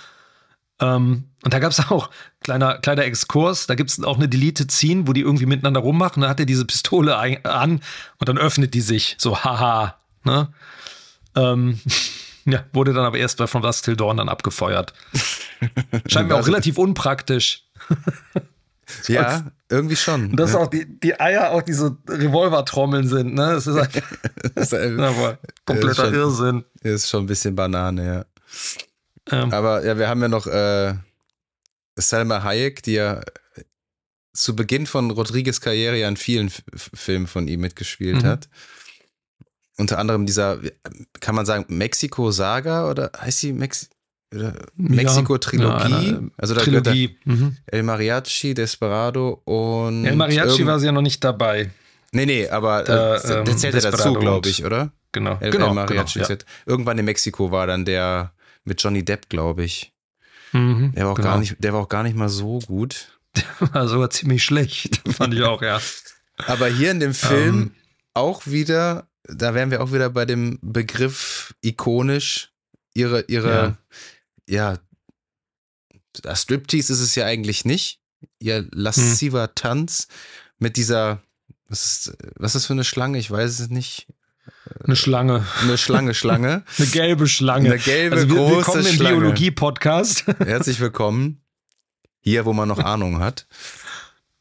Ähm, 0.81 1.25
und 1.43 1.55
da 1.55 1.59
gab 1.59 1.71
es 1.73 1.79
auch 1.91 2.11
kleiner 2.41 2.79
kleiner 2.79 3.05
Exkurs. 3.05 3.67
Da 3.67 3.75
gibt 3.75 3.91
es 3.91 4.03
auch 4.03 4.17
eine 4.17 4.29
Deleted 4.29 4.71
Scene, 4.73 5.07
wo 5.07 5.13
die 5.13 5.21
irgendwie 5.23 5.47
miteinander 5.47 5.81
rummachen. 5.81 6.23
Da 6.23 6.29
hat 6.29 6.41
er 6.41 6.47
diese 6.47 6.65
Pistole 6.65 7.17
an 7.17 7.81
und 8.19 8.29
dann 8.29 8.39
öffnet 8.39 8.75
die 8.75 8.81
sich. 8.81 9.17
So, 9.19 9.39
haha. 9.45 9.97
Ne? 10.25 10.49
Ähm, 11.37 11.81
Ja, 12.47 12.65
wurde 12.73 12.95
dann 12.95 13.05
aber 13.05 13.19
erst 13.19 13.37
bei 13.37 13.47
From 13.47 13.61
Dusk 13.61 13.85
Till 13.85 13.97
Dawn 13.97 14.17
dann 14.17 14.31
abgefeuert. 14.31 14.95
Scheint 16.07 16.29
mir 16.29 16.35
auch 16.35 16.39
Also- 16.39 16.51
relativ 16.51 16.79
unpraktisch. 16.79 17.65
Ja, 19.07 19.45
irgendwie 19.69 19.95
schon. 19.95 20.35
Dass 20.35 20.55
auch 20.57 20.67
die, 20.69 20.87
die 21.01 21.21
Eier 21.21 21.51
auch 21.53 21.63
diese 21.63 21.97
Revolvertrommeln 22.09 23.07
sind, 23.07 23.35
ne? 23.35 23.53
Das 23.53 23.67
ist, 23.67 23.77
halt, 23.77 24.03
Das 24.55 24.73
ist, 24.73 24.99
aber 24.99 25.39
kompletter 25.67 26.07
schon- 26.07 26.15
Irrsinn. 26.15 26.65
ist 26.83 27.09
schon 27.11 27.25
ein 27.25 27.27
bisschen 27.27 27.55
Banane, 27.55 28.05
ja. 28.07 28.25
Ähm, 29.33 29.53
Aber 29.53 29.85
ja, 29.85 29.99
wir 29.99 30.09
haben 30.09 30.21
ja 30.23 30.29
noch 30.29 30.47
äh, 30.47 30.95
Selma 31.97 32.43
Hayek, 32.43 32.83
die 32.83 32.95
ja 32.95 33.21
zu 34.33 34.55
Beginn 34.57 34.87
von 34.87 35.11
Rodriguez 35.11 35.61
Karriere 35.61 35.99
ja 35.99 36.09
in 36.09 36.17
vielen 36.17 36.49
F 36.49 36.63
Filmen 36.95 37.27
von 37.27 37.49
ihm 37.49 37.61
mitgespielt 37.61 38.23
Mhm. 38.23 38.27
hat. 38.27 38.49
Unter 39.77 39.99
anderem 39.99 40.27
dieser, 40.27 40.59
kann 41.21 41.35
man 41.35 41.47
sagen, 41.47 41.65
Mexiko-Saga 41.69 42.89
oder 42.91 43.11
heißt 43.19 43.39
sie 43.39 43.53
Mex 43.53 43.89
Mexiko-Trilogie? 44.77 45.91
Ja, 45.91 46.17
eine 46.17 46.31
also 46.37 46.55
da 46.55 46.61
Trilogie. 46.61 47.19
Mhm. 47.25 47.57
El 47.67 47.83
Mariachi, 47.83 48.55
Desperado 48.55 49.41
und. 49.45 50.05
El 50.07 50.17
Mariachi 50.17 50.65
war 50.67 50.79
sie 50.79 50.87
ja 50.87 50.93
noch 50.93 51.03
nicht 51.03 51.23
dabei. 51.25 51.71
Nee, 52.13 52.27
nee, 52.27 52.49
aber 52.49 52.83
Da, 52.85 53.17
äh, 53.17 53.23
der 53.23 53.47
ähm, 53.49 53.59
zählt 53.59 53.75
ja 53.75 53.91
dazu, 53.91 54.13
glaube 54.15 54.49
ich, 54.49 54.65
oder? 54.65 54.93
Genau. 55.13 55.37
El, 55.41 55.51
genau, 55.51 55.69
El 55.69 55.75
Mariachi 55.75 56.19
genau, 56.21 56.29
ja. 56.31 56.37
Irgendwann 56.67 56.99
in 56.99 57.05
Mexiko 57.05 57.51
war 57.51 57.67
dann 57.67 57.85
der 57.85 58.33
mit 58.65 58.83
Johnny 58.83 59.05
Depp, 59.05 59.29
glaube 59.29 59.65
ich. 59.65 59.93
Mhm, 60.53 60.93
Der 60.97 61.05
war 61.05 61.13
auch 61.13 61.17
genau. 61.17 61.29
gar 61.29 61.39
nicht, 61.39 61.57
der 61.63 61.73
war 61.73 61.81
auch 61.81 61.89
gar 61.89 62.03
nicht 62.03 62.17
mal 62.17 62.29
so 62.29 62.59
gut. 62.61 63.19
War 63.61 63.87
sogar 63.87 64.11
ziemlich 64.11 64.43
schlecht, 64.43 65.01
fand 65.15 65.33
ich 65.35 65.43
auch, 65.43 65.63
ja. 65.63 65.81
Aber 66.49 66.67
hier 66.67 66.91
in 66.91 66.99
dem 66.99 67.15
Film 67.15 67.55
Ähm. 67.63 67.75
auch 68.13 68.47
wieder, 68.49 69.09
da 69.23 69.55
wären 69.55 69.71
wir 69.71 69.81
auch 69.83 69.93
wieder 69.93 70.11
bei 70.11 70.25
dem 70.27 70.59
Begriff 70.63 71.55
ikonisch. 71.61 72.51
Ihre, 72.93 73.21
ihre, 73.29 73.77
ja, 74.49 74.79
das 76.23 76.43
Striptease 76.43 76.93
ist 76.93 76.99
es 77.01 77.15
ja 77.15 77.25
eigentlich 77.25 77.65
nicht. 77.65 78.01
Ihr 78.41 78.67
lasziver 78.73 79.45
Hm. 79.45 79.53
Tanz 79.55 80.09
mit 80.59 80.77
dieser, 80.77 81.23
was 81.69 81.85
ist, 81.85 82.17
was 82.35 82.57
ist 82.57 82.67
für 82.67 82.73
eine 82.73 82.83
Schlange? 82.85 83.19
Ich 83.19 83.31
weiß 83.31 83.61
es 83.61 83.69
nicht. 83.71 84.09
Eine 84.85 84.97
Schlange. 84.97 85.47
Eine 85.63 85.77
Schlange, 85.79 86.15
Schlange. 86.15 86.65
Eine 86.79 86.87
gelbe 86.89 87.27
Schlange. 87.29 87.71
Eine 87.73 87.79
gelbe, 87.79 88.17
also 88.17 88.29
wir, 88.29 88.37
große 88.37 88.57
willkommen 88.57 88.87
im. 88.87 88.99
Biologie-Podcast. 88.99 90.27
Herzlich 90.39 90.81
willkommen. 90.81 91.43
Hier, 92.21 92.45
wo 92.45 92.53
man 92.53 92.69
noch 92.69 92.79
Ahnung 92.79 93.21
hat. 93.21 93.47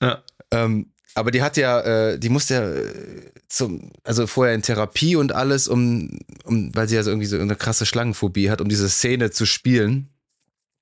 ja. 0.02 0.22
Ähm, 0.52 0.92
aber 1.16 1.32
die 1.32 1.42
hat 1.42 1.58
ja, 1.58 1.80
äh, 1.82 2.20
die 2.20 2.30
musste 2.30 2.54
ja 2.54 2.70
äh, 2.72 3.32
zum, 3.48 3.92
also 4.04 4.26
vorher 4.28 4.56
in 4.56 4.62
Therapie 4.62 5.16
und 5.16 5.32
alles, 5.34 5.68
um, 5.68 6.20
um, 6.44 6.74
weil 6.76 6.88
sie 6.88 6.96
ja 6.96 7.04
so 7.04 7.10
irgendwie 7.10 7.28
so 7.28 7.38
eine 7.38 7.56
krasse 7.56 7.86
Schlangenphobie 7.86 8.50
hat, 8.50 8.62
um 8.62 8.70
diese 8.70 8.90
Szene 8.90 9.32
zu 9.32 9.46
spielen. 9.46 10.10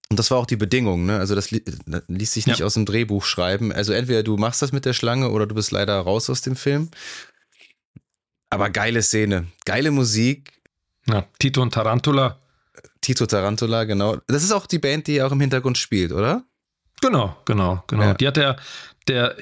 Und 0.09 0.19
das 0.19 0.29
war 0.31 0.37
auch 0.37 0.45
die 0.45 0.55
Bedingung, 0.55 1.05
ne? 1.05 1.17
Also 1.19 1.35
das, 1.35 1.51
li 1.51 1.63
das 1.85 2.03
ließ 2.07 2.33
sich 2.33 2.47
nicht 2.47 2.59
Ja. 2.59 2.65
aus 2.65 2.75
dem 2.75 2.85
Drehbuch 2.85 3.25
schreiben. 3.25 3.71
Also 3.73 3.93
entweder 3.93 4.23
du 4.23 4.37
machst 4.37 4.61
das 4.61 4.71
mit 4.71 4.85
der 4.85 4.93
Schlange 4.93 5.29
oder 5.31 5.47
du 5.47 5.55
bist 5.55 5.71
leider 5.71 5.97
raus 5.99 6.29
aus 6.29 6.41
dem 6.41 6.55
Film. 6.55 6.89
Aber 8.49 8.69
geile 8.69 9.01
Szene, 9.01 9.47
geile 9.65 9.91
Musik, 9.91 10.53
ja. 11.07 11.25
Tito 11.39 11.61
und 11.61 11.73
Tarantula. 11.73 12.39
Tito 13.01 13.25
Tarantula, 13.25 13.85
genau. 13.85 14.17
Das 14.27 14.43
ist 14.43 14.51
auch 14.51 14.65
die 14.65 14.79
Band, 14.79 15.07
die 15.07 15.21
auch 15.21 15.31
im 15.31 15.39
Hintergrund 15.39 15.77
spielt, 15.77 16.11
oder? 16.11 16.43
Genau, 17.01 17.37
genau, 17.45 17.83
genau. 17.87 18.03
Ja. 18.03 18.13
Die 18.15 18.27
hat 18.27 18.37
der, 18.37 18.57
der 19.07 19.35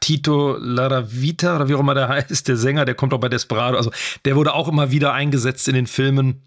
Tito 0.00 0.56
Laravita 0.58 1.56
oder 1.56 1.68
wie 1.68 1.74
auch 1.74 1.80
immer 1.80 1.94
der 1.94 2.08
heißt, 2.08 2.48
der 2.48 2.56
Sänger, 2.56 2.84
der 2.84 2.94
kommt 2.94 3.14
auch 3.14 3.20
bei 3.20 3.28
Desperado. 3.28 3.76
Also 3.76 3.90
der 4.24 4.36
wurde 4.36 4.54
auch 4.54 4.68
immer 4.68 4.90
wieder 4.90 5.12
eingesetzt 5.12 5.68
in 5.68 5.74
den 5.74 5.86
Filmen 5.86 6.42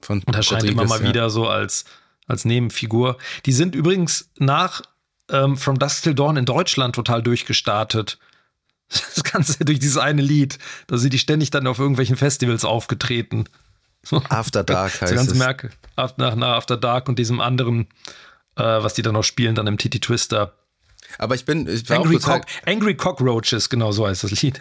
Von 0.00 0.22
und 0.24 0.34
erscheint 0.34 0.64
immer 0.64 0.84
mal 0.84 1.00
ja. 1.02 1.08
wieder 1.08 1.30
so 1.30 1.48
als, 1.48 1.84
als 2.26 2.44
Nebenfigur. 2.44 3.16
Die 3.46 3.52
sind 3.52 3.74
übrigens 3.74 4.30
nach 4.38 4.82
ähm, 5.30 5.56
From 5.56 5.78
Dusk 5.78 6.02
Till 6.02 6.14
Dawn 6.14 6.36
in 6.36 6.44
Deutschland 6.44 6.94
total 6.94 7.22
durchgestartet. 7.22 8.18
Das 9.14 9.24
Ganze 9.24 9.64
durch 9.64 9.78
dieses 9.78 9.98
eine 9.98 10.22
Lied. 10.22 10.58
Da 10.86 10.96
sind 10.96 11.12
die 11.12 11.18
ständig 11.18 11.50
dann 11.50 11.66
auf 11.66 11.78
irgendwelchen 11.78 12.16
Festivals 12.16 12.64
aufgetreten. 12.64 13.44
After 14.30 14.64
Dark 14.64 14.92
So 14.92 15.00
heißt 15.02 15.14
ganz 15.14 15.30
es. 15.32 15.36
merke. 15.38 15.70
Nach, 15.96 16.16
nach, 16.16 16.34
nach 16.36 16.56
After 16.56 16.76
Dark 16.76 17.08
und 17.08 17.18
diesem 17.18 17.40
anderen, 17.40 17.88
äh, 18.56 18.62
was 18.62 18.94
die 18.94 19.02
dann 19.02 19.14
noch 19.14 19.24
spielen, 19.24 19.54
dann 19.54 19.66
im 19.66 19.76
Titty 19.76 20.00
Twister. 20.00 20.54
Aber 21.18 21.34
ich 21.34 21.44
bin, 21.44 21.66
ich 21.68 21.90
Angry, 21.90 22.16
total, 22.18 22.40
Cock, 22.40 22.48
Angry 22.66 22.94
Cockroaches, 22.96 23.68
genau 23.70 23.92
so 23.92 24.06
heißt 24.06 24.24
das 24.24 24.40
Lied. 24.42 24.60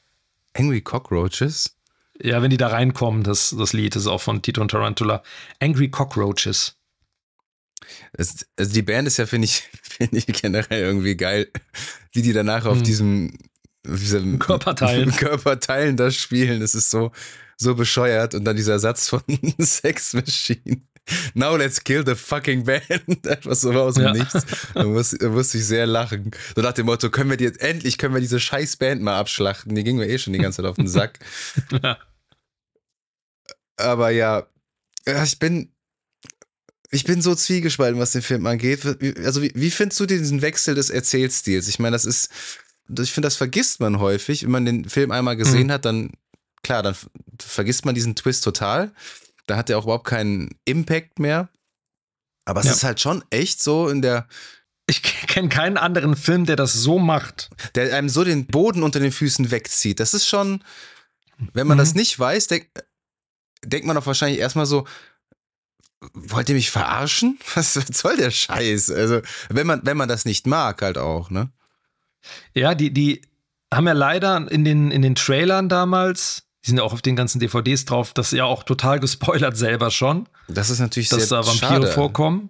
Angry 0.54 0.80
Cockroaches. 0.82 1.76
Ja, 2.20 2.42
wenn 2.42 2.50
die 2.50 2.56
da 2.58 2.68
reinkommen, 2.68 3.22
das, 3.22 3.54
das 3.56 3.72
Lied 3.72 3.96
ist 3.96 4.06
auch 4.06 4.20
von 4.20 4.42
Tito 4.42 4.60
und 4.60 4.70
Tarantula. 4.70 5.22
Angry 5.60 5.90
Cockroaches. 5.90 6.76
Es, 8.12 8.46
also 8.58 8.72
die 8.72 8.82
Band 8.82 9.08
ist 9.08 9.16
ja, 9.16 9.26
finde 9.26 9.46
ich, 9.46 9.62
finde 9.82 10.18
ich 10.18 10.26
generell 10.26 10.82
irgendwie 10.82 11.16
geil, 11.16 11.50
wie 12.12 12.22
die 12.22 12.32
danach 12.32 12.64
auf 12.66 12.78
Hm. 12.78 12.84
diesem, 12.84 13.38
auf 13.88 13.98
diesem 13.98 14.38
Körperteilen. 14.38 15.10
Körperteilen 15.16 15.96
das 15.96 16.16
spielen. 16.16 16.60
Das 16.60 16.74
ist 16.74 16.90
so, 16.90 17.12
so 17.56 17.74
bescheuert. 17.74 18.34
Und 18.34 18.44
dann 18.44 18.56
dieser 18.56 18.78
Satz 18.78 19.08
von 19.08 19.22
Sex 19.58 20.14
Machine. 20.14 20.82
Now 21.34 21.56
let's 21.56 21.82
kill 21.82 22.04
the 22.06 22.14
fucking 22.14 22.64
band. 22.64 23.26
Etwas 23.26 23.62
so 23.62 23.72
aus 23.72 23.94
dem 23.94 24.04
Ja. 24.04 24.12
Nichts. 24.12 24.46
Da 24.72 24.84
musste, 24.84 25.28
musste 25.30 25.58
ich 25.58 25.66
sehr 25.66 25.86
lachen. 25.86 26.30
So 26.54 26.62
nach 26.62 26.72
dem 26.72 26.86
Motto, 26.86 27.10
können 27.10 27.28
wir 27.28 27.38
jetzt, 27.38 27.60
endlich 27.60 27.98
können 27.98 28.14
wir 28.14 28.20
diese 28.20 28.38
scheiß 28.38 28.76
Band 28.76 29.02
mal 29.02 29.18
abschlachten. 29.18 29.74
Die 29.74 29.82
ging 29.82 29.96
mir 29.96 30.08
eh 30.08 30.18
schon 30.18 30.32
die 30.32 30.38
ganze 30.38 30.58
Zeit 30.58 30.66
auf 30.66 30.76
den 30.76 30.86
Sack. 30.86 31.18
Ja. 31.82 31.98
Aber 33.76 34.10
ja, 34.10 34.46
ich 35.24 35.38
bin, 35.40 35.72
ich 36.90 37.04
bin 37.04 37.22
so 37.22 37.34
zwiegespalten, 37.34 37.98
was 37.98 38.12
den 38.12 38.22
Film 38.22 38.46
angeht. 38.46 38.84
Also, 39.24 39.42
wie, 39.42 39.50
wie 39.54 39.70
findest 39.70 39.98
du 39.98 40.06
diesen 40.06 40.42
Wechsel 40.42 40.74
des 40.74 40.90
Erzählstils? 40.90 41.66
Ich 41.66 41.78
meine, 41.78 41.94
das 41.94 42.04
ist, 42.04 42.28
ich 42.88 43.12
finde, 43.12 43.26
das 43.26 43.36
vergisst 43.36 43.80
man 43.80 43.98
häufig. 43.98 44.42
Wenn 44.44 44.50
man 44.50 44.64
den 44.64 44.88
Film 44.88 45.10
einmal 45.10 45.36
gesehen 45.36 45.68
Mhm. 45.68 45.72
hat, 45.72 45.84
dann, 45.84 46.10
klar, 46.62 46.82
dann 46.82 46.96
vergisst 47.40 47.84
man 47.84 47.94
diesen 47.94 48.14
Twist 48.16 48.44
total. 48.44 48.92
Da 49.46 49.56
hat 49.56 49.70
er 49.70 49.78
auch 49.78 49.84
überhaupt 49.84 50.06
keinen 50.06 50.50
Impact 50.64 51.18
mehr. 51.18 51.48
Aber 52.44 52.60
es 52.60 52.66
Ja. 52.66 52.72
ist 52.72 52.84
halt 52.84 53.00
schon 53.00 53.24
echt 53.30 53.62
so 53.62 53.88
in 53.88 54.02
der, 54.02 54.26
Ich 54.88 55.00
kenne 55.02 55.48
keinen 55.48 55.76
anderen 55.78 56.16
Film, 56.16 56.44
der 56.44 56.56
das 56.56 56.72
so 56.74 56.98
macht. 56.98 57.50
der 57.76 57.94
einem 57.96 58.08
so 58.08 58.24
den 58.24 58.46
Boden 58.46 58.82
unter 58.82 58.98
den 59.00 59.12
Füßen 59.12 59.50
wegzieht. 59.52 60.00
Das 60.00 60.12
ist 60.12 60.26
schon, 60.26 60.62
wenn 61.54 61.66
man 61.68 61.76
Mhm. 61.76 61.80
das 61.80 61.94
nicht 61.94 62.18
weiß, 62.18 62.48
denk, 62.48 62.68
denkt 63.64 63.86
man 63.86 63.94
doch 63.96 64.06
wahrscheinlich 64.06 64.40
erstmal 64.40 64.66
so, 64.66 64.86
wollt 66.14 66.48
ihr 66.48 66.56
mich 66.56 66.70
verarschen? 66.70 67.38
Was 67.54 67.74
soll 67.74 68.16
der 68.16 68.32
Scheiß? 68.32 68.90
Also, 68.90 69.22
wenn 69.48 69.66
man, 69.68 69.80
wenn 69.86 69.96
man 69.96 70.08
das 70.08 70.24
nicht 70.24 70.46
mag, 70.48 70.82
halt 70.82 70.98
auch, 70.98 71.30
ne? 71.30 71.50
Ja, 72.54 72.74
die, 72.74 72.92
die 72.92 73.22
haben 73.72 73.86
ja 73.86 73.92
leider 73.94 74.50
in 74.50 74.64
den, 74.64 74.90
in 74.90 75.02
den 75.02 75.14
Trailern 75.14 75.68
damals, 75.68 76.44
die 76.64 76.70
sind 76.70 76.78
ja 76.78 76.84
auch 76.84 76.92
auf 76.92 77.02
den 77.02 77.16
ganzen 77.16 77.40
DVDs 77.40 77.84
drauf, 77.84 78.12
das 78.12 78.30
ja 78.32 78.44
auch 78.44 78.62
total 78.62 79.00
gespoilert 79.00 79.56
selber 79.56 79.90
schon, 79.90 80.28
Das 80.48 80.70
ist 80.70 80.78
natürlich 80.80 81.08
dass 81.08 81.28
sehr 81.28 81.38
da 81.40 81.46
Vampire 81.46 81.82
schade. 81.82 81.86
vorkommen. 81.88 82.48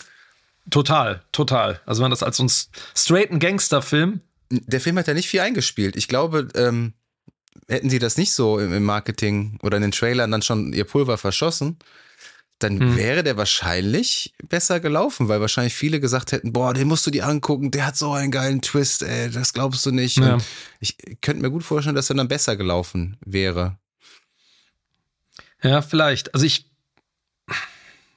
Total, 0.71 1.23
total. 1.33 1.81
Also 1.87 2.03
wenn 2.05 2.11
das 2.11 2.23
als 2.23 2.39
uns 2.39 2.71
straighten 2.95 3.39
Gangsterfilm, 3.41 4.21
Der 4.51 4.81
Film 4.81 4.99
hat 4.99 5.09
ja 5.09 5.15
nicht 5.15 5.29
viel 5.29 5.41
eingespielt. 5.41 5.97
Ich 5.97 6.09
glaube, 6.09 6.49
ähm, 6.55 6.93
hätten 7.69 7.89
sie 7.91 7.99
das 7.99 8.17
nicht 8.17 8.33
so 8.33 8.59
im 8.59 8.85
Marketing 8.85 9.59
oder 9.63 9.77
in 9.79 9.83
den 9.83 9.93
Trailern 9.93 10.31
dann 10.31 10.43
schon 10.43 10.73
ihr 10.73 10.85
Pulver 10.85 11.17
verschossen, 11.19 11.79
dann 12.63 12.79
Hm. 12.81 12.97
wäre 12.97 13.23
der 13.23 13.37
wahrscheinlich 13.37 14.33
besser 14.49 14.81
gelaufen, 14.81 15.29
weil 15.29 15.41
wahrscheinlich 15.41 15.75
viele 15.75 16.01
gesagt 16.01 16.33
hätten, 16.33 16.53
boah, 16.53 16.75
den 16.75 16.89
musst 16.89 17.07
du 17.07 17.11
dir 17.11 17.27
angucken, 17.27 17.71
der 17.71 17.87
hat 17.87 17.97
so 17.97 18.13
einen 18.13 18.31
geilen 18.31 18.61
Twist, 18.63 19.03
ey, 19.03 19.31
das 19.31 19.53
glaubst 19.53 19.85
du 19.87 19.91
nicht. 19.91 20.19
Ja. 20.19 20.35
Und 20.35 20.45
ich 20.81 20.97
könnte 21.21 21.43
mir 21.43 21.51
gut 21.51 21.65
vorstellen, 21.65 21.97
dass 21.97 22.11
er 22.11 22.17
dann 22.17 22.29
besser 22.29 22.57
gelaufen 22.57 23.17
wäre. 23.25 23.79
Ja, 25.63 25.83
vielleicht. 25.83 26.35
Also 26.35 26.45
ich, 26.47 26.67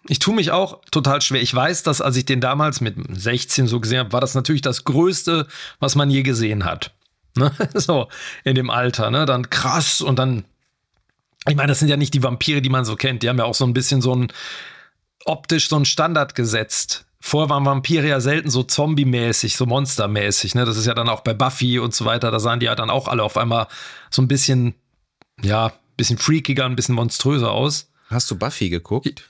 ich 0.07 0.19
tue 0.19 0.35
mich 0.35 0.51
auch 0.51 0.81
total 0.91 1.21
schwer. 1.21 1.41
Ich 1.41 1.53
weiß, 1.53 1.83
dass 1.83 2.01
als 2.01 2.15
ich 2.15 2.25
den 2.25 2.41
damals 2.41 2.81
mit 2.81 2.95
16 3.09 3.67
so 3.67 3.79
gesehen 3.79 3.99
habe, 3.99 4.13
war 4.13 4.21
das 4.21 4.35
natürlich 4.35 4.61
das 4.61 4.83
Größte, 4.83 5.47
was 5.79 5.95
man 5.95 6.09
je 6.09 6.23
gesehen 6.23 6.65
hat. 6.65 6.93
Ne? 7.37 7.51
So, 7.73 8.07
in 8.45 8.55
dem 8.55 8.69
Alter, 8.69 9.11
ne? 9.11 9.25
Dann 9.25 9.49
krass 9.49 9.99
und 9.99 10.17
dann, 10.17 10.45
ich 11.47 11.55
meine, 11.55 11.67
das 11.67 11.79
sind 11.79 11.87
ja 11.89 11.97
nicht 11.97 12.13
die 12.13 12.23
Vampire, 12.23 12.61
die 12.61 12.69
man 12.69 12.85
so 12.85 12.95
kennt. 12.95 13.23
Die 13.23 13.29
haben 13.29 13.37
ja 13.37 13.45
auch 13.45 13.55
so 13.55 13.65
ein 13.65 13.73
bisschen 13.73 14.01
so 14.01 14.15
ein 14.15 14.27
optisch 15.25 15.69
so 15.69 15.75
ein 15.77 15.85
Standard 15.85 16.35
gesetzt. 16.35 17.05
Vorher 17.19 17.49
waren 17.49 17.65
Vampire 17.65 18.07
ja 18.07 18.19
selten 18.19 18.51
so 18.51 18.61
zombie-mäßig, 18.63 19.55
so 19.57 19.65
monstermäßig. 19.65 20.53
Ne? 20.53 20.65
Das 20.65 20.77
ist 20.77 20.85
ja 20.85 20.93
dann 20.93 21.09
auch 21.09 21.21
bei 21.21 21.33
Buffy 21.33 21.79
und 21.79 21.95
so 21.95 22.05
weiter. 22.05 22.29
Da 22.29 22.39
sahen 22.39 22.59
die 22.59 22.67
ja 22.67 22.75
dann 22.75 22.91
auch 22.91 23.07
alle 23.07 23.23
auf 23.23 23.35
einmal 23.37 23.67
so 24.11 24.21
ein 24.21 24.27
bisschen, 24.27 24.75
ja, 25.41 25.73
bisschen 25.97 26.17
freakiger, 26.19 26.65
ein 26.65 26.75
bisschen 26.75 26.93
monströser 26.95 27.51
aus. 27.51 27.89
Hast 28.09 28.29
du 28.29 28.37
Buffy 28.37 28.69
geguckt? 28.69 29.23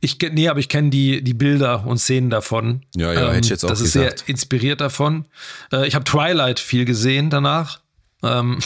Ich 0.00 0.18
kenn- 0.18 0.34
nee, 0.34 0.48
aber 0.48 0.60
ich 0.60 0.68
kenne 0.68 0.90
die, 0.90 1.22
die 1.24 1.32
Bilder 1.32 1.86
und 1.86 1.96
Szenen 1.96 2.28
davon. 2.28 2.82
Ja, 2.94 3.14
ja, 3.14 3.28
hätte 3.32 3.46
ich 3.46 3.48
jetzt 3.50 3.64
auch 3.64 3.70
Das 3.70 3.80
ist 3.80 3.94
gesagt. 3.94 4.18
sehr 4.18 4.28
inspiriert 4.28 4.82
davon. 4.82 5.24
Äh, 5.72 5.86
ich 5.88 5.94
habe 5.94 6.04
Twilight 6.04 6.60
viel 6.60 6.84
gesehen 6.84 7.30
danach. 7.30 7.80
Ähm, 8.22 8.58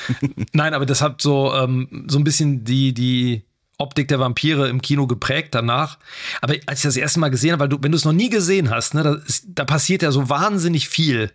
Nein, 0.52 0.74
aber 0.74 0.86
das 0.86 1.02
hat 1.02 1.20
so, 1.20 1.52
ähm, 1.54 2.06
so 2.08 2.18
ein 2.18 2.24
bisschen 2.24 2.64
die, 2.64 2.94
die, 2.94 3.44
Optik 3.82 4.06
der 4.08 4.20
Vampire 4.20 4.68
im 4.68 4.80
Kino 4.80 5.06
geprägt 5.06 5.54
danach. 5.54 5.98
Aber 6.40 6.54
als 6.66 6.80
ich 6.80 6.84
das 6.84 6.96
erste 6.96 7.18
Mal 7.20 7.30
gesehen 7.30 7.52
habe, 7.52 7.62
weil 7.62 7.68
du, 7.68 7.78
wenn 7.80 7.90
du 7.90 7.96
es 7.96 8.04
noch 8.04 8.12
nie 8.12 8.30
gesehen 8.30 8.70
hast, 8.70 8.94
ne, 8.94 9.02
da, 9.02 9.14
ist, 9.14 9.46
da 9.48 9.64
passiert 9.64 10.02
ja 10.02 10.12
so 10.12 10.28
wahnsinnig 10.28 10.88
viel. 10.88 11.32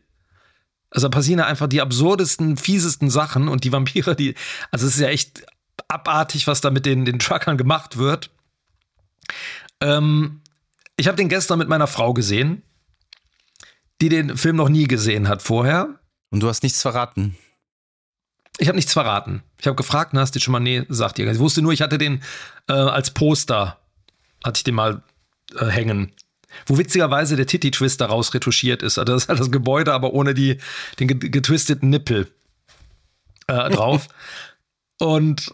Also 0.89 1.09
da 1.09 1.11
passieren 1.15 1.39
ja 1.39 1.45
einfach 1.45 1.67
die 1.67 1.81
absurdesten, 1.81 2.55
fiesesten 2.55 3.09
Sachen 3.09 3.49
und 3.49 3.65
die 3.65 3.73
Vampire, 3.73 4.15
die, 4.15 4.35
also 4.71 4.87
es 4.87 4.95
ist 4.95 5.01
ja 5.01 5.09
echt 5.09 5.45
abartig, 5.89 6.47
was 6.47 6.61
da 6.61 6.69
mit 6.69 6.85
den, 6.85 7.03
den 7.03 7.19
Truckern 7.19 7.57
gemacht 7.57 7.97
wird. 7.97 8.29
Ähm, 9.81 10.41
ich 10.95 11.07
habe 11.07 11.17
den 11.17 11.29
gestern 11.29 11.59
mit 11.59 11.67
meiner 11.67 11.87
Frau 11.87 12.13
gesehen, 12.13 12.63
die 13.99 14.09
den 14.09 14.37
Film 14.37 14.55
noch 14.55 14.69
nie 14.69 14.87
gesehen 14.87 15.27
hat 15.27 15.41
vorher. 15.41 15.99
Und 16.29 16.41
du 16.41 16.47
hast 16.47 16.63
nichts 16.63 16.81
verraten. 16.81 17.35
Ich 18.59 18.67
habe 18.67 18.75
nichts 18.75 18.93
verraten. 18.93 19.43
Ich 19.59 19.67
habe 19.67 19.75
gefragt, 19.75 20.13
na, 20.13 20.21
hast 20.21 20.35
du 20.35 20.39
schon 20.39 20.51
mal, 20.51 20.59
nee, 20.59 20.83
sagt 20.89 21.19
ihr. 21.19 21.31
Ich 21.31 21.39
wusste 21.39 21.61
nur, 21.61 21.73
ich 21.73 21.81
hatte 21.81 21.97
den 21.97 22.23
äh, 22.67 22.73
als 22.73 23.11
Poster, 23.11 23.77
hatte 24.43 24.57
ich 24.57 24.63
den 24.63 24.75
mal 24.75 25.03
äh, 25.55 25.65
hängen. 25.65 26.11
Wo 26.65 26.77
witzigerweise 26.77 27.35
der 27.35 27.45
Titty-Twist 27.45 28.01
daraus 28.01 28.33
retuschiert 28.33 28.81
ist. 28.81 28.97
Also 28.97 29.13
das 29.13 29.23
ist 29.23 29.29
halt 29.29 29.39
das 29.39 29.51
Gebäude, 29.51 29.93
aber 29.93 30.13
ohne 30.13 30.33
die, 30.33 30.57
den 30.99 31.07
getwisteten 31.07 31.89
Nippel 31.89 32.31
äh, 33.47 33.69
drauf. 33.69 34.07
Und 34.99 35.53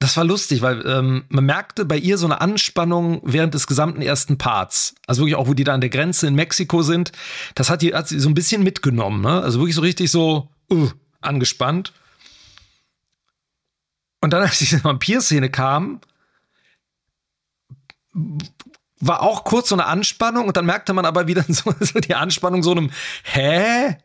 das 0.00 0.16
war 0.16 0.24
lustig, 0.24 0.62
weil 0.62 0.84
ähm, 0.86 1.24
man 1.28 1.44
merkte 1.44 1.84
bei 1.84 1.98
ihr 1.98 2.16
so 2.16 2.26
eine 2.26 2.40
Anspannung 2.40 3.20
während 3.22 3.52
des 3.52 3.66
gesamten 3.66 4.00
ersten 4.00 4.38
Parts. 4.38 4.94
Also 5.06 5.20
wirklich 5.20 5.36
auch, 5.36 5.46
wo 5.46 5.54
die 5.54 5.62
da 5.62 5.74
an 5.74 5.82
der 5.82 5.90
Grenze 5.90 6.26
in 6.26 6.34
Mexiko 6.34 6.82
sind. 6.82 7.12
Das 7.54 7.68
hat, 7.68 7.82
die, 7.82 7.94
hat 7.94 8.08
sie 8.08 8.18
so 8.18 8.30
ein 8.30 8.34
bisschen 8.34 8.62
mitgenommen. 8.62 9.20
Ne? 9.20 9.42
Also 9.42 9.60
wirklich 9.60 9.76
so 9.76 9.82
richtig 9.82 10.10
so 10.10 10.48
uh, 10.72 10.88
angespannt. 11.20 11.92
Und 14.20 14.32
dann, 14.32 14.42
als 14.46 14.58
diese 14.58 14.82
Vampir-Szene 14.82 15.50
kam, 15.50 16.00
war 19.00 19.22
auch 19.22 19.44
kurz 19.44 19.70
so 19.70 19.74
eine 19.74 19.86
Anspannung 19.86 20.46
und 20.46 20.56
dann 20.56 20.66
merkte 20.66 20.92
man 20.92 21.06
aber 21.06 21.26
wieder 21.26 21.44
so, 21.48 21.74
so 21.80 22.00
die 22.00 22.14
Anspannung 22.14 22.62
so 22.62 22.72
einem 22.72 22.90
Hä? 23.24 23.96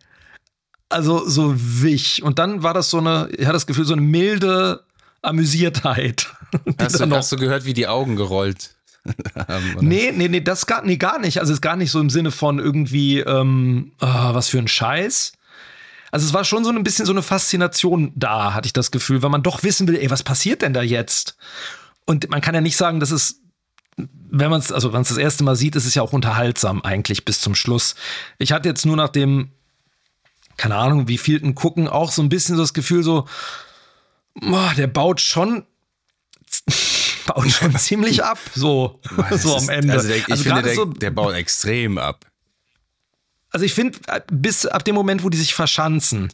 Also 0.88 1.28
so 1.28 1.54
wich. 1.56 2.24
Und 2.24 2.40
dann 2.40 2.64
war 2.64 2.74
das 2.74 2.90
so 2.90 3.00
eine, 3.00 3.28
ich 3.32 3.46
hatte 3.46 3.54
das 3.54 3.68
Gefühl, 3.68 3.86
so 3.86 3.94
eine 3.94 4.04
milde 4.04 4.84
Amüsiertheit. 5.22 6.32
Hast 6.80 7.02
du, 7.02 7.10
hast 7.10 7.32
du 7.34 7.36
gehört, 7.36 7.66
wie 7.66 7.74
die 7.74 7.88
Augen 7.88 8.16
gerollt 8.16 8.76
haben? 9.36 9.76
Nee, 9.82 10.14
nee, 10.16 10.30
nee, 10.30 10.40
das 10.40 10.68
gar, 10.68 10.84
nee, 10.84 10.96
gar 10.96 11.20
nicht. 11.20 11.40
Also 11.40 11.52
es 11.52 11.58
ist 11.58 11.62
gar 11.62 11.76
nicht 11.76 11.92
so 11.92 12.00
im 12.00 12.10
Sinne 12.10 12.32
von 12.32 12.60
irgendwie, 12.60 13.20
ähm, 13.20 13.92
oh, 14.00 14.06
was 14.06 14.48
für 14.48 14.60
ein 14.60 14.70
Scheiß. 14.70 15.34
Also 16.16 16.28
es 16.28 16.34
war 16.34 16.46
schon 16.46 16.64
so 16.64 16.70
ein 16.70 16.82
bisschen 16.82 17.06
so 17.06 17.12
eine 17.12 17.22
Faszination 17.22 18.14
da, 18.16 18.54
hatte 18.54 18.68
ich 18.68 18.72
das 18.72 18.90
Gefühl, 18.90 19.22
weil 19.22 19.30
man 19.30 19.44
doch 19.44 19.64
wissen 19.64 19.86
will, 19.86 19.98
ey, 19.98 20.10
was 20.10 20.24
passiert 20.24 20.62
denn 20.62 20.72
da 20.72 20.82
jetzt? 20.82 21.36
Und 22.06 22.30
man 22.30 22.40
kann 22.40 22.56
ja 22.56 22.62
nicht 22.62 22.78
sagen, 22.78 23.02
dass 23.02 23.12
es 23.12 23.42
wenn 23.98 24.50
man 24.50 24.62
es, 24.62 24.72
also 24.72 24.94
wenn 24.94 25.02
es 25.02 25.10
das 25.10 25.18
erste 25.18 25.44
Mal 25.44 25.58
sieht, 25.58 25.76
ist 25.76 25.86
es 25.86 25.94
ja 25.94 26.02
auch 26.02 26.14
unterhaltsam 26.14 26.82
eigentlich 26.84 27.26
bis 27.26 27.42
zum 27.42 27.54
Schluss. 27.54 27.96
Ich 28.38 28.54
hatte 28.54 28.70
jetzt 28.70 28.86
nur 28.86 28.96
nach 28.96 29.10
dem, 29.10 29.52
keine 30.56 30.78
Ahnung, 30.78 31.10
wie 31.10 31.18
vielten 31.18 31.54
gucken, 31.54 31.90
auch 31.90 32.14
so 32.14 32.22
ein 32.22 32.30
bisschen 32.30 32.56
so 32.56 32.64
das 32.64 32.74
Gefühl, 32.74 33.04
so, 33.04 33.28
boah, 34.36 34.72
der 34.78 34.88
baut 34.88 35.20
schon, 35.20 35.66
baut 37.28 37.52
schon 37.52 37.76
ziemlich 37.78 38.24
ab, 38.24 38.40
so, 38.56 39.02
boah, 39.18 39.38
so 39.38 39.58
am 39.58 39.68
Ende. 39.68 39.92
Also 39.92 40.08
der, 40.08 40.16
ich 40.16 40.32
also 40.32 40.44
finde, 40.44 40.62
der, 40.62 40.76
so, 40.76 40.86
der 40.86 41.12
baut 41.12 41.34
extrem 41.34 41.98
ab. 41.98 42.26
Also 43.56 43.64
ich 43.64 43.74
finde, 43.74 43.98
bis 44.30 44.66
ab 44.66 44.84
dem 44.84 44.96
Moment, 44.96 45.24
wo 45.24 45.30
die 45.30 45.38
sich 45.38 45.56
verschanzen, 45.56 46.28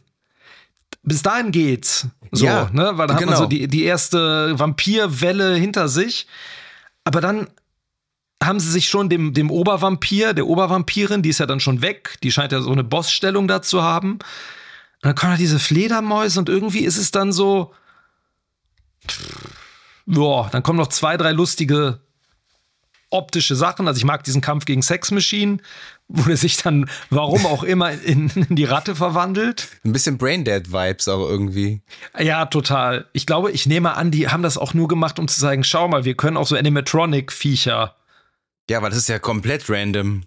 bis 1.04 1.22
dahin 1.22 1.52
geht's. 1.52 2.08
So, 2.32 2.44
ja, 2.44 2.68
ne? 2.72 2.98
Weil 2.98 3.06
da 3.06 3.14
genau. 3.14 3.20
hat 3.20 3.26
man 3.26 3.36
so 3.36 3.48
genau. 3.48 3.60
die, 3.60 3.68
die 3.68 3.84
erste 3.84 4.58
Vampirwelle 4.58 5.54
hinter 5.54 5.86
sich. 5.86 6.26
Aber 7.04 7.20
dann 7.20 7.46
haben 8.42 8.58
sie 8.58 8.72
sich 8.72 8.88
schon 8.88 9.08
dem, 9.08 9.34
dem 9.34 9.52
Obervampir, 9.52 10.34
der 10.34 10.48
Obervampirin, 10.48 11.22
die 11.22 11.28
ist 11.28 11.38
ja 11.38 11.46
dann 11.46 11.60
schon 11.60 11.80
weg, 11.80 12.18
die 12.24 12.32
scheint 12.32 12.50
ja 12.50 12.60
so 12.60 12.72
eine 12.72 12.82
Bossstellung 12.82 13.46
da 13.46 13.62
zu 13.62 13.84
haben. 13.84 14.14
Und 14.14 14.22
dann 15.02 15.14
kommen 15.14 15.34
da 15.34 15.38
diese 15.38 15.60
Fledermäuse 15.60 16.40
und 16.40 16.48
irgendwie 16.48 16.80
ist 16.80 16.96
es 16.96 17.12
dann 17.12 17.30
so, 17.30 17.72
boah, 20.06 20.48
dann 20.50 20.64
kommen 20.64 20.80
noch 20.80 20.88
zwei, 20.88 21.16
drei 21.16 21.30
lustige 21.30 22.00
optische 23.12 23.54
Sachen. 23.54 23.86
Also 23.86 23.98
ich 23.98 24.04
mag 24.04 24.24
diesen 24.24 24.40
Kampf 24.40 24.64
gegen 24.64 24.82
Sex 24.82 25.10
Machine, 25.10 25.58
wo 26.12 26.30
er 26.30 26.36
sich 26.36 26.58
dann, 26.58 26.88
warum 27.08 27.46
auch 27.46 27.62
immer, 27.62 27.90
in, 27.90 28.28
in 28.30 28.54
die 28.54 28.64
Ratte 28.64 28.94
verwandelt. 28.94 29.68
Ein 29.84 29.92
bisschen 29.92 30.18
Braindead-Vibes 30.18 31.08
auch 31.08 31.26
irgendwie. 31.26 31.80
Ja, 32.18 32.46
total. 32.46 33.06
Ich 33.14 33.26
glaube, 33.26 33.50
ich 33.50 33.66
nehme 33.66 33.94
an, 33.94 34.10
die 34.10 34.28
haben 34.28 34.42
das 34.42 34.58
auch 34.58 34.74
nur 34.74 34.88
gemacht, 34.88 35.18
um 35.18 35.26
zu 35.26 35.40
sagen, 35.40 35.64
schau 35.64 35.88
mal, 35.88 36.04
wir 36.04 36.14
können 36.14 36.36
auch 36.36 36.46
so 36.46 36.54
Animatronic-Viecher. 36.54 37.96
Ja, 38.68 38.78
aber 38.78 38.90
das 38.90 38.98
ist 38.98 39.08
ja 39.08 39.18
komplett 39.18 39.68
random. 39.70 40.24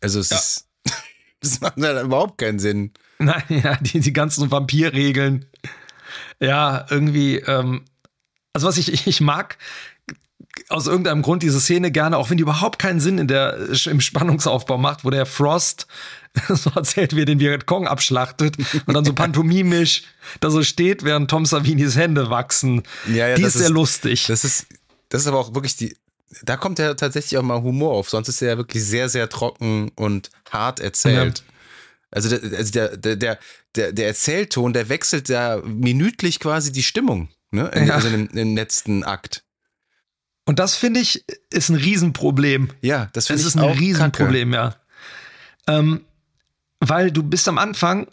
Also 0.00 0.18
es 0.18 0.30
ja. 0.30 0.36
ist, 0.36 0.68
das 1.40 1.60
macht 1.60 1.78
ja 1.78 2.02
überhaupt 2.02 2.38
keinen 2.38 2.58
Sinn. 2.58 2.92
Nein, 3.18 3.44
ja, 3.48 3.76
die, 3.76 4.00
die 4.00 4.12
ganzen 4.12 4.50
Vampirregeln. 4.50 5.46
Ja, 6.40 6.86
irgendwie, 6.90 7.36
ähm, 7.36 7.84
also 8.52 8.66
was 8.66 8.78
ich, 8.78 9.06
ich 9.06 9.20
mag 9.20 9.58
aus 10.68 10.86
irgendeinem 10.86 11.22
Grund 11.22 11.42
diese 11.42 11.60
Szene 11.60 11.90
gerne, 11.90 12.16
auch 12.16 12.30
wenn 12.30 12.36
die 12.36 12.42
überhaupt 12.42 12.78
keinen 12.78 13.00
Sinn 13.00 13.18
in 13.18 13.28
der, 13.28 13.58
im 13.86 14.00
Spannungsaufbau 14.00 14.78
macht, 14.78 15.04
wo 15.04 15.10
der 15.10 15.26
Frost 15.26 15.86
so 16.48 16.70
erzählt, 16.70 17.14
wie 17.14 17.22
er 17.22 17.26
den 17.26 17.40
Vietcong 17.40 17.86
abschlachtet 17.86 18.56
und 18.86 18.94
dann 18.94 19.04
so 19.04 19.12
pantomimisch 19.12 20.04
da 20.40 20.50
so 20.50 20.62
steht, 20.62 21.04
während 21.04 21.30
Tom 21.30 21.46
Savinis 21.46 21.96
Hände 21.96 22.30
wachsen. 22.30 22.82
Ja, 23.08 23.28
ja, 23.28 23.36
die 23.36 23.42
ist 23.42 23.54
sehr 23.54 23.70
lustig. 23.70 24.26
Das 24.26 24.44
ist, 24.44 24.66
das 25.08 25.22
ist 25.22 25.26
aber 25.26 25.38
auch 25.38 25.54
wirklich 25.54 25.76
die, 25.76 25.96
da 26.42 26.56
kommt 26.56 26.78
ja 26.78 26.94
tatsächlich 26.94 27.38
auch 27.38 27.42
mal 27.42 27.62
Humor 27.62 27.92
auf, 27.92 28.10
sonst 28.10 28.28
ist 28.28 28.42
er 28.42 28.48
ja 28.48 28.56
wirklich 28.56 28.84
sehr, 28.84 29.08
sehr 29.08 29.28
trocken 29.28 29.90
und 29.94 30.30
hart 30.50 30.80
erzählt. 30.80 31.38
Ja. 31.38 31.44
Also, 32.10 32.28
der, 32.28 32.58
also 32.58 32.72
der, 32.72 32.96
der, 32.96 33.38
der, 33.74 33.92
der 33.92 34.06
Erzählton, 34.06 34.72
der 34.72 34.88
wechselt 34.88 35.28
ja 35.28 35.60
minütlich 35.64 36.38
quasi 36.38 36.70
die 36.70 36.84
Stimmung, 36.84 37.28
ne? 37.50 37.70
Ja. 37.74 37.94
Also 37.94 38.08
im, 38.08 38.28
im 38.28 38.54
letzten 38.54 39.02
Akt. 39.02 39.44
Und 40.44 40.58
das 40.58 40.76
finde 40.76 41.00
ich 41.00 41.24
ist 41.50 41.70
ein 41.70 41.76
Riesenproblem. 41.76 42.68
Ja, 42.82 43.08
das 43.12 43.28
finde 43.28 43.42
ich 43.42 43.48
ist 43.48 43.56
ein 43.56 43.64
Riesenproblem, 43.64 44.52
kacke. 44.52 44.76
ja. 45.66 45.78
Ähm, 45.78 46.02
weil 46.80 47.10
du 47.10 47.22
bist 47.22 47.48
am 47.48 47.56
Anfang, 47.56 48.08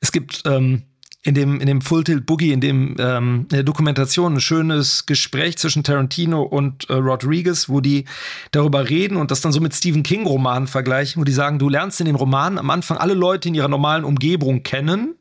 es 0.00 0.12
gibt 0.12 0.42
ähm, 0.46 0.84
in 1.24 1.34
dem, 1.34 1.60
in 1.60 1.66
dem 1.66 1.80
Full 1.80 2.04
Tilt 2.04 2.26
Boogie, 2.26 2.52
in 2.52 2.60
dem 2.60 2.96
ähm, 2.98 3.40
in 3.42 3.56
der 3.56 3.62
Dokumentation 3.62 4.34
ein 4.34 4.40
schönes 4.40 5.06
Gespräch 5.06 5.56
zwischen 5.56 5.82
Tarantino 5.82 6.42
und 6.42 6.88
äh, 6.90 6.94
Rodriguez, 6.94 7.68
wo 7.68 7.80
die 7.80 8.04
darüber 8.50 8.88
reden 8.88 9.16
und 9.16 9.30
das 9.30 9.40
dann 9.40 9.52
so 9.52 9.60
mit 9.60 9.74
Stephen 9.74 10.02
King 10.02 10.26
Romanen 10.26 10.68
vergleichen, 10.68 11.20
wo 11.20 11.24
die 11.24 11.32
sagen, 11.32 11.58
du 11.58 11.68
lernst 11.68 12.00
in 12.00 12.06
den 12.06 12.14
Romanen 12.14 12.58
am 12.58 12.70
Anfang 12.70 12.98
alle 12.98 13.14
Leute 13.14 13.48
in 13.48 13.54
ihrer 13.54 13.68
normalen 13.68 14.04
Umgebung 14.04 14.62
kennen, 14.62 15.16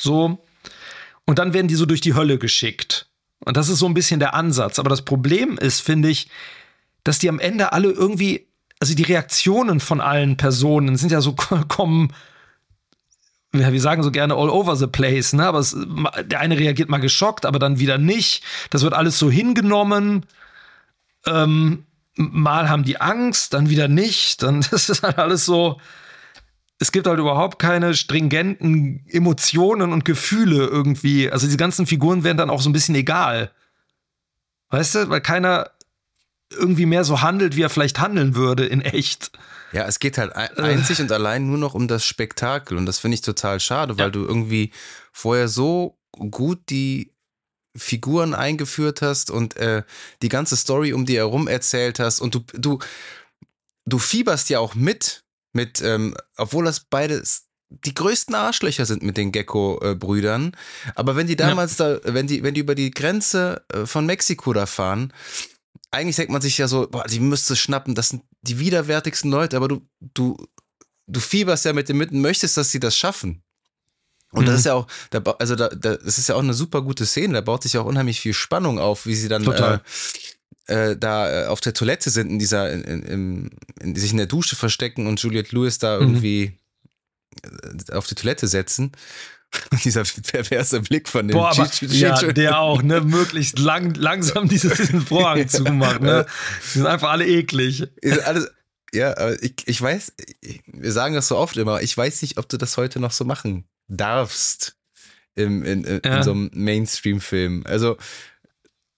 so, 0.00 0.44
und 1.26 1.38
dann 1.38 1.54
werden 1.54 1.68
die 1.68 1.76
so 1.76 1.86
durch 1.86 2.00
die 2.00 2.14
Hölle 2.14 2.38
geschickt. 2.38 3.08
Und 3.44 3.56
das 3.56 3.68
ist 3.68 3.78
so 3.78 3.86
ein 3.86 3.94
bisschen 3.94 4.20
der 4.20 4.34
Ansatz. 4.34 4.78
Aber 4.78 4.90
das 4.90 5.02
Problem 5.02 5.58
ist, 5.58 5.80
finde 5.80 6.08
ich, 6.08 6.28
dass 7.04 7.18
die 7.18 7.28
am 7.28 7.38
Ende 7.38 7.72
alle 7.72 7.90
irgendwie, 7.90 8.46
also 8.80 8.94
die 8.94 9.02
Reaktionen 9.02 9.80
von 9.80 10.00
allen 10.00 10.36
Personen 10.36 10.96
sind 10.96 11.12
ja 11.12 11.20
so 11.20 11.34
kommen, 11.68 12.12
ja, 13.54 13.72
wir 13.72 13.80
sagen 13.80 14.02
so 14.02 14.10
gerne 14.10 14.34
all 14.34 14.50
over 14.50 14.74
the 14.74 14.88
place, 14.88 15.32
ne? 15.32 15.46
Aber 15.46 15.60
es, 15.60 15.76
der 16.24 16.40
eine 16.40 16.58
reagiert 16.58 16.88
mal 16.88 16.98
geschockt, 16.98 17.46
aber 17.46 17.60
dann 17.60 17.78
wieder 17.78 17.98
nicht. 17.98 18.42
Das 18.70 18.82
wird 18.82 18.94
alles 18.94 19.18
so 19.18 19.30
hingenommen. 19.30 20.26
Ähm, 21.24 21.84
mal 22.16 22.68
haben 22.68 22.82
die 22.82 23.00
Angst, 23.00 23.54
dann 23.54 23.70
wieder 23.70 23.86
nicht. 23.86 24.42
Dann 24.42 24.60
das 24.70 24.88
ist 24.88 25.02
halt 25.04 25.18
alles 25.18 25.44
so 25.44 25.80
es 26.84 26.92
gibt 26.92 27.06
halt 27.06 27.18
überhaupt 27.18 27.58
keine 27.58 27.94
stringenten 27.94 29.06
Emotionen 29.08 29.90
und 29.90 30.04
Gefühle 30.04 30.66
irgendwie. 30.66 31.30
Also 31.30 31.46
die 31.46 31.56
ganzen 31.56 31.86
Figuren 31.86 32.24
werden 32.24 32.36
dann 32.36 32.50
auch 32.50 32.60
so 32.60 32.68
ein 32.68 32.74
bisschen 32.74 32.94
egal. 32.94 33.50
Weißt 34.68 34.94
du, 34.94 35.08
weil 35.08 35.22
keiner 35.22 35.70
irgendwie 36.50 36.84
mehr 36.84 37.04
so 37.04 37.22
handelt, 37.22 37.56
wie 37.56 37.62
er 37.62 37.70
vielleicht 37.70 38.00
handeln 38.00 38.34
würde 38.34 38.66
in 38.66 38.82
echt. 38.82 39.32
Ja, 39.72 39.86
es 39.86 39.98
geht 39.98 40.18
halt 40.18 40.32
äh. 40.34 40.60
einzig 40.60 41.00
und 41.00 41.10
allein 41.10 41.46
nur 41.46 41.56
noch 41.56 41.72
um 41.72 41.88
das 41.88 42.04
Spektakel 42.04 42.76
und 42.76 42.84
das 42.84 42.98
finde 42.98 43.14
ich 43.14 43.22
total 43.22 43.60
schade, 43.60 43.96
weil 43.96 44.08
ja. 44.08 44.10
du 44.10 44.26
irgendwie 44.26 44.70
vorher 45.10 45.48
so 45.48 45.96
gut 46.12 46.68
die 46.68 47.14
Figuren 47.74 48.34
eingeführt 48.34 49.00
hast 49.00 49.30
und 49.30 49.56
äh, 49.56 49.84
die 50.20 50.28
ganze 50.28 50.58
Story 50.58 50.92
um 50.92 51.06
die 51.06 51.16
herum 51.16 51.48
erzählt 51.48 51.98
hast 51.98 52.20
und 52.20 52.34
du 52.34 52.44
du 52.52 52.78
du 53.86 53.98
fieberst 53.98 54.50
ja 54.50 54.58
auch 54.58 54.74
mit 54.74 55.23
mit, 55.54 55.80
ähm, 55.82 56.14
obwohl 56.36 56.64
das 56.64 56.80
beides 56.80 57.46
die 57.70 57.94
größten 57.94 58.34
Arschlöcher 58.34 58.86
sind 58.86 59.02
mit 59.02 59.16
den 59.16 59.32
Gecko-Brüdern. 59.32 60.52
Aber 60.94 61.16
wenn 61.16 61.26
die 61.26 61.36
damals 61.36 61.78
ja. 61.78 61.96
da, 61.96 62.14
wenn 62.14 62.26
die, 62.26 62.42
wenn 62.42 62.54
die 62.54 62.60
über 62.60 62.74
die 62.74 62.90
Grenze 62.90 63.64
äh, 63.72 63.86
von 63.86 64.06
Mexiko 64.06 64.52
da 64.52 64.66
fahren, 64.66 65.12
eigentlich 65.90 66.16
denkt 66.16 66.32
man 66.32 66.42
sich 66.42 66.58
ja 66.58 66.68
so, 66.68 66.88
boah, 66.88 67.04
die 67.04 67.20
müsste 67.20 67.56
schnappen, 67.56 67.94
das 67.94 68.10
sind 68.10 68.22
die 68.42 68.58
widerwärtigsten 68.58 69.30
Leute, 69.30 69.56
aber 69.56 69.68
du, 69.68 69.86
du, 70.00 70.36
du 71.06 71.20
fieberst 71.20 71.64
ja 71.64 71.72
mit 71.72 71.88
dem 71.88 71.98
mitten, 71.98 72.20
möchtest, 72.20 72.56
dass 72.56 72.70
sie 72.70 72.80
das 72.80 72.96
schaffen. 72.96 73.42
Und 74.32 74.48
das 74.48 74.58
ist 74.58 74.66
ja 74.66 74.74
auch, 74.74 74.88
da, 75.10 75.20
also 75.38 75.54
da, 75.54 75.68
da, 75.68 75.96
das 75.96 76.18
ist 76.18 76.28
ja 76.28 76.34
auch 76.34 76.42
eine 76.42 76.54
super 76.54 76.82
gute 76.82 77.06
Szene, 77.06 77.34
da 77.34 77.40
baut 77.40 77.62
sich 77.62 77.74
ja 77.74 77.82
auch 77.82 77.86
unheimlich 77.86 78.20
viel 78.20 78.34
Spannung 78.34 78.80
auf, 78.80 79.06
wie 79.06 79.14
sie 79.14 79.28
dann 79.28 79.44
Total. 79.44 79.76
äh, 79.76 79.78
äh, 80.66 80.96
da 80.96 81.44
äh, 81.44 81.46
auf 81.46 81.60
der 81.60 81.74
Toilette 81.74 82.10
sind, 82.10 82.30
in 82.30 82.38
dieser, 82.38 82.70
in, 82.72 82.82
in, 82.82 83.50
in, 83.80 83.96
sich 83.96 84.10
in 84.12 84.16
der 84.16 84.26
Dusche 84.26 84.56
verstecken 84.56 85.06
und 85.06 85.20
Juliette 85.20 85.54
Lewis 85.54 85.78
da 85.78 85.98
irgendwie 85.98 86.58
äh, 87.42 87.92
auf 87.92 88.06
die 88.06 88.14
Toilette 88.14 88.48
setzen. 88.48 88.92
Und 89.70 89.84
dieser 89.84 90.02
perverse 90.04 90.80
Blick 90.80 91.08
von 91.08 91.28
dem 91.28 91.36
Boah, 91.36 91.50
aber, 91.50 91.70
ja, 91.82 92.20
der 92.32 92.58
auch, 92.58 92.82
ne, 92.82 93.00
möglichst 93.00 93.58
lang, 93.58 93.94
langsam 93.94 94.48
diesen, 94.48 94.70
Vorhang 95.06 95.46
zumacht, 95.48 96.00
ne. 96.00 96.26
Die 96.64 96.78
sind 96.78 96.86
einfach 96.86 97.10
alle 97.10 97.26
eklig. 97.26 97.86
Alles, 98.24 98.50
ja, 98.92 99.16
aber 99.16 99.40
ich, 99.42 99.54
ich 99.66 99.80
weiß, 99.80 100.12
ich, 100.40 100.62
wir 100.66 100.92
sagen 100.92 101.14
das 101.14 101.28
so 101.28 101.36
oft 101.36 101.56
immer, 101.56 101.82
ich 101.82 101.96
weiß 101.96 102.22
nicht, 102.22 102.38
ob 102.38 102.48
du 102.48 102.56
das 102.56 102.76
heute 102.76 103.00
noch 103.00 103.12
so 103.12 103.24
machen 103.24 103.64
darfst 103.88 104.76
im, 105.34 105.62
in, 105.64 105.84
in, 105.84 106.00
Ja. 106.04 106.18
in 106.18 106.22
so 106.22 106.30
einem 106.32 106.50
Mainstream-Film. 106.54 107.64
Also, 107.66 107.96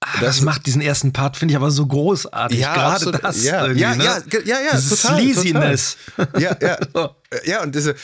Ah, 0.00 0.20
Das- 0.20 0.36
das 0.36 0.40
macht 0.42 0.66
diesen 0.66 0.82
ersten 0.82 1.12
Part, 1.12 1.36
finde 1.36 1.52
ich 1.52 1.56
aber 1.56 1.70
so 1.70 1.86
großartig. 1.86 2.58
ja, 2.60 2.74
Gerade 2.74 2.94
absolut. 2.96 3.24
das. 3.24 3.42
ja, 3.42 3.66
ja, 3.72 3.94
ne? 3.94 4.04
ja, 4.04 4.22
ja, 4.44 4.60
ja, 4.60 4.70
Dieses 4.76 5.00
total, 5.02 5.20
Sleaziness. 5.20 5.96
total. 6.16 6.42
Ja, 6.42 6.56
ja, 6.60 6.78
So. 6.94 7.16
ja, 7.44 7.62
und 7.62 7.74
diese, 7.74 7.94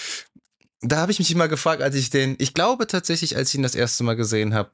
da 0.81 0.97
habe 0.99 1.13
ich 1.13 1.19
mich 1.19 1.31
immer 1.31 1.49
gefragt, 1.49 1.83
als 1.83 1.95
ich 1.95 2.11
den, 2.11 2.35
ich 2.39 2.55
glaube 2.55 2.87
tatsächlich, 2.87 3.37
als 3.37 3.51
ich 3.51 3.57
ihn 3.57 3.63
das 3.63 3.75
erste 3.75 4.05
Mal 4.05 4.17
gesehen 4.17 4.55
habe, 4.55 4.71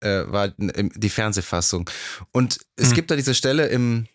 äh, 0.00 0.24
war 0.26 0.48
die 0.58 1.10
Fernsehfassung. 1.10 1.88
Und 2.32 2.58
es 2.76 2.88
Hm. 2.88 2.94
gibt 2.94 3.10
da 3.10 3.16
diese 3.16 3.34
Stelle 3.34 3.66
im, 3.68 4.06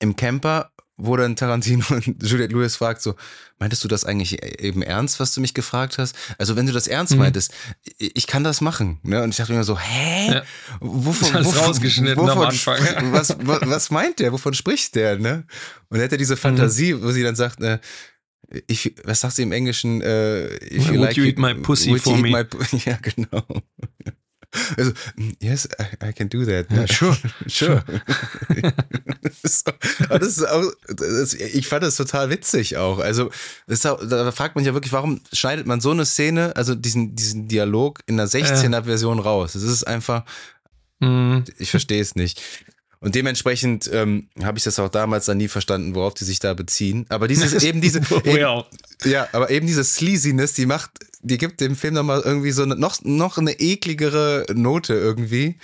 im 0.00 0.16
Camper, 0.16 0.72
wo 1.00 1.16
dann 1.16 1.36
Tarantino 1.36 1.84
und 1.90 2.22
Juliette 2.22 2.52
Lewis 2.54 2.76
fragt 2.76 3.00
so, 3.02 3.14
meintest 3.60 3.82
du 3.84 3.88
das 3.88 4.04
eigentlich 4.04 4.42
eben 4.60 4.82
ernst, 4.82 5.20
was 5.20 5.32
du 5.32 5.40
mich 5.40 5.54
gefragt 5.54 5.96
hast? 5.98 6.14
Also 6.38 6.56
wenn 6.56 6.66
du 6.66 6.72
das 6.72 6.86
ernst 6.88 7.12
Mhm. 7.14 7.20
meintest, 7.20 7.52
ich, 7.98 8.16
ich 8.16 8.26
kann 8.26 8.42
das 8.44 8.60
machen. 8.60 8.98
Ne? 9.04 9.22
Und 9.22 9.30
ich 9.30 9.36
dachte 9.36 9.52
mir 9.52 9.62
so, 9.64 9.78
hä? 9.78 10.32
Ja. 10.32 10.42
Wovon, 10.80 11.32
alles 11.34 11.46
wovon, 11.46 11.64
rausgeschnitten 11.64 12.20
am 12.20 12.26
wovon, 12.36 12.46
Anfang. 12.48 12.76
sp- 12.82 12.98
Was, 13.12 13.36
was, 13.40 13.60
was 13.62 13.90
meint 13.90 14.18
der? 14.18 14.32
Wovon 14.32 14.54
spricht 14.54 14.94
der? 14.96 15.18
Ne? 15.18 15.44
Und 15.88 15.98
er 15.98 16.04
hat 16.04 16.12
ja 16.12 16.18
diese 16.18 16.36
Fantasie, 16.36 17.00
wo 17.00 17.10
sie 17.12 17.22
dann 17.22 17.36
sagt, 17.36 17.62
äh, 17.62 17.78
if, 18.70 18.90
was 19.04 19.20
sagt 19.20 19.36
sie 19.36 19.42
im 19.42 19.52
Englischen? 19.52 20.02
Äh, 20.02 20.46
if 20.66 20.86
you 20.86 20.94
Would 20.94 21.00
like 21.00 21.16
you 21.16 21.24
eat 21.24 21.38
my 21.38 21.54
pussy 21.54 21.90
you 21.90 21.98
for 21.98 22.16
me? 22.16 22.30
my 22.30 22.44
ja, 22.84 22.98
genau. 23.00 23.44
Also, 24.76 24.92
yes, 25.40 25.68
I, 25.78 26.08
I 26.08 26.12
can 26.12 26.28
do 26.28 26.44
that. 26.46 26.70
Ja, 26.70 26.86
sure. 26.86 27.16
Sure. 27.46 27.84
so, 29.42 29.72
das 30.08 30.22
ist 30.28 30.48
auch, 30.48 30.72
das, 30.88 31.34
ich 31.34 31.66
fand 31.68 31.82
das 31.82 31.96
total 31.96 32.30
witzig 32.30 32.76
auch. 32.76 32.98
Also, 32.98 33.30
auch, 33.84 34.00
da 34.08 34.32
fragt 34.32 34.54
man 34.54 34.64
sich 34.64 34.68
ja 34.68 34.74
wirklich, 34.74 34.92
warum 34.92 35.20
schneidet 35.32 35.66
man 35.66 35.80
so 35.80 35.90
eine 35.90 36.06
Szene, 36.06 36.56
also 36.56 36.74
diesen, 36.74 37.14
diesen 37.14 37.48
Dialog 37.48 38.00
in 38.06 38.16
der 38.16 38.26
16er 38.26 38.84
Version 38.84 39.18
raus? 39.18 39.52
Das 39.52 39.62
ist 39.62 39.86
einfach, 39.86 40.24
Mhm. 41.00 41.44
ich 41.58 41.70
verstehe 41.70 42.00
es 42.02 42.16
nicht. 42.16 42.42
Und 43.00 43.14
dementsprechend 43.14 43.88
ähm, 43.92 44.28
habe 44.42 44.58
ich 44.58 44.64
das 44.64 44.78
auch 44.78 44.88
damals 44.88 45.26
dann 45.26 45.38
nie 45.38 45.46
verstanden, 45.48 45.94
worauf 45.94 46.14
die 46.14 46.24
sich 46.24 46.40
da 46.40 46.54
beziehen. 46.54 47.06
Aber 47.08 47.28
dieses 47.28 47.62
eben 47.62 47.80
diese 47.80 48.00
eben, 48.24 48.64
ja 49.04 49.28
aber 49.32 49.50
eben 49.50 49.66
diese 49.66 49.84
Sleaziness, 49.84 50.54
die 50.54 50.66
macht, 50.66 50.90
die 51.20 51.38
gibt 51.38 51.60
dem 51.60 51.76
Film 51.76 51.94
nochmal 51.94 52.22
irgendwie 52.24 52.50
so 52.50 52.62
eine, 52.62 52.74
noch 52.76 53.02
noch 53.04 53.38
eine 53.38 53.52
ekligere 53.60 54.46
Note 54.52 54.94
irgendwie. 54.94 55.58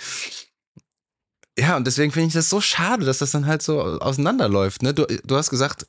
Ja, 1.57 1.77
und 1.77 1.87
deswegen 1.87 2.11
finde 2.11 2.27
ich 2.27 2.33
das 2.33 2.49
so 2.49 2.59
schade, 2.61 3.05
dass 3.05 3.19
das 3.19 3.31
dann 3.31 3.45
halt 3.45 3.61
so 3.61 3.81
auseinanderläuft. 3.81 4.81
Ne? 4.83 4.93
Du, 4.93 5.05
du 5.05 5.35
hast 5.35 5.49
gesagt, 5.49 5.87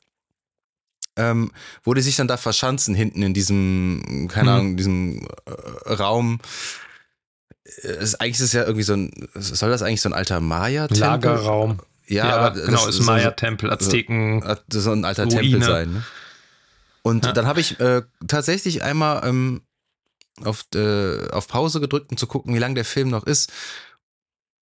ähm, 1.17 1.51
wo 1.83 1.93
die 1.93 2.01
sich 2.01 2.15
dann 2.15 2.27
da 2.27 2.37
verschanzen 2.37 2.93
hinten 2.95 3.23
in 3.23 3.33
diesem, 3.33 4.27
keine 4.31 4.51
Mhm. 4.51 4.55
Ahnung, 4.55 4.67
in 4.71 4.77
diesem 4.77 5.27
äh, 5.45 5.93
Raum. 5.93 6.39
Es, 7.83 8.15
eigentlich 8.15 8.35
ist 8.35 8.41
es 8.41 8.53
ja 8.53 8.63
irgendwie 8.63 8.83
so 8.83 8.93
ein, 8.93 9.11
soll 9.35 9.69
das 9.69 9.81
eigentlich 9.81 10.01
so 10.01 10.09
ein 10.09 10.13
alter 10.13 10.39
Maya-Tempel? 10.39 10.99
Lagerraum. 11.01 11.79
Ja, 12.07 12.27
Ja, 12.29 12.37
aber 12.37 12.61
genau, 12.61 12.85
das 12.85 12.95
ist 12.95 13.01
ein 13.01 13.05
Maya-Tempel, 13.05 13.71
Azteken. 13.71 14.43
hat 14.45 14.63
so 14.69 14.91
ein 14.91 15.03
alter 15.05 15.25
Ruine. 15.25 15.41
Tempel 15.41 15.63
sein. 15.63 15.93
Ne? 15.93 16.03
Und 17.01 17.25
Ja. 17.25 17.31
dann 17.33 17.45
habe 17.47 17.59
ich 17.59 17.79
äh, 17.79 18.01
tatsächlich 18.27 18.83
einmal 18.83 19.27
ähm, 19.27 19.61
auf, 20.43 20.65
äh, 20.75 21.29
auf 21.31 21.47
Pause 21.47 21.79
gedrückt, 21.81 22.11
um 22.11 22.17
zu 22.17 22.27
gucken, 22.27 22.53
wie 22.53 22.59
lang 22.59 22.75
der 22.75 22.85
Film 22.85 23.09
noch 23.09 23.25
ist. 23.25 23.51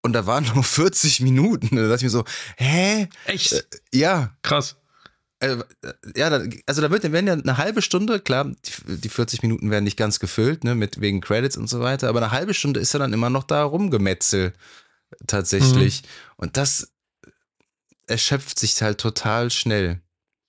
Und 0.02 0.12
da 0.14 0.26
waren 0.26 0.44
nur 0.54 0.64
40 0.64 1.20
Minuten. 1.20 1.76
Da 1.76 1.82
dachte 1.82 1.96
ich 1.96 2.02
mir 2.04 2.10
so, 2.10 2.24
hä? 2.56 3.08
Echt? 3.26 3.66
Ja, 3.92 4.34
Krass. 4.42 4.76
Äh, 5.44 5.64
ja, 6.16 6.30
da- 6.30 6.42
also 6.66 6.80
da 6.82 6.90
wird, 6.90 7.10
werden 7.10 7.26
ja 7.26 7.32
eine 7.34 7.56
halbe 7.58 7.82
Stunde, 7.82 8.20
klar, 8.20 8.44
die, 8.44 8.96
die 8.98 9.08
40 9.08 9.42
Minuten 9.42 9.70
werden 9.70 9.84
nicht 9.84 9.96
ganz 9.96 10.18
gefüllt, 10.18 10.64
ne, 10.64 10.74
mit 10.74 11.00
wegen 11.00 11.20
Credits 11.20 11.56
und 11.56 11.68
so 11.68 11.80
weiter, 11.80 12.08
aber 12.08 12.20
eine 12.22 12.30
halbe 12.30 12.54
Stunde 12.54 12.80
ist 12.80 12.92
ja 12.92 12.98
dann 12.98 13.12
immer 13.12 13.30
noch 13.30 13.44
da 13.44 13.62
rumgemetzelt, 13.64 14.54
tatsächlich. 15.26 16.02
Und 16.36 16.56
das 16.56 16.92
erschöpft 18.06 18.58
sich 18.58 18.80
halt 18.82 18.98
total 18.98 19.50
schnell. 19.50 20.00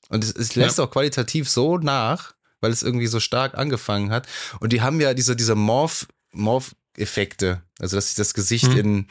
Und 0.09 0.23
es, 0.23 0.31
es 0.35 0.55
lässt 0.55 0.79
auch 0.79 0.91
qualitativ 0.91 1.49
so 1.49 1.77
nach, 1.77 2.33
weil 2.61 2.71
es 2.71 2.83
irgendwie 2.83 3.07
so 3.07 3.19
stark 3.19 3.57
angefangen 3.57 4.11
hat. 4.11 4.27
Und 4.59 4.73
die 4.73 4.81
haben 4.81 4.99
ja 5.01 5.13
diese, 5.13 5.35
diese 5.35 5.55
Morph, 5.55 6.07
Morph-Effekte, 6.31 7.61
also 7.79 7.95
dass 7.97 8.07
sich 8.07 8.15
das 8.15 8.33
Gesicht 8.33 8.69
Mhm. 8.69 8.77
in 8.77 9.07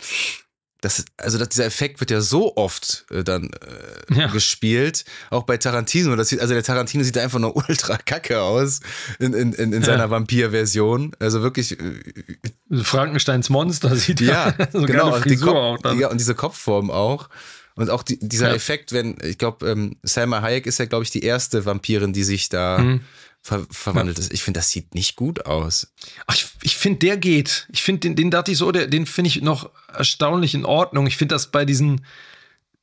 das, 0.85 1.05
also 1.16 1.39
dass 1.39 1.49
dieser 1.49 1.64
Effekt 1.64 2.01
wird 2.01 2.11
ja 2.11 2.20
so 2.20 2.57
oft 2.57 3.07
äh, 3.11 3.24
dann 3.24 3.51
äh, 4.11 4.14
Ja. 4.20 4.26
gespielt, 4.28 5.05
auch 5.30 5.45
bei 5.45 5.57
Tarantino. 5.57 6.14
Das 6.16 6.28
sieht, 6.28 6.41
also 6.41 6.53
der 6.55 6.62
Tarantino 6.62 7.03
sieht 7.03 7.16
einfach 7.18 7.39
nur 7.39 7.57
ultra 7.68 7.97
kacke 7.97 8.41
aus 8.43 8.80
in, 9.18 9.32
in, 9.32 9.53
in, 9.55 9.72
in 9.72 9.80
Ja. 9.80 9.87
seiner 9.87 10.11
Vampir-Version. 10.11 11.16
Also 11.18 11.43
wirklich, 11.43 11.78
äh, 11.80 12.82
Frankensteins 12.82 13.51
Monster 13.51 13.95
sieht 13.97 14.20
ja, 14.20 14.55
so 14.72 14.82
genau. 14.82 15.14
Und, 15.16 15.41
Kopf, 15.41 15.95
ja, 15.99 16.09
und 16.09 16.18
diese 16.20 16.35
Kopfform 16.35 16.91
auch. 16.91 17.28
Und 17.76 17.91
auch 17.91 18.05
die, 18.05 18.18
dieser. 18.20 18.55
Effekt, 18.55 18.93
wenn, 18.93 19.16
ich 19.22 19.37
glaube, 19.39 19.68
ähm, 19.68 19.97
Selma 20.05 20.43
Hayek 20.43 20.66
ist 20.66 20.78
ja, 20.78 20.85
glaube 20.85 21.03
ich, 21.05 21.11
die 21.11 21.24
erste 21.24 21.64
Vampirin, 21.66 22.12
die 22.12 22.22
sich 22.22 22.49
da 22.49 22.78
Mhm. 22.78 23.01
Ver 23.45 23.66
verwandelt 23.70 24.18
ist. 24.18 24.32
Ich 24.32 24.42
finde, 24.42 24.59
das 24.59 24.70
sieht 24.70 24.95
nicht 24.95 25.16
gut 25.16 25.45
aus. 25.45 25.92
Ach, 26.26 26.34
ich 26.34 26.47
ich 26.62 26.76
finde, 26.76 27.01
der 27.01 27.18
geht. 27.18 27.68
Ich 27.70 27.82
finde, 27.82 28.01
den, 28.01 28.16
den 28.16 28.30
dachte 28.30 28.51
ich 28.51 28.59
so, 28.59 28.72
der, 28.72 28.86
den 28.86 29.05
finde 29.05 29.28
ich 29.28 29.42
noch 29.42 29.70
erstaunlich 29.92 30.55
in 30.55 30.64
Ordnung. 30.64 31.07
Ich 31.07 31.18
finde 31.18 31.34
das 31.34 31.51
bei 31.51 31.66
diesen, 31.66 32.07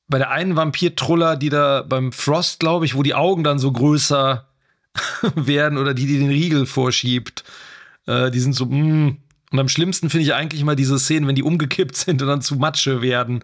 bei 0.07 0.20
der 0.20 0.30
einen 0.30 0.55
Vampir-Truller, 0.55 1.36
die 1.36 1.49
da 1.49 1.82
beim 1.82 2.12
Frost, 2.12 2.59
glaube 2.59 2.86
ich, 2.86 2.93
wo 2.95 3.01
die 3.01 3.16
Augen 3.16 3.43
dann 3.43 3.57
so 3.57 3.72
größer 3.72 4.47
werden 5.36 5.80
oder 5.80 5.95
die, 5.95 6.05
die 6.05 6.20
den 6.20 6.30
Riegel 6.30 6.68
vorschiebt, 6.68 7.43
äh, 8.05 8.30
die 8.30 8.39
sind 8.39 8.53
so, 8.53 8.66
mm. 8.66 9.18
Und 9.51 9.59
am 9.59 9.68
schlimmsten 9.68 10.09
finde 10.09 10.24
ich 10.24 10.34
eigentlich 10.34 10.62
immer 10.62 10.78
diese 10.78 10.97
Szenen, 10.97 11.28
wenn 11.28 11.36
die 11.36 11.43
umgekippt 11.43 11.97
sind 11.97 12.22
und 12.22 12.28
dann 12.30 12.41
zu 12.41 12.55
Matsche 12.55 13.01
werden. 13.01 13.43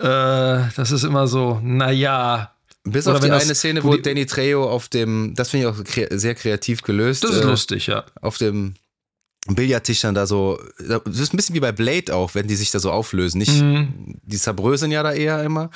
Äh, 0.00 0.72
das 0.74 0.90
ist 0.90 1.04
immer 1.04 1.28
so, 1.28 1.60
naja. 1.62 2.52
Bis 2.84 3.06
Oder 3.06 3.16
auf 3.16 3.22
die 3.22 3.28
das- 3.28 3.44
eine 3.44 3.54
Szene, 3.54 3.84
wo 3.84 3.88
wo 3.88 3.96
die- 3.96 4.02
Danny 4.02 4.24
Trejo 4.26 4.68
auf 4.68 4.88
dem, 4.88 5.34
das 5.36 5.50
finde 5.50 5.68
ich 5.68 5.72
auch 5.74 5.84
kre 5.84 6.08
sehr 6.18 6.34
kreativ 6.34 6.82
gelöst. 6.82 7.24
Das 7.24 7.32
ist 7.32 7.42
äh, 7.42 7.46
lustig, 7.46 7.86
ja. 7.88 8.04
auf 8.20 8.38
dem 8.38 8.74
Billardtisch 9.48 10.00
dann 10.00 10.14
da 10.14 10.26
so, 10.26 10.60
das 10.78 11.18
ist 11.18 11.32
ein 11.32 11.36
bisschen 11.38 11.54
wie 11.54 11.60
bei 11.60 11.72
Blade 11.72 12.14
auch, 12.14 12.34
wenn 12.34 12.46
die 12.46 12.56
sich 12.56 12.70
da 12.70 12.78
so 12.78 12.90
auflösen. 12.92 13.38
Nicht, 13.38 13.60
Mhm. 13.62 14.18
die 14.22 14.36
zerbröseln 14.36 14.90
ja 14.92 15.02
da 15.02 15.12
eher 15.12 15.42
immer. 15.42 15.70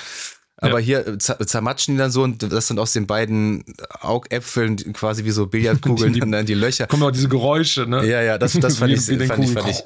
Aber 0.59 0.79
hier 0.81 1.07
äh, 1.07 1.11
zer- 1.19 1.45
zermatschen 1.47 1.95
die 1.95 1.99
dann 1.99 2.11
so 2.11 2.23
und 2.23 2.43
das 2.43 2.69
sind 2.69 2.79
aus 2.79 2.93
den 2.93 3.07
beiden 3.07 3.65
Augäpfeln 4.01 4.77
quasi 4.95 5.25
wie 5.25 5.31
so 5.31 5.47
Billardkugeln 5.47 6.13
Die- 6.15 6.21
dann 6.21 6.33
in 6.33 6.47
die 6.47 6.55
Löcher. 6.55 6.87
Kommen 6.87 7.03
auch 7.03 7.11
diese 7.11 7.29
Geräusche, 7.29 7.87
ne? 7.87 8.07
Ja, 8.07 8.23
ja, 8.23 8.39
das, 8.39 8.53
das 8.53 8.79
fand, 8.79 8.93
Wie- 8.93 8.95
ich, 8.97 9.09
wie 9.09 9.27
fand, 9.27 9.45
ich, 9.45 9.51
fand, 9.51 9.69
ich, 9.69 9.83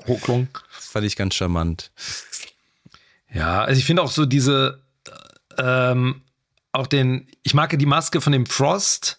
fand 0.68 1.06
ich 1.06 1.16
ganz 1.16 1.34
charmant. 1.34 1.90
Ja, 3.32 3.62
also 3.64 3.78
ich 3.78 3.84
finde 3.84 4.02
auch 4.02 4.10
so 4.10 4.26
diese, 4.26 4.80
ähm, 5.58 6.22
auch 6.72 6.86
den, 6.86 7.28
ich 7.42 7.54
mag 7.54 7.72
ja 7.72 7.78
die 7.78 7.86
Maske 7.86 8.20
von 8.20 8.32
dem 8.32 8.46
Frost. 8.46 9.18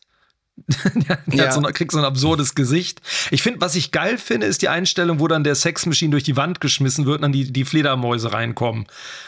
der 0.96 1.18
Ja. 1.32 1.46
hat 1.46 1.54
so 1.54 1.62
ein, 1.62 1.74
kriegt 1.74 1.92
so 1.94 1.98
ein 2.00 2.04
absurdes 2.04 2.54
Gesicht. 2.54 3.02
Ich 3.32 3.42
finde, 3.42 3.62
was 3.62 3.76
ich 3.76 3.92
geil 3.92 4.18
finde, 4.18 4.46
ist 4.46 4.62
die 4.62 4.68
Einstellung, 4.68 5.20
wo 5.22 5.28
dann 5.30 5.44
der 5.46 5.56
Sexmaschine 5.56 6.12
durch 6.12 6.24
die 6.26 6.36
Wand 6.36 6.60
geschmissen 6.60 7.06
wird 7.06 7.18
und 7.18 7.22
dann 7.22 7.32
die, 7.32 7.52
die 7.52 7.64
Fledermäuse 7.64 8.34
reinkommen. 8.34 8.86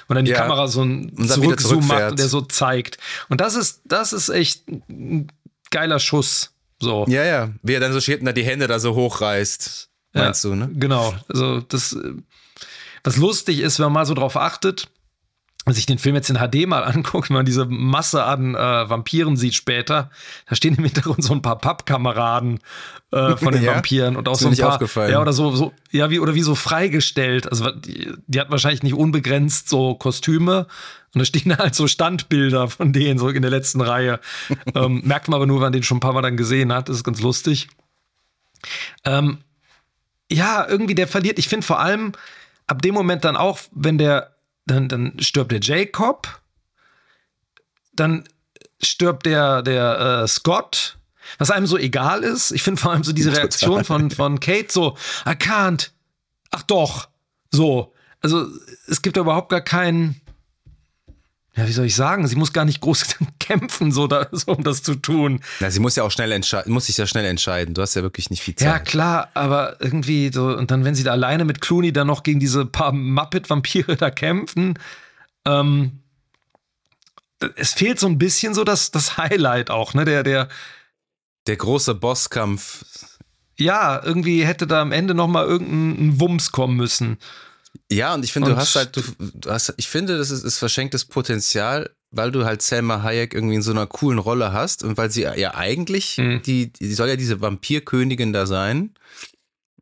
Und 0.10 0.16
dann 0.16 0.26
die 0.26 0.32
Ja. 0.32 0.42
Kamera 0.42 0.68
so 0.68 0.84
ein 0.84 1.14
Zurückzoom 1.28 1.88
macht 1.88 2.12
und 2.12 2.20
der 2.20 2.28
so 2.28 2.42
zeigt. 2.42 2.98
Und 3.30 3.40
das 3.40 3.56
ist, 3.56 3.82
das 3.86 4.12
ist 4.12 4.28
echt 4.30 4.68
ein 4.68 5.32
geiler 5.70 6.00
Schuss. 6.00 6.52
So. 6.82 7.06
Ja, 7.08 7.24
ja, 7.24 7.50
wie 7.64 7.74
er 7.76 7.80
dann 7.80 7.94
so 7.94 8.02
steht 8.02 8.20
und 8.20 8.26
da 8.26 8.34
die 8.34 8.44
Hände 8.44 8.68
da 8.68 8.80
so 8.80 8.96
hochreißt, 8.96 9.90
meinst 10.14 10.44
du, 10.44 10.56
ne? 10.56 10.70
Genau. 10.74 11.14
Also 11.30 11.62
das, 11.62 11.94
äh, 11.94 12.14
was 13.04 13.16
lustig 13.18 13.60
ist, 13.60 13.80
wenn 13.80 13.86
man 13.86 13.94
mal 13.94 14.06
so 14.06 14.16
drauf 14.16 14.36
achtet, 14.36 14.90
sich 15.70 15.86
den 15.86 16.00
Film 16.00 16.16
jetzt 16.16 16.30
in 16.30 16.38
HD 16.38 16.68
mal 16.68 16.84
anguckt, 16.84 17.30
wenn 17.30 17.36
man 17.36 17.46
diese 17.46 17.66
Masse 17.66 18.24
an 18.24 18.56
äh, 18.56 18.90
Vampiren 18.90 19.38
sieht 19.38 19.54
später, 19.54 20.10
da 20.48 20.56
stehen 20.56 20.76
im 20.76 20.84
Hintergrund 20.84 21.24
so 21.24 21.34
ein 21.34 21.42
paar 21.42 21.58
Pappkameraden 21.58 22.60
äh, 23.12 23.36
von 23.38 23.54
den 23.54 23.64
Ja? 23.64 23.76
Vampiren 23.76 24.16
und 24.16 24.28
auch 24.28 24.36
so 24.36 24.48
ein 24.48 24.58
paar, 24.58 24.74
aufgefallen. 24.74 25.12
ja 25.12 25.22
oder 25.22 25.34
so, 25.34 25.56
so 25.56 25.74
ja 25.92 26.10
wie 26.10 26.20
oder 26.20 26.34
wie 26.34 26.42
so 26.42 26.56
freigestellt. 26.56 27.48
Also 27.50 27.72
die, 27.72 28.12
die 28.28 28.40
hat 28.40 28.50
wahrscheinlich 28.50 28.84
nicht 28.84 28.96
unbegrenzt 28.96 29.70
so 29.70 29.94
Kostüme 29.96 30.68
und 31.14 31.20
da 31.20 31.26
stehen 31.26 31.56
halt 31.58 31.76
so 31.76 31.88
Standbilder 31.88 32.70
von 32.70 32.94
denen 32.94 33.20
so 33.20 33.30
in 33.30 33.42
der 33.42 33.52
letzten 33.52 33.82
Reihe. 33.82 34.20
ähm, 34.76 35.02
merkt 35.06 35.28
man 35.28 35.36
aber 35.36 35.46
nur, 35.46 35.58
wenn 35.58 35.66
man 35.66 35.74
den 35.74 35.84
schon 35.84 35.98
ein 35.98 36.02
paar 36.02 36.14
Mal 36.14 36.22
dann 36.22 36.38
gesehen 36.38 36.74
hat, 36.74 36.90
das 36.90 36.98
ist 36.98 37.04
ganz 37.04 37.22
lustig. 37.22 37.68
Ähm, 39.06 39.40
ja, 40.32 40.66
irgendwie 40.68 40.96
der 40.96 41.08
verliert. 41.08 41.40
Ich 41.40 41.50
finde 41.50 41.66
vor 41.66 41.80
allem 41.80 42.14
ab 42.68 42.82
dem 42.82 42.94
Moment 42.94 43.26
dann 43.26 43.36
auch, 43.36 43.60
wenn 43.74 43.98
der, 43.98 44.31
dann, 44.72 44.88
dann 44.88 45.20
stirbt 45.20 45.52
der 45.52 45.60
Jacob, 45.62 46.42
dann 47.94 48.24
stirbt 48.82 49.26
der, 49.26 49.62
der 49.62 50.24
äh, 50.24 50.28
Scott, 50.28 50.98
was 51.38 51.52
einem 51.52 51.68
so 51.68 51.78
egal 51.78 52.24
ist. 52.24 52.52
Ich 52.52 52.64
finde 52.64 52.82
vor 52.82 52.92
allem 52.92 53.04
so 53.04 53.14
diese 53.14 53.32
Reaktion 53.38 53.84
von, 53.84 54.12
von 54.12 54.40
Kate 54.40 54.68
so, 54.70 54.98
I 55.26 55.32
can't. 55.32 55.90
Ach 56.52 56.64
doch. 56.64 57.10
So. 57.52 57.94
Also 58.22 58.48
es 58.88 59.02
gibt 59.02 59.18
da 59.18 59.22
überhaupt 59.22 59.50
gar 59.50 59.62
keinen, 59.62 60.21
ja, 61.56 61.68
wie 61.68 61.74
soll 61.74 61.86
ich 61.86 61.96
sagen? 61.96 62.28
Sie 62.28 62.38
muss 62.38 62.54
gar 62.54 62.64
nicht 62.64 62.80
groß 62.80 63.18
kämpfen, 63.40 63.92
so, 63.92 64.08
da, 64.08 64.28
so 64.32 64.54
um 64.54 64.64
das 64.64 64.84
zu 64.84 64.96
tun. 64.96 65.42
Na, 65.60 65.70
sie 65.70 65.80
muss 65.80 65.96
ja 65.96 66.04
auch 66.04 66.12
schnell 66.12 66.32
entscheiden, 66.32 66.72
muss 66.72 66.86
sich 66.86 66.98
ja 66.98 67.06
schnell 67.06 67.26
entscheiden. 67.26 67.74
Du 67.74 67.82
hast 67.82 67.96
ja 67.96 68.04
wirklich 68.04 68.30
nicht 68.30 68.42
viel 68.42 68.56
Zeit. 68.56 68.68
Ja, 68.68 68.80
klar, 68.80 69.30
aber 69.34 69.76
irgendwie 69.82 70.32
so, 70.34 70.56
und 70.56 70.72
dann, 70.72 70.86
wenn 70.86 70.96
sie 70.96 71.04
da 71.04 71.12
alleine 71.12 71.44
mit 71.44 71.60
Clooney 71.60 71.92
dann 71.92 72.08
noch 72.08 72.24
gegen 72.24 72.40
diese 72.40 72.66
paar 72.66 72.94
Muppet-Vampire 72.94 73.96
da 73.98 74.10
kämpfen, 74.12 74.80
ähm, 75.46 76.00
es 77.56 77.74
fehlt 77.74 78.00
so 78.00 78.08
ein 78.08 78.18
bisschen 78.18 78.54
so 78.54 78.64
das, 78.64 78.92
das 78.92 79.18
Highlight 79.18 79.72
auch, 79.72 79.94
ne? 79.94 80.06
Der, 80.06 80.24
der, 80.24 80.48
der 81.48 81.56
große 81.58 81.96
Bosskampf. 81.96 82.86
Ja, 83.58 84.02
irgendwie 84.02 84.46
hätte 84.46 84.68
da 84.68 84.82
am 84.82 84.92
Ende 84.92 85.14
nochmal 85.14 85.46
irgendein 85.46 86.20
Wumms 86.20 86.52
kommen 86.52 86.78
müssen. 86.78 87.18
Ja, 87.92 88.14
und 88.14 88.24
ich 88.24 88.32
finde, 88.32 88.52
du 88.52 88.56
hast 88.56 88.76
halt, 88.76 88.96
du, 88.96 89.02
du, 89.20 89.52
hast, 89.52 89.74
ich 89.76 89.88
finde, 89.88 90.18
das 90.18 90.32
ist, 90.32 90.46
ist 90.46 90.58
verschenktes 90.58 91.04
Potenzial, 91.04 91.90
weil 92.10 92.32
du 92.32 92.46
halt 92.46 92.62
Selma 92.62 93.04
Hayek 93.04 93.34
irgendwie 93.34 93.56
in 93.56 93.62
so 93.62 93.72
einer 93.72 93.86
coolen 93.86 94.18
Rolle 94.18 94.54
hast 94.54 94.84
und 94.84 94.98
weil 94.98 95.12
sie 95.12 95.24
ja 95.24 95.56
eigentlich, 95.56 96.18
mhm. 96.18 96.42
die, 96.42 96.72
die 96.72 96.94
soll 96.94 97.10
ja 97.10 97.18
diese 97.18 97.42
Vampirkönigin 97.42 98.32
da 98.32 98.46
sein 98.46 98.94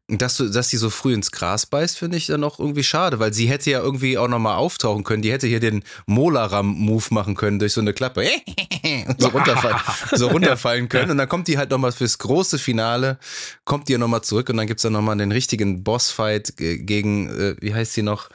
dass 0.10 0.38
du, 0.38 0.50
dass 0.50 0.70
sie 0.70 0.78
so 0.78 0.90
früh 0.90 1.14
ins 1.14 1.32
Gras 1.32 1.66
beißt, 1.66 1.98
finde 1.98 2.18
ich 2.18 2.28
dann 2.28 2.44
auch 2.44 2.60
irgendwie 2.60 2.84
schade, 2.84 3.20
weil 3.20 3.34
sie 3.34 3.48
hätte 3.48 3.70
ja 3.70 3.80
irgendwie 3.80 4.18
auch 4.18 4.28
nochmal 4.28 4.58
auftauchen 4.58 5.04
können. 5.04 5.22
Die 5.22 5.32
hätte 5.32 5.48
hier 5.48 5.60
den 5.60 5.84
Molaram-Move 6.08 7.06
machen 7.12 7.36
können 7.36 7.60
durch 7.60 7.74
so 7.74 7.82
eine 7.82 7.94
Klappe 7.94 8.28
und 9.08 9.22
so 9.22 9.28
runterfallen, 9.30 9.78
so 10.14 10.28
runterfallen 10.32 10.90
können. 10.90 11.12
Und 11.12 11.18
dann 11.18 11.30
kommt 11.30 11.48
die 11.48 11.58
halt 11.58 11.70
nochmal 11.70 11.92
fürs 11.92 12.18
große 12.18 12.58
Finale, 12.58 13.20
kommt 13.66 13.88
die 13.88 13.94
ja 13.94 13.98
nochmal 14.00 14.22
zurück 14.22 14.50
und 14.50 14.58
dann 14.58 14.68
gibt's 14.68 14.84
dann 14.84 14.94
nochmal 14.94 15.18
den 15.18 15.32
richtigen 15.32 15.84
Bossfight 15.84 16.54
gegen, 16.58 17.30
äh, 17.30 17.56
wie 17.60 17.74
heißt 17.74 17.94
sie 17.94 18.02
noch? 18.02 18.30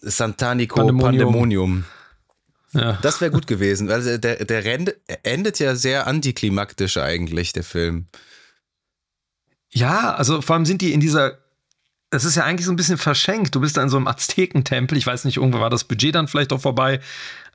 Santanico 0.00 0.76
Pandemonium. 0.76 1.22
Pandemonium. 1.22 1.84
Ja. 2.72 2.98
Das 3.02 3.20
wäre 3.20 3.30
gut 3.30 3.46
gewesen. 3.46 3.90
Also 3.90 4.18
der, 4.18 4.44
der 4.44 4.64
endet 5.22 5.58
ja 5.58 5.74
sehr 5.74 6.06
antiklimaktisch 6.06 6.96
eigentlich, 6.96 7.52
der 7.52 7.64
Film. 7.64 8.06
Ja, 9.70 10.14
also 10.14 10.40
vor 10.40 10.56
allem 10.56 10.64
sind 10.64 10.80
die 10.82 10.92
in 10.92 11.00
dieser 11.00 11.38
es 12.10 12.24
ist 12.24 12.36
ja 12.36 12.44
eigentlich 12.44 12.66
so 12.66 12.72
ein 12.72 12.76
bisschen 12.76 12.98
verschenkt. 12.98 13.54
Du 13.54 13.60
bist 13.60 13.76
da 13.76 13.82
in 13.82 13.90
so 13.90 13.96
einem 13.96 14.06
Aztekentempel. 14.06 14.96
Ich 14.96 15.06
weiß 15.06 15.24
nicht, 15.24 15.36
irgendwo 15.36 15.60
war 15.60 15.70
das 15.70 15.84
Budget 15.84 16.14
dann 16.14 16.28
vielleicht 16.28 16.52
auch 16.52 16.60
vorbei. 16.60 17.00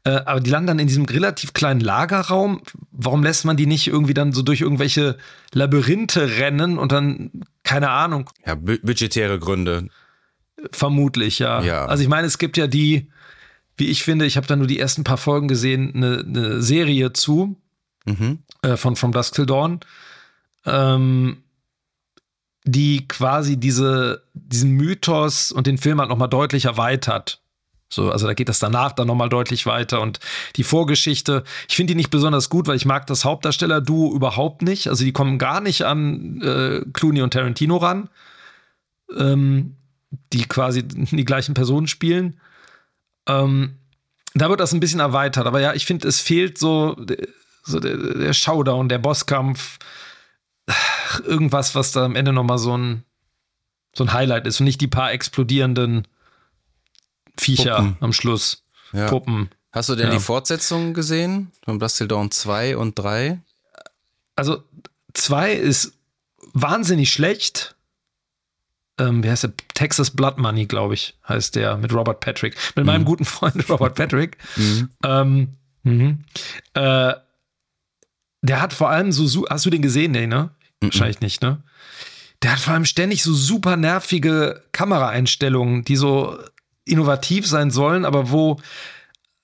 Äh, 0.03 0.22
aber 0.26 0.41
die 0.41 0.49
landen 0.49 0.68
dann 0.68 0.80
in 0.80 0.88
diesem 0.88 1.05
relativ 1.05 1.53
kleinen 1.53 1.80
Lagerraum. 1.80 2.61
Warum 2.91 3.24
lässt 3.24 3.45
man 3.45 3.57
die 3.57 3.66
nicht 3.66 3.88
irgendwie 3.88 4.14
dann 4.14 4.34
so 4.34 4.41
durch 4.41 4.61
irgendwelche 4.61 5.18
Labyrinthe 5.53 6.38
rennen 6.38 6.78
und 6.78 6.91
dann, 6.91 7.32
keine 7.64 7.89
Ahnung. 7.89 8.30
Ja, 8.45 8.55
budgetäre 8.55 9.39
Gründe. 9.39 9.88
Vermutlich, 10.72 11.39
ja. 11.39 11.61
ja. 11.61 11.86
Also 11.86 12.03
ich 12.03 12.09
meine, 12.09 12.28
es 12.28 12.38
gibt 12.38 12.57
ja 12.57 12.68
die, 12.68 13.09
wie 13.78 13.88
ich 13.88 14.03
finde, 14.03 14.26
ich 14.26 14.38
habe 14.38 14.45
da 14.45 14.55
nur 14.55 14.68
die 14.68 14.80
ersten 14.80 15.03
paar 15.03 15.18
Folgen 15.18 15.47
gesehen, 15.47 15.93
eine, 15.95 16.20
eine 16.20 16.61
Serie 16.61 17.14
zu 17.14 17.59
mhm. 18.05 18.39
äh, 18.61 18.78
von 18.78 18.95
From 18.95 19.14
Dusk 19.14 19.34
Till 19.34 19.45
Dawn. 19.45 19.80
Ähm, 20.66 21.42
die 22.66 23.07
quasi 23.07 23.57
diese, 23.57 24.24
diesen 24.34 24.72
Mythos 24.72 25.51
und 25.51 25.68
den 25.68 25.78
Film 25.78 25.99
halt 25.99 26.09
nochmal 26.09 26.30
deutlich 26.30 26.66
erweitert. 26.66 27.41
So, 27.89 28.11
also 28.11 28.26
da 28.26 28.34
geht 28.34 28.49
das 28.49 28.59
danach 28.59 28.91
dann 28.93 29.07
nochmal 29.07 29.30
deutlich 29.30 29.66
weiter 29.66 30.01
und 30.01 30.20
die 30.55 30.64
Vorgeschichte, 30.64 31.43
ich 31.68 31.76
finde 31.76 31.91
die 31.91 31.97
nicht 31.97 32.09
besonders 32.09 32.49
gut, 32.49 32.68
weil 32.68 32.76
ich 32.76 32.86
mag 32.86 33.05
das 33.05 33.24
Hauptdarsteller-Duo 33.24 34.16
überhaupt 34.16 34.64
nicht. 34.64 34.88
Also 34.88 35.03
die 35.03 35.14
kommen 35.14 35.38
gar 35.38 35.61
nicht 35.61 35.84
an 35.84 36.41
äh, 36.41 36.82
Clooney 36.91 37.22
und 37.22 37.34
Tarantino 37.34 37.78
ran, 37.78 38.09
ähm, 39.16 39.76
die 40.32 40.45
quasi 40.45 40.84
die 40.88 41.26
gleichen 41.26 41.53
Personen 41.53 41.88
spielen. 41.88 42.39
Ähm, 43.28 43.76
da 44.34 44.49
wird 44.49 44.59
das 44.59 44.74
ein 44.74 44.80
bisschen 44.80 44.99
erweitert, 44.99 45.45
aber 45.45 45.61
ja, 45.61 45.74
ich 45.74 45.86
finde, 45.86 46.07
es 46.07 46.20
fehlt 46.20 46.57
so, 46.57 46.97
so 47.64 47.80
der, 47.80 47.97
der 47.97 48.34
Showdown, 48.34 48.89
der 48.89 48.97
Bosskampf, 48.97 49.78
irgendwas, 51.26 51.76
was 51.76 51.91
da 51.91 52.05
am 52.05 52.16
Ende 52.16 52.34
nochmal 52.34 52.57
so 52.57 52.78
ein, 52.78 53.03
so 53.95 54.03
ein 54.03 54.14
Highlight 54.14 54.47
ist 54.47 54.59
und 54.59 54.66
nicht 54.66 54.82
die 54.82 54.88
paar 54.88 55.11
explodierenden 55.11 56.07
Viecher 57.38 57.76
Puppen. 57.76 57.97
am 57.99 58.14
Schluss. 58.14 58.64
Ja. 58.91 59.07
Puppen. 59.07 59.49
Hast 59.72 59.89
du 59.89 59.95
denn 59.95 60.07
ja. 60.07 60.14
die 60.14 60.20
Fortsetzungen 60.20 60.93
gesehen? 60.93 61.51
Von 61.66 61.80
Dawn 61.80 62.30
2 62.30 62.78
und 62.78 62.97
3? 62.97 63.41
Also 64.36 64.64
2 65.14 65.53
ist 65.53 65.93
wahnsinnig 66.53 67.11
schlecht. 67.11 67.76
Ähm, 68.99 69.24
wie 69.24 69.30
heißt 69.32 69.43
der? 69.43 69.53
Texas 69.74 70.11
Blood 70.11 70.38
Money, 70.38 70.68
glaube 70.68 70.93
ich, 70.93 71.18
heißt 71.28 71.55
der, 71.55 71.78
mit 71.78 71.91
Robert 71.91 72.20
Patrick. 72.20 72.55
Mit 72.76 72.86
mhm. 72.86 72.91
meinem 72.91 73.05
guten 73.05 73.26
Freund 73.26 73.68
Robert 73.70 73.95
Patrick. 73.95 74.38
Mhm. 74.55 74.89
Ähm, 75.03 75.47
mhm. 75.82 76.24
Äh, 76.76 77.14
der 78.43 78.61
hat 78.61 78.73
vor 78.73 78.89
allem 78.89 79.11
so, 79.11 79.45
hast 79.49 79.65
du 79.65 79.69
den 79.69 79.81
gesehen? 79.81 80.11
Nee, 80.11 80.27
ne? 80.27 80.51
Mhm. 80.81 80.87
Wahrscheinlich 80.87 81.21
nicht, 81.21 81.41
ne? 81.41 81.63
Der 82.43 82.51
hat 82.51 82.59
vor 82.59 82.73
allem 82.73 82.85
ständig 82.85 83.23
so 83.23 83.33
super 83.33 83.77
nervige 83.77 84.63
Kameraeinstellungen, 84.73 85.85
die 85.85 85.95
so 85.95 86.37
innovativ 86.85 87.47
sein 87.47 87.71
sollen, 87.71 88.03
aber 88.03 88.31
wo, 88.31 88.59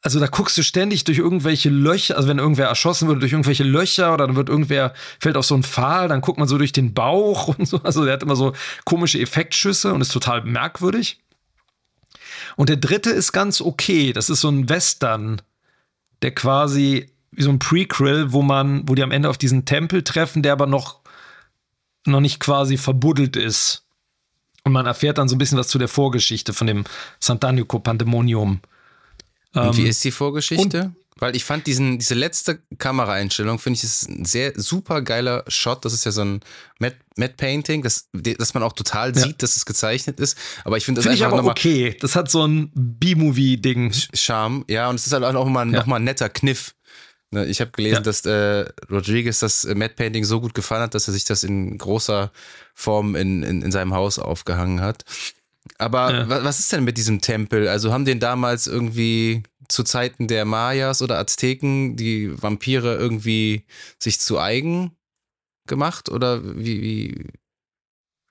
also 0.02 0.20
da 0.20 0.28
guckst 0.28 0.58
du 0.58 0.64
ständig 0.64 1.06
durch 1.06 1.18
irgendwelche 1.18 1.70
Löcher, 1.70 2.18
also 2.18 2.28
wenn 2.28 2.40
irgendwer 2.40 2.68
erschossen 2.68 3.08
wird, 3.08 3.22
durch 3.22 3.32
irgendwelche 3.32 3.64
Löcher 3.64 4.14
oder 4.14 4.28
dann 4.28 4.36
wird 4.36 4.50
irgendwer, 4.50 4.94
fällt 5.22 5.38
auf 5.38 5.46
so 5.46 5.54
einen 5.54 5.64
Pfahl, 5.64 6.10
dann 6.10 6.20
guckt 6.20 6.38
man 6.38 6.50
so 6.50 6.58
durch 6.58 6.74
den 6.74 6.94
Bauch 6.94 7.48
und 7.58 7.66
so. 7.66 7.82
Also 7.84 8.04
der 8.04 8.14
hat 8.14 8.24
immer 8.24 8.36
so 8.36 8.54
komische 8.84 9.20
Effektschüsse 9.20 9.94
und 9.94 10.02
ist 10.02 10.12
total 10.12 10.44
merkwürdig. 10.44 11.22
Und 12.58 12.68
der 12.68 12.78
dritte 12.78 13.12
ist 13.12 13.32
ganz 13.32 13.62
okay. 13.62 14.12
Das 14.12 14.30
ist 14.30 14.42
so 14.42 14.50
ein 14.50 14.68
Western, 14.68 15.42
der 16.22 16.36
quasi 16.36 17.10
wie 17.32 17.44
so 17.44 17.50
ein 17.50 17.60
Prequel, 17.60 18.32
wo 18.32 18.42
man, 18.42 18.88
wo 18.88 18.96
die 18.96 19.04
am 19.04 19.12
Ende 19.12 19.30
auf 19.30 19.38
diesen 19.38 19.66
Tempel 19.66 20.04
treffen, 20.04 20.44
der 20.44 20.54
aber 20.54 20.68
noch, 20.68 21.00
noch 22.06 22.20
nicht 22.20 22.40
quasi 22.40 22.78
verbuddelt 22.78 23.36
ist. 23.36 23.86
Und 24.64 24.74
man 24.74 24.86
erfährt 24.86 25.18
dann 25.18 25.30
so 25.30 25.36
ein 25.36 25.40
bisschen 25.40 25.58
was 25.58 25.68
zu 25.68 25.78
der 25.78 25.88
Vorgeschichte 25.88 26.54
von 26.54 26.68
dem 26.68 26.84
Sant'Anico 27.22 27.80
Pandemonium. 27.80 28.60
Und 29.54 29.64
ähm, 29.64 29.78
wie 29.78 29.88
ist 29.88 30.04
die 30.04 30.12
Vorgeschichte? 30.12 30.94
Weil 31.20 31.36
ich 31.36 31.44
fand 31.44 31.68
diesen, 31.68 32.00
diese 32.00 32.14
letzte 32.14 32.60
Kameraeinstellung, 32.78 33.60
finde 33.60 33.78
ich, 33.78 33.84
ist 33.84 34.08
ein 34.08 34.24
sehr 34.24 34.54
super 34.56 35.02
geiler 35.02 35.44
Shot. 35.50 35.84
Das 35.84 35.92
ist 35.92 36.06
ja 36.06 36.12
so 36.12 36.22
ein 36.22 36.40
Matte, 36.80 36.96
Matte 37.18 37.34
Painting, 37.36 37.84
das, 37.84 38.08
dass 38.14 38.54
man 38.54 38.64
auch 38.64 38.72
total 38.72 39.14
ja. 39.14 39.22
sieht, 39.22 39.44
dass 39.44 39.58
es 39.58 39.66
gezeichnet 39.66 40.20
ist. 40.22 40.38
Aber 40.64 40.78
ich 40.78 40.86
finde 40.86 41.00
das 41.00 41.06
find 41.06 41.22
einfach 41.22 41.36
ich 41.36 41.40
aber 41.40 41.52
okay. 41.52 41.98
Das 42.00 42.16
hat 42.16 42.32
so 42.32 42.46
ein 42.46 42.72
B-Movie-Ding. 42.74 43.94
Charme, 44.14 44.64
ja. 44.70 44.90
Und 44.90 44.96
es 44.96 45.08
ist 45.08 45.14
halt 45.14 45.24
auch 45.26 45.46
mal, 45.46 45.70
ja. 45.70 45.80
noch 45.80 45.88
mal 45.88 45.98
ein 45.98 46.06
netter 46.06 46.30
Kniff. 46.30 46.74
Ne, 47.32 47.46
ich 47.46 47.62
habe 47.62 47.72
gelesen, 47.72 47.98
ja. 47.98 48.02
dass 48.02 48.26
äh, 48.26 48.66
Rodriguez 48.90 49.40
das 49.40 49.64
äh, 49.64 49.76
Matte 49.76 49.94
Painting 49.96 50.24
so 50.24 50.42
gut 50.42 50.56
gefallen 50.56 50.82
hat, 50.82 50.96
dass 50.96 51.08
er 51.08 51.14
sich 51.14 51.26
das 51.26 51.44
in 51.44 51.78
großer 51.78 52.32
Form 52.74 53.16
in, 53.16 53.44
in, 53.44 53.62
in 53.62 53.72
seinem 53.72 53.94
Haus 53.94 54.18
aufgehangen 54.18 54.82
hat. 54.82 55.06
Aber 55.78 56.12
ja. 56.12 56.44
was 56.44 56.60
ist 56.60 56.72
denn 56.72 56.84
mit 56.84 56.98
diesem 56.98 57.22
Tempel? 57.22 57.68
Also 57.68 57.94
haben 57.94 58.06
den 58.06 58.20
damals 58.20 58.66
irgendwie 58.66 59.44
zu 59.68 59.84
Zeiten 59.84 60.28
der 60.28 60.46
Mayas 60.46 61.02
oder 61.02 61.20
Azteken 61.20 61.96
die 61.96 62.32
Vampire 62.42 62.96
irgendwie 62.96 63.66
sich 64.00 64.20
zu 64.20 64.40
eigen 64.40 64.96
gemacht? 65.68 66.10
Oder 66.10 66.44
wie, 66.44 66.82
wie, 66.82 67.26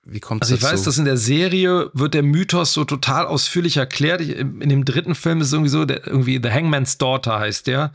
wie 0.03 0.19
kommt 0.19 0.41
Also 0.41 0.55
ich 0.55 0.61
dazu? 0.61 0.73
weiß, 0.73 0.83
dass 0.83 0.97
in 0.97 1.05
der 1.05 1.17
Serie 1.17 1.89
wird 1.93 2.13
der 2.13 2.23
Mythos 2.23 2.73
so 2.73 2.83
total 2.83 3.25
ausführlich 3.25 3.77
erklärt. 3.77 4.19
In 4.21 4.67
dem 4.67 4.83
dritten 4.83 5.15
Film 5.15 5.39
ist 5.39 5.47
es 5.47 5.53
irgendwie 5.53 5.69
so, 5.69 5.85
der, 5.85 6.05
irgendwie 6.05 6.39
The 6.43 6.51
Hangman's 6.51 6.97
Daughter 6.97 7.39
heißt 7.39 7.67
der. 7.67 7.93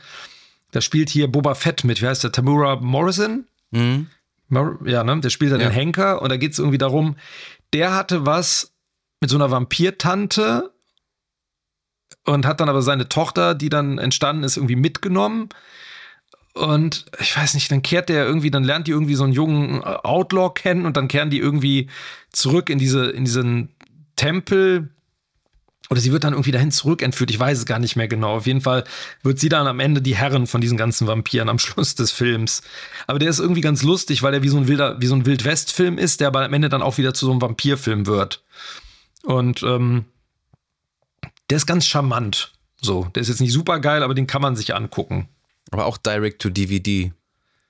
Da 0.75 0.81
spielt 0.81 1.09
hier 1.09 1.31
Boba 1.31 1.55
Fett 1.55 1.85
mit. 1.85 2.03
Wie 2.03 2.07
heißt 2.09 2.25
der? 2.25 2.33
Tamura 2.33 2.75
Morrison? 2.81 3.47
Mhm. 3.70 4.09
Ja, 4.85 5.05
ne? 5.05 5.20
Der 5.20 5.31
spielt 5.31 5.53
dann 5.53 5.61
ja. 5.61 5.68
den 5.68 5.72
Henker 5.72 6.20
und 6.20 6.31
da 6.31 6.37
geht 6.37 6.51
es 6.51 6.59
irgendwie 6.59 6.79
darum, 6.79 7.14
der 7.72 7.95
hatte 7.95 8.27
was 8.27 8.75
mit 9.20 9.31
so 9.31 9.37
einer 9.37 9.53
Vampirtante 9.53 10.72
und 12.25 12.45
hat 12.45 12.59
dann 12.59 12.68
aber 12.68 12.83
seine 12.83 13.09
Tochter, 13.09 13.55
die 13.55 13.68
dann 13.68 13.99
entstanden 13.99 14.43
ist, 14.43 14.57
irgendwie 14.57 14.75
mitgenommen. 14.75 15.49
Und 16.55 17.07
ich 17.20 17.37
weiß 17.37 17.55
nicht, 17.55 17.70
dann 17.70 17.83
kehrt 17.83 18.09
der 18.09 18.27
irgendwie, 18.27 18.51
dann 18.51 18.64
lernt 18.64 18.89
die 18.89 18.93
irgendwie 18.93 19.14
so 19.14 19.22
einen 19.22 19.33
jungen 19.33 19.85
Outlaw 19.85 20.55
kennen 20.55 20.87
und 20.87 20.97
dann 20.97 21.07
kehren 21.07 21.31
die 21.31 21.39
irgendwie 21.39 21.89
zurück 22.33 22.68
in 22.68 22.81
diese, 22.81 23.11
in 23.11 23.25
diesen 23.25 23.68
Tempel 24.16 24.89
oder 25.91 26.01
sie 26.01 26.12
wird 26.12 26.24
dann 26.24 26.32
irgendwie 26.32 26.51
dahin 26.51 26.70
zurückentführt. 26.70 27.30
Ich 27.30 27.39
weiß 27.39 27.59
es 27.59 27.66
gar 27.66 27.78
nicht 27.78 27.97
mehr 27.97 28.09
genau. 28.09 28.37
Auf 28.37 28.47
jeden 28.47 28.62
Fall 28.62 28.85
wird 29.22 29.39
sie 29.39 29.49
dann 29.49 29.66
am 29.66 29.80
Ende 29.80 30.01
die 30.01 30.16
Herrin 30.16 30.47
von 30.47 30.61
diesen 30.61 30.78
ganzen 30.78 31.07
Vampiren 31.07 31.49
am 31.49 31.59
Schluss 31.59 31.95
des 31.95 32.11
Films. 32.11 32.62
Aber 33.07 33.18
der 33.18 33.28
ist 33.28 33.39
irgendwie 33.39 33.61
ganz 33.61 33.82
lustig, 33.82 34.22
weil 34.22 34.32
er 34.35 34.43
wie 34.43 34.49
so 34.49 34.57
ein 34.57 34.66
wilder, 34.66 35.01
wie 35.01 35.07
so 35.07 35.14
ein 35.14 35.26
Wildwest-Film 35.26 35.99
ist, 35.99 36.20
der 36.20 36.28
aber 36.28 36.45
am 36.45 36.53
Ende 36.55 36.68
dann 36.68 36.82
auch 36.82 36.97
wieder 36.97 37.12
zu 37.12 37.26
so 37.26 37.32
einem 37.32 37.43
Vampirfilm 37.43 38.07
wird. 38.07 38.43
Und 39.22 39.62
ähm, 39.62 40.07
der 41.51 41.57
ist 41.57 41.66
ganz 41.66 41.87
charmant. 41.87 42.53
So, 42.80 43.05
der 43.14 43.22
ist 43.22 43.28
jetzt 43.28 43.41
nicht 43.41 43.53
super 43.53 43.78
geil, 43.78 44.03
aber 44.03 44.14
den 44.14 44.26
kann 44.26 44.43
man 44.43 44.57
sich 44.57 44.74
angucken. 44.74 45.28
Aber 45.70 45.87
auch 45.87 45.97
direct 45.97 46.41
to 46.41 46.51
DVD, 46.51 47.12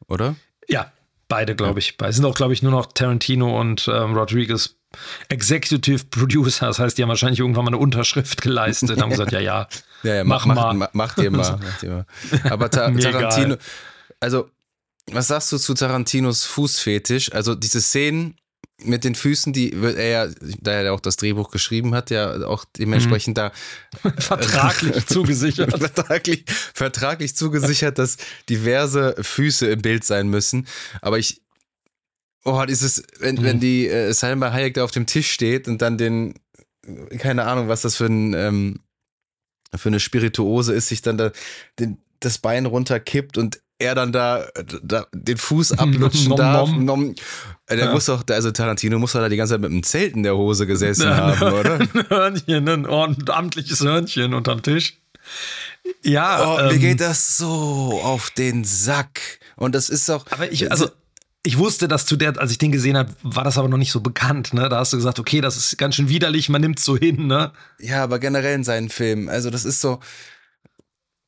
oder? 0.08 0.36
Ja, 0.68 0.92
beide, 1.28 1.54
glaube 1.56 1.78
ich. 1.80 1.94
Es 2.00 2.16
sind 2.16 2.24
auch, 2.24 2.34
glaube 2.34 2.52
ich, 2.52 2.62
nur 2.62 2.72
noch 2.72 2.86
Tarantino 2.86 3.60
und 3.60 3.88
ähm, 3.92 4.14
Rodriguez 4.16 4.76
Executive 5.28 6.04
Producer. 6.10 6.66
Das 6.66 6.78
heißt, 6.78 6.98
die 6.98 7.02
haben 7.02 7.08
wahrscheinlich 7.08 7.40
irgendwann 7.40 7.64
mal 7.64 7.70
eine 7.70 7.78
Unterschrift 7.78 8.42
geleistet. 8.42 9.00
haben 9.00 9.10
gesagt, 9.10 9.32
ja, 9.32 9.40
ja, 9.40 9.68
ja, 10.02 10.14
ja 10.16 10.24
mach, 10.24 10.46
mach, 10.46 10.72
mal. 10.72 10.88
Mach, 10.92 11.14
dir 11.14 11.30
mal. 11.30 11.58
Mach 11.62 11.78
dir 11.80 11.90
mal. 11.90 12.06
Aber 12.50 12.70
Ta 12.70 12.90
Tarantino, 12.90 13.56
also, 14.20 14.50
was 15.10 15.28
sagst 15.28 15.52
du 15.52 15.58
zu 15.58 15.74
Tarantinos 15.74 16.44
Fußfetisch? 16.44 17.32
Also, 17.32 17.54
diese 17.54 17.80
Szenen 17.80 18.36
mit 18.82 19.04
den 19.04 19.14
Füßen, 19.14 19.52
die 19.52 19.80
wird 19.80 19.96
er 19.96 20.08
ja, 20.08 20.34
da 20.60 20.72
er 20.72 20.92
auch 20.92 21.00
das 21.00 21.16
Drehbuch 21.16 21.50
geschrieben 21.50 21.94
hat, 21.94 22.10
ja 22.10 22.44
auch 22.46 22.64
dementsprechend 22.64 23.36
mhm. 23.36 23.50
da 24.02 24.10
vertraglich 24.18 25.06
zugesichert. 25.06 25.78
vertraglich, 25.78 26.44
vertraglich 26.74 27.36
zugesichert, 27.36 27.98
dass 27.98 28.16
diverse 28.48 29.14
Füße 29.20 29.66
im 29.66 29.82
Bild 29.82 30.04
sein 30.04 30.28
müssen. 30.28 30.66
Aber 31.00 31.18
ich, 31.18 31.42
oh, 32.44 32.64
dieses, 32.66 33.02
wenn, 33.18 33.36
mhm. 33.36 33.42
wenn 33.42 33.60
die 33.60 33.88
äh, 33.88 34.12
Salma 34.12 34.52
Hayek 34.52 34.74
da 34.74 34.84
auf 34.84 34.90
dem 34.90 35.06
Tisch 35.06 35.30
steht 35.30 35.68
und 35.68 35.82
dann 35.82 35.98
den, 35.98 36.34
keine 37.18 37.44
Ahnung, 37.44 37.68
was 37.68 37.82
das 37.82 37.96
für 37.96 38.06
ein, 38.06 38.34
ähm, 38.34 38.80
für 39.74 39.88
eine 39.88 40.00
Spirituose 40.00 40.72
ist, 40.72 40.88
sich 40.88 41.02
dann 41.02 41.18
da 41.18 41.32
den, 41.78 41.98
das 42.20 42.38
Bein 42.38 42.66
runterkippt 42.66 43.38
und 43.38 43.60
er 43.78 43.94
dann 43.94 44.12
da, 44.12 44.46
da 44.82 45.06
den 45.12 45.36
Fuß 45.36 45.72
ablutschen 45.78 46.28
nom, 46.28 46.38
darf. 46.38 46.68
Nom. 46.70 46.84
Nom. 46.84 47.14
Äh, 47.66 47.76
der 47.76 47.86
ja. 47.86 47.92
muss 47.92 48.06
doch, 48.06 48.22
also 48.28 48.50
Tarantino 48.50 48.98
muss 48.98 49.12
doch 49.12 49.20
da 49.20 49.28
die 49.28 49.36
ganze 49.36 49.54
Zeit 49.54 49.60
mit 49.60 49.70
einem 49.70 49.82
Zelt 49.82 50.14
in 50.14 50.22
der 50.22 50.36
Hose 50.36 50.66
gesessen 50.66 51.08
ja, 51.08 51.16
haben, 51.16 51.52
oder? 51.52 51.74
Ein 51.80 52.08
Hörnchen, 52.08 52.68
ein 52.68 52.86
ordentliches 52.86 53.80
Hörnchen 53.80 54.34
unterm 54.34 54.62
Tisch. 54.62 54.98
Ja. 56.02 56.54
Oh, 56.54 56.60
ähm, 56.60 56.68
mir 56.68 56.78
geht 56.78 57.00
das 57.00 57.36
so 57.36 58.00
auf 58.02 58.30
den 58.30 58.64
Sack. 58.64 59.38
Und 59.56 59.74
das 59.74 59.88
ist 59.88 60.08
doch. 60.08 60.26
Aber 60.30 60.50
ich, 60.50 60.70
also. 60.70 60.90
Ich 61.46 61.58
wusste, 61.58 61.88
dass 61.88 62.06
zu 62.06 62.16
der, 62.16 62.38
als 62.38 62.50
ich 62.52 62.58
den 62.58 62.72
gesehen 62.72 62.96
habe, 62.96 63.12
war 63.22 63.44
das 63.44 63.58
aber 63.58 63.68
noch 63.68 63.76
nicht 63.76 63.92
so 63.92 64.00
bekannt, 64.00 64.54
ne? 64.54 64.68
Da 64.70 64.78
hast 64.78 64.94
du 64.94 64.96
gesagt, 64.96 65.18
okay, 65.18 65.42
das 65.42 65.56
ist 65.56 65.76
ganz 65.76 65.94
schön 65.94 66.08
widerlich, 66.08 66.48
man 66.48 66.62
nimmt 66.62 66.78
es 66.78 66.86
so 66.86 66.96
hin, 66.96 67.26
ne? 67.26 67.52
Ja, 67.78 68.02
aber 68.02 68.18
generell 68.18 68.54
in 68.54 68.64
seinen 68.64 68.88
Filmen. 68.88 69.28
Also, 69.28 69.50
das 69.50 69.66
ist 69.66 69.82
so, 69.82 70.00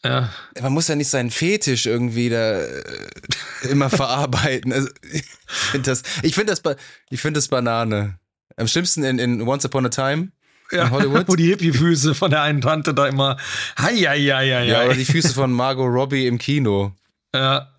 ja. 0.06 0.30
Man 0.60 0.72
muss 0.72 0.88
ja 0.88 0.94
nicht 0.94 1.08
seinen 1.08 1.30
Fetisch 1.30 1.86
irgendwie 1.86 2.28
da 2.28 2.60
äh, 2.60 2.82
immer 3.68 3.90
verarbeiten. 3.90 4.72
Also, 4.72 4.88
ich 5.12 5.24
finde 5.70 5.90
das, 5.90 6.02
ich 6.22 6.34
finde 6.34 6.54
das, 6.54 6.76
ich 7.10 7.20
finde 7.20 7.38
das 7.38 7.48
Banane. 7.48 8.18
Am 8.56 8.68
schlimmsten 8.68 9.04
in, 9.04 9.18
in 9.18 9.42
Once 9.42 9.64
Upon 9.64 9.86
a 9.86 9.88
Time. 9.88 10.30
Ja, 10.72 10.84
in 10.84 10.90
Hollywood. 10.90 11.24
wo 11.28 11.36
die 11.36 11.48
Hippie-Füße 11.48 12.14
von 12.14 12.30
der 12.30 12.42
einen 12.42 12.60
Tante 12.60 12.94
da 12.94 13.06
immer. 13.06 13.36
Hei, 13.78 13.96
hei, 13.96 14.20
hei, 14.20 14.50
hei. 14.54 14.64
Ja, 14.66 14.84
oder 14.84 14.94
die 14.94 15.04
Füße 15.04 15.34
von 15.34 15.52
Margot 15.52 15.86
Robbie 15.86 16.26
im 16.26 16.38
Kino. 16.38 16.92
Ja. 17.34 17.72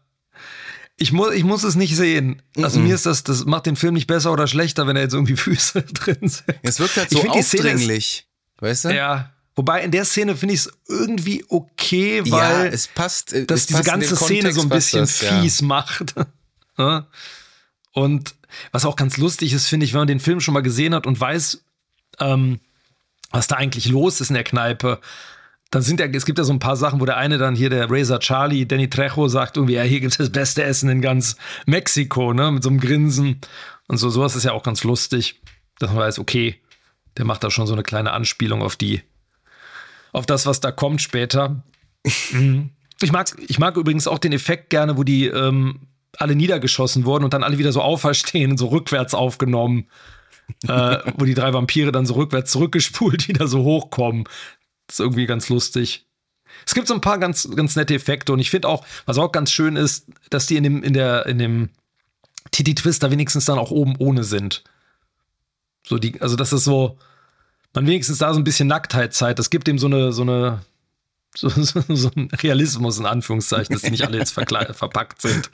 Ich 0.99 1.11
muss, 1.11 1.33
ich 1.33 1.43
muss 1.43 1.63
es 1.63 1.75
nicht 1.75 1.95
sehen. 1.95 2.41
Also 2.57 2.79
mm 2.79 2.83
-mm. 2.83 2.85
mir 2.87 2.95
ist 2.95 3.05
das, 3.05 3.23
das 3.23 3.45
macht 3.45 3.67
den 3.67 3.75
Film 3.75 3.93
nicht 3.93 4.07
besser 4.07 4.31
oder 4.31 4.47
schlechter, 4.47 4.87
wenn 4.87 4.95
da 4.95 5.01
jetzt 5.01 5.13
irgendwie 5.13 5.35
Füße 5.37 5.83
drin 5.83 6.27
sind. 6.27 6.43
Es 6.63 6.79
wirkt 6.79 6.97
halt 6.97 7.09
so 7.11 7.21
aufdringlich. 7.27 8.27
Ist, 8.55 8.61
weißt 8.61 8.85
du? 8.85 8.95
Ja. 8.95 9.31
Wobei 9.55 9.83
in 9.83 9.91
der 9.91 10.05
Szene 10.05 10.35
finde 10.35 10.53
ich 10.53 10.61
es 10.61 10.71
irgendwie 10.87 11.45
okay, 11.49 12.21
weil 12.29 12.65
ja, 12.65 12.65
es 12.65 12.87
passt, 12.87 13.33
äh, 13.33 13.45
dass 13.45 13.61
es 13.61 13.65
diese 13.67 13.83
ganze 13.83 14.15
Szene 14.15 14.51
so 14.51 14.61
ein 14.61 14.69
bisschen 14.69 15.01
das, 15.01 15.17
fies 15.17 15.59
ja. 15.61 15.67
macht. 15.67 16.13
und 17.93 18.35
was 18.71 18.85
auch 18.85 18.95
ganz 18.95 19.17
lustig 19.17 19.53
ist, 19.53 19.67
finde 19.67 19.85
ich, 19.85 19.93
wenn 19.93 20.01
man 20.01 20.07
den 20.07 20.19
Film 20.19 20.41
schon 20.41 20.53
mal 20.53 20.61
gesehen 20.61 20.93
hat 20.93 21.07
und 21.07 21.19
weiß, 21.19 21.63
ähm, 22.19 22.59
was 23.31 23.47
da 23.47 23.55
eigentlich 23.55 23.87
los 23.87 24.21
ist 24.21 24.29
in 24.29 24.35
der 24.35 24.43
Kneipe, 24.43 25.01
dann 25.71 25.81
sind 25.81 25.99
ja, 25.99 26.05
es 26.05 26.25
gibt 26.25 26.37
ja 26.37 26.43
so 26.43 26.53
ein 26.53 26.59
paar 26.59 26.77
Sachen, 26.77 27.01
wo 27.01 27.05
der 27.05 27.17
eine 27.17 27.37
dann 27.37 27.55
hier, 27.55 27.69
der 27.69 27.91
Razor 27.91 28.19
Charlie, 28.19 28.65
Danny 28.65 28.89
Trejo, 28.89 29.27
sagt 29.27 29.57
irgendwie, 29.57 29.73
ja, 29.73 29.83
hier 29.83 29.99
gibt 29.99 30.13
es 30.13 30.17
das 30.17 30.31
beste 30.31 30.63
Essen 30.63 30.89
in 30.89 31.01
ganz 31.01 31.35
Mexiko, 31.65 32.33
ne, 32.33 32.51
mit 32.51 32.63
so 32.63 32.69
einem 32.69 32.79
Grinsen. 32.79 33.41
Und 33.87 33.97
so, 33.97 34.09
sowas 34.09 34.35
ist 34.35 34.43
ja 34.43 34.53
auch 34.53 34.63
ganz 34.63 34.83
lustig, 34.83 35.41
dass 35.79 35.89
man 35.89 35.99
weiß, 35.99 36.19
okay, 36.19 36.55
der 37.17 37.25
macht 37.25 37.43
da 37.43 37.51
schon 37.51 37.67
so 37.67 37.73
eine 37.73 37.83
kleine 37.83 38.11
Anspielung 38.11 38.61
auf 38.61 38.75
die 38.75 39.01
auf 40.13 40.25
das, 40.25 40.45
was 40.45 40.59
da 40.59 40.71
kommt 40.71 41.01
später. 41.01 41.63
Mhm. 42.31 42.71
ich, 43.01 43.11
mag, 43.11 43.29
ich 43.47 43.59
mag 43.59 43.75
übrigens 43.77 44.07
auch 44.07 44.19
den 44.19 44.31
Effekt 44.31 44.69
gerne, 44.69 44.97
wo 44.97 45.03
die 45.03 45.27
ähm, 45.27 45.87
alle 46.17 46.35
niedergeschossen 46.35 47.05
wurden 47.05 47.23
und 47.23 47.33
dann 47.33 47.43
alle 47.43 47.57
wieder 47.57 47.71
so 47.71 47.81
auferstehen 47.81 48.51
und 48.51 48.57
so 48.57 48.67
rückwärts 48.67 49.13
aufgenommen. 49.13 49.87
äh, 50.67 50.99
wo 51.17 51.25
die 51.25 51.33
drei 51.33 51.53
Vampire 51.53 51.91
dann 51.91 52.05
so 52.05 52.13
rückwärts 52.13 52.51
zurückgespult 52.51 53.27
wieder 53.27 53.47
so 53.47 53.63
hochkommen. 53.63 54.23
Das 54.87 54.95
ist 54.95 54.99
irgendwie 54.99 55.25
ganz 55.25 55.49
lustig. 55.49 56.05
Es 56.65 56.73
gibt 56.73 56.87
so 56.87 56.93
ein 56.93 57.01
paar 57.01 57.19
ganz, 57.19 57.47
ganz 57.55 57.75
nette 57.75 57.93
Effekte 57.93 58.33
und 58.33 58.39
ich 58.39 58.49
finde 58.49 58.67
auch, 58.67 58.85
was 59.05 59.17
auch 59.17 59.31
ganz 59.31 59.51
schön 59.51 59.75
ist, 59.75 60.07
dass 60.29 60.47
die 60.47 60.57
in 60.57 60.63
dem, 60.63 60.83
in 60.83 60.93
der, 60.93 61.25
in 61.25 61.37
dem 61.37 61.69
Titi 62.51 62.75
Twister 62.75 63.11
wenigstens 63.11 63.45
dann 63.45 63.59
auch 63.59 63.71
oben 63.71 63.95
ohne 63.99 64.23
sind. 64.23 64.63
So 65.85 65.97
die, 65.97 66.19
also 66.21 66.35
das 66.35 66.53
ist 66.53 66.63
so, 66.63 66.97
man 67.73 67.85
wenigstens 67.85 68.17
da 68.17 68.33
so 68.33 68.39
ein 68.39 68.43
bisschen 68.43 68.67
Nacktheit 68.67 69.19
Das 69.21 69.49
gibt 69.49 69.67
ihm 69.67 69.77
so 69.77 69.87
eine, 69.87 70.11
so 70.11 70.23
eine, 70.23 70.61
so, 71.35 71.49
so, 71.49 71.83
so 71.87 72.09
ein 72.15 72.29
Realismus 72.41 72.97
in 72.97 73.05
Anführungszeichen, 73.05 73.73
dass 73.73 73.83
die 73.83 73.91
nicht 73.91 74.05
alle 74.05 74.17
jetzt 74.17 74.31
verpackt 74.73 75.21
sind. 75.21 75.51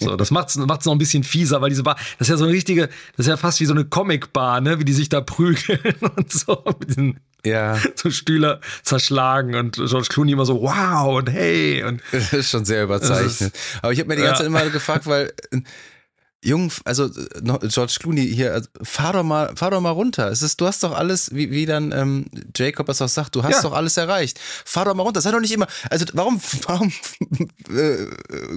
So, 0.00 0.16
das 0.16 0.30
macht 0.30 0.48
es 0.48 0.56
noch 0.56 0.92
ein 0.92 0.98
bisschen 0.98 1.24
fieser, 1.24 1.60
weil 1.60 1.70
diese 1.70 1.82
Bar, 1.82 1.96
das 2.18 2.28
ist 2.28 2.30
ja 2.30 2.36
so 2.38 2.44
eine 2.44 2.54
richtige, 2.54 2.88
das 3.16 3.26
ist 3.26 3.28
ja 3.28 3.36
fast 3.36 3.60
wie 3.60 3.66
so 3.66 3.74
eine 3.74 3.84
Comic-Bar, 3.84 4.62
ne, 4.62 4.78
wie 4.78 4.84
die 4.84 4.94
sich 4.94 5.10
da 5.10 5.20
prügeln 5.20 5.94
und 6.16 6.32
so 6.32 6.64
mit 6.80 6.88
diesen 6.88 7.20
ja. 7.44 7.78
so 7.94 8.10
Stühle 8.10 8.60
zerschlagen 8.82 9.54
und 9.54 9.76
George 9.76 10.08
Clooney 10.08 10.32
immer 10.32 10.46
so 10.46 10.60
wow 10.60 11.18
und 11.18 11.30
hey 11.30 11.82
und 11.84 12.02
das 12.12 12.32
ist 12.32 12.50
schon 12.50 12.64
sehr 12.64 12.84
überzeichnet. 12.84 13.56
Aber 13.82 13.92
ich 13.92 13.98
habe 13.98 14.08
mir 14.08 14.16
die 14.16 14.22
ganze 14.22 14.44
ja. 14.44 14.50
Zeit 14.50 14.64
immer 14.64 14.70
gefragt, 14.70 15.06
weil 15.06 15.32
Jung, 16.40 16.70
also 16.84 17.06
äh, 17.06 17.68
George 17.68 17.96
Clooney 17.98 18.24
hier, 18.24 18.52
also, 18.52 18.68
fahr 18.82 19.12
doch 19.12 19.24
mal, 19.24 19.56
fahr 19.56 19.72
doch 19.72 19.80
mal 19.80 19.90
runter. 19.90 20.30
Es 20.30 20.40
ist, 20.40 20.60
du 20.60 20.66
hast 20.66 20.84
doch 20.84 20.96
alles, 20.96 21.34
wie, 21.34 21.50
wie 21.50 21.66
dann 21.66 21.90
ähm, 21.90 22.26
Jacob 22.54 22.88
es 22.88 23.02
auch 23.02 23.08
sagt, 23.08 23.34
du 23.34 23.42
hast 23.42 23.56
ja. 23.56 23.62
doch 23.62 23.72
alles 23.72 23.96
erreicht. 23.96 24.38
Fahr 24.38 24.84
doch 24.84 24.94
mal 24.94 25.02
runter. 25.02 25.20
Sei 25.20 25.32
doch 25.32 25.40
nicht 25.40 25.52
immer. 25.52 25.66
Also 25.90 26.06
warum, 26.12 26.40
warum 26.62 26.92
äh, 27.76 28.06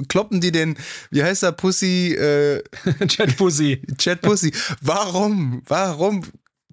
kloppen 0.07 0.41
die 0.41 0.51
den, 0.51 0.77
wie 1.09 1.23
heißt 1.23 1.41
der 1.41 1.53
Pussy? 1.53 2.13
Äh, 2.13 2.61
Chat 3.07 3.36
Pussy. 3.38 3.82
Chat 3.97 4.21
Pussy. 4.21 4.53
Warum? 4.82 5.63
Warum 5.67 6.23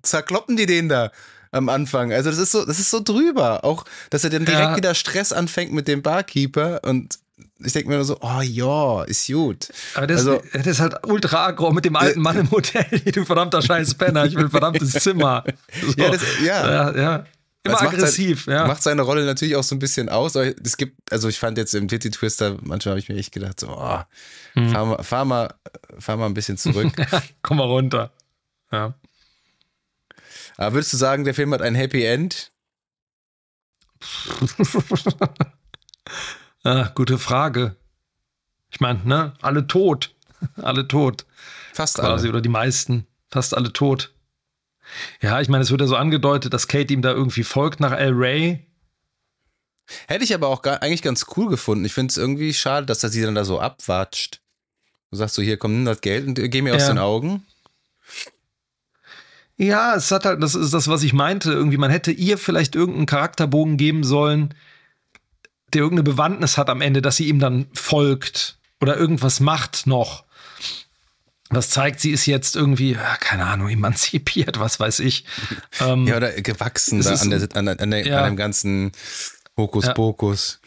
zerkloppen 0.03 0.59
die 0.59 0.67
den 0.67 0.91
da? 0.91 1.11
Am 1.51 1.69
Anfang. 1.69 2.13
Also 2.13 2.31
das 2.31 2.39
ist 2.39 2.53
so, 2.53 2.65
das 2.65 2.79
ist 2.79 2.91
so 2.91 3.01
drüber. 3.03 3.65
Auch, 3.65 3.85
dass 4.11 4.25
er 4.25 4.31
dann 4.31 4.45
direkt 4.45 4.71
ja. 4.71 4.77
wieder 4.77 4.95
Stress 4.95 5.33
anfängt 5.33 5.73
mit 5.73 5.89
dem 5.89 6.03
Barkeeper 6.03 6.81
und 6.85 7.19
ich 7.65 7.73
denke 7.73 7.89
mir 7.89 7.97
nur 7.97 8.05
so, 8.05 8.19
oh 8.21 8.41
ja, 8.41 9.03
ist 9.05 9.27
gut. 9.27 9.69
Aber 9.95 10.07
das, 10.07 10.19
also, 10.19 10.43
das 10.53 10.67
ist 10.67 10.81
halt 10.81 11.07
ultra 11.07 11.47
aggro 11.47 11.73
mit 11.73 11.85
dem 11.85 11.97
alten 11.97 12.21
Mann 12.21 12.39
im 12.39 12.51
Hotel. 12.51 12.87
Du 13.13 13.25
verdammter 13.25 13.63
scheiß 13.63 13.95
Penner, 13.95 14.27
ich 14.27 14.35
will 14.37 14.45
ein 14.45 14.51
verdammtes 14.51 14.93
Zimmer. 14.93 15.45
So. 15.81 15.93
Ja, 15.97 16.11
das, 16.11 16.23
ja. 16.45 16.71
ja, 16.71 16.97
ja. 16.97 17.25
Immer 17.65 17.83
aggressiv, 17.83 18.45
sein, 18.45 18.55
ja. 18.55 18.67
Macht 18.67 18.83
seine 18.83 19.03
Rolle 19.03 19.25
natürlich 19.25 19.57
auch 19.57 19.65
so 19.65 19.75
ein 19.75 19.81
bisschen 19.81 20.09
aus. 20.09 20.37
Es 20.37 20.77
gibt, 20.77 21.13
also 21.13 21.29
ich 21.29 21.39
fand 21.39 21.59
jetzt 21.59 21.75
im 21.75 21.89
Titty 21.89 22.11
Twister, 22.11 22.57
manchmal 22.63 22.93
habe 22.93 23.01
ich 23.01 23.09
mir 23.09 23.17
echt 23.17 23.33
gedacht, 23.33 23.59
so, 23.59 23.69
oh, 23.69 24.01
hm. 24.55 24.71
fahr, 24.71 24.87
mal, 24.87 25.03
fahr, 25.03 25.25
mal, 25.25 25.55
fahr 25.99 26.17
mal 26.17 26.27
ein 26.27 26.35
bisschen 26.35 26.57
zurück. 26.57 26.93
Komm 27.43 27.57
mal 27.57 27.67
runter. 27.67 28.13
Ja. 28.71 28.95
Aber 30.59 30.75
würdest 30.75 30.93
du 30.93 30.99
sagen, 30.99 31.25
der 31.25 31.35
Film 31.35 31.55
hat 31.55 31.63
ein 31.63 31.75
Happy 31.75 32.05
End? 32.05 32.53
Ah, 36.65 36.91
gute 36.95 37.19
Frage. 37.19 37.77
Ich 38.71 38.81
meine, 38.81 39.01
ne, 39.05 39.33
alle 39.41 39.67
tot. 39.69 40.15
alle 40.57 40.89
tot. 40.89 41.25
Fast 41.73 41.95
Quasi, 41.97 42.27
alle. 42.27 42.31
oder 42.31 42.41
die 42.41 42.49
meisten. 42.49 43.07
Fast 43.31 43.57
alle 43.57 43.73
tot. 43.73 44.13
Ja, 45.23 45.41
ich 45.41 45.49
meine, 45.49 45.63
es 45.63 45.71
wird 45.71 45.81
ja 45.81 45.87
so 45.87 45.97
angedeutet, 45.97 46.53
dass 46.53 46.67
Kate 46.67 46.93
ihm 46.93 47.01
da 47.01 47.13
irgendwie 47.13 47.45
folgt 47.45 47.79
nach 47.81 47.93
El 47.93 48.13
Rey. 48.13 48.67
Hätte 50.09 50.25
ich 50.25 50.35
aber 50.35 50.49
auch 50.49 50.63
gar, 50.63 50.83
eigentlich 50.83 51.03
ganz 51.03 51.27
cool 51.37 51.49
gefunden. 51.49 51.85
Ich 51.85 51.95
finde 51.95 52.11
es 52.11 52.17
irgendwie 52.17 52.53
schade, 52.53 52.87
dass 52.87 53.03
er 53.03 53.09
sie 53.09 53.23
dann 53.23 53.37
da 53.37 53.45
so 53.45 53.61
abwatscht. 53.61 54.41
Du 55.11 55.17
sagst 55.17 55.37
so, 55.37 55.43
hier, 55.43 55.57
komm, 55.59 55.73
nimm 55.73 55.85
das 55.85 56.01
Geld 56.01 56.27
und 56.27 56.35
geh 56.35 56.61
mir 56.61 56.71
ja. 56.71 56.77
aus 56.77 56.87
den 56.87 56.99
Augen. 56.99 57.47
Ja, 59.59 59.97
es 59.97 60.11
hat 60.13 60.25
halt, 60.25 60.41
das 60.43 60.55
ist 60.55 60.73
das, 60.73 60.87
was 60.87 61.03
ich 61.03 61.13
meinte. 61.13 61.53
Irgendwie, 61.53 61.77
man 61.77 61.91
hätte 61.91 62.13
ihr 62.13 62.39
vielleicht 62.39 62.77
irgendeinen 62.77 63.07
Charakterbogen 63.07 63.77
geben 63.77 64.05
sollen, 64.05 64.55
der 65.75 65.83
irgendeine 65.83 66.05
Bewandtnis 66.05 66.57
hat 66.57 66.71
am 66.71 66.81
Ende, 66.81 67.03
dass 67.03 67.17
sie 67.17 67.29
ihm 67.29 67.41
dann 67.41 67.67
folgt 67.75 68.57
oder 68.81 68.97
irgendwas 68.97 69.41
macht 69.41 69.87
noch. 69.87 70.25
was 71.51 71.71
zeigt, 71.71 71.99
sie 72.01 72.11
ist 72.11 72.27
jetzt 72.27 72.57
irgendwie, 72.57 72.97
keine 73.21 73.47
Ahnung, 73.47 73.69
emanzipiert, 73.69 74.61
was 74.61 74.79
weiß 74.79 75.01
ich. 75.01 75.25
Ähm, 75.81 76.07
ja, 76.07 76.19
oder 76.19 76.31
gewachsen 76.41 77.03
da 77.03 77.15
an, 77.15 77.31
der, 77.31 77.49
an, 77.55 77.69
an, 77.69 77.91
der, 77.91 78.07
ja. 78.07 78.19
an 78.19 78.27
dem 78.27 78.37
ganzen 78.37 78.93
Hokuspokus. 79.57 80.61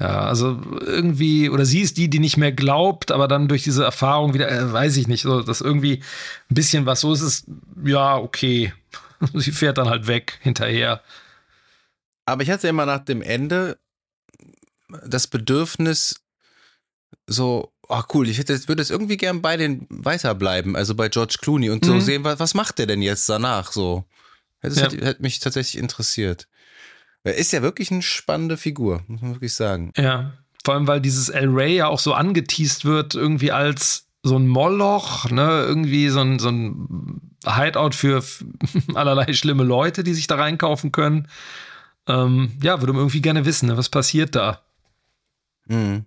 Ja. 0.00 0.20
also 0.20 0.60
irgendwie, 0.80 1.50
oder 1.50 1.66
sie 1.66 1.82
ist 1.82 1.98
die, 1.98 2.08
die 2.08 2.20
nicht 2.20 2.38
mehr 2.38 2.52
glaubt, 2.52 3.12
aber 3.12 3.28
dann 3.28 3.48
durch 3.48 3.62
diese 3.62 3.84
Erfahrung 3.84 4.32
wieder, 4.32 4.50
äh, 4.50 4.72
weiß 4.72 4.96
ich 4.96 5.08
nicht, 5.08 5.22
so, 5.22 5.42
dass 5.42 5.60
irgendwie 5.60 6.02
ein 6.50 6.54
bisschen 6.54 6.86
was 6.86 7.00
so 7.00 7.12
ist, 7.12 7.20
ist, 7.20 7.44
ja, 7.84 8.16
okay. 8.16 8.72
sie 9.34 9.52
fährt 9.52 9.76
dann 9.76 9.90
halt 9.90 10.06
weg 10.06 10.38
hinterher. 10.40 11.02
Aber 12.24 12.42
ich 12.42 12.50
hatte 12.50 12.68
immer 12.68 12.86
nach 12.86 13.04
dem 13.04 13.20
Ende 13.20 13.78
das 15.06 15.26
Bedürfnis, 15.26 16.22
so, 17.26 17.72
oh 17.88 18.02
cool, 18.14 18.28
ich 18.28 18.38
hätte, 18.38 18.68
würde 18.68 18.82
jetzt 18.82 18.90
irgendwie 18.90 19.16
gern 19.16 19.42
bei 19.42 19.56
den 19.56 19.86
weiterbleiben, 19.90 20.76
also 20.76 20.94
bei 20.94 21.08
George 21.08 21.36
Clooney 21.40 21.70
und 21.70 21.84
so 21.84 21.94
mhm. 21.94 22.00
sehen, 22.00 22.24
was, 22.24 22.40
was 22.40 22.54
macht 22.54 22.78
der 22.78 22.86
denn 22.86 23.02
jetzt 23.02 23.28
danach 23.28 23.72
so? 23.72 24.04
Das 24.62 24.76
ja. 24.76 24.84
hätte, 24.84 25.04
hätte, 25.04 25.22
mich 25.22 25.40
tatsächlich 25.40 25.80
interessiert. 25.80 26.48
Er 27.22 27.34
ist 27.34 27.52
ja 27.52 27.62
wirklich 27.62 27.90
eine 27.90 28.02
spannende 28.02 28.56
Figur, 28.56 29.02
muss 29.06 29.20
man 29.20 29.34
wirklich 29.34 29.54
sagen. 29.54 29.92
Ja, 29.96 30.32
vor 30.64 30.74
allem, 30.74 30.86
weil 30.86 31.00
dieses 31.00 31.28
El 31.28 31.48
Rey 31.48 31.76
ja 31.76 31.88
auch 31.88 31.98
so 31.98 32.14
angeteased 32.14 32.84
wird, 32.84 33.14
irgendwie 33.14 33.52
als 33.52 34.06
so 34.22 34.38
ein 34.38 34.46
Moloch, 34.46 35.30
ne, 35.30 35.64
irgendwie 35.66 36.08
so 36.10 36.20
ein, 36.20 36.38
so 36.38 36.48
ein 36.48 37.36
Hideout 37.46 37.92
für 37.92 38.22
allerlei 38.94 39.32
schlimme 39.32 39.64
Leute, 39.64 40.04
die 40.04 40.14
sich 40.14 40.26
da 40.26 40.36
reinkaufen 40.36 40.92
können. 40.92 41.28
Ähm, 42.06 42.52
ja, 42.62 42.80
würde 42.80 42.92
man 42.92 43.02
irgendwie 43.02 43.22
gerne 43.22 43.44
wissen, 43.44 43.68
ne, 43.68 43.76
was 43.76 43.88
passiert 43.88 44.34
da? 44.34 44.62
Mhm. 45.66 46.04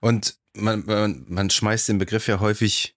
Und 0.00 0.36
man, 0.54 0.84
man, 0.86 1.24
man 1.28 1.50
schmeißt 1.50 1.88
den 1.88 1.98
Begriff 1.98 2.28
ja 2.28 2.38
häufig 2.38 2.96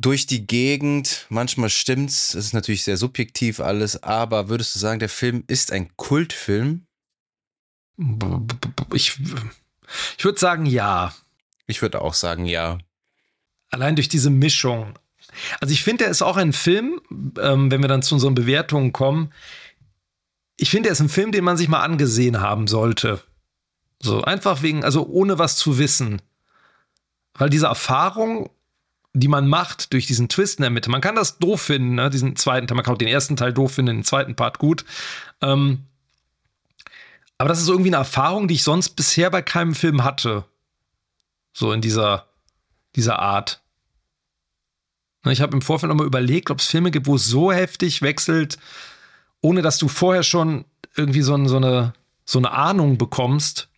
durch 0.00 0.26
die 0.26 0.46
Gegend. 0.46 1.26
Manchmal 1.28 1.70
stimmt's. 1.70 2.34
Es 2.34 2.46
ist 2.46 2.54
natürlich 2.54 2.84
sehr 2.84 2.96
subjektiv 2.96 3.60
alles. 3.60 4.02
Aber 4.02 4.48
würdest 4.48 4.74
du 4.74 4.78
sagen, 4.78 4.98
der 4.98 5.08
Film 5.08 5.44
ist 5.46 5.72
ein 5.72 5.94
Kultfilm? 5.96 6.86
Ich, 8.94 9.18
ich 10.16 10.24
würde 10.24 10.38
sagen, 10.38 10.66
ja. 10.66 11.14
Ich 11.66 11.82
würde 11.82 12.00
auch 12.00 12.14
sagen, 12.14 12.46
ja. 12.46 12.78
Allein 13.70 13.94
durch 13.94 14.08
diese 14.08 14.30
Mischung. 14.30 14.98
Also 15.60 15.72
ich 15.72 15.84
finde, 15.84 16.04
er 16.04 16.10
ist 16.10 16.22
auch 16.22 16.36
ein 16.36 16.52
Film, 16.52 17.00
ähm, 17.38 17.70
wenn 17.70 17.82
wir 17.82 17.88
dann 17.88 18.02
zu 18.02 18.14
unseren 18.14 18.34
Bewertungen 18.34 18.92
kommen. 18.92 19.32
Ich 20.56 20.70
finde, 20.70 20.88
er 20.88 20.92
ist 20.92 21.00
ein 21.00 21.08
Film, 21.08 21.30
den 21.30 21.44
man 21.44 21.56
sich 21.56 21.68
mal 21.68 21.82
angesehen 21.82 22.40
haben 22.40 22.66
sollte. 22.66 23.22
So, 24.02 24.22
einfach 24.22 24.62
wegen, 24.62 24.82
also 24.82 25.06
ohne 25.06 25.38
was 25.38 25.56
zu 25.56 25.78
wissen. 25.78 26.22
Weil 27.34 27.50
diese 27.50 27.66
Erfahrung, 27.66 28.50
die 29.12 29.28
man 29.28 29.48
macht 29.48 29.92
durch 29.92 30.06
diesen 30.06 30.28
Twist 30.28 30.58
in 30.58 30.62
der 30.62 30.70
Mitte, 30.70 30.90
man 30.90 31.00
kann 31.00 31.16
das 31.16 31.38
doof 31.38 31.62
finden, 31.62 31.96
ne? 31.96 32.10
diesen 32.10 32.36
zweiten 32.36 32.66
Teil, 32.66 32.76
man 32.76 32.84
kann 32.84 32.94
auch 32.94 32.98
den 32.98 33.08
ersten 33.08 33.36
Teil 33.36 33.52
doof 33.52 33.72
finden, 33.74 33.96
den 33.96 34.04
zweiten 34.04 34.36
Part 34.36 34.58
gut. 34.58 34.84
Ähm, 35.40 35.86
aber 37.38 37.48
das 37.48 37.60
ist 37.60 37.68
irgendwie 37.68 37.88
eine 37.88 37.96
Erfahrung, 37.96 38.48
die 38.48 38.54
ich 38.54 38.62
sonst 38.62 38.90
bisher 38.90 39.30
bei 39.30 39.42
keinem 39.42 39.74
Film 39.74 40.04
hatte. 40.04 40.44
So 41.52 41.72
in 41.72 41.80
dieser, 41.80 42.26
dieser 42.94 43.18
Art. 43.18 43.62
Ne, 45.24 45.32
ich 45.32 45.40
habe 45.40 45.54
im 45.54 45.62
Vorfeld 45.62 45.88
nochmal 45.88 46.06
überlegt, 46.06 46.50
ob 46.50 46.58
es 46.58 46.66
Filme 46.66 46.90
gibt, 46.90 47.06
wo 47.06 47.16
es 47.16 47.26
so 47.26 47.50
heftig 47.50 48.02
wechselt, 48.02 48.58
ohne 49.40 49.62
dass 49.62 49.78
du 49.78 49.88
vorher 49.88 50.22
schon 50.22 50.64
irgendwie 50.96 51.22
so, 51.22 51.46
so, 51.46 51.56
eine, 51.56 51.94
so 52.24 52.38
eine 52.38 52.52
Ahnung 52.52 52.98
bekommst, 52.98 53.68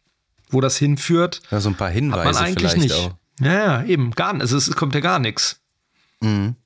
wo 0.50 0.60
das 0.60 0.76
hinführt. 0.76 1.40
Ja, 1.50 1.60
so 1.60 1.70
ein 1.70 1.76
paar 1.76 1.90
Hinweise 1.90 2.28
hat 2.28 2.34
man 2.34 2.44
eigentlich 2.44 2.76
nicht. 2.76 2.94
Auch. 2.94 3.14
Ja, 3.42 3.82
eben, 3.84 4.12
gar 4.12 4.32
nicht. 4.32 4.42
Also 4.42 4.56
es 4.56 4.70
kommt 4.76 4.94
ja 4.94 5.00
gar 5.00 5.18
nichts. 5.18 5.60
Mhm. 6.20 6.56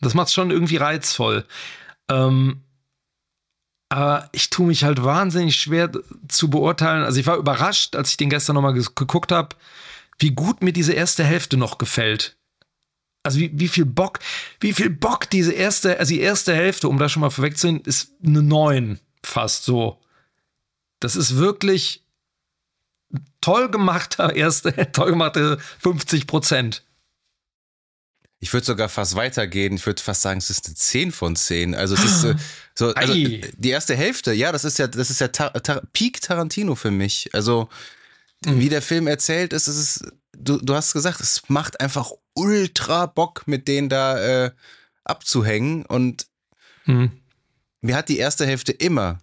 Das 0.00 0.14
macht 0.14 0.28
es 0.28 0.34
schon 0.34 0.50
irgendwie 0.50 0.76
reizvoll. 0.76 1.44
Ähm, 2.08 2.62
aber 3.88 4.28
ich 4.32 4.50
tue 4.50 4.66
mich 4.66 4.84
halt 4.84 5.02
wahnsinnig 5.02 5.56
schwer 5.56 5.90
zu 6.28 6.50
beurteilen. 6.50 7.04
Also 7.04 7.20
ich 7.20 7.26
war 7.26 7.36
überrascht, 7.36 7.96
als 7.96 8.10
ich 8.10 8.16
den 8.16 8.30
gestern 8.30 8.54
nochmal 8.54 8.74
geguckt 8.74 9.32
habe, 9.32 9.56
wie 10.18 10.30
gut 10.30 10.62
mir 10.62 10.72
diese 10.72 10.92
erste 10.92 11.24
Hälfte 11.24 11.56
noch 11.56 11.78
gefällt. 11.78 12.36
Also 13.22 13.40
wie, 13.40 13.50
wie 13.58 13.68
viel 13.68 13.86
Bock, 13.86 14.18
wie 14.60 14.74
viel 14.74 14.90
Bock 14.90 15.30
diese 15.30 15.52
erste, 15.52 15.98
also 15.98 16.12
die 16.12 16.20
erste 16.20 16.54
Hälfte, 16.54 16.88
um 16.88 16.98
da 16.98 17.08
schon 17.08 17.20
mal 17.20 17.30
vorwegzunehmen, 17.30 17.82
ist 17.82 18.12
eine 18.24 18.42
9 18.42 19.00
fast 19.22 19.64
so. 19.64 20.00
Das 21.00 21.16
ist 21.16 21.36
wirklich 21.36 22.03
toll 23.40 23.70
gemachter 23.70 24.34
erste, 24.36 24.92
toll 24.92 25.10
gemachte 25.10 25.58
50 25.80 26.26
Prozent. 26.26 26.82
Ich 28.40 28.52
würde 28.52 28.66
sogar 28.66 28.90
fast 28.90 29.14
weitergehen. 29.14 29.76
Ich 29.76 29.86
würde 29.86 30.02
fast 30.02 30.20
sagen, 30.20 30.38
es 30.38 30.50
ist 30.50 30.66
eine 30.66 30.74
10 30.74 31.12
von 31.12 31.34
10. 31.34 31.74
Also 31.74 31.94
es 31.94 32.04
ist 32.04 32.24
äh, 32.24 32.34
so, 32.74 32.92
also 32.94 33.14
die 33.14 33.70
erste 33.70 33.96
Hälfte, 33.96 34.34
ja, 34.34 34.52
das 34.52 34.64
ist 34.64 34.78
ja, 34.78 34.86
das 34.86 35.08
ist 35.08 35.20
ja 35.20 35.28
Tar 35.28 35.52
Tar 35.62 35.80
Peak 35.92 36.20
Tarantino 36.20 36.74
für 36.74 36.90
mich. 36.90 37.30
Also 37.32 37.70
mhm. 38.44 38.60
wie 38.60 38.68
der 38.68 38.82
Film 38.82 39.06
erzählt 39.06 39.54
ist, 39.54 39.66
ist 39.66 39.78
es, 39.78 40.12
du, 40.36 40.58
du 40.58 40.74
hast 40.74 40.92
gesagt, 40.92 41.20
es 41.20 41.48
macht 41.48 41.80
einfach 41.80 42.12
ultra 42.34 43.06
Bock, 43.06 43.44
mit 43.46 43.66
denen 43.66 43.88
da 43.88 44.18
äh, 44.18 44.50
abzuhängen. 45.04 45.86
Und 45.86 46.26
mhm. 46.84 47.12
mir 47.80 47.96
hat 47.96 48.10
die 48.10 48.18
erste 48.18 48.46
Hälfte 48.46 48.72
immer 48.72 49.20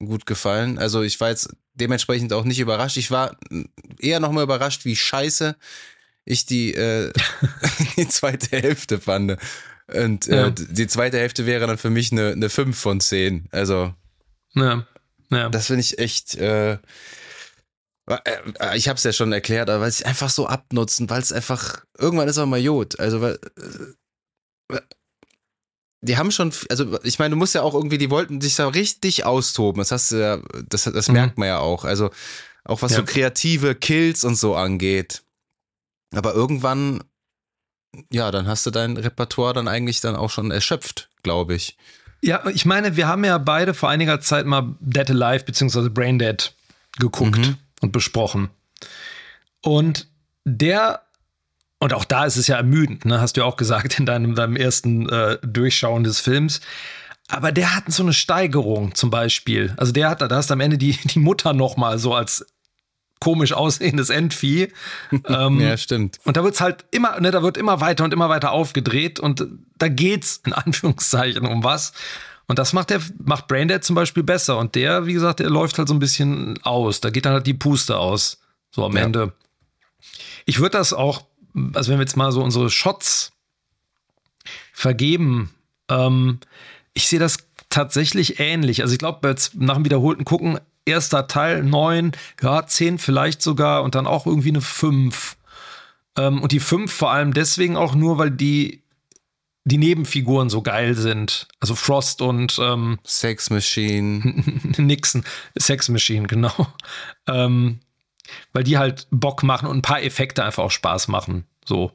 gut 0.00 0.26
gefallen. 0.26 0.78
Also 0.78 1.02
ich 1.02 1.18
war 1.20 1.30
jetzt 1.30 1.48
dementsprechend 1.74 2.32
auch 2.32 2.44
nicht 2.44 2.60
überrascht. 2.60 2.96
Ich 2.96 3.10
war 3.10 3.36
eher 3.98 4.20
noch 4.20 4.32
mal 4.32 4.44
überrascht, 4.44 4.84
wie 4.84 4.96
scheiße 4.96 5.56
ich 6.24 6.46
die, 6.46 6.74
äh, 6.74 7.12
die 7.96 8.08
zweite 8.08 8.56
Hälfte 8.56 9.00
fand. 9.00 9.36
Und 9.92 10.28
äh, 10.28 10.36
ja. 10.36 10.50
die 10.50 10.86
zweite 10.86 11.18
Hälfte 11.18 11.46
wäre 11.46 11.66
dann 11.66 11.78
für 11.78 11.90
mich 11.90 12.10
eine, 12.12 12.32
eine 12.32 12.48
5 12.48 12.78
von 12.78 13.00
10. 13.00 13.48
Also, 13.50 13.94
ja. 14.54 14.86
Ja. 15.30 15.48
das 15.48 15.66
finde 15.66 15.80
ich 15.80 15.98
echt. 15.98 16.36
Äh, 16.36 16.78
äh 18.06 18.76
ich 18.76 18.88
habe 18.88 18.96
es 18.96 19.04
ja 19.04 19.12
schon 19.12 19.32
erklärt, 19.32 19.68
aber 19.68 19.84
weil 19.84 19.90
sie 19.90 20.04
einfach 20.04 20.30
so 20.30 20.46
abnutzen, 20.46 21.10
weil 21.10 21.20
es 21.20 21.32
einfach 21.32 21.84
irgendwann 21.98 22.28
ist 22.28 22.38
auch 22.38 22.46
mal 22.46 22.60
Jod. 22.60 22.98
Also 22.98 23.20
weil 23.20 23.38
äh, 24.72 24.80
die 26.04 26.18
haben 26.18 26.30
schon, 26.30 26.52
also 26.68 26.98
ich 27.02 27.18
meine, 27.18 27.30
du 27.30 27.36
musst 27.36 27.54
ja 27.54 27.62
auch 27.62 27.74
irgendwie, 27.74 27.98
die 27.98 28.10
wollten 28.10 28.40
sich 28.40 28.56
da 28.56 28.68
richtig 28.68 29.24
austoben. 29.24 29.80
Das 29.80 29.90
hast 29.90 30.12
du 30.12 30.16
ja, 30.16 30.38
das, 30.68 30.84
das 30.84 31.08
mhm. 31.08 31.14
merkt 31.14 31.38
man 31.38 31.48
ja 31.48 31.58
auch. 31.58 31.84
Also 31.84 32.10
auch 32.64 32.82
was 32.82 32.92
ja. 32.92 32.98
so 32.98 33.04
kreative 33.04 33.74
Kills 33.74 34.24
und 34.24 34.36
so 34.36 34.54
angeht. 34.54 35.22
Aber 36.14 36.34
irgendwann, 36.34 37.02
ja, 38.10 38.30
dann 38.30 38.46
hast 38.46 38.66
du 38.66 38.70
dein 38.70 38.96
Repertoire 38.96 39.54
dann 39.54 39.68
eigentlich 39.68 40.00
dann 40.00 40.16
auch 40.16 40.30
schon 40.30 40.50
erschöpft, 40.50 41.08
glaube 41.22 41.54
ich. 41.54 41.76
Ja, 42.22 42.46
ich 42.48 42.64
meine, 42.64 42.96
wir 42.96 43.08
haben 43.08 43.24
ja 43.24 43.38
beide 43.38 43.74
vor 43.74 43.88
einiger 43.88 44.20
Zeit 44.20 44.46
mal 44.46 44.76
Dead 44.80 45.10
Alive 45.10 45.44
bzw. 45.44 45.88
Brain 45.88 46.18
Dead 46.18 46.54
geguckt 46.98 47.38
mhm. 47.38 47.56
und 47.80 47.92
besprochen. 47.92 48.50
Und 49.62 50.08
der 50.44 51.02
und 51.84 51.92
auch 51.92 52.06
da 52.06 52.24
ist 52.24 52.38
es 52.38 52.46
ja 52.46 52.56
ermüdend, 52.56 53.04
ne? 53.04 53.20
hast 53.20 53.36
du 53.36 53.42
ja 53.42 53.46
auch 53.46 53.58
gesagt 53.58 53.98
in 53.98 54.06
deinem, 54.06 54.34
deinem 54.34 54.56
ersten 54.56 55.06
äh, 55.06 55.36
Durchschauen 55.42 56.02
des 56.02 56.18
Films. 56.18 56.62
Aber 57.28 57.52
der 57.52 57.76
hat 57.76 57.92
so 57.92 58.02
eine 58.02 58.14
Steigerung 58.14 58.94
zum 58.94 59.10
Beispiel. 59.10 59.74
Also 59.76 59.92
der 59.92 60.08
hat, 60.08 60.22
da 60.22 60.30
hast 60.30 60.48
du 60.48 60.54
am 60.54 60.60
Ende 60.60 60.78
die, 60.78 60.92
die 60.92 61.18
Mutter 61.18 61.52
noch 61.52 61.76
mal 61.76 61.98
so 61.98 62.14
als 62.14 62.46
komisch 63.20 63.52
aussehendes 63.52 64.08
Endvieh. 64.08 64.72
ähm, 65.28 65.60
ja, 65.60 65.76
stimmt. 65.76 66.20
Und 66.24 66.38
da 66.38 66.42
wird 66.42 66.54
es 66.54 66.62
halt 66.62 66.86
immer, 66.90 67.20
ne, 67.20 67.30
da 67.30 67.42
wird 67.42 67.58
immer 67.58 67.82
weiter 67.82 68.04
und 68.04 68.14
immer 68.14 68.30
weiter 68.30 68.52
aufgedreht 68.52 69.20
und 69.20 69.46
da 69.76 69.88
geht's 69.88 70.40
in 70.46 70.54
Anführungszeichen 70.54 71.46
um 71.46 71.64
was. 71.64 71.92
Und 72.46 72.58
das 72.58 72.72
macht 72.72 72.88
der, 72.88 73.02
macht 73.22 73.46
Braindead 73.46 73.84
zum 73.84 73.94
Beispiel 73.94 74.22
besser. 74.22 74.56
Und 74.56 74.74
der, 74.74 75.04
wie 75.04 75.12
gesagt, 75.12 75.40
der 75.40 75.50
läuft 75.50 75.76
halt 75.76 75.88
so 75.88 75.94
ein 75.94 76.00
bisschen 76.00 76.58
aus. 76.62 77.02
Da 77.02 77.10
geht 77.10 77.26
dann 77.26 77.34
halt 77.34 77.46
die 77.46 77.52
Puste 77.52 77.98
aus. 77.98 78.40
So 78.70 78.86
am 78.86 78.96
ja. 78.96 79.02
Ende. 79.02 79.34
Ich 80.46 80.60
würde 80.60 80.78
das 80.78 80.94
auch 80.94 81.26
also 81.72 81.90
wenn 81.90 81.98
wir 81.98 82.04
jetzt 82.04 82.16
mal 82.16 82.32
so 82.32 82.42
unsere 82.42 82.70
Shots 82.70 83.32
vergeben, 84.72 85.54
ähm, 85.88 86.40
ich 86.92 87.08
sehe 87.08 87.18
das 87.18 87.38
tatsächlich 87.70 88.40
ähnlich. 88.40 88.82
Also 88.82 88.92
ich 88.92 88.98
glaube, 88.98 89.28
jetzt 89.28 89.54
nach 89.54 89.74
dem 89.74 89.84
wiederholten 89.84 90.24
Gucken, 90.24 90.58
erster 90.84 91.26
Teil 91.26 91.62
9, 91.62 92.12
ja, 92.42 92.66
10 92.66 92.98
vielleicht 92.98 93.42
sogar 93.42 93.82
und 93.82 93.94
dann 93.94 94.06
auch 94.06 94.26
irgendwie 94.26 94.50
eine 94.50 94.60
5. 94.60 95.36
Ähm, 96.16 96.42
und 96.42 96.52
die 96.52 96.60
5 96.60 96.92
vor 96.92 97.10
allem 97.10 97.32
deswegen 97.32 97.76
auch 97.76 97.94
nur, 97.94 98.18
weil 98.18 98.30
die, 98.30 98.82
die 99.64 99.78
Nebenfiguren 99.78 100.50
so 100.50 100.62
geil 100.62 100.94
sind. 100.94 101.48
Also 101.58 101.74
Frost 101.74 102.22
und 102.22 102.58
ähm, 102.60 102.98
Sex 103.04 103.50
Machine. 103.50 104.20
Nixon, 104.76 105.24
Sex 105.58 105.88
Machine, 105.88 106.26
genau. 106.26 106.54
Ähm, 107.26 107.80
weil 108.52 108.64
die 108.64 108.78
halt 108.78 109.06
Bock 109.10 109.42
machen 109.42 109.68
und 109.68 109.78
ein 109.78 109.82
paar 109.82 110.02
Effekte 110.02 110.44
einfach 110.44 110.62
auch 110.62 110.70
Spaß 110.70 111.08
machen. 111.08 111.44
So. 111.64 111.92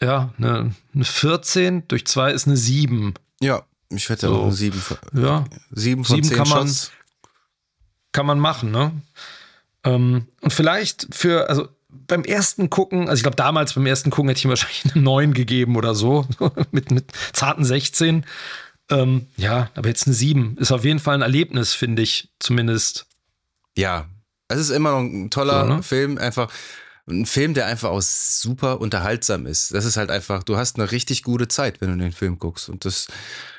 Ja, 0.00 0.32
eine, 0.38 0.74
eine 0.94 1.04
14 1.04 1.88
durch 1.88 2.06
2 2.06 2.32
ist 2.32 2.46
eine 2.46 2.56
7. 2.56 3.14
Ja, 3.40 3.62
ich 3.90 4.08
hätte 4.08 4.28
so. 4.28 4.36
auch 4.36 4.42
eine 4.44 4.52
7 4.52 4.78
von, 4.78 4.98
ja. 5.14 5.44
7 5.70 6.04
von 6.04 6.16
7 6.16 6.28
10 6.28 6.36
kann 6.36 6.48
man, 6.48 6.66
Shots. 6.66 6.92
Kann 8.12 8.26
man 8.26 8.38
machen, 8.38 8.70
ne? 8.70 8.92
Ähm, 9.84 10.28
und 10.40 10.52
vielleicht 10.52 11.08
für, 11.14 11.48
also 11.48 11.68
beim 11.88 12.24
ersten 12.24 12.70
Gucken, 12.70 13.08
also 13.08 13.14
ich 13.14 13.22
glaube 13.22 13.36
damals 13.36 13.74
beim 13.74 13.86
ersten 13.86 14.10
Gucken 14.10 14.28
hätte 14.28 14.38
ich 14.38 14.44
ihm 14.44 14.50
wahrscheinlich 14.50 14.94
eine 14.94 15.02
9 15.02 15.34
gegeben 15.34 15.76
oder 15.76 15.94
so, 15.94 16.26
mit, 16.72 16.90
mit 16.90 17.12
zarten 17.32 17.64
16. 17.64 18.26
Ähm, 18.90 19.26
ja, 19.36 19.70
aber 19.74 19.88
jetzt 19.88 20.06
eine 20.06 20.14
7. 20.14 20.58
Ist 20.58 20.72
auf 20.72 20.84
jeden 20.84 20.98
Fall 20.98 21.14
ein 21.14 21.22
Erlebnis, 21.22 21.72
finde 21.72 22.02
ich, 22.02 22.30
zumindest. 22.38 23.06
Ja, 23.76 24.06
es 24.48 24.58
ist 24.58 24.70
immer 24.70 24.92
noch 24.92 25.00
ein 25.00 25.30
toller 25.30 25.66
So, 25.66 25.74
ne? 25.74 25.82
Film, 25.82 26.18
einfach 26.18 26.50
ein 27.06 27.26
Film, 27.26 27.54
der 27.54 27.66
einfach 27.66 27.90
auch 27.90 28.00
super 28.00 28.80
unterhaltsam 28.80 29.46
ist. 29.46 29.74
Das 29.74 29.84
ist 29.84 29.96
halt 29.96 30.10
einfach, 30.10 30.42
du 30.42 30.56
hast 30.56 30.78
eine 30.78 30.90
richtig 30.90 31.22
gute 31.22 31.48
Zeit, 31.48 31.80
wenn 31.80 31.90
du 31.90 32.02
den 32.02 32.12
Film 32.12 32.38
guckst. 32.38 32.68
Und 32.68 32.84
das 32.84 33.08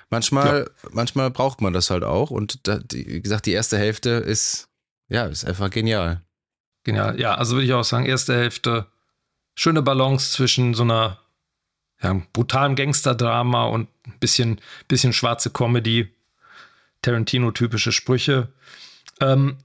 manchmal, 0.10 0.70
manchmal 0.92 1.30
braucht 1.30 1.62
man 1.62 1.74
das 1.74 1.90
halt 1.90 2.04
auch. 2.04 2.32
Und 2.32 2.68
da, 2.68 2.80
die, 2.80 3.08
wie 3.08 3.22
gesagt, 3.22 3.46
die 3.46 3.52
erste 3.52 3.78
Hälfte 3.78 4.10
ist, 4.10 4.68
ja, 5.10 5.26
ist 5.26 5.46
einfach 5.46 5.70
genial. 5.70 6.22
Genial. 6.84 7.20
Ja, 7.20 7.36
also 7.36 7.56
würde 7.56 7.66
ich 7.66 7.74
auch 7.74 7.84
sagen, 7.84 8.06
erste 8.06 8.36
Hälfte, 8.36 8.88
schöne 9.56 9.82
Balance 9.82 10.34
zwischen 10.34 10.74
so 10.74 10.84
einer 10.84 11.20
ja, 12.02 12.20
brutalen 12.34 12.76
Gangster-Drama 12.76 13.66
und 13.66 13.88
ein 14.08 14.20
bisschen, 14.20 14.60
bisschen 14.88 15.14
schwarze 15.14 15.50
Comedy, 15.52 16.12
Tarantino-typische 17.02 17.92
Sprüche. 17.92 18.50
Ähm, 19.22 19.58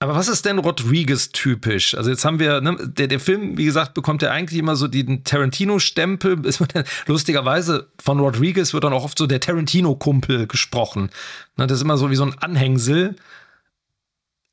aber 0.00 0.14
was 0.14 0.28
ist 0.28 0.44
denn 0.44 0.58
Rodriguez 0.58 1.30
typisch? 1.30 1.94
Also 1.96 2.10
jetzt 2.10 2.24
haben 2.24 2.38
wir, 2.38 2.60
ne, 2.60 2.76
der, 2.88 3.08
der 3.08 3.18
Film, 3.18 3.58
wie 3.58 3.64
gesagt, 3.64 3.94
bekommt 3.94 4.22
ja 4.22 4.30
eigentlich 4.30 4.58
immer 4.58 4.76
so 4.76 4.86
den 4.86 5.24
Tarantino-Stempel. 5.24 6.40
Lustigerweise 7.06 7.90
von 8.00 8.20
Rodriguez 8.20 8.72
wird 8.72 8.84
dann 8.84 8.92
auch 8.92 9.02
oft 9.04 9.18
so 9.18 9.26
der 9.26 9.40
Tarantino-Kumpel 9.40 10.46
gesprochen. 10.46 11.10
Ne, 11.56 11.66
das 11.66 11.78
ist 11.78 11.82
immer 11.82 11.98
so 11.98 12.10
wie 12.10 12.16
so 12.16 12.24
ein 12.24 12.38
Anhängsel. 12.38 13.16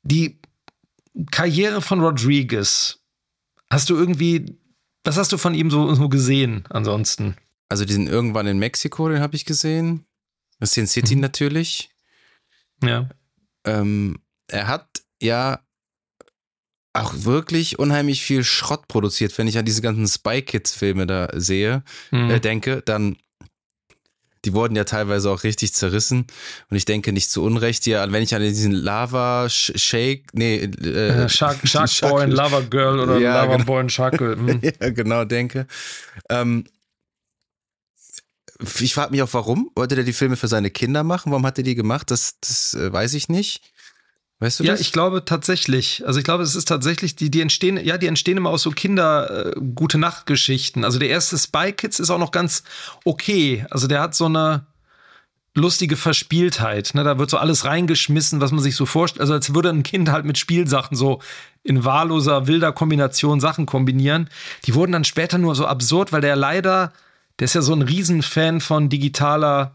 Die 0.02 0.40
Karriere 1.30 1.80
von 1.80 2.00
Rodriguez, 2.00 2.98
hast 3.70 3.88
du 3.88 3.96
irgendwie, 3.96 4.58
was 5.04 5.16
hast 5.16 5.32
du 5.32 5.38
von 5.38 5.54
ihm 5.54 5.70
so, 5.70 5.94
so 5.94 6.08
gesehen 6.08 6.64
ansonsten? 6.70 7.36
Also 7.68 7.84
die 7.84 7.92
sind 7.92 8.08
irgendwann 8.08 8.46
in 8.46 8.58
Mexiko, 8.58 9.08
den 9.08 9.20
habe 9.20 9.36
ich 9.36 9.44
gesehen. 9.44 10.04
Sin 10.60 10.86
City 10.86 11.14
Mhm. 11.14 11.20
natürlich. 11.20 11.90
Ja. 12.82 13.08
Ähm, 13.64 14.18
er 14.48 14.68
hat 14.68 15.02
ja 15.22 15.60
auch 16.92 17.12
wirklich 17.14 17.78
unheimlich 17.78 18.22
viel 18.22 18.42
Schrott 18.42 18.88
produziert. 18.88 19.36
Wenn 19.36 19.48
ich 19.48 19.58
an 19.58 19.66
diese 19.66 19.82
ganzen 19.82 20.08
Spy 20.08 20.40
Kids 20.42 20.72
Filme 20.72 21.06
da 21.06 21.28
sehe, 21.34 21.82
Hm. 22.10 22.30
äh, 22.30 22.40
denke, 22.40 22.82
dann 22.82 23.16
die 24.44 24.54
wurden 24.54 24.76
ja 24.76 24.84
teilweise 24.84 25.28
auch 25.30 25.42
richtig 25.42 25.74
zerrissen 25.74 26.26
und 26.70 26.76
ich 26.76 26.84
denke 26.84 27.12
nicht 27.12 27.30
zu 27.32 27.42
Unrecht 27.42 27.84
ja, 27.86 28.10
wenn 28.12 28.22
ich 28.22 28.32
an 28.32 28.42
diesen 28.42 28.70
Lava 28.70 29.46
Sh- 29.46 29.76
Shake, 29.76 30.26
nee, 30.34 30.58
äh, 30.58 31.24
Äh, 31.24 31.28
Shark, 31.28 31.66
Shark 31.66 31.90
Boy 32.00 32.22
and 32.24 32.32
Lover 32.32 32.62
Girl 32.62 33.00
oder 33.00 33.18
Ja, 33.18 33.42
Lover 33.42 33.56
genau. 33.56 33.64
Boy 33.66 33.80
and 33.80 33.92
Shark 33.92 34.18
Girl. 34.18 34.36
Hm. 34.36 34.60
ja, 34.80 34.90
genau, 34.90 35.24
denke. 35.24 35.66
Ähm, 36.30 36.64
ich 38.80 38.94
frage 38.94 39.10
mich 39.10 39.20
auch, 39.22 39.32
warum 39.34 39.70
wollte 39.74 39.96
der 39.96 40.04
die 40.04 40.12
Filme 40.12 40.36
für 40.36 40.48
seine 40.48 40.70
Kinder 40.70 41.02
machen? 41.02 41.30
Warum 41.32 41.44
hat 41.44 41.58
er 41.58 41.64
die 41.64 41.74
gemacht? 41.74 42.10
Das, 42.10 42.36
das 42.40 42.72
äh, 42.74 42.92
weiß 42.92 43.14
ich 43.14 43.28
nicht. 43.28 43.62
Weißt 44.38 44.60
du 44.60 44.64
Ja, 44.64 44.72
das? 44.72 44.80
ich 44.80 44.92
glaube 44.92 45.24
tatsächlich. 45.24 46.04
Also 46.06 46.18
ich 46.18 46.24
glaube, 46.24 46.42
es 46.42 46.54
ist 46.54 46.68
tatsächlich, 46.68 47.16
die, 47.16 47.30
die 47.30 47.40
entstehen, 47.40 47.82
ja, 47.82 47.96
die 47.96 48.06
entstehen 48.06 48.36
immer 48.36 48.50
aus 48.50 48.62
so 48.62 48.70
Kinder 48.70 49.46
äh. 49.56 50.84
Also 50.84 50.98
der 50.98 51.08
erste 51.08 51.38
Spy 51.38 51.72
Kids 51.72 51.98
ist 52.00 52.10
auch 52.10 52.18
noch 52.18 52.32
ganz 52.32 52.62
okay. 53.04 53.64
Also 53.70 53.86
der 53.86 54.00
hat 54.02 54.14
so 54.14 54.26
eine 54.26 54.66
lustige 55.54 55.96
Verspieltheit. 55.96 56.90
Ne? 56.94 57.02
Da 57.02 57.18
wird 57.18 57.30
so 57.30 57.38
alles 57.38 57.64
reingeschmissen, 57.64 58.42
was 58.42 58.52
man 58.52 58.60
sich 58.60 58.76
so 58.76 58.84
vorstellt. 58.84 59.22
Also 59.22 59.32
als 59.32 59.54
würde 59.54 59.70
ein 59.70 59.82
Kind 59.82 60.10
halt 60.10 60.26
mit 60.26 60.36
Spielsachen 60.36 60.96
so 60.98 61.20
in 61.62 61.84
wahlloser, 61.84 62.46
wilder 62.46 62.72
Kombination 62.72 63.40
Sachen 63.40 63.64
kombinieren. 63.64 64.28
Die 64.66 64.74
wurden 64.74 64.92
dann 64.92 65.04
später 65.04 65.38
nur 65.38 65.54
so 65.54 65.66
absurd, 65.66 66.12
weil 66.12 66.20
der 66.20 66.36
leider, 66.36 66.92
der 67.38 67.46
ist 67.46 67.54
ja 67.54 67.62
so 67.62 67.72
ein 67.72 67.80
Riesenfan 67.82 68.60
von 68.60 68.90
digitaler, 68.90 69.74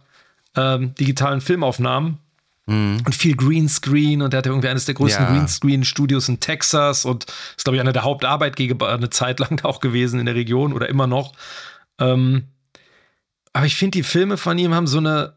ähm, 0.56 0.94
digitalen 0.96 1.42
Filmaufnahmen 1.42 2.20
und 2.68 3.16
viel 3.16 3.36
Greenscreen 3.36 4.22
und 4.22 4.34
er 4.34 4.38
hatte 4.38 4.50
irgendwie 4.50 4.70
eines 4.70 4.86
der 4.86 4.96
größten 4.96 5.26
Ja. 5.26 5.32
Greenscreen-Studios 5.32 6.30
in 6.30 6.40
Texas 6.40 7.06
und 7.06 7.26
ist, 7.58 7.64
glaube 7.64 7.76
ich, 7.76 7.82
einer 7.82 7.92
der 7.92 8.04
Hauptarbeitgeber 8.04 8.94
eine 8.94 9.10
Zeit 9.10 9.40
lang 9.40 9.58
da 9.58 9.66
auch 9.68 9.82
gewesen 9.82 10.20
in 10.20 10.26
der 10.26 10.36
Region 10.36 10.74
oder 10.74 10.88
immer 10.88 11.08
noch. 11.08 11.34
Ähm, 12.00 12.48
aber 13.52 13.66
ich 13.66 13.76
finde, 13.76 13.98
die 13.98 14.04
Filme 14.04 14.38
von 14.38 14.58
ihm 14.58 14.74
haben 14.74 14.88
so 14.88 15.00
eine 15.00 15.36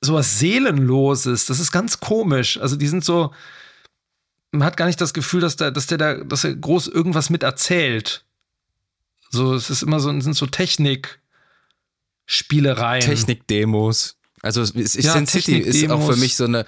so 0.00 0.14
was 0.14 0.38
Seelenloses. 0.38 1.46
Das 1.46 1.58
ist 1.58 1.72
ganz 1.72 1.98
komisch. 1.98 2.60
Also 2.60 2.76
die 2.76 2.86
sind 2.86 3.04
so, 3.04 3.32
man 4.52 4.64
hat 4.64 4.76
gar 4.76 4.86
nicht 4.86 5.00
das 5.00 5.14
Gefühl, 5.14 5.40
dass 5.40 5.56
der, 5.56 5.70
dass 5.70 5.86
der 5.86 5.96
da, 5.98 6.14
dass 6.22 6.44
er 6.44 6.54
groß 6.54 6.88
irgendwas 6.88 7.30
mit 7.30 7.42
erzählt. 7.42 8.26
So, 9.30 9.54
es 9.54 9.70
ist 9.70 9.82
immer 9.82 9.98
so, 9.98 10.10
sind 10.20 10.36
so 10.36 10.46
Technik-Spielereien. 10.46 13.02
Technik-Demos. 13.02 14.16
Also 14.44 14.62
es 14.62 14.70
ist, 14.72 14.94
Ja, 15.02 15.12
Sin 15.14 15.26
City 15.26 15.58
ist 15.58 15.90
auch 15.90 16.04
für 16.10 16.16
mich 16.16 16.36
so 16.36 16.44
eine. 16.44 16.64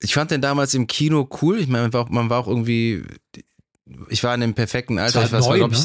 Ich 0.00 0.14
fand 0.14 0.30
den 0.30 0.42
damals 0.42 0.74
im 0.74 0.86
Kino 0.86 1.28
cool. 1.40 1.58
Ich 1.58 1.68
meine, 1.68 1.84
man 1.84 1.92
war, 1.92 2.12
man 2.12 2.30
war 2.30 2.40
auch 2.40 2.48
irgendwie. 2.48 3.04
Ich 4.08 4.22
war 4.24 4.34
in 4.34 4.40
dem 4.40 4.54
perfekten 4.54 4.98
Alter. 4.98 5.20
halt 5.20 5.28
ich 5.28 5.32
weiß, 5.32 5.44
war, 5.44 5.50
neu, 5.50 5.58
glaub 5.58 5.70
ne? 5.72 5.78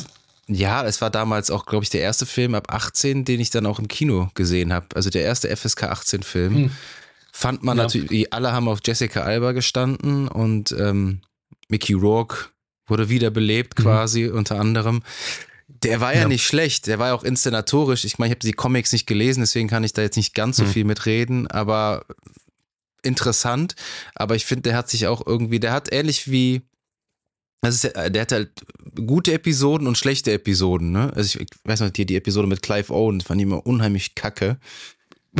ich, 0.47 0.59
ja, 0.59 0.83
es 0.85 0.99
war 1.01 1.09
damals 1.09 1.51
auch, 1.51 1.65
glaube 1.65 1.83
ich, 1.83 1.89
der 1.89 2.01
erste 2.01 2.25
Film 2.25 2.55
ab 2.55 2.73
18, 2.73 3.23
den 3.25 3.39
ich 3.39 3.49
dann 3.51 3.65
auch 3.65 3.77
im 3.79 3.87
Kino 3.87 4.29
gesehen 4.33 4.73
habe. 4.73 4.87
Also 4.95 5.09
der 5.09 5.23
erste 5.23 5.55
FSK 5.55 5.83
18 5.83 6.23
Film. 6.23 6.55
Hm. 6.55 6.71
Fand 7.31 7.63
man 7.63 7.77
Ja. 7.77 7.83
natürlich, 7.83 8.33
alle 8.33 8.51
haben 8.51 8.67
auf 8.67 8.79
Jessica 8.83 9.21
Alba 9.21 9.51
gestanden 9.51 10.27
und 10.27 10.71
ähm, 10.71 11.21
Mickey 11.67 11.93
Rourke 11.93 12.47
wurde 12.87 13.09
wiederbelebt 13.09 13.77
Mhm. 13.77 13.83
quasi 13.83 14.27
unter 14.27 14.59
anderem. 14.59 15.03
Der 15.83 16.01
war 16.01 16.13
ja, 16.13 16.21
Ja. 16.21 16.27
nicht 16.27 16.45
schlecht, 16.45 16.87
der 16.87 16.99
war 16.99 17.07
ja 17.09 17.13
auch 17.13 17.23
inszenatorisch. 17.23 18.03
Ich 18.03 18.17
meine, 18.17 18.33
ich 18.33 18.37
habe 18.37 18.45
die 18.47 18.53
Comics 18.53 18.91
nicht 18.91 19.05
gelesen, 19.07 19.41
deswegen 19.41 19.67
kann 19.69 19.83
ich 19.83 19.93
da 19.93 20.01
jetzt 20.01 20.17
nicht 20.17 20.33
ganz 20.35 20.57
so 20.57 20.63
Mhm. 20.63 20.67
viel 20.69 20.83
mitreden, 20.83 21.47
aber 21.47 22.05
interessant. 23.03 23.75
Aber 24.15 24.35
ich 24.35 24.45
finde, 24.45 24.63
der 24.63 24.75
hat 24.77 24.89
sich 24.89 25.07
auch 25.07 25.25
irgendwie, 25.25 25.59
der 25.59 25.71
hat 25.71 25.91
ähnlich 25.93 26.29
wie, 26.29 26.61
das 27.61 27.75
ist, 27.83 27.93
der 27.95 28.21
hat 28.21 28.31
halt 28.31 28.51
gute 29.05 29.33
Episoden 29.33 29.87
und 29.87 29.97
schlechte 29.97 30.31
Episoden, 30.31 30.91
ne? 30.91 31.11
Also 31.15 31.39
ich, 31.39 31.41
ich 31.41 31.57
weiß 31.63 31.81
noch, 31.81 31.89
die, 31.91 32.05
die 32.05 32.15
Episode 32.15 32.47
mit 32.47 32.61
Clive 32.61 32.93
Owen, 32.93 33.19
das 33.19 33.27
fand 33.27 33.39
ich 33.41 33.47
immer 33.47 33.65
unheimlich 33.65 34.15
kacke. 34.15 34.57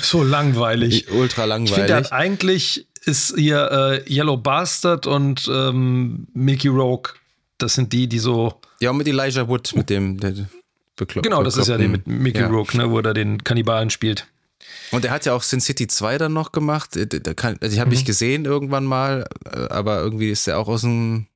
So 0.00 0.22
langweilig. 0.24 1.10
Ultra 1.10 1.44
Ich 1.44 1.48
langweilig. 1.48 1.74
finde, 1.74 1.86
der 1.86 1.96
hat 1.96 2.12
eigentlich 2.12 2.86
ist 3.04 3.34
hier 3.36 3.70
äh, 4.06 4.12
Yellow 4.12 4.36
Bastard 4.36 5.06
und 5.06 5.48
ähm, 5.50 6.26
Mickey 6.34 6.68
Rogue. 6.68 7.12
Das 7.58 7.74
sind 7.74 7.92
die, 7.92 8.08
die 8.08 8.18
so. 8.18 8.60
Ja, 8.80 8.90
und 8.90 8.96
mit 8.98 9.08
Elijah 9.08 9.48
Wood, 9.48 9.74
mit 9.74 9.90
dem 9.90 10.18
der 10.18 10.34
bekloppt. 10.96 11.24
Genau, 11.24 11.42
das 11.42 11.56
ist 11.56 11.68
ja 11.68 11.76
der 11.76 11.88
mit 11.88 12.06
Mickey 12.06 12.40
ja. 12.40 12.48
Rogue, 12.48 12.76
ne, 12.76 12.90
wo 12.90 12.98
er 13.00 13.14
den 13.14 13.42
Kannibalen 13.44 13.90
spielt. 13.90 14.26
Und 14.90 15.04
er 15.04 15.10
hat 15.12 15.24
ja 15.26 15.32
auch 15.34 15.42
Sin 15.42 15.60
City 15.60 15.86
2 15.86 16.18
dann 16.18 16.32
noch 16.32 16.52
gemacht. 16.52 16.96
Äh, 16.96 17.06
kann- 17.34 17.58
Also 17.60 17.72
ich 17.74 17.80
habe 17.80 17.88
Mhm. 17.90 17.96
mich 17.96 18.04
gesehen 18.04 18.44
irgendwann 18.44 18.84
mal, 18.84 19.26
äh, 19.44 19.68
aber 19.70 20.00
irgendwie 20.00 20.30
ist 20.30 20.46
er 20.48 20.58
auch 20.58 20.68
aus 20.68 20.80
dem, 20.82 21.26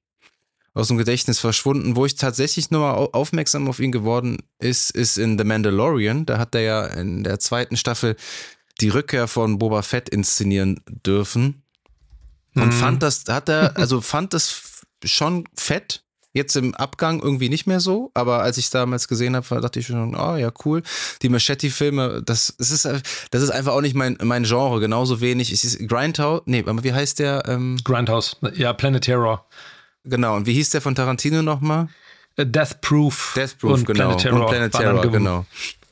aus 0.74 0.88
dem 0.88 0.96
Gedächtnis 0.98 1.38
verschwunden. 1.38 1.96
Wo 1.96 2.06
ich 2.06 2.14
tatsächlich 2.16 2.70
nur 2.70 2.80
mal 2.80 2.94
au- 2.94 3.10
aufmerksam 3.12 3.68
auf 3.68 3.78
ihn 3.78 3.92
geworden 3.92 4.38
ist, 4.58 4.90
ist 4.90 5.18
in 5.18 5.38
The 5.38 5.44
Mandalorian. 5.44 6.24
Da 6.26 6.38
hat 6.38 6.54
er 6.54 6.60
ja 6.62 6.86
in 6.86 7.24
der 7.24 7.38
zweiten 7.38 7.76
Staffel 7.76 8.16
die 8.80 8.88
Rückkehr 8.88 9.28
von 9.28 9.58
Boba 9.58 9.82
Fett 9.82 10.08
inszenieren 10.08 10.80
dürfen. 11.06 11.62
Und 12.54 12.66
Mhm. 12.66 12.72
fand 12.72 13.02
das, 13.02 13.24
hat 13.28 13.48
er, 13.48 13.76
also 13.76 14.00
fand 14.00 14.34
das 14.34 14.62
schon 15.04 15.44
fett. 15.56 16.01
Jetzt 16.34 16.56
im 16.56 16.74
Abgang 16.74 17.20
irgendwie 17.20 17.50
nicht 17.50 17.66
mehr 17.66 17.78
so, 17.78 18.10
aber 18.14 18.42
als 18.42 18.56
ich 18.56 18.64
es 18.64 18.70
damals 18.70 19.06
gesehen 19.06 19.36
habe, 19.36 19.60
dachte 19.60 19.80
ich 19.80 19.86
schon, 19.86 20.16
oh 20.16 20.36
ja, 20.36 20.50
cool. 20.64 20.82
Die 21.20 21.28
Machete-Filme, 21.28 22.22
das, 22.24 22.54
das, 22.58 22.70
ist, 22.70 22.88
das 23.30 23.42
ist 23.42 23.50
einfach 23.50 23.72
auch 23.72 23.82
nicht 23.82 23.94
mein, 23.94 24.16
mein 24.22 24.44
Genre, 24.44 24.80
genauso 24.80 25.20
wenig. 25.20 25.52
Es 25.52 25.62
ist 25.64 25.86
Grindhouse, 25.86 26.42
nee, 26.46 26.64
aber 26.66 26.82
wie 26.84 26.94
heißt 26.94 27.18
der? 27.18 27.42
Ähm, 27.46 27.78
Grindhouse. 27.84 28.38
Ja, 28.54 28.72
Planet 28.72 29.04
Terror. 29.04 29.46
genau, 30.04 30.36
und 30.36 30.46
wie 30.46 30.54
hieß 30.54 30.70
der 30.70 30.80
von 30.80 30.94
Tarantino 30.94 31.42
nochmal? 31.42 31.88
Äh, 32.36 32.46
Death 32.46 32.80
Proof. 32.80 33.34
Death 33.36 33.58
Proof, 33.58 33.74
und 33.74 33.86
genau. 33.86 34.04
Planet 34.04 34.20
Terror. 34.20 34.40
und 34.40 34.48
Planet 34.48 34.72
Terror, 34.72 35.10
genau. 35.10 35.44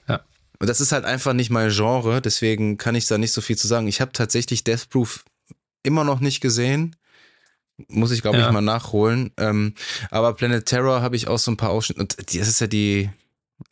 Ja. 0.08 0.20
Und 0.58 0.68
das 0.70 0.80
ist 0.80 0.92
halt 0.92 1.04
einfach 1.04 1.34
nicht 1.34 1.50
mein 1.50 1.70
Genre, 1.70 2.22
deswegen 2.22 2.78
kann 2.78 2.94
ich 2.94 3.06
da 3.06 3.18
nicht 3.18 3.32
so 3.32 3.42
viel 3.42 3.56
zu 3.56 3.66
sagen. 3.66 3.88
Ich 3.88 4.00
habe 4.00 4.12
tatsächlich 4.12 4.64
Death 4.64 4.88
Proof 4.88 5.24
immer 5.82 6.04
noch 6.04 6.20
nicht 6.20 6.40
gesehen. 6.40 6.96
Muss 7.88 8.10
ich, 8.10 8.22
glaube 8.22 8.38
Ja. 8.38 8.46
ich, 8.46 8.52
mal 8.52 8.60
nachholen. 8.60 9.30
Ähm, 9.36 9.74
aber 10.10 10.34
Planet 10.34 10.64
Terror 10.66 11.02
habe 11.02 11.16
ich 11.16 11.28
auch 11.28 11.38
so 11.38 11.50
ein 11.50 11.56
paar 11.56 11.70
Ausschnitte. 11.70 12.00
Und 12.00 12.16
das 12.18 12.48
ist 12.48 12.60
ja 12.60 12.66
die, 12.66 13.10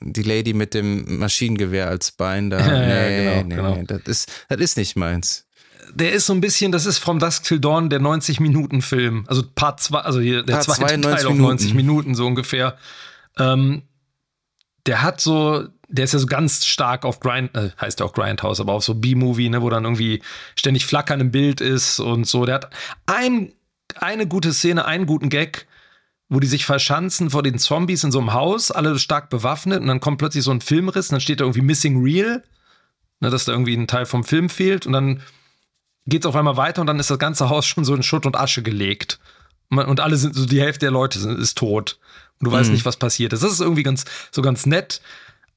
die 0.00 0.22
Lady 0.22 0.52
mit 0.54 0.74
dem 0.74 1.18
Maschinengewehr 1.18 1.88
als 1.88 2.12
Bein 2.12 2.50
da. 2.50 2.58
Ja, 2.66 3.08
ja, 3.08 3.42
nee, 3.42 3.42
genau, 3.42 3.42
nee, 3.48 3.54
genau. 3.54 3.74
nee. 3.76 3.84
Das 3.86 4.00
ist, 4.06 4.30
das 4.48 4.60
ist 4.60 4.76
nicht 4.76 4.96
meins. 4.96 5.46
Der 5.94 6.12
ist 6.12 6.26
so 6.26 6.34
ein 6.34 6.40
bisschen, 6.42 6.70
das 6.70 6.84
ist 6.84 6.98
From 6.98 7.18
Dusk 7.18 7.44
Till 7.44 7.60
Dawn 7.60 7.88
der 7.88 8.00
90-Minuten-Film. 8.00 9.24
Also 9.26 9.42
Part 9.54 9.80
2, 9.80 9.98
also 10.00 10.20
der 10.20 10.42
Part 10.42 10.64
zweite 10.64 10.80
zwei, 10.80 10.86
Teil 10.88 10.98
90 10.98 11.26
auf 11.26 11.32
Minuten. 11.32 11.48
90 11.50 11.74
Minuten 11.74 12.14
so 12.14 12.26
ungefähr. 12.26 12.76
Ähm, 13.38 13.82
der 14.86 15.02
hat 15.02 15.20
so, 15.20 15.66
der 15.88 16.04
ist 16.04 16.12
ja 16.12 16.18
so 16.18 16.26
ganz 16.26 16.66
stark 16.66 17.04
auf 17.04 17.20
Grind, 17.20 17.54
äh, 17.56 17.70
heißt 17.80 18.00
ja 18.00 18.06
auch 18.06 18.12
Grindhouse, 18.12 18.60
aber 18.60 18.72
auf 18.74 18.84
so 18.84 18.94
B-Movie, 18.94 19.48
ne, 19.48 19.62
wo 19.62 19.70
dann 19.70 19.84
irgendwie 19.84 20.22
ständig 20.56 20.84
Flackern 20.86 21.20
im 21.20 21.30
Bild 21.30 21.60
ist 21.60 22.00
und 22.00 22.26
so. 22.26 22.44
Der 22.44 22.56
hat 22.56 22.70
ein, 23.06 23.52
eine 23.96 24.26
gute 24.26 24.52
Szene, 24.52 24.84
einen 24.84 25.06
guten 25.06 25.28
Gag, 25.28 25.66
wo 26.28 26.40
die 26.40 26.46
sich 26.46 26.66
verschanzen 26.66 27.30
vor 27.30 27.42
den 27.42 27.58
Zombies 27.58 28.04
in 28.04 28.12
so 28.12 28.18
einem 28.18 28.34
Haus, 28.34 28.70
alle 28.70 28.98
stark 28.98 29.30
bewaffnet 29.30 29.80
und 29.80 29.86
dann 29.86 30.00
kommt 30.00 30.18
plötzlich 30.18 30.44
so 30.44 30.50
ein 30.50 30.60
Filmriss 30.60 31.08
und 31.08 31.12
dann 31.14 31.20
steht 31.20 31.40
da 31.40 31.44
irgendwie 31.44 31.62
Missing 31.62 32.02
Real, 32.02 32.42
ne, 33.20 33.30
dass 33.30 33.46
da 33.46 33.52
irgendwie 33.52 33.74
ein 33.76 33.86
Teil 33.86 34.04
vom 34.06 34.24
Film 34.24 34.48
fehlt 34.50 34.86
und 34.86 34.92
dann 34.92 35.22
geht 36.06 36.22
es 36.24 36.26
auf 36.26 36.36
einmal 36.36 36.56
weiter 36.56 36.80
und 36.80 36.86
dann 36.86 36.98
ist 36.98 37.10
das 37.10 37.18
ganze 37.18 37.48
Haus 37.48 37.66
schon 37.66 37.84
so 37.84 37.94
in 37.94 38.02
Schutt 38.02 38.26
und 38.26 38.36
Asche 38.36 38.62
gelegt. 38.62 39.18
Und, 39.70 40.00
alle 40.00 40.16
sind, 40.16 40.34
so 40.34 40.46
die 40.46 40.62
Hälfte 40.62 40.86
der 40.86 40.90
Leute 40.90 41.18
sind, 41.18 41.38
ist 41.38 41.58
tot. 41.58 41.98
Und 42.40 42.46
du 42.46 42.52
weißt 42.52 42.68
Mhm. 42.70 42.74
nicht, 42.76 42.86
was 42.86 42.96
passiert 42.96 43.34
ist. 43.34 43.42
Das 43.42 43.52
ist 43.52 43.60
irgendwie 43.60 43.82
ganz, 43.82 44.06
so 44.30 44.40
ganz 44.40 44.64
nett. 44.64 45.02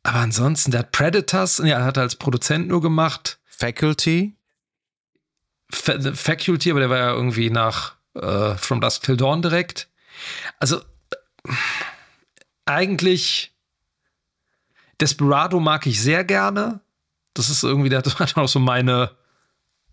Aber 0.03 0.17
ansonsten, 0.19 0.71
der 0.71 0.81
hat 0.81 0.91
Predators, 0.91 1.59
ja, 1.59 1.77
er 1.79 1.85
hat 1.85 1.97
als 1.97 2.17
Produzent 2.17 2.67
nur 2.67 2.81
gemacht. 2.81 3.39
Faculty? 3.45 4.35
Fa 5.69 5.97
Faculty, 6.13 6.71
aber 6.71 6.81
der 6.81 6.89
war 6.89 6.97
ja 6.97 7.13
irgendwie 7.13 7.49
nach 7.49 7.93
äh, 8.15 8.55
From 8.55 8.81
Dusk 8.81 9.03
Till 9.03 9.17
Dawn 9.17 9.41
direkt. 9.41 9.89
Also 10.59 10.81
eigentlich 12.65 13.53
Desperado 14.99 15.59
mag 15.59 15.87
ich 15.87 16.01
sehr 16.01 16.23
gerne. 16.23 16.81
Das 17.33 17.49
ist 17.49 17.63
irgendwie, 17.63 17.89
der 17.89 17.99
hat 17.99 18.19
hat 18.19 18.37
auch 18.37 18.47
so 18.47 18.59
meine, 18.59 19.11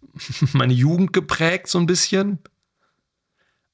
meine 0.52 0.72
Jugend 0.74 1.12
geprägt, 1.12 1.68
so 1.68 1.78
ein 1.78 1.86
bisschen. 1.86 2.38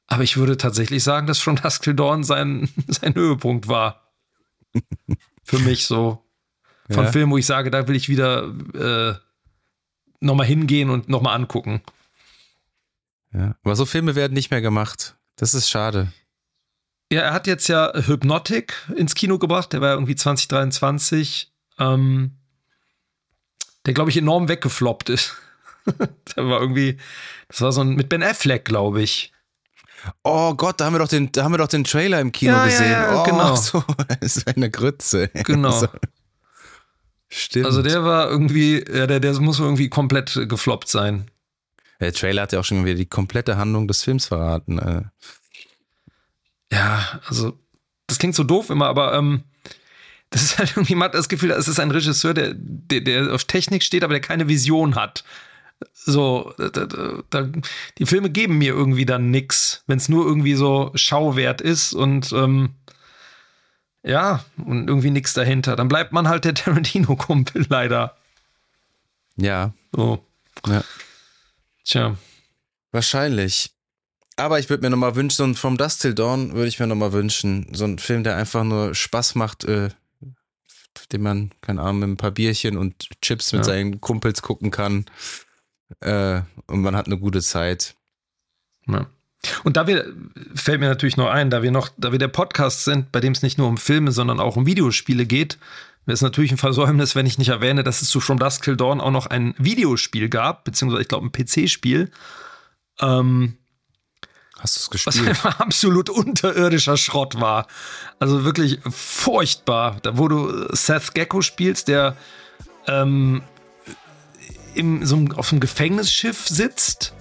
Aber 0.07 0.23
ich 0.23 0.37
würde 0.37 0.57
tatsächlich 0.57 1.03
sagen, 1.03 1.27
dass 1.27 1.41
From 1.41 1.57
Dusk 1.57 1.83
Till 1.83 1.95
Dawn 1.95 2.25
sein, 2.25 2.69
sein 2.89 3.15
Höhepunkt 3.15 3.69
war. 3.69 4.13
Für 5.43 5.59
mich 5.59 5.87
so. 5.87 6.25
Von 6.91 7.05
Ja. 7.05 7.13
Filmen, 7.13 7.33
wo 7.33 7.39
ich 7.39 7.47
sage, 7.47 7.71
da 7.71 7.89
will 7.89 7.97
ich 7.97 8.09
wieder 8.09 8.53
äh, 8.75 9.15
nochmal 10.21 10.47
hingehen 10.47 10.91
und 10.91 11.09
nochmal 11.09 11.35
angucken. 11.35 11.83
Ja. 13.35 13.57
Aber 13.63 13.77
so 13.77 13.85
Filme 13.85 14.15
werden 14.15 14.33
nicht 14.33 14.51
mehr 14.51 14.63
gemacht. 14.63 15.17
Das 15.37 15.55
ist 15.55 15.69
schade. 15.69 16.13
Ja, 17.13 17.23
er 17.23 17.33
hat 17.33 17.47
jetzt 17.47 17.69
ja 17.69 17.93
Hypnotic 17.95 18.75
ins 18.97 19.15
Kino 19.15 19.39
gebracht, 19.39 19.73
der 19.73 19.81
war 19.81 19.89
ja 19.89 19.95
irgendwie 19.95 20.17
2023, 20.17 21.53
ähm, 21.79 22.39
der, 23.87 23.95
glaube 23.95 24.11
ich, 24.11 24.17
enorm 24.17 24.49
weggefloppt 24.49 25.11
ist. 25.11 25.35
der 26.37 26.47
war 26.47 26.61
irgendwie, 26.61 26.99
das 27.49 27.61
war 27.61 27.73
so 27.73 27.83
ein, 27.83 27.95
mit 27.95 28.09
Ben 28.09 28.23
Affleck, 28.23 28.65
glaube 28.65 29.03
ich. 29.03 29.33
Oh 30.23 30.55
Gott, 30.55 30.81
da 30.81 30.87
haben 30.87 30.95
wir 30.95 30.99
doch 30.99 31.09
den, 31.09 31.33
da 31.33 31.45
haben 31.45 31.53
wir 31.53 31.59
doch 31.59 31.69
den 31.69 31.85
Trailer 31.85 32.21
im 32.21 32.33
Kino 32.33 32.53
Ja, 32.53 32.59
ja, 32.59 32.65
gesehen. 32.65 32.91
ja, 32.91 33.21
oh, 33.21 33.25
genau. 33.25 33.57
So, 33.57 33.85
das 34.21 34.37
ist 34.37 34.49
eine 34.49 34.71
Grütze. 34.71 35.29
Genau. 35.29 35.71
So. 35.71 35.89
Stimmt. 37.29 37.67
Also 37.67 37.83
der 37.83 38.05
war 38.05 38.29
irgendwie, 38.31 38.85
ja, 38.91 39.07
der, 39.07 39.21
der 39.21 39.41
muss 39.41 39.59
irgendwie 39.59 39.89
komplett 39.89 40.47
gefloppt 40.49 40.89
sein. 40.89 41.31
Der 42.01 42.13
Trailer 42.13 42.43
hat 42.43 42.53
ja 42.53 42.61
auch 42.61 42.65
schon 42.65 42.85
wieder 42.85 42.97
die 42.97 43.07
komplette 43.07 43.57
Handlung 43.57 43.89
des 43.89 44.03
Films 44.03 44.27
verraten. 44.27 44.79
äh. 44.79 45.03
Ja, 46.73 47.21
also 47.27 47.59
das 48.07 48.19
klingt 48.19 48.35
so 48.35 48.45
doof 48.45 48.71
immer, 48.71 48.87
aber 48.87 49.15
ähm, 49.15 49.45
das 50.31 50.43
ist 50.43 50.59
halt 50.59 50.73
irgendwie, 50.77 50.95
man 50.95 51.07
hat 51.07 51.15
das 51.15 51.29
Gefühl, 51.29 51.51
es 51.53 51.69
ist 51.69 51.81
ein 51.81 51.91
Regisseur, 51.91 52.35
der, 52.35 52.53
der, 52.55 53.01
der 53.01 53.33
auf 53.35 53.45
Technik 53.45 53.83
steht, 53.83 54.05
aber 54.05 54.15
der 54.15 54.21
keine 54.21 54.49
Vision 54.49 54.95
hat. 54.95 55.25
So, 55.93 56.55
da, 56.57 56.87
da, 57.31 57.49
die 57.99 58.07
Filme 58.07 58.31
geben 58.31 58.59
mir 58.59 58.73
irgendwie 58.73 59.07
dann 59.07 59.31
nix, 59.31 59.83
wenn 59.87 59.99
es 59.99 60.09
nur 60.09 60.25
irgendwie 60.25 60.55
so 60.55 60.93
Schauwert 60.95 61.61
ist 61.61 61.93
und 61.93 62.33
ähm, 62.33 62.75
ja, 64.03 64.45
und 64.57 64.89
irgendwie 64.89 65.11
nix 65.11 65.33
dahinter. 65.35 65.77
Dann 65.77 65.89
bleibt 65.89 66.13
man 66.13 66.29
halt 66.29 66.45
der 66.45 66.55
Tarantino-Kumpel 66.55 67.67
leider. 67.69 68.17
Ja, 69.37 69.73
So, 69.93 70.25
ja. 70.67 70.85
Tja. 71.85 72.17
Wahrscheinlich. 72.93 73.71
Aber 74.37 74.59
ich 74.59 74.69
würde 74.69 74.83
mir 74.83 74.91
nochmal 74.91 75.15
wünschen, 75.15 75.37
so 75.37 75.45
ein 75.45 75.55
From 75.55 75.77
Dust 75.77 76.03
Till 76.03 76.15
Dawn 76.15 76.55
würde 76.55 76.69
ich 76.69 76.81
mir 76.81 76.87
nochmal 76.87 77.13
wünschen. 77.13 77.69
So 77.73 77.85
ein 77.85 77.99
Film, 77.99 78.25
der 78.25 78.37
einfach 78.37 78.65
nur 78.65 78.95
Spaß 78.95 79.37
macht, 79.37 79.65
äh, 79.65 79.91
den 81.13 81.23
man, 81.23 81.51
keine 81.61 81.81
Ahnung, 81.83 82.01
mit 82.01 82.09
ein 82.11 82.17
paar 82.17 82.31
Bierchen 82.31 82.77
und 82.77 83.09
Chips 83.21 83.53
mit 83.53 83.61
Ja. 83.61 83.65
seinen 83.65 84.01
Kumpels 84.01 84.43
gucken 84.43 84.71
kann. 84.71 85.07
Äh, 86.01 86.41
und 86.67 86.81
man 86.83 86.97
hat 86.97 87.07
eine 87.07 87.19
gute 87.19 87.43
Zeit. 87.43 87.95
Ja. 88.89 89.07
Und 89.63 89.77
da 89.77 89.87
wir, 89.87 90.13
fällt 90.55 90.81
mir 90.81 90.89
natürlich 90.89 91.17
noch 91.17 91.29
ein, 91.29 91.51
da 91.51 91.63
wir 91.63 91.71
noch, 91.71 91.91
da 91.99 92.13
wir 92.13 92.19
der 92.19 92.29
Podcast 92.29 92.85
sind, 92.85 93.13
bei 93.13 93.21
dem 93.21 93.33
es 93.33 93.43
nicht 93.43 93.59
nur 93.59 93.69
um 93.69 93.77
Filme, 93.77 94.11
sondern 94.11 94.41
auch 94.41 94.57
um 94.57 94.67
Videospiele 94.67 95.27
geht, 95.27 95.59
wäre 96.07 96.15
es 96.15 96.23
natürlich 96.23 96.53
ein 96.53 96.59
Versäumnis, 96.59 97.15
wenn 97.15 97.27
ich 97.27 97.39
nicht 97.39 97.49
erwähne, 97.49 97.83
dass 97.85 98.03
es 98.03 98.11
zu 98.11 98.21
From 98.21 98.39
Dusk 98.39 98.63
Till 98.63 98.77
Dawn 98.77 99.01
auch 99.01 99.11
noch 99.11 99.27
ein 99.27 99.55
Videospiel 99.59 100.29
gab, 100.29 100.65
beziehungsweise 100.65 101.03
ich 101.03 101.09
glaube 101.09 101.27
ein 101.27 101.33
PC-Spiel, 101.33 102.11
ähm, 103.01 103.57
Hast 104.65 104.77
du 104.77 104.81
es 104.81 105.07
was 105.07 105.15
gespielt? 105.15 105.29
einfach 105.29 105.61
absolut 105.61 106.09
unterirdischer 106.09 106.97
Schrott 106.97 107.39
war. 107.39 107.67
Also 108.19 108.45
wirklich 108.45 108.79
furchtbar. 108.89 109.99
Da 110.03 110.17
wo 110.17 110.27
du 110.27 110.69
Seth 110.75 111.15
Gecko 111.15 111.43
spielst, 111.43 111.89
der 111.89 112.17
ähm, 112.87 113.43
im, 114.75 115.05
so 115.05 115.23
auf 115.37 115.53
einem 115.53 115.61
Gefängnisschiff 115.61 116.49
sitzt, 116.49 117.13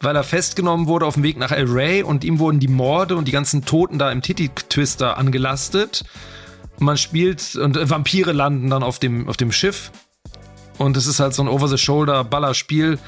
weil 0.00 0.16
er 0.16 0.24
festgenommen 0.24 0.88
wurde 0.88 1.06
auf 1.06 1.14
dem 1.14 1.22
Weg 1.22 1.36
nach 1.36 1.52
El 1.52 1.70
Rey 1.70 2.02
und 2.02 2.24
ihm 2.24 2.40
wurden 2.40 2.58
die 2.58 2.68
Morde 2.68 3.14
und 3.16 3.26
die 3.28 3.32
ganzen 3.32 3.64
Toten 3.64 3.98
da 4.00 4.10
im 4.10 4.20
Titty-Twister 4.20 5.16
angelastet. 5.16 6.04
Man 6.78 6.96
spielt 6.96 7.56
und 7.56 7.78
Vampire 7.90 8.32
landen 8.32 8.70
dann 8.70 8.82
auf 8.82 8.98
dem, 8.98 9.28
auf 9.28 9.36
dem 9.36 9.52
Schiff. 9.52 9.92
Und 10.78 10.96
es 10.96 11.06
ist 11.06 11.20
halt 11.20 11.34
so 11.34 11.42
ein 11.42 11.48
Over-the-Shoulder-Ballerspiel. 11.48 12.98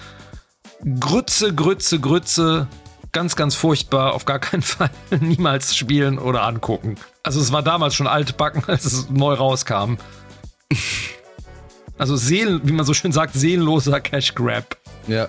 Grütze, 1.00 1.54
Grütze, 1.54 1.98
Grütze. 1.98 2.68
Ganz, 3.12 3.36
ganz 3.36 3.54
furchtbar. 3.54 4.14
Auf 4.14 4.24
gar 4.24 4.38
keinen 4.38 4.62
Fall 4.62 4.90
niemals 5.20 5.76
spielen 5.76 6.18
oder 6.18 6.42
angucken. 6.42 6.96
Also 7.22 7.40
es 7.40 7.52
war 7.52 7.62
damals 7.62 7.94
schon 7.94 8.06
altbacken, 8.06 8.62
als 8.68 8.84
es 8.84 9.10
neu 9.10 9.34
rauskam. 9.34 9.96
Also 11.96 12.16
Seelen, 12.16 12.60
wie 12.64 12.72
man 12.72 12.84
so 12.84 12.94
schön 12.94 13.12
sagt, 13.12 13.34
seelenloser 13.34 14.00
Cash 14.00 14.34
Grab. 14.34 14.76
Ja. 15.06 15.28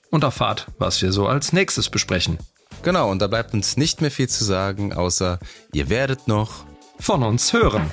und 0.09 0.23
erfahrt, 0.23 0.67
was 0.77 1.01
wir 1.01 1.13
so 1.13 1.27
als 1.27 1.53
nächstes 1.53 1.89
besprechen. 1.89 2.37
Genau, 2.83 3.09
und 3.09 3.21
da 3.21 3.27
bleibt 3.27 3.53
uns 3.53 3.77
nicht 3.77 4.01
mehr 4.01 4.11
viel 4.11 4.27
zu 4.27 4.43
sagen, 4.43 4.91
außer 4.93 5.39
ihr 5.71 5.89
werdet 5.89 6.27
noch 6.27 6.65
Von 6.99 7.23
uns 7.23 7.53
hören. 7.53 7.89